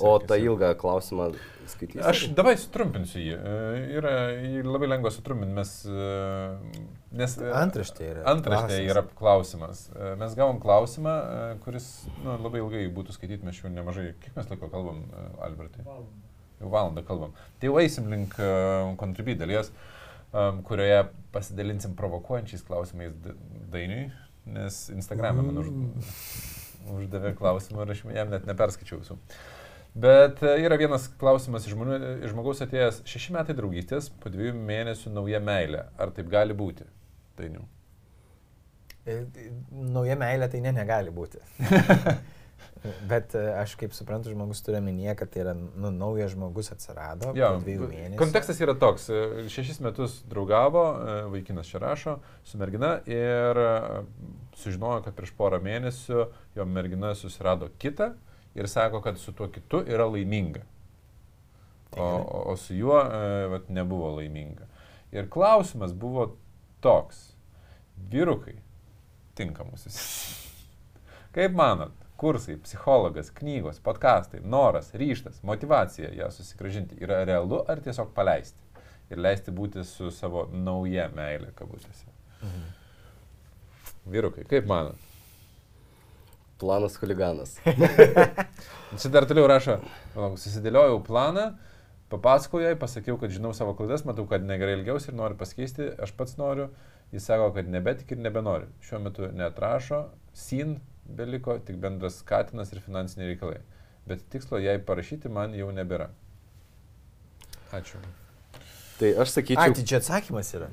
O 0.04 0.12
tą 0.20 0.36
ilgą 0.42 0.72
klausimą 0.80 1.30
skaitysiu. 1.72 2.02
Aš 2.10 2.24
dabar 2.36 2.58
sutrumpinsiu 2.60 3.22
jį. 3.22 3.36
E, 3.38 3.54
Yra 4.00 4.12
jį 4.36 4.64
labai 4.66 4.90
lengva 4.92 5.12
sutrumpinti, 5.14 5.54
mes... 5.56 5.72
e, 5.88 6.82
Nes, 7.12 7.34
Antraštė 7.36 8.06
yra 8.08 8.22
Antraštė 8.32 8.76
yra 8.88 9.02
klausimas. 9.18 9.82
Mes 10.20 10.32
gavom 10.38 10.56
klausimą, 10.62 11.12
kuris 11.64 11.88
nu, 12.24 12.38
labai 12.40 12.62
ilgai 12.62 12.86
būtų 12.96 13.12
skaityti, 13.16 13.44
mes 13.44 13.58
jau 13.60 13.68
nemažai. 13.72 14.10
Kiek 14.24 14.36
mes 14.38 14.48
laiko 14.48 14.70
kalbam, 14.72 15.02
Albertai? 15.44 15.84
Jau 16.62 16.70
valandą 16.72 17.02
kalbam. 17.04 17.34
Tai 17.60 17.68
jau 17.68 17.76
eisim 17.82 18.08
link 18.12 18.36
uh, 18.40 18.92
kontribį 19.00 19.34
dalies, 19.42 19.68
um, 20.32 20.62
kurioje 20.66 21.04
pasidalinsim 21.32 21.96
provokuojančiais 21.96 22.64
klausimais 22.66 23.14
da- 23.24 23.34
dainiui, 23.72 24.10
nes 24.52 24.84
Instagram'e 24.92 25.44
man 25.46 25.62
už, 25.62 25.70
uždavė 26.98 27.34
klausimą 27.38 27.84
ir 27.86 27.94
aš 27.94 28.04
jam 28.16 28.32
net 28.32 28.48
neperskaičiau 28.48 29.00
visų. 29.02 29.18
Bet 29.94 30.40
e, 30.42 30.54
yra 30.64 30.78
vienas 30.80 31.04
klausimas 31.20 31.66
iš, 31.68 31.74
žmonių, 31.76 31.98
iš 32.24 32.32
žmogaus 32.32 32.62
atėjęs 32.64 33.02
šeši 33.08 33.34
metai 33.36 33.56
draugystės, 33.58 34.08
po 34.22 34.32
dviejų 34.32 34.54
mėnesių 34.56 35.12
nauja 35.12 35.40
meilė. 35.44 35.82
Ar 36.00 36.12
taip 36.16 36.30
gali 36.32 36.56
būti? 36.56 36.86
Dainiu. 37.36 37.66
E, 39.04 39.18
Nauja 39.72 40.16
meilė 40.16 40.48
tai 40.48 40.62
ne, 40.64 40.72
negali 40.72 41.12
būti. 41.12 41.42
Bet 43.06 43.34
e, 43.38 43.42
aš 43.60 43.76
kaip 43.78 43.92
suprantu, 43.94 44.32
žmogus 44.34 44.58
turi 44.66 44.80
minėję, 44.82 45.12
kad 45.20 45.30
tai 45.30 45.44
yra 45.44 45.52
nu, 45.54 45.90
naujas 45.94 46.32
žmogus 46.34 46.72
atsirado 46.74 47.30
Jo, 47.38 47.52
dviejų 47.62 47.86
mėnesių. 47.92 48.18
kontekstas 48.18 48.58
yra 48.64 48.74
toks. 48.74 49.04
e, 49.14 49.44
Šešis 49.52 49.78
metus 49.84 50.16
draugavo, 50.26 50.82
e, 50.98 51.14
vaikinas 51.30 51.70
čia 51.70 51.78
rašo, 51.84 52.16
su 52.42 52.58
mergina 52.58 52.96
ir 53.06 53.60
sužinojo, 54.58 55.04
kad 55.06 55.14
prieš 55.14 55.30
porą 55.38 55.60
mėnesių 55.62 56.26
jo 56.58 56.66
mergina 56.66 57.14
susirado 57.14 57.70
kitą 57.78 58.12
ir 58.58 58.68
sako, 58.68 59.00
kad 59.00 59.18
su 59.18 59.32
tuo 59.32 59.46
kitu 59.48 59.84
yra 59.86 60.08
laiminga. 60.10 60.66
O, 61.96 62.02
o, 62.02 62.42
o 62.52 62.56
su 62.56 62.74
juo 62.74 62.98
vat, 63.52 63.68
nebuvo 63.68 64.14
laiminga. 64.16 64.66
Ir 65.12 65.26
klausimas 65.30 65.92
buvo 65.92 66.32
toks. 66.80 67.28
Vyrukai, 68.10 68.56
tinkamusis. 69.38 69.98
Kaip 71.36 71.52
manot, 71.56 71.92
kursai, 72.22 72.56
psichologas, 72.62 73.32
knygos, 73.34 73.80
podkastai, 73.82 74.40
noras, 74.46 74.92
ryštas, 74.94 75.42
motivacija 75.42 76.12
ją 76.14 76.30
susigražinti 76.30 77.00
yra 77.02 77.24
realu 77.26 77.64
ar 77.66 77.82
tiesiog 77.82 78.12
paleisti 78.14 78.62
ir 79.12 79.20
leisti 79.20 79.52
būti 79.54 79.82
su 79.86 80.10
savo 80.14 80.46
nauja 80.52 81.08
meilė 81.14 81.50
kabutėse. 81.58 82.06
Mhm. 82.42 82.68
Vyrukai, 84.12 84.44
kaip 84.50 84.68
manot? 84.70 85.10
Planas 86.62 86.94
huliganas. 87.02 87.56
Čia 89.00 89.10
dar 89.10 89.26
toliau 89.26 89.48
rašo, 89.50 89.80
susidėliojau 90.14 91.00
planą, 91.06 91.48
papasakojau 92.12 92.70
jai, 92.70 92.78
pasakiau, 92.78 93.18
kad 93.18 93.34
žinau 93.34 93.50
savo 93.56 93.74
klaidas, 93.78 94.06
matau, 94.06 94.28
kad 94.30 94.46
negerai 94.46 94.78
ilgiausi 94.78 95.10
ir 95.10 95.18
noriu 95.18 95.38
pasikeisti, 95.40 95.90
aš 96.02 96.14
pats 96.18 96.38
noriu, 96.38 96.68
jis 97.14 97.26
sako, 97.26 97.50
kad 97.56 97.70
nebetik 97.70 98.14
ir 98.14 98.22
nebenori. 98.22 98.70
Šiuo 98.86 99.02
metu 99.02 99.30
netrašo, 99.34 100.04
sin 100.36 100.78
beliko 101.06 101.58
tik 101.58 101.76
bendras 101.82 102.20
skatinas 102.22 102.72
ir 102.72 102.80
finansiniai 102.80 103.32
reikalai. 103.34 103.60
Bet 104.06 104.24
tikslo 104.30 104.58
jai 104.58 104.78
parašyti 104.82 105.28
man 105.30 105.54
jau 105.54 105.70
nebėra. 105.74 106.08
Ačiū. 107.72 108.00
Tai 108.98 109.10
aš 109.22 109.28
Ai, 109.30 109.34
sakyčiau, 109.36 109.74
tai 109.78 109.84
čia 109.88 109.98
atsakymas 110.02 110.50
yra. 110.58 110.68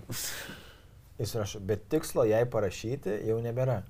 Jis 1.19 1.33
rašo, 1.35 1.59
bet 1.65 1.85
tikslo 1.91 2.25
jai 2.27 2.43
parašyti 2.51 3.15
jau 3.27 3.39
nebėra. 3.43 3.81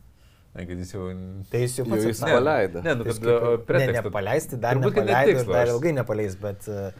Ne, 0.56 0.64
kad 0.66 0.80
jis 0.82 0.94
jau... 0.96 1.04
Tai 1.52 1.60
jis 1.62 1.76
jau 1.78 1.86
Jau 1.86 1.92
pats 1.94 2.06
jis 2.08 2.18
atsakė. 2.18 2.36
paleido. 2.40 2.82
Ne, 2.86 2.94
nu, 2.98 3.06
Jis 3.06 3.20
kad 3.20 3.26
kaip 3.26 3.30
ir- 3.30 3.44
uh, 3.44 3.58
Ne, 3.60 3.66
pretekstą. 3.70 4.04
nepaleisti, 4.10 4.58
dar 4.64 4.76
ne 4.80 4.86
nepaleido 4.88 5.30
ir 5.30 5.38
tikslas. 5.38 5.56
dar 5.60 5.72
ilgai 5.76 5.92
nepaleis, 5.94 6.36
bet, 6.42 6.68
e, 6.68 6.92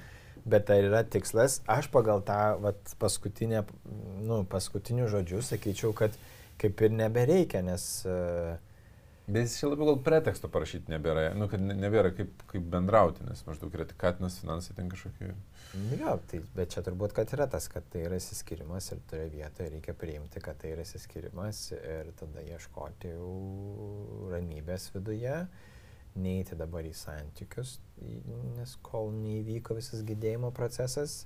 bet 0.54 0.70
ar 0.76 0.84
yra 0.90 1.02
tikslas? 1.16 1.56
Aš 1.78 1.88
pagal 1.94 2.22
tą 2.28 2.38
vat, 2.62 2.94
paskutinę, 3.02 3.64
nu, 4.30 4.44
paskutinius 4.52 5.10
žodžius 5.16 5.50
sakyčiau, 5.54 5.96
kad 5.98 6.14
kaip 6.62 6.82
ir 6.86 6.94
nebereikia, 6.94 7.64
nes 7.66 7.88
uh, 8.06 8.54
Bet 9.30 9.46
jis 9.46 9.56
čia 9.60 9.70
labiau 9.70 9.92
gal 9.92 10.00
preteksto 10.06 10.50
parašyti 10.52 10.90
nebėra, 10.90 11.30
nu, 11.38 11.46
kad 11.52 11.62
ne- 11.62 11.76
nebėra 11.78 12.12
kaip, 12.18 12.44
kaip 12.50 12.66
bendrauti, 12.74 13.24
nes 13.28 13.44
maždaug 13.46 13.76
yra 13.78 13.86
tik 13.90 14.00
katinas 14.02 14.40
finansai 14.42 14.76
ten 14.78 14.90
kažkokie. 14.90 15.32
Nu 15.78 16.00
Jo, 16.00 16.16
tai, 16.32 16.42
bet 16.56 16.74
čia 16.74 16.82
turbūt, 16.86 17.14
kad 17.18 17.34
yra 17.38 17.46
tas, 17.52 17.68
kad 17.70 17.86
tai 17.94 18.06
yra 18.08 18.18
įsiskirimas 18.18 18.90
ir 18.96 19.04
toje 19.12 19.28
vietoje 19.34 19.70
reikia 19.76 19.94
priimti, 19.94 20.42
kad 20.42 20.58
tai 20.62 20.74
yra 20.74 20.86
įsiskirimas 20.88 21.64
ir 21.78 22.10
tada 22.20 22.46
ieškoti 22.46 23.14
jau 23.14 23.34
ramybės 24.34 24.90
viduje, 24.96 25.36
neiti 26.20 26.58
dabar 26.58 26.90
į 26.90 26.96
santykius, 26.98 27.78
nes 28.58 28.78
kol 28.82 29.14
neįvyko 29.14 29.78
visas 29.78 30.02
gydėjimo 30.08 30.50
procesas 30.58 31.22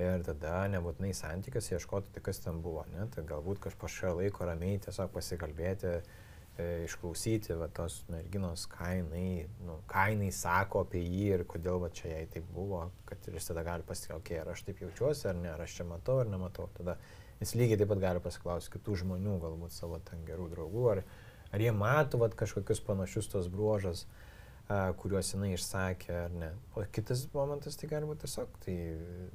Ir 0.00 0.22
tada 0.24 0.62
nebūtinai 0.70 1.10
santykiuose 1.16 1.74
ieškoti, 1.74 2.12
tai 2.14 2.22
kas 2.24 2.38
ten 2.44 2.60
buvo, 2.64 2.84
ne? 2.92 3.06
Tai 3.12 3.24
galbūt 3.26 3.60
kažkaip 3.66 4.16
laiko 4.20 4.46
ramiai 4.48 4.78
tiesiog 4.84 5.10
pasikalbėti, 5.12 5.90
e, 5.98 6.28
išklausyti 6.58 7.56
va, 7.56 7.68
tos 7.72 8.00
merginos, 8.10 8.66
ką 8.70 8.90
jinai, 8.98 9.46
nu, 9.64 9.78
ką 9.90 10.06
jinai 10.14 10.30
sako 10.34 10.84
apie 10.84 11.02
jį 11.04 11.26
ir 11.36 11.44
kodėl 11.48 11.80
va, 11.82 11.90
čia 11.94 12.10
jai 12.12 12.24
taip 12.34 12.48
buvo, 12.54 12.82
kad 13.08 13.28
ir 13.28 13.38
jis 13.38 13.50
tada 13.50 13.64
gali 13.66 13.86
pasitikėti, 13.86 14.18
okay, 14.18 14.40
ar 14.42 14.52
aš 14.54 14.64
taip 14.66 14.82
jaučiuosi, 14.84 15.28
ar 15.30 15.38
ne, 15.40 15.50
ar 15.54 15.64
aš 15.64 15.78
čia 15.78 15.88
matau, 15.88 16.18
ar 16.20 16.28
nematau. 16.28 16.68
Tada 16.76 16.98
jis 17.40 17.54
lygiai 17.56 17.80
taip 17.80 17.92
pat 17.94 18.02
gali 18.02 18.24
pasiklausyti 18.24 18.76
kitų 18.76 18.98
žmonių, 19.04 19.38
galbūt 19.44 19.76
savo 19.76 20.02
ten 20.10 20.26
gerų 20.28 20.50
draugų, 20.56 20.88
ar, 20.96 21.04
ar 21.50 21.64
jie 21.64 21.72
mato 21.76 22.20
va, 22.20 22.28
kažkokius 22.42 22.84
panašius 22.84 23.32
tos 23.32 23.48
bruožas. 23.52 24.04
Uh, 24.04 24.26
kuriuos 24.70 25.32
jinai 25.34 25.54
išsakė 25.56 26.14
ar 26.26 26.34
ne. 26.34 26.50
O 26.78 26.84
kitas 26.94 27.24
momentas 27.34 27.78
tai 27.78 27.88
gali 27.90 28.06
būti 28.06 28.24
tiesiog, 28.26 28.52
tai, 28.64 28.76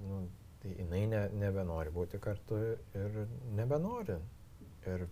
nu, 0.08 0.22
tai 0.64 0.76
jinai 0.78 1.04
ne, 1.12 1.22
nebenori 1.42 1.92
būti 1.96 2.20
kartu 2.24 2.60
ir 2.96 3.18
nebenori. 3.58 4.18
Ir 4.88 5.08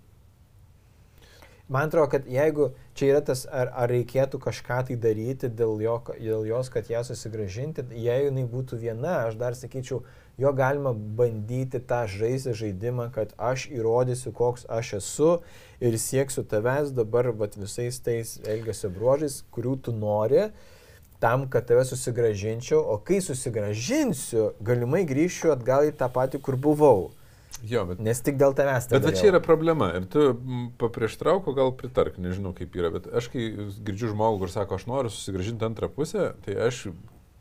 man 1.67 1.87
atrodo, 1.87 2.09
kad 2.11 2.27
jeigu 2.27 2.71
čia 2.93 3.13
yra 3.13 3.21
tas, 3.25 3.45
ar, 3.47 3.71
ar 3.73 3.89
reikėtų 3.91 4.39
kažką 4.43 4.81
tai 4.89 4.97
daryti 4.99 5.49
dėl, 5.49 5.79
jo, 5.83 5.95
dėl 6.17 6.45
jos, 6.49 6.69
kad 6.73 6.89
ją 6.91 7.03
susigražinti, 7.07 7.85
jei 7.95 8.27
jinai 8.27 8.43
būtų 8.49 8.79
viena, 8.81 9.23
aš 9.27 9.39
dar 9.39 9.57
sakyčiau, 9.57 10.03
jo 10.37 10.51
galima 10.57 10.93
bandyti 10.93 11.79
tą 11.79 12.03
žaisti 12.09 12.55
žaidimą, 12.57 13.09
kad 13.15 13.33
aš 13.37 13.69
įrodysiu, 13.71 14.33
koks 14.35 14.67
aš 14.69 14.93
esu 14.99 15.31
ir 15.81 15.97
sieksiu 15.99 16.43
tavęs 16.43 16.93
dabar 16.95 17.31
vat, 17.37 17.57
visais 17.57 17.99
tais 18.03 18.37
elgesio 18.43 18.91
bruožais, 18.93 19.41
kurių 19.53 19.77
tu 19.87 19.95
nori, 19.95 20.49
tam, 21.23 21.47
kad 21.47 21.67
tave 21.69 21.85
susigražinčiau, 21.87 22.81
o 22.83 22.97
kai 22.99 23.21
susigražinsiu, 23.23 24.51
galimai 24.59 25.05
grįšiu 25.07 25.53
atgal 25.53 25.87
į 25.87 25.93
tą 25.99 26.09
patį, 26.11 26.41
kur 26.43 26.57
buvau. 26.59 27.13
Jo, 27.63 27.85
bet, 27.87 28.01
Nes 28.03 28.19
tik 28.19 28.35
dėl 28.39 28.51
tavęs 28.57 28.89
bet 28.91 29.05
va 29.05 29.13
čia 29.15 29.29
yra 29.29 29.39
problema. 29.43 29.87
Ir 29.95 30.07
tu 30.11 30.33
paprieštrauk, 30.81 31.47
gal 31.55 31.71
pritark, 31.79 32.17
nežinau 32.19 32.51
kaip 32.57 32.75
yra, 32.75 32.91
bet 32.91 33.07
aš 33.07 33.29
kai 33.31 33.45
girdžiu 33.87 34.11
žmogų, 34.11 34.41
kur 34.41 34.51
sako, 34.51 34.79
aš 34.79 34.87
noriu 34.89 35.11
susigražinti 35.13 35.63
antrą 35.69 35.87
pusę, 35.93 36.33
tai 36.43 36.57
aš 36.67 36.89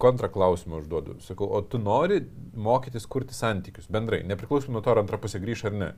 kontraklausimą 0.03 0.81
užduodu. 0.83 1.19
Sakau, 1.27 1.49
o 1.51 1.61
tu 1.63 1.79
nori 1.83 2.21
mokytis 2.55 3.07
kurti 3.11 3.35
santykius 3.35 3.91
bendrai, 3.91 4.23
nepriklausomai 4.27 4.79
nuo 4.79 4.85
to, 4.85 4.95
ar 4.95 5.03
antra 5.03 5.19
pusė 5.23 5.43
grįš 5.43 5.67
ar 5.71 5.79
ne. 5.79 5.91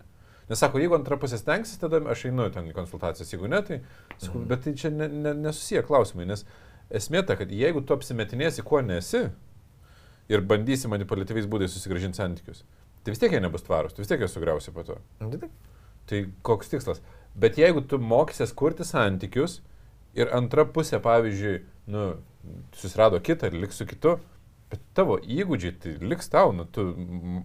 Nes 0.48 0.60
sako, 0.60 0.80
jeigu 0.80 0.96
antra 0.96 1.16
pusė 1.20 1.38
stengsis, 1.40 1.80
tada 1.80 2.02
aš 2.12 2.26
einu 2.28 2.50
ten 2.52 2.68
į 2.68 2.74
konsultacijas, 2.76 3.32
jeigu 3.32 3.48
ne, 3.48 3.60
tai 3.64 3.80
sakau, 4.18 4.42
mm. 4.42 4.48
bet 4.50 4.64
tai 4.66 4.74
čia 4.80 4.90
ne, 4.92 5.08
ne, 5.08 5.32
nesusiję 5.46 5.84
klausimai, 5.88 6.26
nes 6.28 6.44
esmė 6.92 7.24
ta, 7.24 7.36
kad 7.40 7.52
jeigu 7.52 7.80
tu 7.80 7.96
apsimetinėsi, 7.96 8.64
kuo 8.66 8.82
nesi 8.84 9.22
ir 10.28 10.44
bandysi 10.44 10.90
manipuliatyviais 10.92 11.48
būdais 11.48 11.72
susigražinti 11.72 12.20
santykius, 12.20 12.60
tai 13.04 13.14
vis 13.14 13.20
tiek 13.22 13.32
jie 13.36 13.40
nebus 13.44 13.64
tvarus, 13.66 13.94
tu 13.94 14.02
vis 14.02 14.10
tiek 14.10 14.22
juos 14.24 14.34
sugriausi 14.34 14.74
po 14.74 14.84
to. 14.88 14.98
Nu, 15.20 15.30
Tai 16.04 16.18
koks 16.44 16.68
tikslas? 16.68 16.98
Bet 17.34 17.56
jeigu 17.58 17.80
tu 17.88 17.96
mokysies 17.98 18.52
kurti 18.52 18.84
santykius 18.84 19.62
ir 20.14 20.28
antra 20.36 20.66
pusė, 20.68 21.00
pavyzdžiui, 21.02 21.56
nu, 21.90 22.04
susirado 22.76 23.18
kitą 23.24 23.48
ir 23.48 23.56
liks 23.62 23.80
su 23.80 23.86
kitu, 23.88 24.18
bet 24.70 24.82
tavo 24.96 25.16
įgūdžiai 25.18 25.72
tai 25.80 25.94
liks 26.04 26.28
tau, 26.32 26.52
nu, 26.56 26.66
tu 26.70 26.84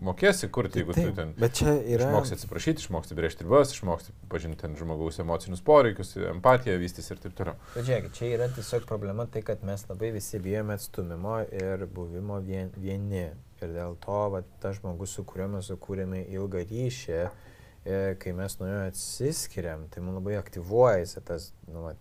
mokėsi 0.06 0.50
kurti, 0.54 0.82
jeigu 0.84 0.96
Taip, 0.98 1.10
tu 1.10 1.16
ten 1.18 1.34
Bet 1.40 1.58
čia 1.60 1.74
yra. 1.80 2.10
išmoksi 2.10 2.36
atsiprašyti, 2.38 2.84
išmoksi 2.86 3.18
brėžti 3.18 3.46
ribas, 3.48 3.74
išmoksi 3.76 4.14
pažinti 4.32 4.62
ten 4.64 4.78
žmogaus 4.80 5.20
emocinius 5.24 5.64
poreikius, 5.66 6.16
empatiją 6.36 6.78
vystys 6.82 7.10
ir 7.14 7.22
taip 7.24 7.36
toliau. 7.38 7.58
Bet 7.76 7.88
žiūrėk, 7.90 8.12
čia 8.18 8.32
yra 8.38 8.50
tiesiog 8.56 8.88
problema 8.90 9.26
tai, 9.30 9.44
kad 9.48 9.64
mes 9.68 9.86
labai 9.90 10.12
visi 10.16 10.42
bijome 10.44 10.78
atstumimo 10.78 11.40
ir 11.50 11.86
buvimo 11.96 12.40
vien, 12.46 12.72
vieni. 12.78 13.30
Ir 13.64 13.74
dėl 13.76 13.96
to, 14.04 14.20
va, 14.34 14.42
tas 14.64 14.78
žmogus, 14.80 15.14
su 15.18 15.26
kuriuo 15.28 15.50
mes 15.58 15.68
sukūrėme 15.68 16.22
ilgą 16.32 16.62
ryšį, 16.70 17.18
e, 17.20 17.98
kai 18.22 18.34
mes 18.38 18.56
nuo 18.62 18.70
jo 18.70 18.84
atsiskiriam, 18.88 19.88
tai 19.92 20.04
mums 20.06 20.20
labai 20.22 20.38
aktyvuojasi 20.40 21.24
tas 21.28 21.50
nu, 21.68 21.90
va, 21.90 21.96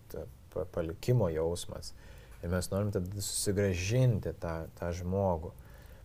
pa- 0.53 0.67
palikimo 0.75 1.27
jausmas. 1.33 1.93
Ir 2.43 2.53
mes 2.53 2.69
norim 2.71 2.93
tada 2.95 3.19
susigražinti 3.19 4.31
tą, 4.39 4.53
tą 4.79 4.93
žmogų. 4.95 5.51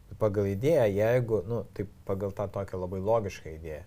Bet 0.08 0.18
pagal 0.18 0.50
idėją, 0.50 0.88
jeigu, 0.90 1.40
nu, 1.46 1.62
tai 1.76 1.86
pagal 2.08 2.34
tą 2.34 2.48
tokią 2.58 2.80
labai 2.82 2.98
logišką 3.04 3.54
idėją, 3.54 3.84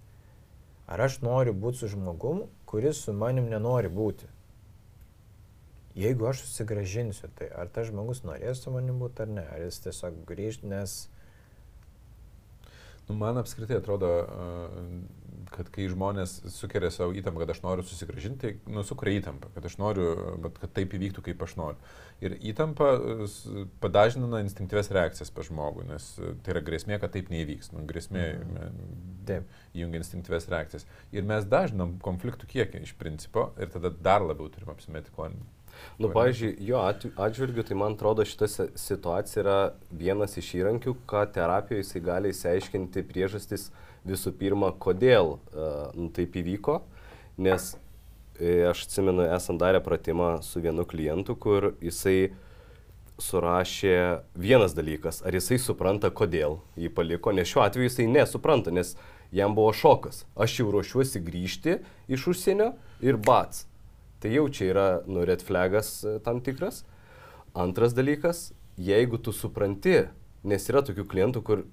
ar 0.88 1.04
aš 1.04 1.20
noriu 1.26 1.52
būti 1.52 1.84
su 1.84 1.92
žmogum, 1.92 2.46
kuris 2.70 3.04
su 3.04 3.14
manim 3.14 3.52
nenori 3.52 3.92
būti? 3.92 4.32
Jeigu 5.98 6.28
aš 6.30 6.46
susigražinsiu, 6.46 7.28
tai 7.36 7.50
ar 7.52 7.68
tas 7.74 7.90
žmogus 7.90 8.24
norės 8.24 8.62
su 8.62 8.72
manim 8.72 9.00
būti 9.02 9.26
ar 9.26 9.32
ne, 9.34 9.44
ar 9.52 9.68
jis 9.68 9.84
tiesiog 9.84 10.24
grįž, 10.30 10.62
nes... 10.64 11.08
Nu, 13.08 13.16
man 13.16 13.40
apskritai 13.40 13.78
atrodo, 13.80 14.10
kad 15.54 15.70
kai 15.72 15.86
žmonės 15.88 16.34
sukeria 16.52 16.90
savo 16.92 17.14
įtampą, 17.16 17.40
kad 17.44 17.54
aš 17.54 17.62
noriu 17.64 17.86
susigražinti, 17.88 18.52
tai 18.66 18.74
nu, 18.74 18.84
sukuria 18.84 19.22
įtampą, 19.22 19.50
kad 19.56 19.66
aš 19.70 19.78
noriu, 19.80 20.10
bet 20.44 20.60
kad 20.60 20.74
taip 20.76 20.96
įvyktų, 20.98 21.24
kaip 21.30 21.44
aš 21.46 21.56
noriu. 21.60 21.94
Ir 22.20 22.36
įtampa 22.52 22.90
padažnina 23.84 24.42
instinktyves 24.44 24.92
reakcijas 24.96 25.32
pa 25.32 25.46
žmogų, 25.48 25.86
nes 25.88 26.10
tai 26.44 26.56
yra 26.56 26.64
grėsmė, 26.68 27.00
kad 27.00 27.14
taip 27.16 27.32
neįvyks. 27.34 27.72
Nu, 27.76 27.86
grėsmė 27.88 28.26
Mhm. 28.42 29.48
įjungia 29.78 30.02
instinktyves 30.02 30.50
reakcijas. 30.52 30.86
Ir 31.12 31.24
mes 31.28 31.46
dažnam 31.46 31.98
konfliktų 32.04 32.48
kiekį 32.48 32.84
iš 32.84 32.94
principo 33.00 33.52
ir 33.60 33.72
tada 33.72 33.90
dar 33.92 34.22
labiau 34.22 34.50
turim 34.52 34.70
apsimeti, 34.74 35.12
ko. 35.16 35.30
Nu, 35.98 36.12
pavyzdžiui, 36.14 36.54
jo 36.68 36.82
atžvilgiu, 36.82 37.66
tai 37.66 37.78
man 37.80 37.96
atrodo, 37.98 38.26
šita 38.28 38.48
si- 38.52 38.70
situacija 38.78 39.44
yra 39.44 39.58
vienas 39.92 40.38
iš 40.38 40.54
įrankių, 40.60 40.96
ką 41.10 41.26
terapijoje 41.34 41.84
jisai 41.84 42.02
gali 42.06 42.34
įsiaiškinti 42.34 43.04
priežastis 43.10 43.70
visų 44.08 44.34
pirma, 44.40 44.72
kodėl 44.72 45.36
uh, 45.38 45.90
nu, 45.98 46.10
taip 46.14 46.38
įvyko. 46.40 46.80
Nes 47.38 47.74
e, 48.40 48.64
aš 48.70 48.86
atsimenu, 48.88 49.26
esam 49.36 49.58
darę 49.62 49.82
pratimą 49.84 50.38
su 50.46 50.62
vienu 50.64 50.86
klientu, 50.90 51.36
kur 51.36 51.74
jisai 51.84 52.32
surašė 53.22 54.22
vienas 54.38 54.76
dalykas, 54.78 55.24
ar 55.26 55.34
jisai 55.34 55.58
supranta, 55.62 56.12
kodėl 56.14 56.60
jį 56.78 56.92
paliko, 56.94 57.34
nes 57.34 57.50
šiuo 57.50 57.64
atveju 57.66 57.90
jisai 57.90 58.06
nesupranta, 58.10 58.74
nes 58.74 58.94
jam 59.34 59.56
buvo 59.58 59.74
šokas. 59.74 60.24
Aš 60.38 60.60
jau 60.62 60.70
ruošiuosi 60.74 61.22
grįžti 61.26 61.80
iš 62.14 62.28
užsienio 62.34 62.72
ir 63.04 63.18
bats. 63.18 63.66
Tai 64.22 64.34
jau 64.34 64.48
čia 64.50 64.72
yra, 64.72 64.88
nu, 65.06 65.24
red 65.28 65.44
flagas 65.46 66.02
e, 66.04 66.18
tam 66.26 66.42
tikras. 66.42 66.84
Antras 67.58 67.94
dalykas, 67.98 68.52
jeigu 68.78 69.20
tu 69.22 69.34
supranti, 69.34 70.08
nes 70.48 70.70
yra 70.70 70.82
tokių 70.86 71.06
klientų, 71.10 71.44
kur, 71.46 71.64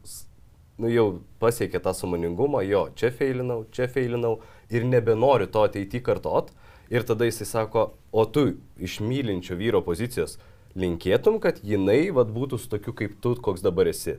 nu, 0.80 0.90
jau 0.92 1.06
pasiekė 1.40 1.80
tą 1.84 1.94
samoningumą, 1.96 2.62
jo, 2.68 2.86
čia 2.98 3.12
feilinau, 3.14 3.64
čia 3.72 3.88
feilinau 3.88 4.38
ir 4.72 4.84
nebenori 4.88 5.48
to 5.48 5.64
ateity 5.64 6.02
kartot. 6.04 6.52
Ir 6.92 7.04
tada 7.08 7.24
jisai 7.24 7.46
sako, 7.48 7.86
o 8.12 8.26
tu 8.28 8.50
iš 8.76 8.98
mylinčio 9.00 9.56
vyro 9.56 9.80
pozicijos 9.84 10.36
linkėtum, 10.76 11.40
kad 11.40 11.62
jinai 11.64 12.10
vad 12.12 12.32
būtų 12.34 12.60
su 12.60 12.68
tokiu 12.70 12.92
kaip 12.96 13.16
tu, 13.24 13.34
koks 13.40 13.64
dabar 13.64 13.88
esi. 13.88 14.18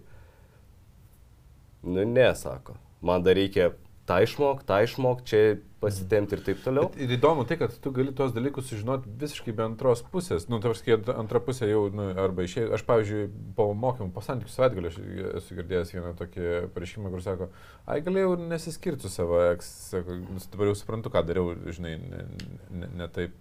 Nu, 1.86 2.02
nesako. 2.10 2.80
Man 3.06 3.22
dar 3.22 3.38
reikia 3.38 3.76
tą 4.06 4.20
išmok, 4.22 4.66
tą 4.68 4.84
išmok, 4.86 5.24
čia 5.26 5.58
pasitemti 5.82 6.38
ir 6.38 6.42
taip 6.46 6.62
toliau. 6.66 6.88
Bet 6.90 7.02
ir 7.04 7.14
įdomu 7.18 7.44
tai, 7.46 7.58
kad 7.62 7.74
tu 7.82 7.92
gali 7.94 8.14
tos 8.16 8.34
dalykus 8.34 8.70
sužinoti 8.70 9.12
visiškai 9.22 9.54
be 9.56 9.66
antros 9.66 10.02
pusės. 10.14 10.48
Nu, 10.50 10.58
tavas, 10.64 10.82
kai 10.86 10.98
antra 11.14 11.42
pusė 11.44 11.68
jau, 11.70 11.84
nu, 11.94 12.08
arba 12.22 12.46
išėjai. 12.46 12.72
Aš, 12.78 12.86
pavyzdžiui, 12.88 13.26
po 13.58 13.68
mokymų, 13.78 14.10
po 14.16 14.24
santykių 14.26 14.54
savaitgalio 14.54 14.92
aš 14.92 15.00
esu 15.42 15.58
girdėjęs 15.60 15.94
vieną 15.94 16.14
tokį 16.22 16.48
pareiškimą, 16.76 17.12
kur 17.14 17.26
sako, 17.26 17.50
ai 17.92 18.00
galėjau 18.06 18.34
ir 18.38 18.46
nesiskirti 18.54 19.06
su 19.06 19.14
savo 19.14 19.42
eks, 19.52 19.70
sako, 19.92 20.18
"Nu, 20.24 20.42
dabar 20.54 20.72
jau 20.72 20.78
suprantu, 20.80 21.14
ką 21.14 21.26
dariau, 21.26 21.54
žinai, 21.66 21.96
ne, 22.02 22.26
ne, 22.70 22.92
ne 23.02 23.08
taip. 23.08 23.38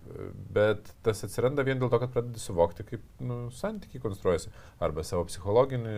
Bet 0.52 0.92
tas 1.02 1.24
atsiranda 1.24 1.64
vien 1.64 1.80
dėl 1.80 1.92
to, 1.92 2.00
kad 2.02 2.12
pradedi 2.12 2.40
suvokti, 2.40 2.88
kaip 2.88 3.04
nu, 3.20 3.48
santykiai 3.52 4.04
konstruojasi. 4.04 4.52
Arba 4.80 5.04
savo 5.04 5.24
psichologinį, 5.28 5.96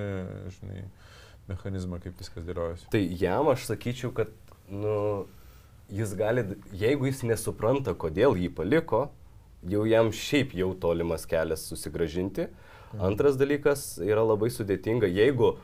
žinai, 0.61 0.87
mechanizmą, 1.51 2.01
kaip 2.03 2.19
viskas 2.19 2.47
dėliojasi. 2.47 2.89
Tai 2.93 3.03
jam 3.21 3.51
aš 3.53 3.67
sakyčiau, 3.71 4.13
kad, 4.15 4.33
nu, 4.71 4.99
jis 5.93 6.15
gali, 6.19 6.45
jeigu 6.75 7.11
jis 7.11 7.25
nesupranta, 7.29 7.95
kodėl 7.95 8.37
jį 8.39 8.51
paliko, 8.55 9.07
jau 9.67 9.87
jam 9.89 10.13
šiaip 10.15 10.55
jau 10.57 10.73
tolimas 10.81 11.27
kelias 11.29 11.67
susigražinti. 11.71 12.51
Antras 13.03 13.37
dalykas 13.37 13.97
yra 14.01 14.23
labai 14.25 14.49
sudėtinga, 14.55 15.09
jeigu 15.11 15.57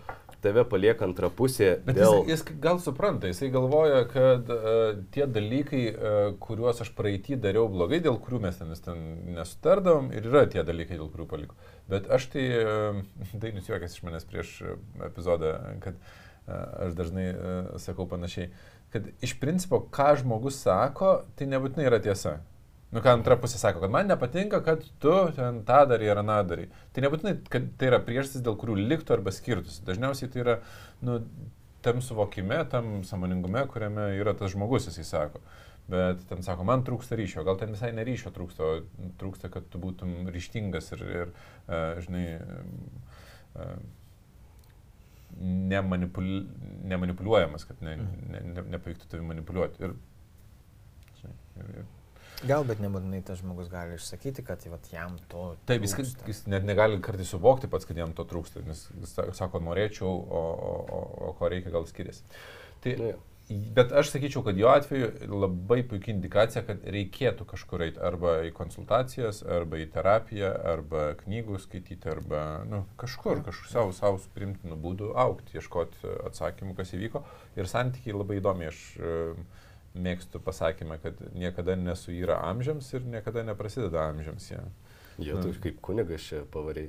tave 0.42 0.64
palieka 0.68 1.06
antra 1.06 1.30
pusė 1.32 1.76
Bet 1.86 1.96
dėl... 1.96 2.22
jis, 2.26 2.42
jis 2.42 2.58
gal 2.62 2.80
supranta, 2.82 3.30
jisai 3.30 3.50
galvoja, 3.54 4.02
kad 4.10 4.50
uh, 4.52 4.80
tie 5.14 5.26
dalykai, 5.30 5.82
uh, 5.92 6.16
kuriuos 6.42 6.82
aš 6.84 6.90
praeitį 6.98 7.38
dariau 7.42 7.68
blogai, 7.72 8.02
dėl 8.04 8.18
kurių 8.22 8.42
mes 8.46 8.58
ten, 8.58 8.74
ten 8.84 9.04
nesutardavom, 9.36 10.10
ir 10.14 10.26
yra 10.28 10.44
tie 10.50 10.64
dalykai, 10.66 10.98
dėl 10.98 11.12
kurių 11.12 11.28
paliko. 11.30 11.58
Bet 11.90 12.10
aš 12.12 12.28
tai, 12.34 12.48
uh, 12.58 13.30
Dainis 13.32 13.70
juokas 13.70 13.96
iš 13.96 14.04
manęs 14.06 14.26
prieš 14.28 14.56
uh, 14.66 14.76
epizodą, 15.06 15.54
kad 15.84 15.98
uh, 16.02 16.88
aš 16.88 16.98
dažnai 16.98 17.28
uh, 17.32 17.72
sakau 17.82 18.08
panašiai, 18.10 18.50
kad 18.92 19.08
iš 19.24 19.36
principo, 19.40 19.80
ką 19.92 20.12
žmogus 20.20 20.60
sako, 20.62 21.22
tai 21.38 21.48
nebūtinai 21.50 21.88
yra 21.88 22.00
tiesa. 22.02 22.38
Nu, 22.92 23.00
ką 23.00 23.14
antra 23.16 23.38
pusė 23.40 23.56
sako, 23.56 23.80
kad 23.80 23.92
man 23.92 24.10
nepatinka, 24.10 24.60
kad 24.66 24.84
tu 25.00 25.14
ten 25.32 25.62
tą 25.68 25.78
darai 25.88 26.10
ar 26.12 26.20
aną 26.20 26.36
darai. 26.44 26.66
Tai 26.92 27.06
nebūtinai, 27.06 27.38
kad 27.52 27.70
tai 27.80 27.88
yra 27.88 28.02
priežastis, 28.04 28.44
dėl 28.44 28.58
kurių 28.60 28.76
liktų 28.82 29.16
arba 29.16 29.32
skirtųsi. 29.32 29.80
Dažniausiai 29.86 30.28
tai 30.32 30.42
yra, 30.44 30.56
nu, 31.00 31.16
tam 31.82 32.02
suvokime, 32.04 32.60
tam 32.70 32.98
samoningume, 33.08 33.64
kuriame 33.72 34.10
yra 34.18 34.36
tas 34.36 34.52
žmogus, 34.52 34.90
jisai 34.90 35.06
sako. 35.08 35.40
Bet 35.92 36.20
ten 36.28 36.44
sako, 36.44 36.66
man 36.68 36.84
trūksta 36.86 37.16
ryšio, 37.18 37.46
gal 37.48 37.56
ten 37.58 37.72
visai 37.74 37.90
ne 37.96 38.04
ryšio 38.06 38.30
trūksta, 38.36 38.68
trūksta, 39.20 39.50
kad 39.52 39.66
tu 39.72 39.80
būtum 39.82 40.28
ryštingas 40.30 40.92
ir, 40.94 41.02
ir 41.08 41.32
uh, 41.32 41.98
žinai, 42.04 42.26
uh, 43.56 43.74
nemanipul, 45.40 46.28
nemanipuliuojamas, 46.92 47.64
kad 47.68 47.82
ne, 47.84 47.96
ne, 47.96 48.44
ne, 48.52 48.64
nepavyktų 48.76 49.08
tavi 49.10 49.24
manipuliuoti. 49.26 49.82
Ir, 49.88 49.96
žinai, 51.20 51.36
ir, 51.56 51.74
ir, 51.82 51.90
Gal, 52.42 52.64
bet 52.66 52.80
nebūtinai 52.82 53.20
tas 53.22 53.38
žmogus 53.38 53.68
gali 53.70 53.94
išsakyti, 53.94 54.42
kad 54.42 54.64
vat, 54.66 54.88
jam 54.90 55.14
to. 55.30 55.52
Taip, 55.68 55.84
jis, 55.86 56.14
jis 56.26 56.40
net 56.50 56.64
negali 56.66 56.98
kartais 57.04 57.30
suvokti 57.30 57.70
pats, 57.70 57.86
kad 57.86 58.00
jam 58.00 58.14
to 58.18 58.24
trūksta, 58.26 58.64
nes 58.66 58.88
jis 58.96 59.12
sa- 59.14 59.28
sako, 59.36 59.60
norėčiau, 59.62 60.10
o, 60.10 60.40
o, 60.70 60.72
o, 60.82 61.02
o 61.28 61.30
ko 61.38 61.50
reikia, 61.52 61.70
gal 61.76 61.86
skiriasi. 61.86 62.24
Tai, 62.82 62.96
jo. 62.98 63.20
Bet 63.76 63.92
aš 63.96 64.10
sakyčiau, 64.12 64.42
kad 64.46 64.58
jo 64.58 64.68
atveju 64.72 65.08
labai 65.30 65.80
puikia 65.88 66.12
indikacija, 66.14 66.62
kad 66.66 66.84
reikėtų 66.94 67.46
kažkur 67.48 67.86
eiti 67.86 68.02
arba 68.02 68.38
į 68.48 68.52
konsultacijas, 68.56 69.42
arba 69.44 69.80
į 69.82 69.88
terapiją, 69.94 70.52
arba 70.74 71.06
knygų 71.22 71.58
skaityti, 71.62 72.10
arba 72.12 72.42
nu, 72.68 72.84
kažkur, 73.00 73.42
kažkur 73.46 73.72
savo, 73.72 73.96
savo 73.96 74.20
primtinų 74.36 74.78
būdų 74.84 75.12
aukti, 75.24 75.58
ieškoti 75.58 76.14
atsakymų, 76.30 76.76
kas 76.78 76.94
įvyko. 76.96 77.24
Ir 77.58 77.70
santykiai 77.70 78.16
labai 78.16 78.38
įdomi. 78.40 78.70
Aš 78.72 78.84
e, 78.98 79.16
mėgstu 79.92 80.40
pasakymą, 80.40 80.96
kad 81.02 81.18
niekada 81.36 81.76
nesuyra 81.76 82.38
amžiams 82.48 82.88
ir 82.94 83.04
niekada 83.04 83.44
neprasideda 83.44 84.08
amžiams. 84.08 84.50
jie. 84.50 84.62
Jo, 85.20 85.42
tu 85.42 85.52
kaip 85.60 85.80
kunigas 85.84 86.24
čia 86.24 86.42
pavariai. 86.52 86.88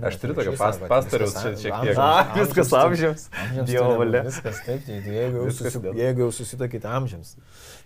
Aš 0.00 0.16
turiu 0.22 0.34
tokią 0.34 0.52
Atvirkščiai 0.52 0.58
pas- 0.58 0.76
sako, 0.78 0.88
pastoriaus 0.88 1.34
šiek 1.60 1.74
tiek. 1.84 1.98
A, 1.98 2.34
viskas 2.38 2.70
amžiams. 2.72 3.24
Dievo 3.68 3.90
valia. 4.00 4.22
Viskas 4.24 4.60
taip, 4.64 4.86
tai 4.86 5.00
jeigu 5.04 5.36
jau, 5.36 5.44
Viskas 5.50 5.72
susi, 5.72 5.82
dėl- 5.84 5.98
jeigu 6.00 6.24
jau 6.24 6.30
susitokite 6.32 6.88
amžiams. 6.88 7.34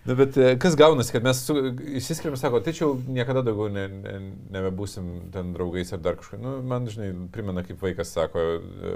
Na, 0.07 0.15
bet 0.15 0.37
e, 0.37 0.53
kas 0.57 0.75
gaunasi, 0.79 1.11
kad 1.11 1.23
mes 1.27 1.41
su, 1.43 1.53
įsiskiriam, 1.99 2.37
sako, 2.39 2.61
tai 2.63 2.71
čia 2.77 2.85
jau 2.85 2.93
niekada 3.07 3.43
daugiau 3.43 3.67
ne, 3.73 3.87
ne, 3.91 4.13
nebebūsim 4.55 5.31
ten 5.35 5.51
draugais 5.53 5.91
ar 5.91 5.99
dar 5.99 6.15
kažką. 6.15 6.39
Nu, 6.39 6.61
man, 6.63 6.87
žinai, 6.87 7.11
primena, 7.31 7.63
kaip 7.67 7.81
vaikas 7.83 8.13
sako, 8.15 8.39
e, 8.61 8.95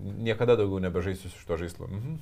niekada 0.00 0.56
daugiau 0.56 0.80
nebežaisiu 0.80 1.28
su 1.30 1.38
šito 1.42 1.56
žaislu. 1.60 1.86
Mhm. 1.90 2.16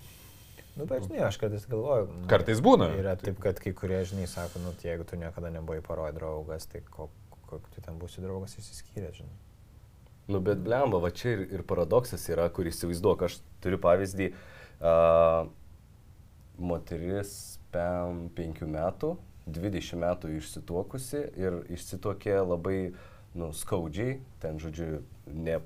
Nu, 0.77 0.87
bet 0.89 1.03
žinai, 1.05 1.21
aš 1.29 1.37
kartais 1.37 1.67
galvoju. 1.69 2.07
nu, 2.09 2.27
Kartais 2.29 2.61
būna. 2.65 2.91
Yra 2.97 3.13
taip, 3.21 3.39
kad 3.45 3.59
kai 3.61 3.73
kurie, 3.77 4.01
žinai, 4.09 4.27
sako, 4.27 4.59
nu, 4.65 4.73
tai 4.81 4.91
jeigu 4.91 5.05
tu 5.05 5.17
niekada 5.21 5.51
nebuvai 5.53 5.83
paroj 5.85 6.13
draugas, 6.17 6.65
tai 6.67 6.81
kok, 6.81 7.11
kok 7.51 7.67
tu 7.75 7.83
ten 7.85 7.99
būsi 8.01 8.23
draugas 8.25 8.57
įsiskyrė, 8.57 9.11
žinai. 9.13 9.37
Nu, 10.33 10.41
bet 10.41 10.63
blemba, 10.65 11.01
va 11.03 11.11
čia 11.13 11.35
ir, 11.37 11.43
ir 11.59 11.65
paradoksas 11.69 12.25
yra, 12.33 12.47
kur 12.55 12.69
įsivaizduok, 12.71 13.27
aš 13.27 13.37
turiu 13.61 13.77
pavyzdį, 13.83 14.31
uh, 14.81 15.51
moteris 16.57 17.35
pem 17.75 18.29
penkių 18.37 18.69
metų, 18.73 19.13
20 19.53 19.99
metų 20.01 20.31
išsituokusi 20.39 21.21
ir 21.41 21.59
išsituokė 21.75 22.39
labai, 22.47 22.79
nu, 23.37 23.51
skaudžiai, 23.57 24.21
ten, 24.41 24.61
žodžiu, 24.63 25.03
ne 25.27 25.59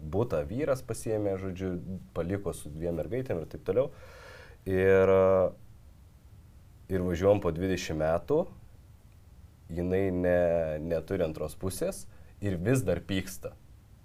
būtą 0.00 0.42
vyras 0.48 0.82
pasiemė, 0.84 1.36
žodžiu, 1.40 1.74
paliko 2.16 2.54
su 2.56 2.72
dviem 2.72 2.98
mergaitėm 3.00 3.42
ir 3.42 3.48
taip 3.52 3.64
toliau. 3.68 3.90
Ir, 4.68 5.14
ir 6.92 7.06
važiuom 7.06 7.40
po 7.40 7.52
20 7.56 7.96
metų, 8.00 8.42
jinai 9.70 10.04
ne, 10.12 10.38
neturi 10.82 11.24
antros 11.24 11.56
pusės 11.56 12.04
ir 12.44 12.58
vis 12.60 12.84
dar 12.84 13.00
pyksta. 13.06 13.54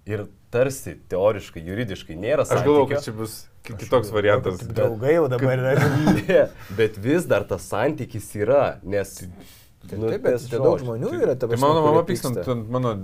Ir 0.06 0.24
tarsi 0.54 0.94
teoriškai, 1.10 1.60
juridiškai 1.66 2.14
nėra 2.22 2.44
Aš 2.46 2.62
galvoju, 2.62 2.84
santykio. 2.86 2.94
kad 2.94 3.04
čia 3.08 3.12
bus 3.18 3.32
ki- 3.66 3.74
kitoks 3.80 4.12
variantas. 4.14 4.60
Kaip 4.62 4.74
draugai 4.78 5.16
jau 5.16 5.24
dabar 5.32 5.58
yra. 5.58 5.72
Ne, 6.28 6.42
bet 6.78 6.96
vis 7.02 7.26
dar 7.26 7.42
tas 7.50 7.66
santykis 7.72 8.28
yra, 8.38 8.78
nes... 8.86 9.16
Nu, 9.86 10.08
taip, 10.10 10.22
bet 10.24 10.46
čia 10.50 10.58
daug 10.62 10.78
žmonių 10.82 11.10
yra, 11.20 11.34
ta 11.38 11.46
Tai 11.50 11.58
mano 11.62 11.82
mama 11.82 12.00
kurie 12.02 12.08
pyksta 12.14 12.30
pyksta. 12.34 12.54
ant 12.54 12.70
mano 12.74 12.94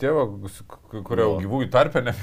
tėvo, 0.00 0.22
kurio 1.04 1.26
Nu. 1.34 1.40
gyvųjų 1.42 1.70
tarpe 1.72 2.00
ne. 2.06 2.14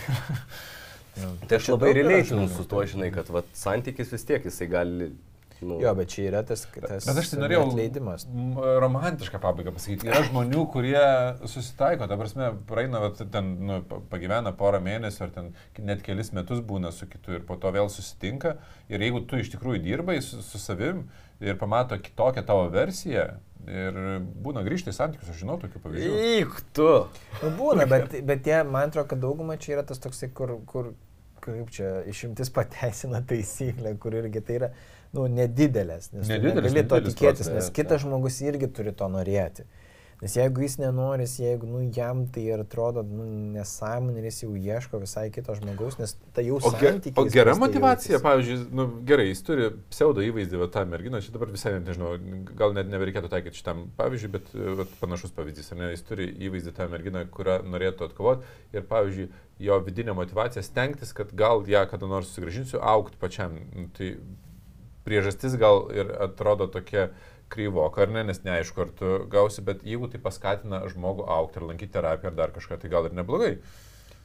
Nu, 1.18 1.34
Tai 1.50 1.58
aš 1.60 1.68
labai 1.74 1.92
realiai 1.98 2.24
žmonių, 2.30 2.48
su 2.54 2.66
tuo, 2.70 2.82
žinai, 2.90 3.10
kad 3.14 3.30
vat, 3.34 3.46
santykis 3.58 4.14
vis 4.14 4.26
tiek 4.26 4.46
jisai 4.46 4.68
gali... 4.70 5.12
Nu, 5.62 5.80
Jo, 5.82 5.94
bet 5.98 6.12
čia 6.14 6.28
yra 6.30 6.44
tas, 6.46 6.68
tas 6.70 7.06
Bet 7.08 7.18
aš 7.18 7.32
tai 7.32 7.40
norėjau 7.42 7.64
atleidimas. 7.72 8.28
romantišką 8.84 9.40
pabaigą 9.42 9.72
pasakyti. 9.74 10.08
Yra 10.12 10.22
žmonių, 10.28 10.66
kurie 10.74 11.02
susitaiko, 11.50 12.08
ta 12.10 12.18
prasme, 12.20 12.52
praeina, 12.70 13.00
vat, 13.02 13.22
ten, 13.34 13.50
nu, 13.66 13.80
pa- 13.90 14.00
pagyvena 14.12 14.54
porą 14.58 14.82
mėnesių 14.86 15.24
ar 15.28 15.34
ten 15.34 15.50
net 15.80 16.04
kelis 16.06 16.30
metus 16.36 16.62
būna 16.62 16.92
su 16.94 17.08
kitu 17.10 17.34
ir 17.40 17.46
po 17.48 17.56
to 17.58 17.72
vėl 17.74 17.90
susitinka. 17.90 18.58
Ir 18.90 19.02
jeigu 19.02 19.24
tu 19.28 19.40
iš 19.42 19.50
tikrųjų 19.56 19.82
dirbai 19.86 20.20
su, 20.22 20.42
su 20.46 20.62
savim 20.62 21.08
ir 21.42 21.58
pamato 21.58 21.98
kitokią 21.98 22.46
tavo 22.46 22.70
versiją 22.74 23.28
ir 23.68 23.98
būna 24.46 24.62
grįžti 24.64 24.94
į 24.94 24.96
santykius, 24.96 25.34
aš 25.34 25.42
žinau 25.42 25.58
tokių 25.60 25.82
pavyzdžių. 25.84 26.14
Įk 26.38 26.62
tu! 26.78 26.86
Nu, 27.42 27.50
būna, 27.58 27.84
bet, 27.90 28.14
bet 28.30 28.46
jie, 28.48 28.62
man 28.64 28.88
atrodo, 28.92 29.10
kad 29.12 29.20
dauguma 29.26 29.58
čia 29.60 29.74
yra 29.80 29.84
tas 29.90 30.00
toksai, 30.00 30.30
kur, 30.38 30.54
kur 30.70 30.94
kaip 31.44 31.70
čia, 31.76 31.98
išimtis 32.08 32.50
pateisina 32.54 33.20
taisyklę, 33.28 33.98
kur 34.00 34.16
irgi 34.22 34.42
tai 34.48 34.56
yra, 34.62 34.70
nu, 35.18 35.28
nedidelės. 35.42 36.12
Nes 36.14 36.28
tu 36.28 36.34
Nedidelis, 36.36 36.72
negali 36.72 36.88
to 36.94 37.02
tikėtis, 37.10 37.52
nes 37.52 37.68
taip, 37.70 37.76
kitas 37.82 38.06
žmogus 38.06 38.40
irgi 38.46 38.72
turi 38.74 38.96
to 38.96 39.10
norėti. 39.12 39.68
Nes 40.18 40.34
jeigu 40.34 40.64
jis 40.64 40.80
nenori, 40.82 41.28
jeigu 41.30 41.68
nu, 41.70 41.80
jam 41.94 42.24
tai 42.34 42.48
ir 42.50 42.62
atrodo 42.64 43.04
nu, 43.06 43.26
nesąmonė, 43.54 44.24
jis 44.26 44.40
jau 44.42 44.56
ieško 44.58 44.98
visai 45.04 45.28
kito 45.34 45.54
žmogaus, 45.60 46.00
nes 46.00 46.16
tai 46.34 46.48
jau 46.48 46.58
santykiai. 46.64 47.14
o 47.22 47.26
gera 47.30 47.54
motivacija, 47.54 48.18
pavyzdžiui, 48.24 48.64
nu, 48.80 48.88
gerai, 49.06 49.28
jis 49.30 49.46
turi 49.46 49.68
pseudo 49.92 50.26
įvaizdį, 50.26 50.58
va, 50.64 50.70
tą 50.74 50.88
merginą, 50.90 51.22
čia 51.22 51.36
dabar 51.36 51.52
visai, 51.54 51.76
nežinau, 51.86 52.16
gal 52.58 52.74
net 52.74 52.90
nebereikėtų 52.90 53.30
taikyti 53.30 53.62
šitam 53.62 53.86
pavyzdžiui, 54.00 54.32
bet 54.40 54.50
va, 54.80 54.88
panašus 55.04 55.36
pavyzdys, 55.38 55.70
ne, 55.78 55.92
jis 55.94 56.02
turi 56.10 56.32
įvaizdį 56.50 56.74
tą 56.80 56.90
merginą, 56.96 57.28
kurią 57.38 57.60
norėtų 57.70 58.10
atkovoti 58.10 58.58
ir, 58.74 58.90
pavyzdžiui, 58.90 59.30
jo 59.70 59.78
vidinė 59.86 60.18
motivacija 60.18 60.66
stengtis, 60.66 61.14
kad 61.14 61.30
gal 61.38 61.62
ją 61.70 61.86
kada 61.94 62.10
nors 62.10 62.34
sugražinsiu, 62.34 62.82
aukti 62.82 63.22
pačiam. 63.22 63.54
Nu, 63.78 63.86
tai 63.94 64.16
priežastis 65.08 65.56
gal 65.60 65.86
ir 65.96 66.12
atrodo 66.28 66.68
tokia 66.78 67.10
kryvoka, 67.50 68.04
ar 68.04 68.12
ne, 68.12 68.26
nes 68.28 68.42
neaišku, 68.44 68.82
ar 68.84 68.90
tu 69.00 69.12
gausi, 69.32 69.64
bet 69.64 69.84
jeigu 69.88 70.10
tai 70.12 70.20
paskatina 70.20 70.84
žmogų 70.92 71.24
aukti 71.32 71.62
ir 71.62 71.68
lankyti 71.72 71.94
terapiją 71.96 72.34
ar 72.34 72.40
dar 72.44 72.52
kažką, 72.56 72.82
tai 72.84 72.92
gal 72.92 73.08
ir 73.08 73.16
neblogai. 73.16 73.54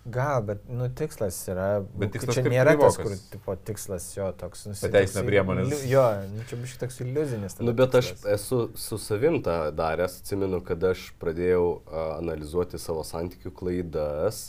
Gal, 0.03 0.41
bet 0.43 0.65
nu, 0.67 0.89
tikslas 0.91 1.37
yra. 1.47 1.67
Bet 1.95 2.11
tikslas 2.17 2.35
čia 2.35 2.43
nėra 2.51 2.73
tas, 2.75 2.97
kur 2.99 3.13
tipo, 3.31 3.55
tikslas 3.69 4.09
jo 4.17 4.33
toks. 4.35 4.65
Nu, 4.67 5.23
priemones. 5.29 5.69
liu- 5.71 5.91
Jo, 5.93 6.03
nu, 6.33 6.43
čia 6.51 6.57
bus 6.59 6.73
toks 6.81 6.99
iliuzinis. 7.05 7.55
Nu, 7.63 7.71
bet 7.79 7.95
aš 7.95 8.09
tikslas. 8.11 8.33
esu 8.35 8.59
su 8.75 8.99
savim 8.99 9.39
tą 9.47 9.71
daręs, 9.79 10.17
atsimenu, 10.25 10.59
kad 10.67 10.83
aš 10.91 11.13
pradėjau 11.23 11.69
a, 11.87 12.17
analizuoti 12.19 12.83
savo 12.83 13.05
santykių 13.07 13.55
klaidas 13.55 14.49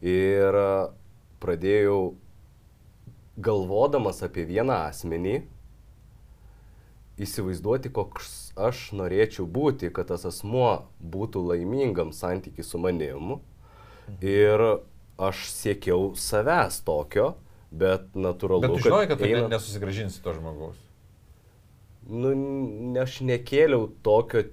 ir 0.00 0.56
a, 0.56 0.88
pradėjau 1.44 2.14
galvodamas 3.36 4.22
apie 4.24 4.46
vieną 4.48 4.78
asmenį, 4.88 5.42
įsivaizduoti, 7.22 7.90
koks 7.96 8.52
aš 8.56 8.90
norėčiau 8.96 9.46
būti, 9.48 9.90
kad 9.94 10.08
tas 10.12 10.26
asmuo 10.28 10.86
būtų 11.00 11.42
laimingam 11.50 12.12
santykiui 12.12 12.64
su 12.64 12.78
manimu. 12.82 13.40
Ir 14.20 14.62
aš 15.18 15.46
siekiau 15.50 16.12
savęs 16.20 16.82
tokio, 16.86 17.34
bet 17.72 18.12
natūralu, 18.14 18.60
Bet 18.68 18.76
tu 18.76 18.84
žinai, 18.88 19.06
kad 19.08 19.18
tu 19.18 19.24
eina- 19.24 19.46
ne- 19.48 19.54
nesusigražinsi 19.56 20.20
to 20.22 20.32
žmogaus. 20.36 20.76
Nu, 22.08 22.34
ne, 22.36 23.00
aš 23.02 23.20
nekėliau 23.26 23.88
tokio. 24.06 24.44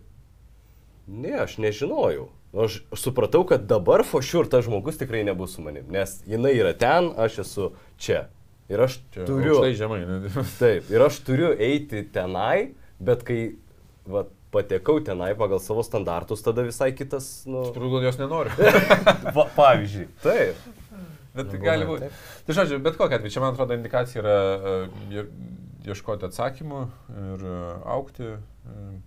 Ne, 1.07 1.35
aš 1.44 1.57
nežinojau. 1.61 2.30
Aš, 2.53 2.80
supratau, 2.95 3.44
kad 3.49 3.65
dabar 3.68 4.03
fošiur 4.06 4.48
tas 4.49 4.65
žmogus 4.65 4.98
tikrai 4.98 5.23
nebus 5.26 5.56
su 5.56 5.61
manim, 5.61 5.85
nes 5.90 6.22
jinai 6.30 6.53
yra 6.56 6.73
ten, 6.77 7.11
aš 7.18 7.40
esu 7.44 7.72
čia. 7.98 8.27
Ir 8.72 8.80
aš 8.85 8.99
Čia 9.11 9.26
turiu. 9.27 9.57
aukštai 9.57 9.73
žemai. 9.76 9.99
ne? 10.07 10.31
Taip, 10.61 10.88
ir 10.94 11.03
aš 11.03 11.18
turiu 11.27 11.52
eiti 11.57 12.03
tenai, 12.15 12.69
bet 13.03 13.26
kai 13.27 13.41
va, 14.07 14.23
patekau 14.53 14.99
tenai 15.03 15.34
pagal 15.35 15.60
savo 15.60 15.84
standartus, 15.84 16.44
tada 16.45 16.64
visai 16.64 16.91
kitas, 16.95 17.44
nu, 17.49 17.65
gal 17.76 18.06
jos 18.07 18.19
nenori. 18.22 18.53
va, 19.35 19.48
pavyzdžiui. 19.57 20.07
Taip. 20.23 20.64
Bet 21.34 21.48
tai 21.49 21.57
Nu, 21.57 21.65
gali 21.65 21.85
būti. 21.90 22.07
Tai 22.45 22.53
žodžiu, 22.60 22.77
bet 22.85 22.95
kokia 22.99 23.18
atveju, 23.18 23.34
čia 23.34 23.41
man 23.41 23.56
atrodo 23.56 23.73
indikacija 23.73 24.22
yra 24.22 24.34
e, 24.38 24.73
ie- 25.18 25.23
ieškoti 25.90 26.27
atsakymų 26.30 26.81
ir 27.34 27.45
e, 27.49 27.56
aukti 27.95 28.27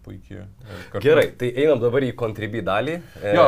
puikiai. 0.04 0.44
kartu- 0.92 1.02
Gerai, 1.06 1.26
tai 1.40 1.48
einam 1.56 1.80
dabar 1.80 2.04
į 2.04 2.12
kontribį 2.18 2.62
dalį. 2.66 2.96
E, 3.22 3.34
Jo, 3.36 3.46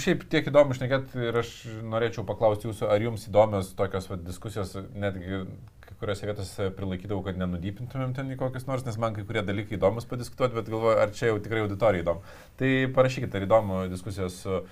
šiaip 0.00 0.24
tiek 0.32 0.46
įdomu 0.50 0.74
šnekėti 0.76 1.28
ir 1.28 1.38
aš 1.42 1.50
norėčiau 1.84 2.24
paklausti 2.28 2.68
jūsų, 2.70 2.88
ar 2.90 3.00
jums 3.04 3.28
įdomios 3.28 3.74
tokios 3.76 4.08
va, 4.10 4.16
diskusijos, 4.16 4.74
netgi 4.94 5.42
kai 5.86 5.94
kuriuose 6.00 6.26
vietose 6.26 6.70
prilaikydavau, 6.76 7.22
kad 7.28 7.36
nenudypintumėm 7.38 8.14
ten 8.16 8.32
į 8.34 8.36
kokius 8.40 8.66
nors, 8.66 8.82
nes 8.84 8.96
man 8.98 9.14
kai 9.14 9.22
kurie 9.28 9.42
dalykai 9.46 9.76
įdomus 9.78 10.08
padiskutuoti, 10.10 10.56
bet 10.58 10.68
galvoju, 10.72 10.98
ar 10.98 11.12
čia 11.14 11.30
jau 11.30 11.38
tikrai 11.38 11.62
auditorijai 11.62 12.02
įdomu. 12.02 12.24
Tai 12.58 12.70
parašykite, 12.96 13.38
ar 13.38 13.46
įdomu 13.46 13.78
diskusijos 13.92 14.40
su 14.42 14.56
uh, 14.56 14.66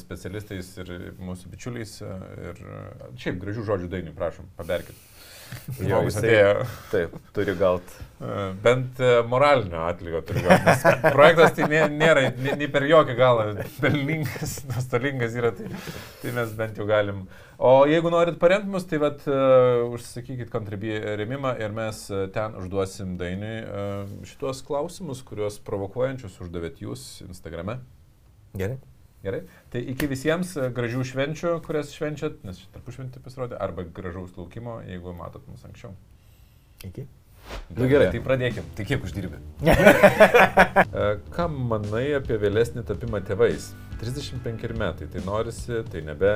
specialistais 0.00 0.72
ir 0.80 1.12
mūsų 1.20 1.52
bičiuliais. 1.52 1.92
Uh, 2.02 2.24
ir 2.50 2.64
šiaip 3.20 3.38
gražių 3.42 3.66
žodžių 3.68 3.90
dainių, 3.92 4.14
prašom, 4.16 4.48
paberkit. 4.56 4.96
Jo, 5.80 6.00
jisai- 6.06 6.22
atėjo. 6.28 6.64
Taip, 6.90 7.12
turi 7.36 7.54
gauti. 7.58 7.98
Uh, 8.20 8.50
Bent 8.60 8.98
uh, 9.00 9.22
moralinio 9.24 9.80
atlygio 9.88 10.20
turiu 10.28 10.42
gauti. 10.44 10.74
Projektas 11.14 11.54
tai 11.56 11.68
nė- 11.72 11.86
nėra 11.94 12.24
nei, 12.36 12.52
nei 12.60 12.68
per 12.68 12.84
jokį 12.84 13.14
galą 13.16 13.46
pelningas, 13.80 14.58
nuostolingas 14.68 15.36
yra, 15.40 15.52
tai, 15.56 15.70
tai 16.20 16.34
mes 16.36 16.52
bent 16.58 16.76
jau 16.82 16.84
galim. 16.90 17.22
O 17.56 17.72
jeigu 17.88 18.12
norit 18.12 18.36
paremti 18.40 18.68
mus, 18.72 18.84
tai 18.90 19.00
vat, 19.00 19.24
uh, 19.30 19.86
užsakykit 19.96 20.52
kontribį 20.52 20.98
remimą 21.20 21.54
ir 21.64 21.72
mes 21.76 22.02
ten 22.36 22.58
užduosim 22.60 23.16
dainiui 23.20 23.56
uh, 23.64 24.04
šitos 24.28 24.60
klausimus, 24.68 25.24
kuriuos 25.28 25.56
provokuojančius 25.64 26.36
uždavėt 26.44 26.84
jūs 26.84 27.08
Instagrame. 27.28 27.78
Gerai. 28.58 28.76
Gerai. 29.20 29.42
Tai 29.72 29.82
iki 29.92 30.08
visiems 30.08 30.54
uh, 30.56 30.70
gražių 30.72 31.04
švenčių, 31.12 31.54
kurias 31.66 31.92
švenčiat, 31.92 32.40
nes 32.48 32.60
tarpu 32.72 32.94
šventį 32.96 33.20
pasirodė, 33.24 33.58
arba 33.60 33.84
gražaus 33.84 34.32
laukimo, 34.38 34.78
jeigu 34.88 35.12
matot 35.16 35.44
mus 35.50 35.66
anksčiau. 35.68 35.92
Iki. 36.88 37.04
Nu 37.76 37.86
gerai, 37.90 38.08
tai 38.12 38.20
pradėkim. 38.24 38.66
Tai 38.76 38.86
kiek 38.88 39.04
uždirbi? 39.06 39.40
E, 40.90 41.04
Ką 41.32 41.46
manai 41.48 42.10
apie 42.16 42.36
vėlesnį 42.40 42.82
tapimą 42.86 43.20
tėvais? 43.26 43.70
35 44.00 44.74
metai, 44.80 45.06
tai 45.12 45.22
norisi, 45.24 45.80
tai 45.92 46.02
nebe. 46.04 46.32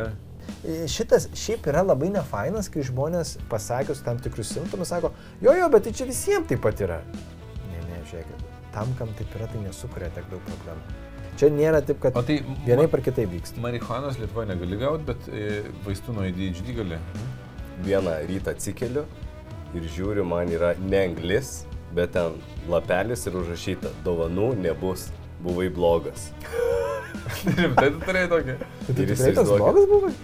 Šitas 0.90 1.26
šiaip 1.38 1.66
yra 1.72 1.82
labai 1.84 2.10
nefainas, 2.14 2.68
kai 2.72 2.84
žmonės 2.86 3.34
pasakius 3.50 4.02
tam 4.04 4.20
tikrus 4.22 4.52
simptomus 4.54 4.92
sako, 4.92 5.10
jo, 5.42 5.54
jo, 5.56 5.70
bet 5.72 5.88
tai 5.88 5.94
čia 5.96 6.08
visiems 6.08 6.48
taip 6.50 6.62
pat 6.64 6.84
yra. 6.84 7.00
Ne, 7.72 7.80
ne, 7.88 8.02
žiūrėkit, 8.10 8.46
tam, 8.76 8.92
kam 9.00 9.12
taip 9.18 9.34
yra, 9.38 9.48
tai 9.50 9.64
nesukuria 9.64 10.12
tiek 10.14 10.28
daug 10.32 10.44
problemų. 10.52 11.03
Čia 11.40 11.50
nėra 11.50 11.80
taip, 11.82 11.98
kad 12.02 12.14
O 12.14 12.22
tai 12.26 12.38
vienai 12.66 12.86
par 12.90 13.02
kitaip 13.02 13.32
vyksta. 13.32 13.58
Marihuanos 13.62 14.18
Lietuvoje 14.20 14.52
negali 14.52 14.78
gauti, 14.78 15.06
bet 15.08 15.28
e, 15.30 15.62
vaistų 15.86 16.14
nuo 16.14 16.26
ADHD 16.28 16.74
gali. 16.76 16.98
Vieną 17.84 18.14
rytą 18.28 18.54
atsikeliu 18.54 19.02
ir 19.74 19.88
žiūriu, 19.96 20.22
man 20.30 20.52
yra 20.54 20.74
ne 20.78 21.00
anglis, 21.08 21.64
bet 21.94 22.14
ten 22.14 22.38
lapelis 22.70 23.26
ir 23.26 23.34
užrašyta, 23.40 23.90
dovanų 24.06 24.52
nebus, 24.62 25.08
buvai 25.42 25.66
blogas. 25.74 26.30
Rimtai 27.58 27.90
tu 27.90 28.04
turėjai 28.04 28.30
tokį. 28.30 28.58
Tai 28.86 28.96
tikrai 29.00 29.34
toks 29.40 29.54
blogas 29.56 29.90
buvai? 29.90 30.14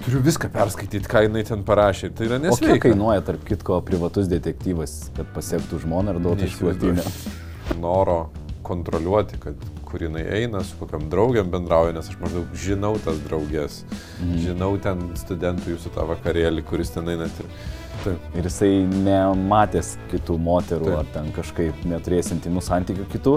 Turiu 0.00 0.20
viską 0.24 0.48
perskaityti, 0.52 1.08
ką 1.10 1.26
jinai 1.26 1.42
ten 1.44 1.64
parašė. 1.66 2.08
Tai 2.16 2.28
yra 2.28 2.38
O 2.38 2.40
kiek 2.40 2.48
nesveika. 2.48 2.88
kainuoja, 2.88 3.20
tarp 3.26 3.42
kitko, 3.44 3.80
privatus 3.84 4.30
detektyvas, 4.32 5.10
kad 5.16 5.28
pasiektų 5.34 5.82
žmoną 5.84 6.14
ir 6.16 6.22
duotų? 6.24 6.46
Neįsivaizduoju. 6.46 7.04
Noro 7.82 8.20
kontroliuoti, 8.64 9.36
kad 9.42 9.60
kur 9.90 10.02
jinai 10.06 10.22
eina, 10.38 10.62
su 10.64 10.76
kokiam 10.78 11.08
draugiam 11.10 11.50
bendrauja, 11.50 11.92
nes 11.96 12.08
aš 12.08 12.16
maždaug 12.20 12.52
žinau 12.54 12.94
tas 13.04 13.18
draugės. 13.26 13.82
Mhm. 14.22 14.36
Žinau 14.46 14.70
ten 14.82 15.02
studentų 15.18 15.74
jūsų 15.74 15.92
tą 15.96 16.06
vakarėlį, 16.14 16.64
kuris 16.70 16.94
ten 16.94 17.08
eina. 17.10 17.26
Ir... 17.26 17.50
Taip. 18.04 18.28
Ir 18.38 18.46
jisai 18.48 18.70
nematęs 18.88 19.96
kitų 20.12 20.38
moterų 20.40 20.86
Taip. 20.88 21.00
ar 21.02 21.08
ten 21.16 21.32
kažkaip 21.36 21.82
neturės 21.90 22.30
intimų 22.32 22.62
santykių 22.64 23.08
kitų, 23.12 23.34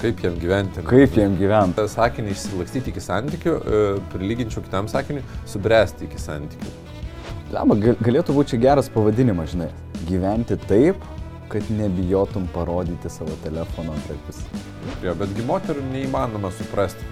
Kaip 0.00 0.22
jam 0.24 0.38
gyventi? 0.40 0.82
kaip 0.86 1.16
jiem 1.18 1.36
gyventi. 1.38 1.84
sakinį 1.88 2.32
išsilakstyti 2.34 2.90
iki 2.90 3.02
santykių, 3.02 3.52
e, 3.60 3.82
prilyginčiau 4.14 4.64
kitam 4.64 4.88
sakiniui, 4.88 5.22
subręsti 5.46 6.08
iki 6.08 6.18
santykių. 6.18 6.72
Lema, 7.52 7.76
galėtų 7.76 8.34
būti 8.34 8.58
geras 8.58 8.88
pavadinimas, 8.88 9.52
žinai. 9.52 9.68
Gyventi 10.08 10.56
taip, 10.66 11.04
kad 11.52 11.62
nebijotum 11.70 12.48
parodyti 12.54 13.10
savo 13.12 13.34
telefono 13.44 13.92
antraipis. 13.92 14.40
Jo, 15.04 15.12
betgi 15.18 15.44
moterų 15.44 15.84
neįmanoma 15.92 16.50
suprasti. 16.56 17.04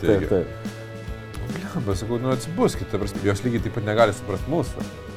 Taip, 0.00 0.28
taip. 0.30 0.46
Blemba, 1.50 1.96
sakau, 1.98 2.20
nu 2.22 2.30
atsibuskite, 2.30 3.00
jos 3.26 3.42
lygiai 3.44 3.64
taip 3.66 3.74
pat 3.74 3.88
negali 3.88 4.14
suprasti 4.14 4.52
mūsų. 4.52 5.09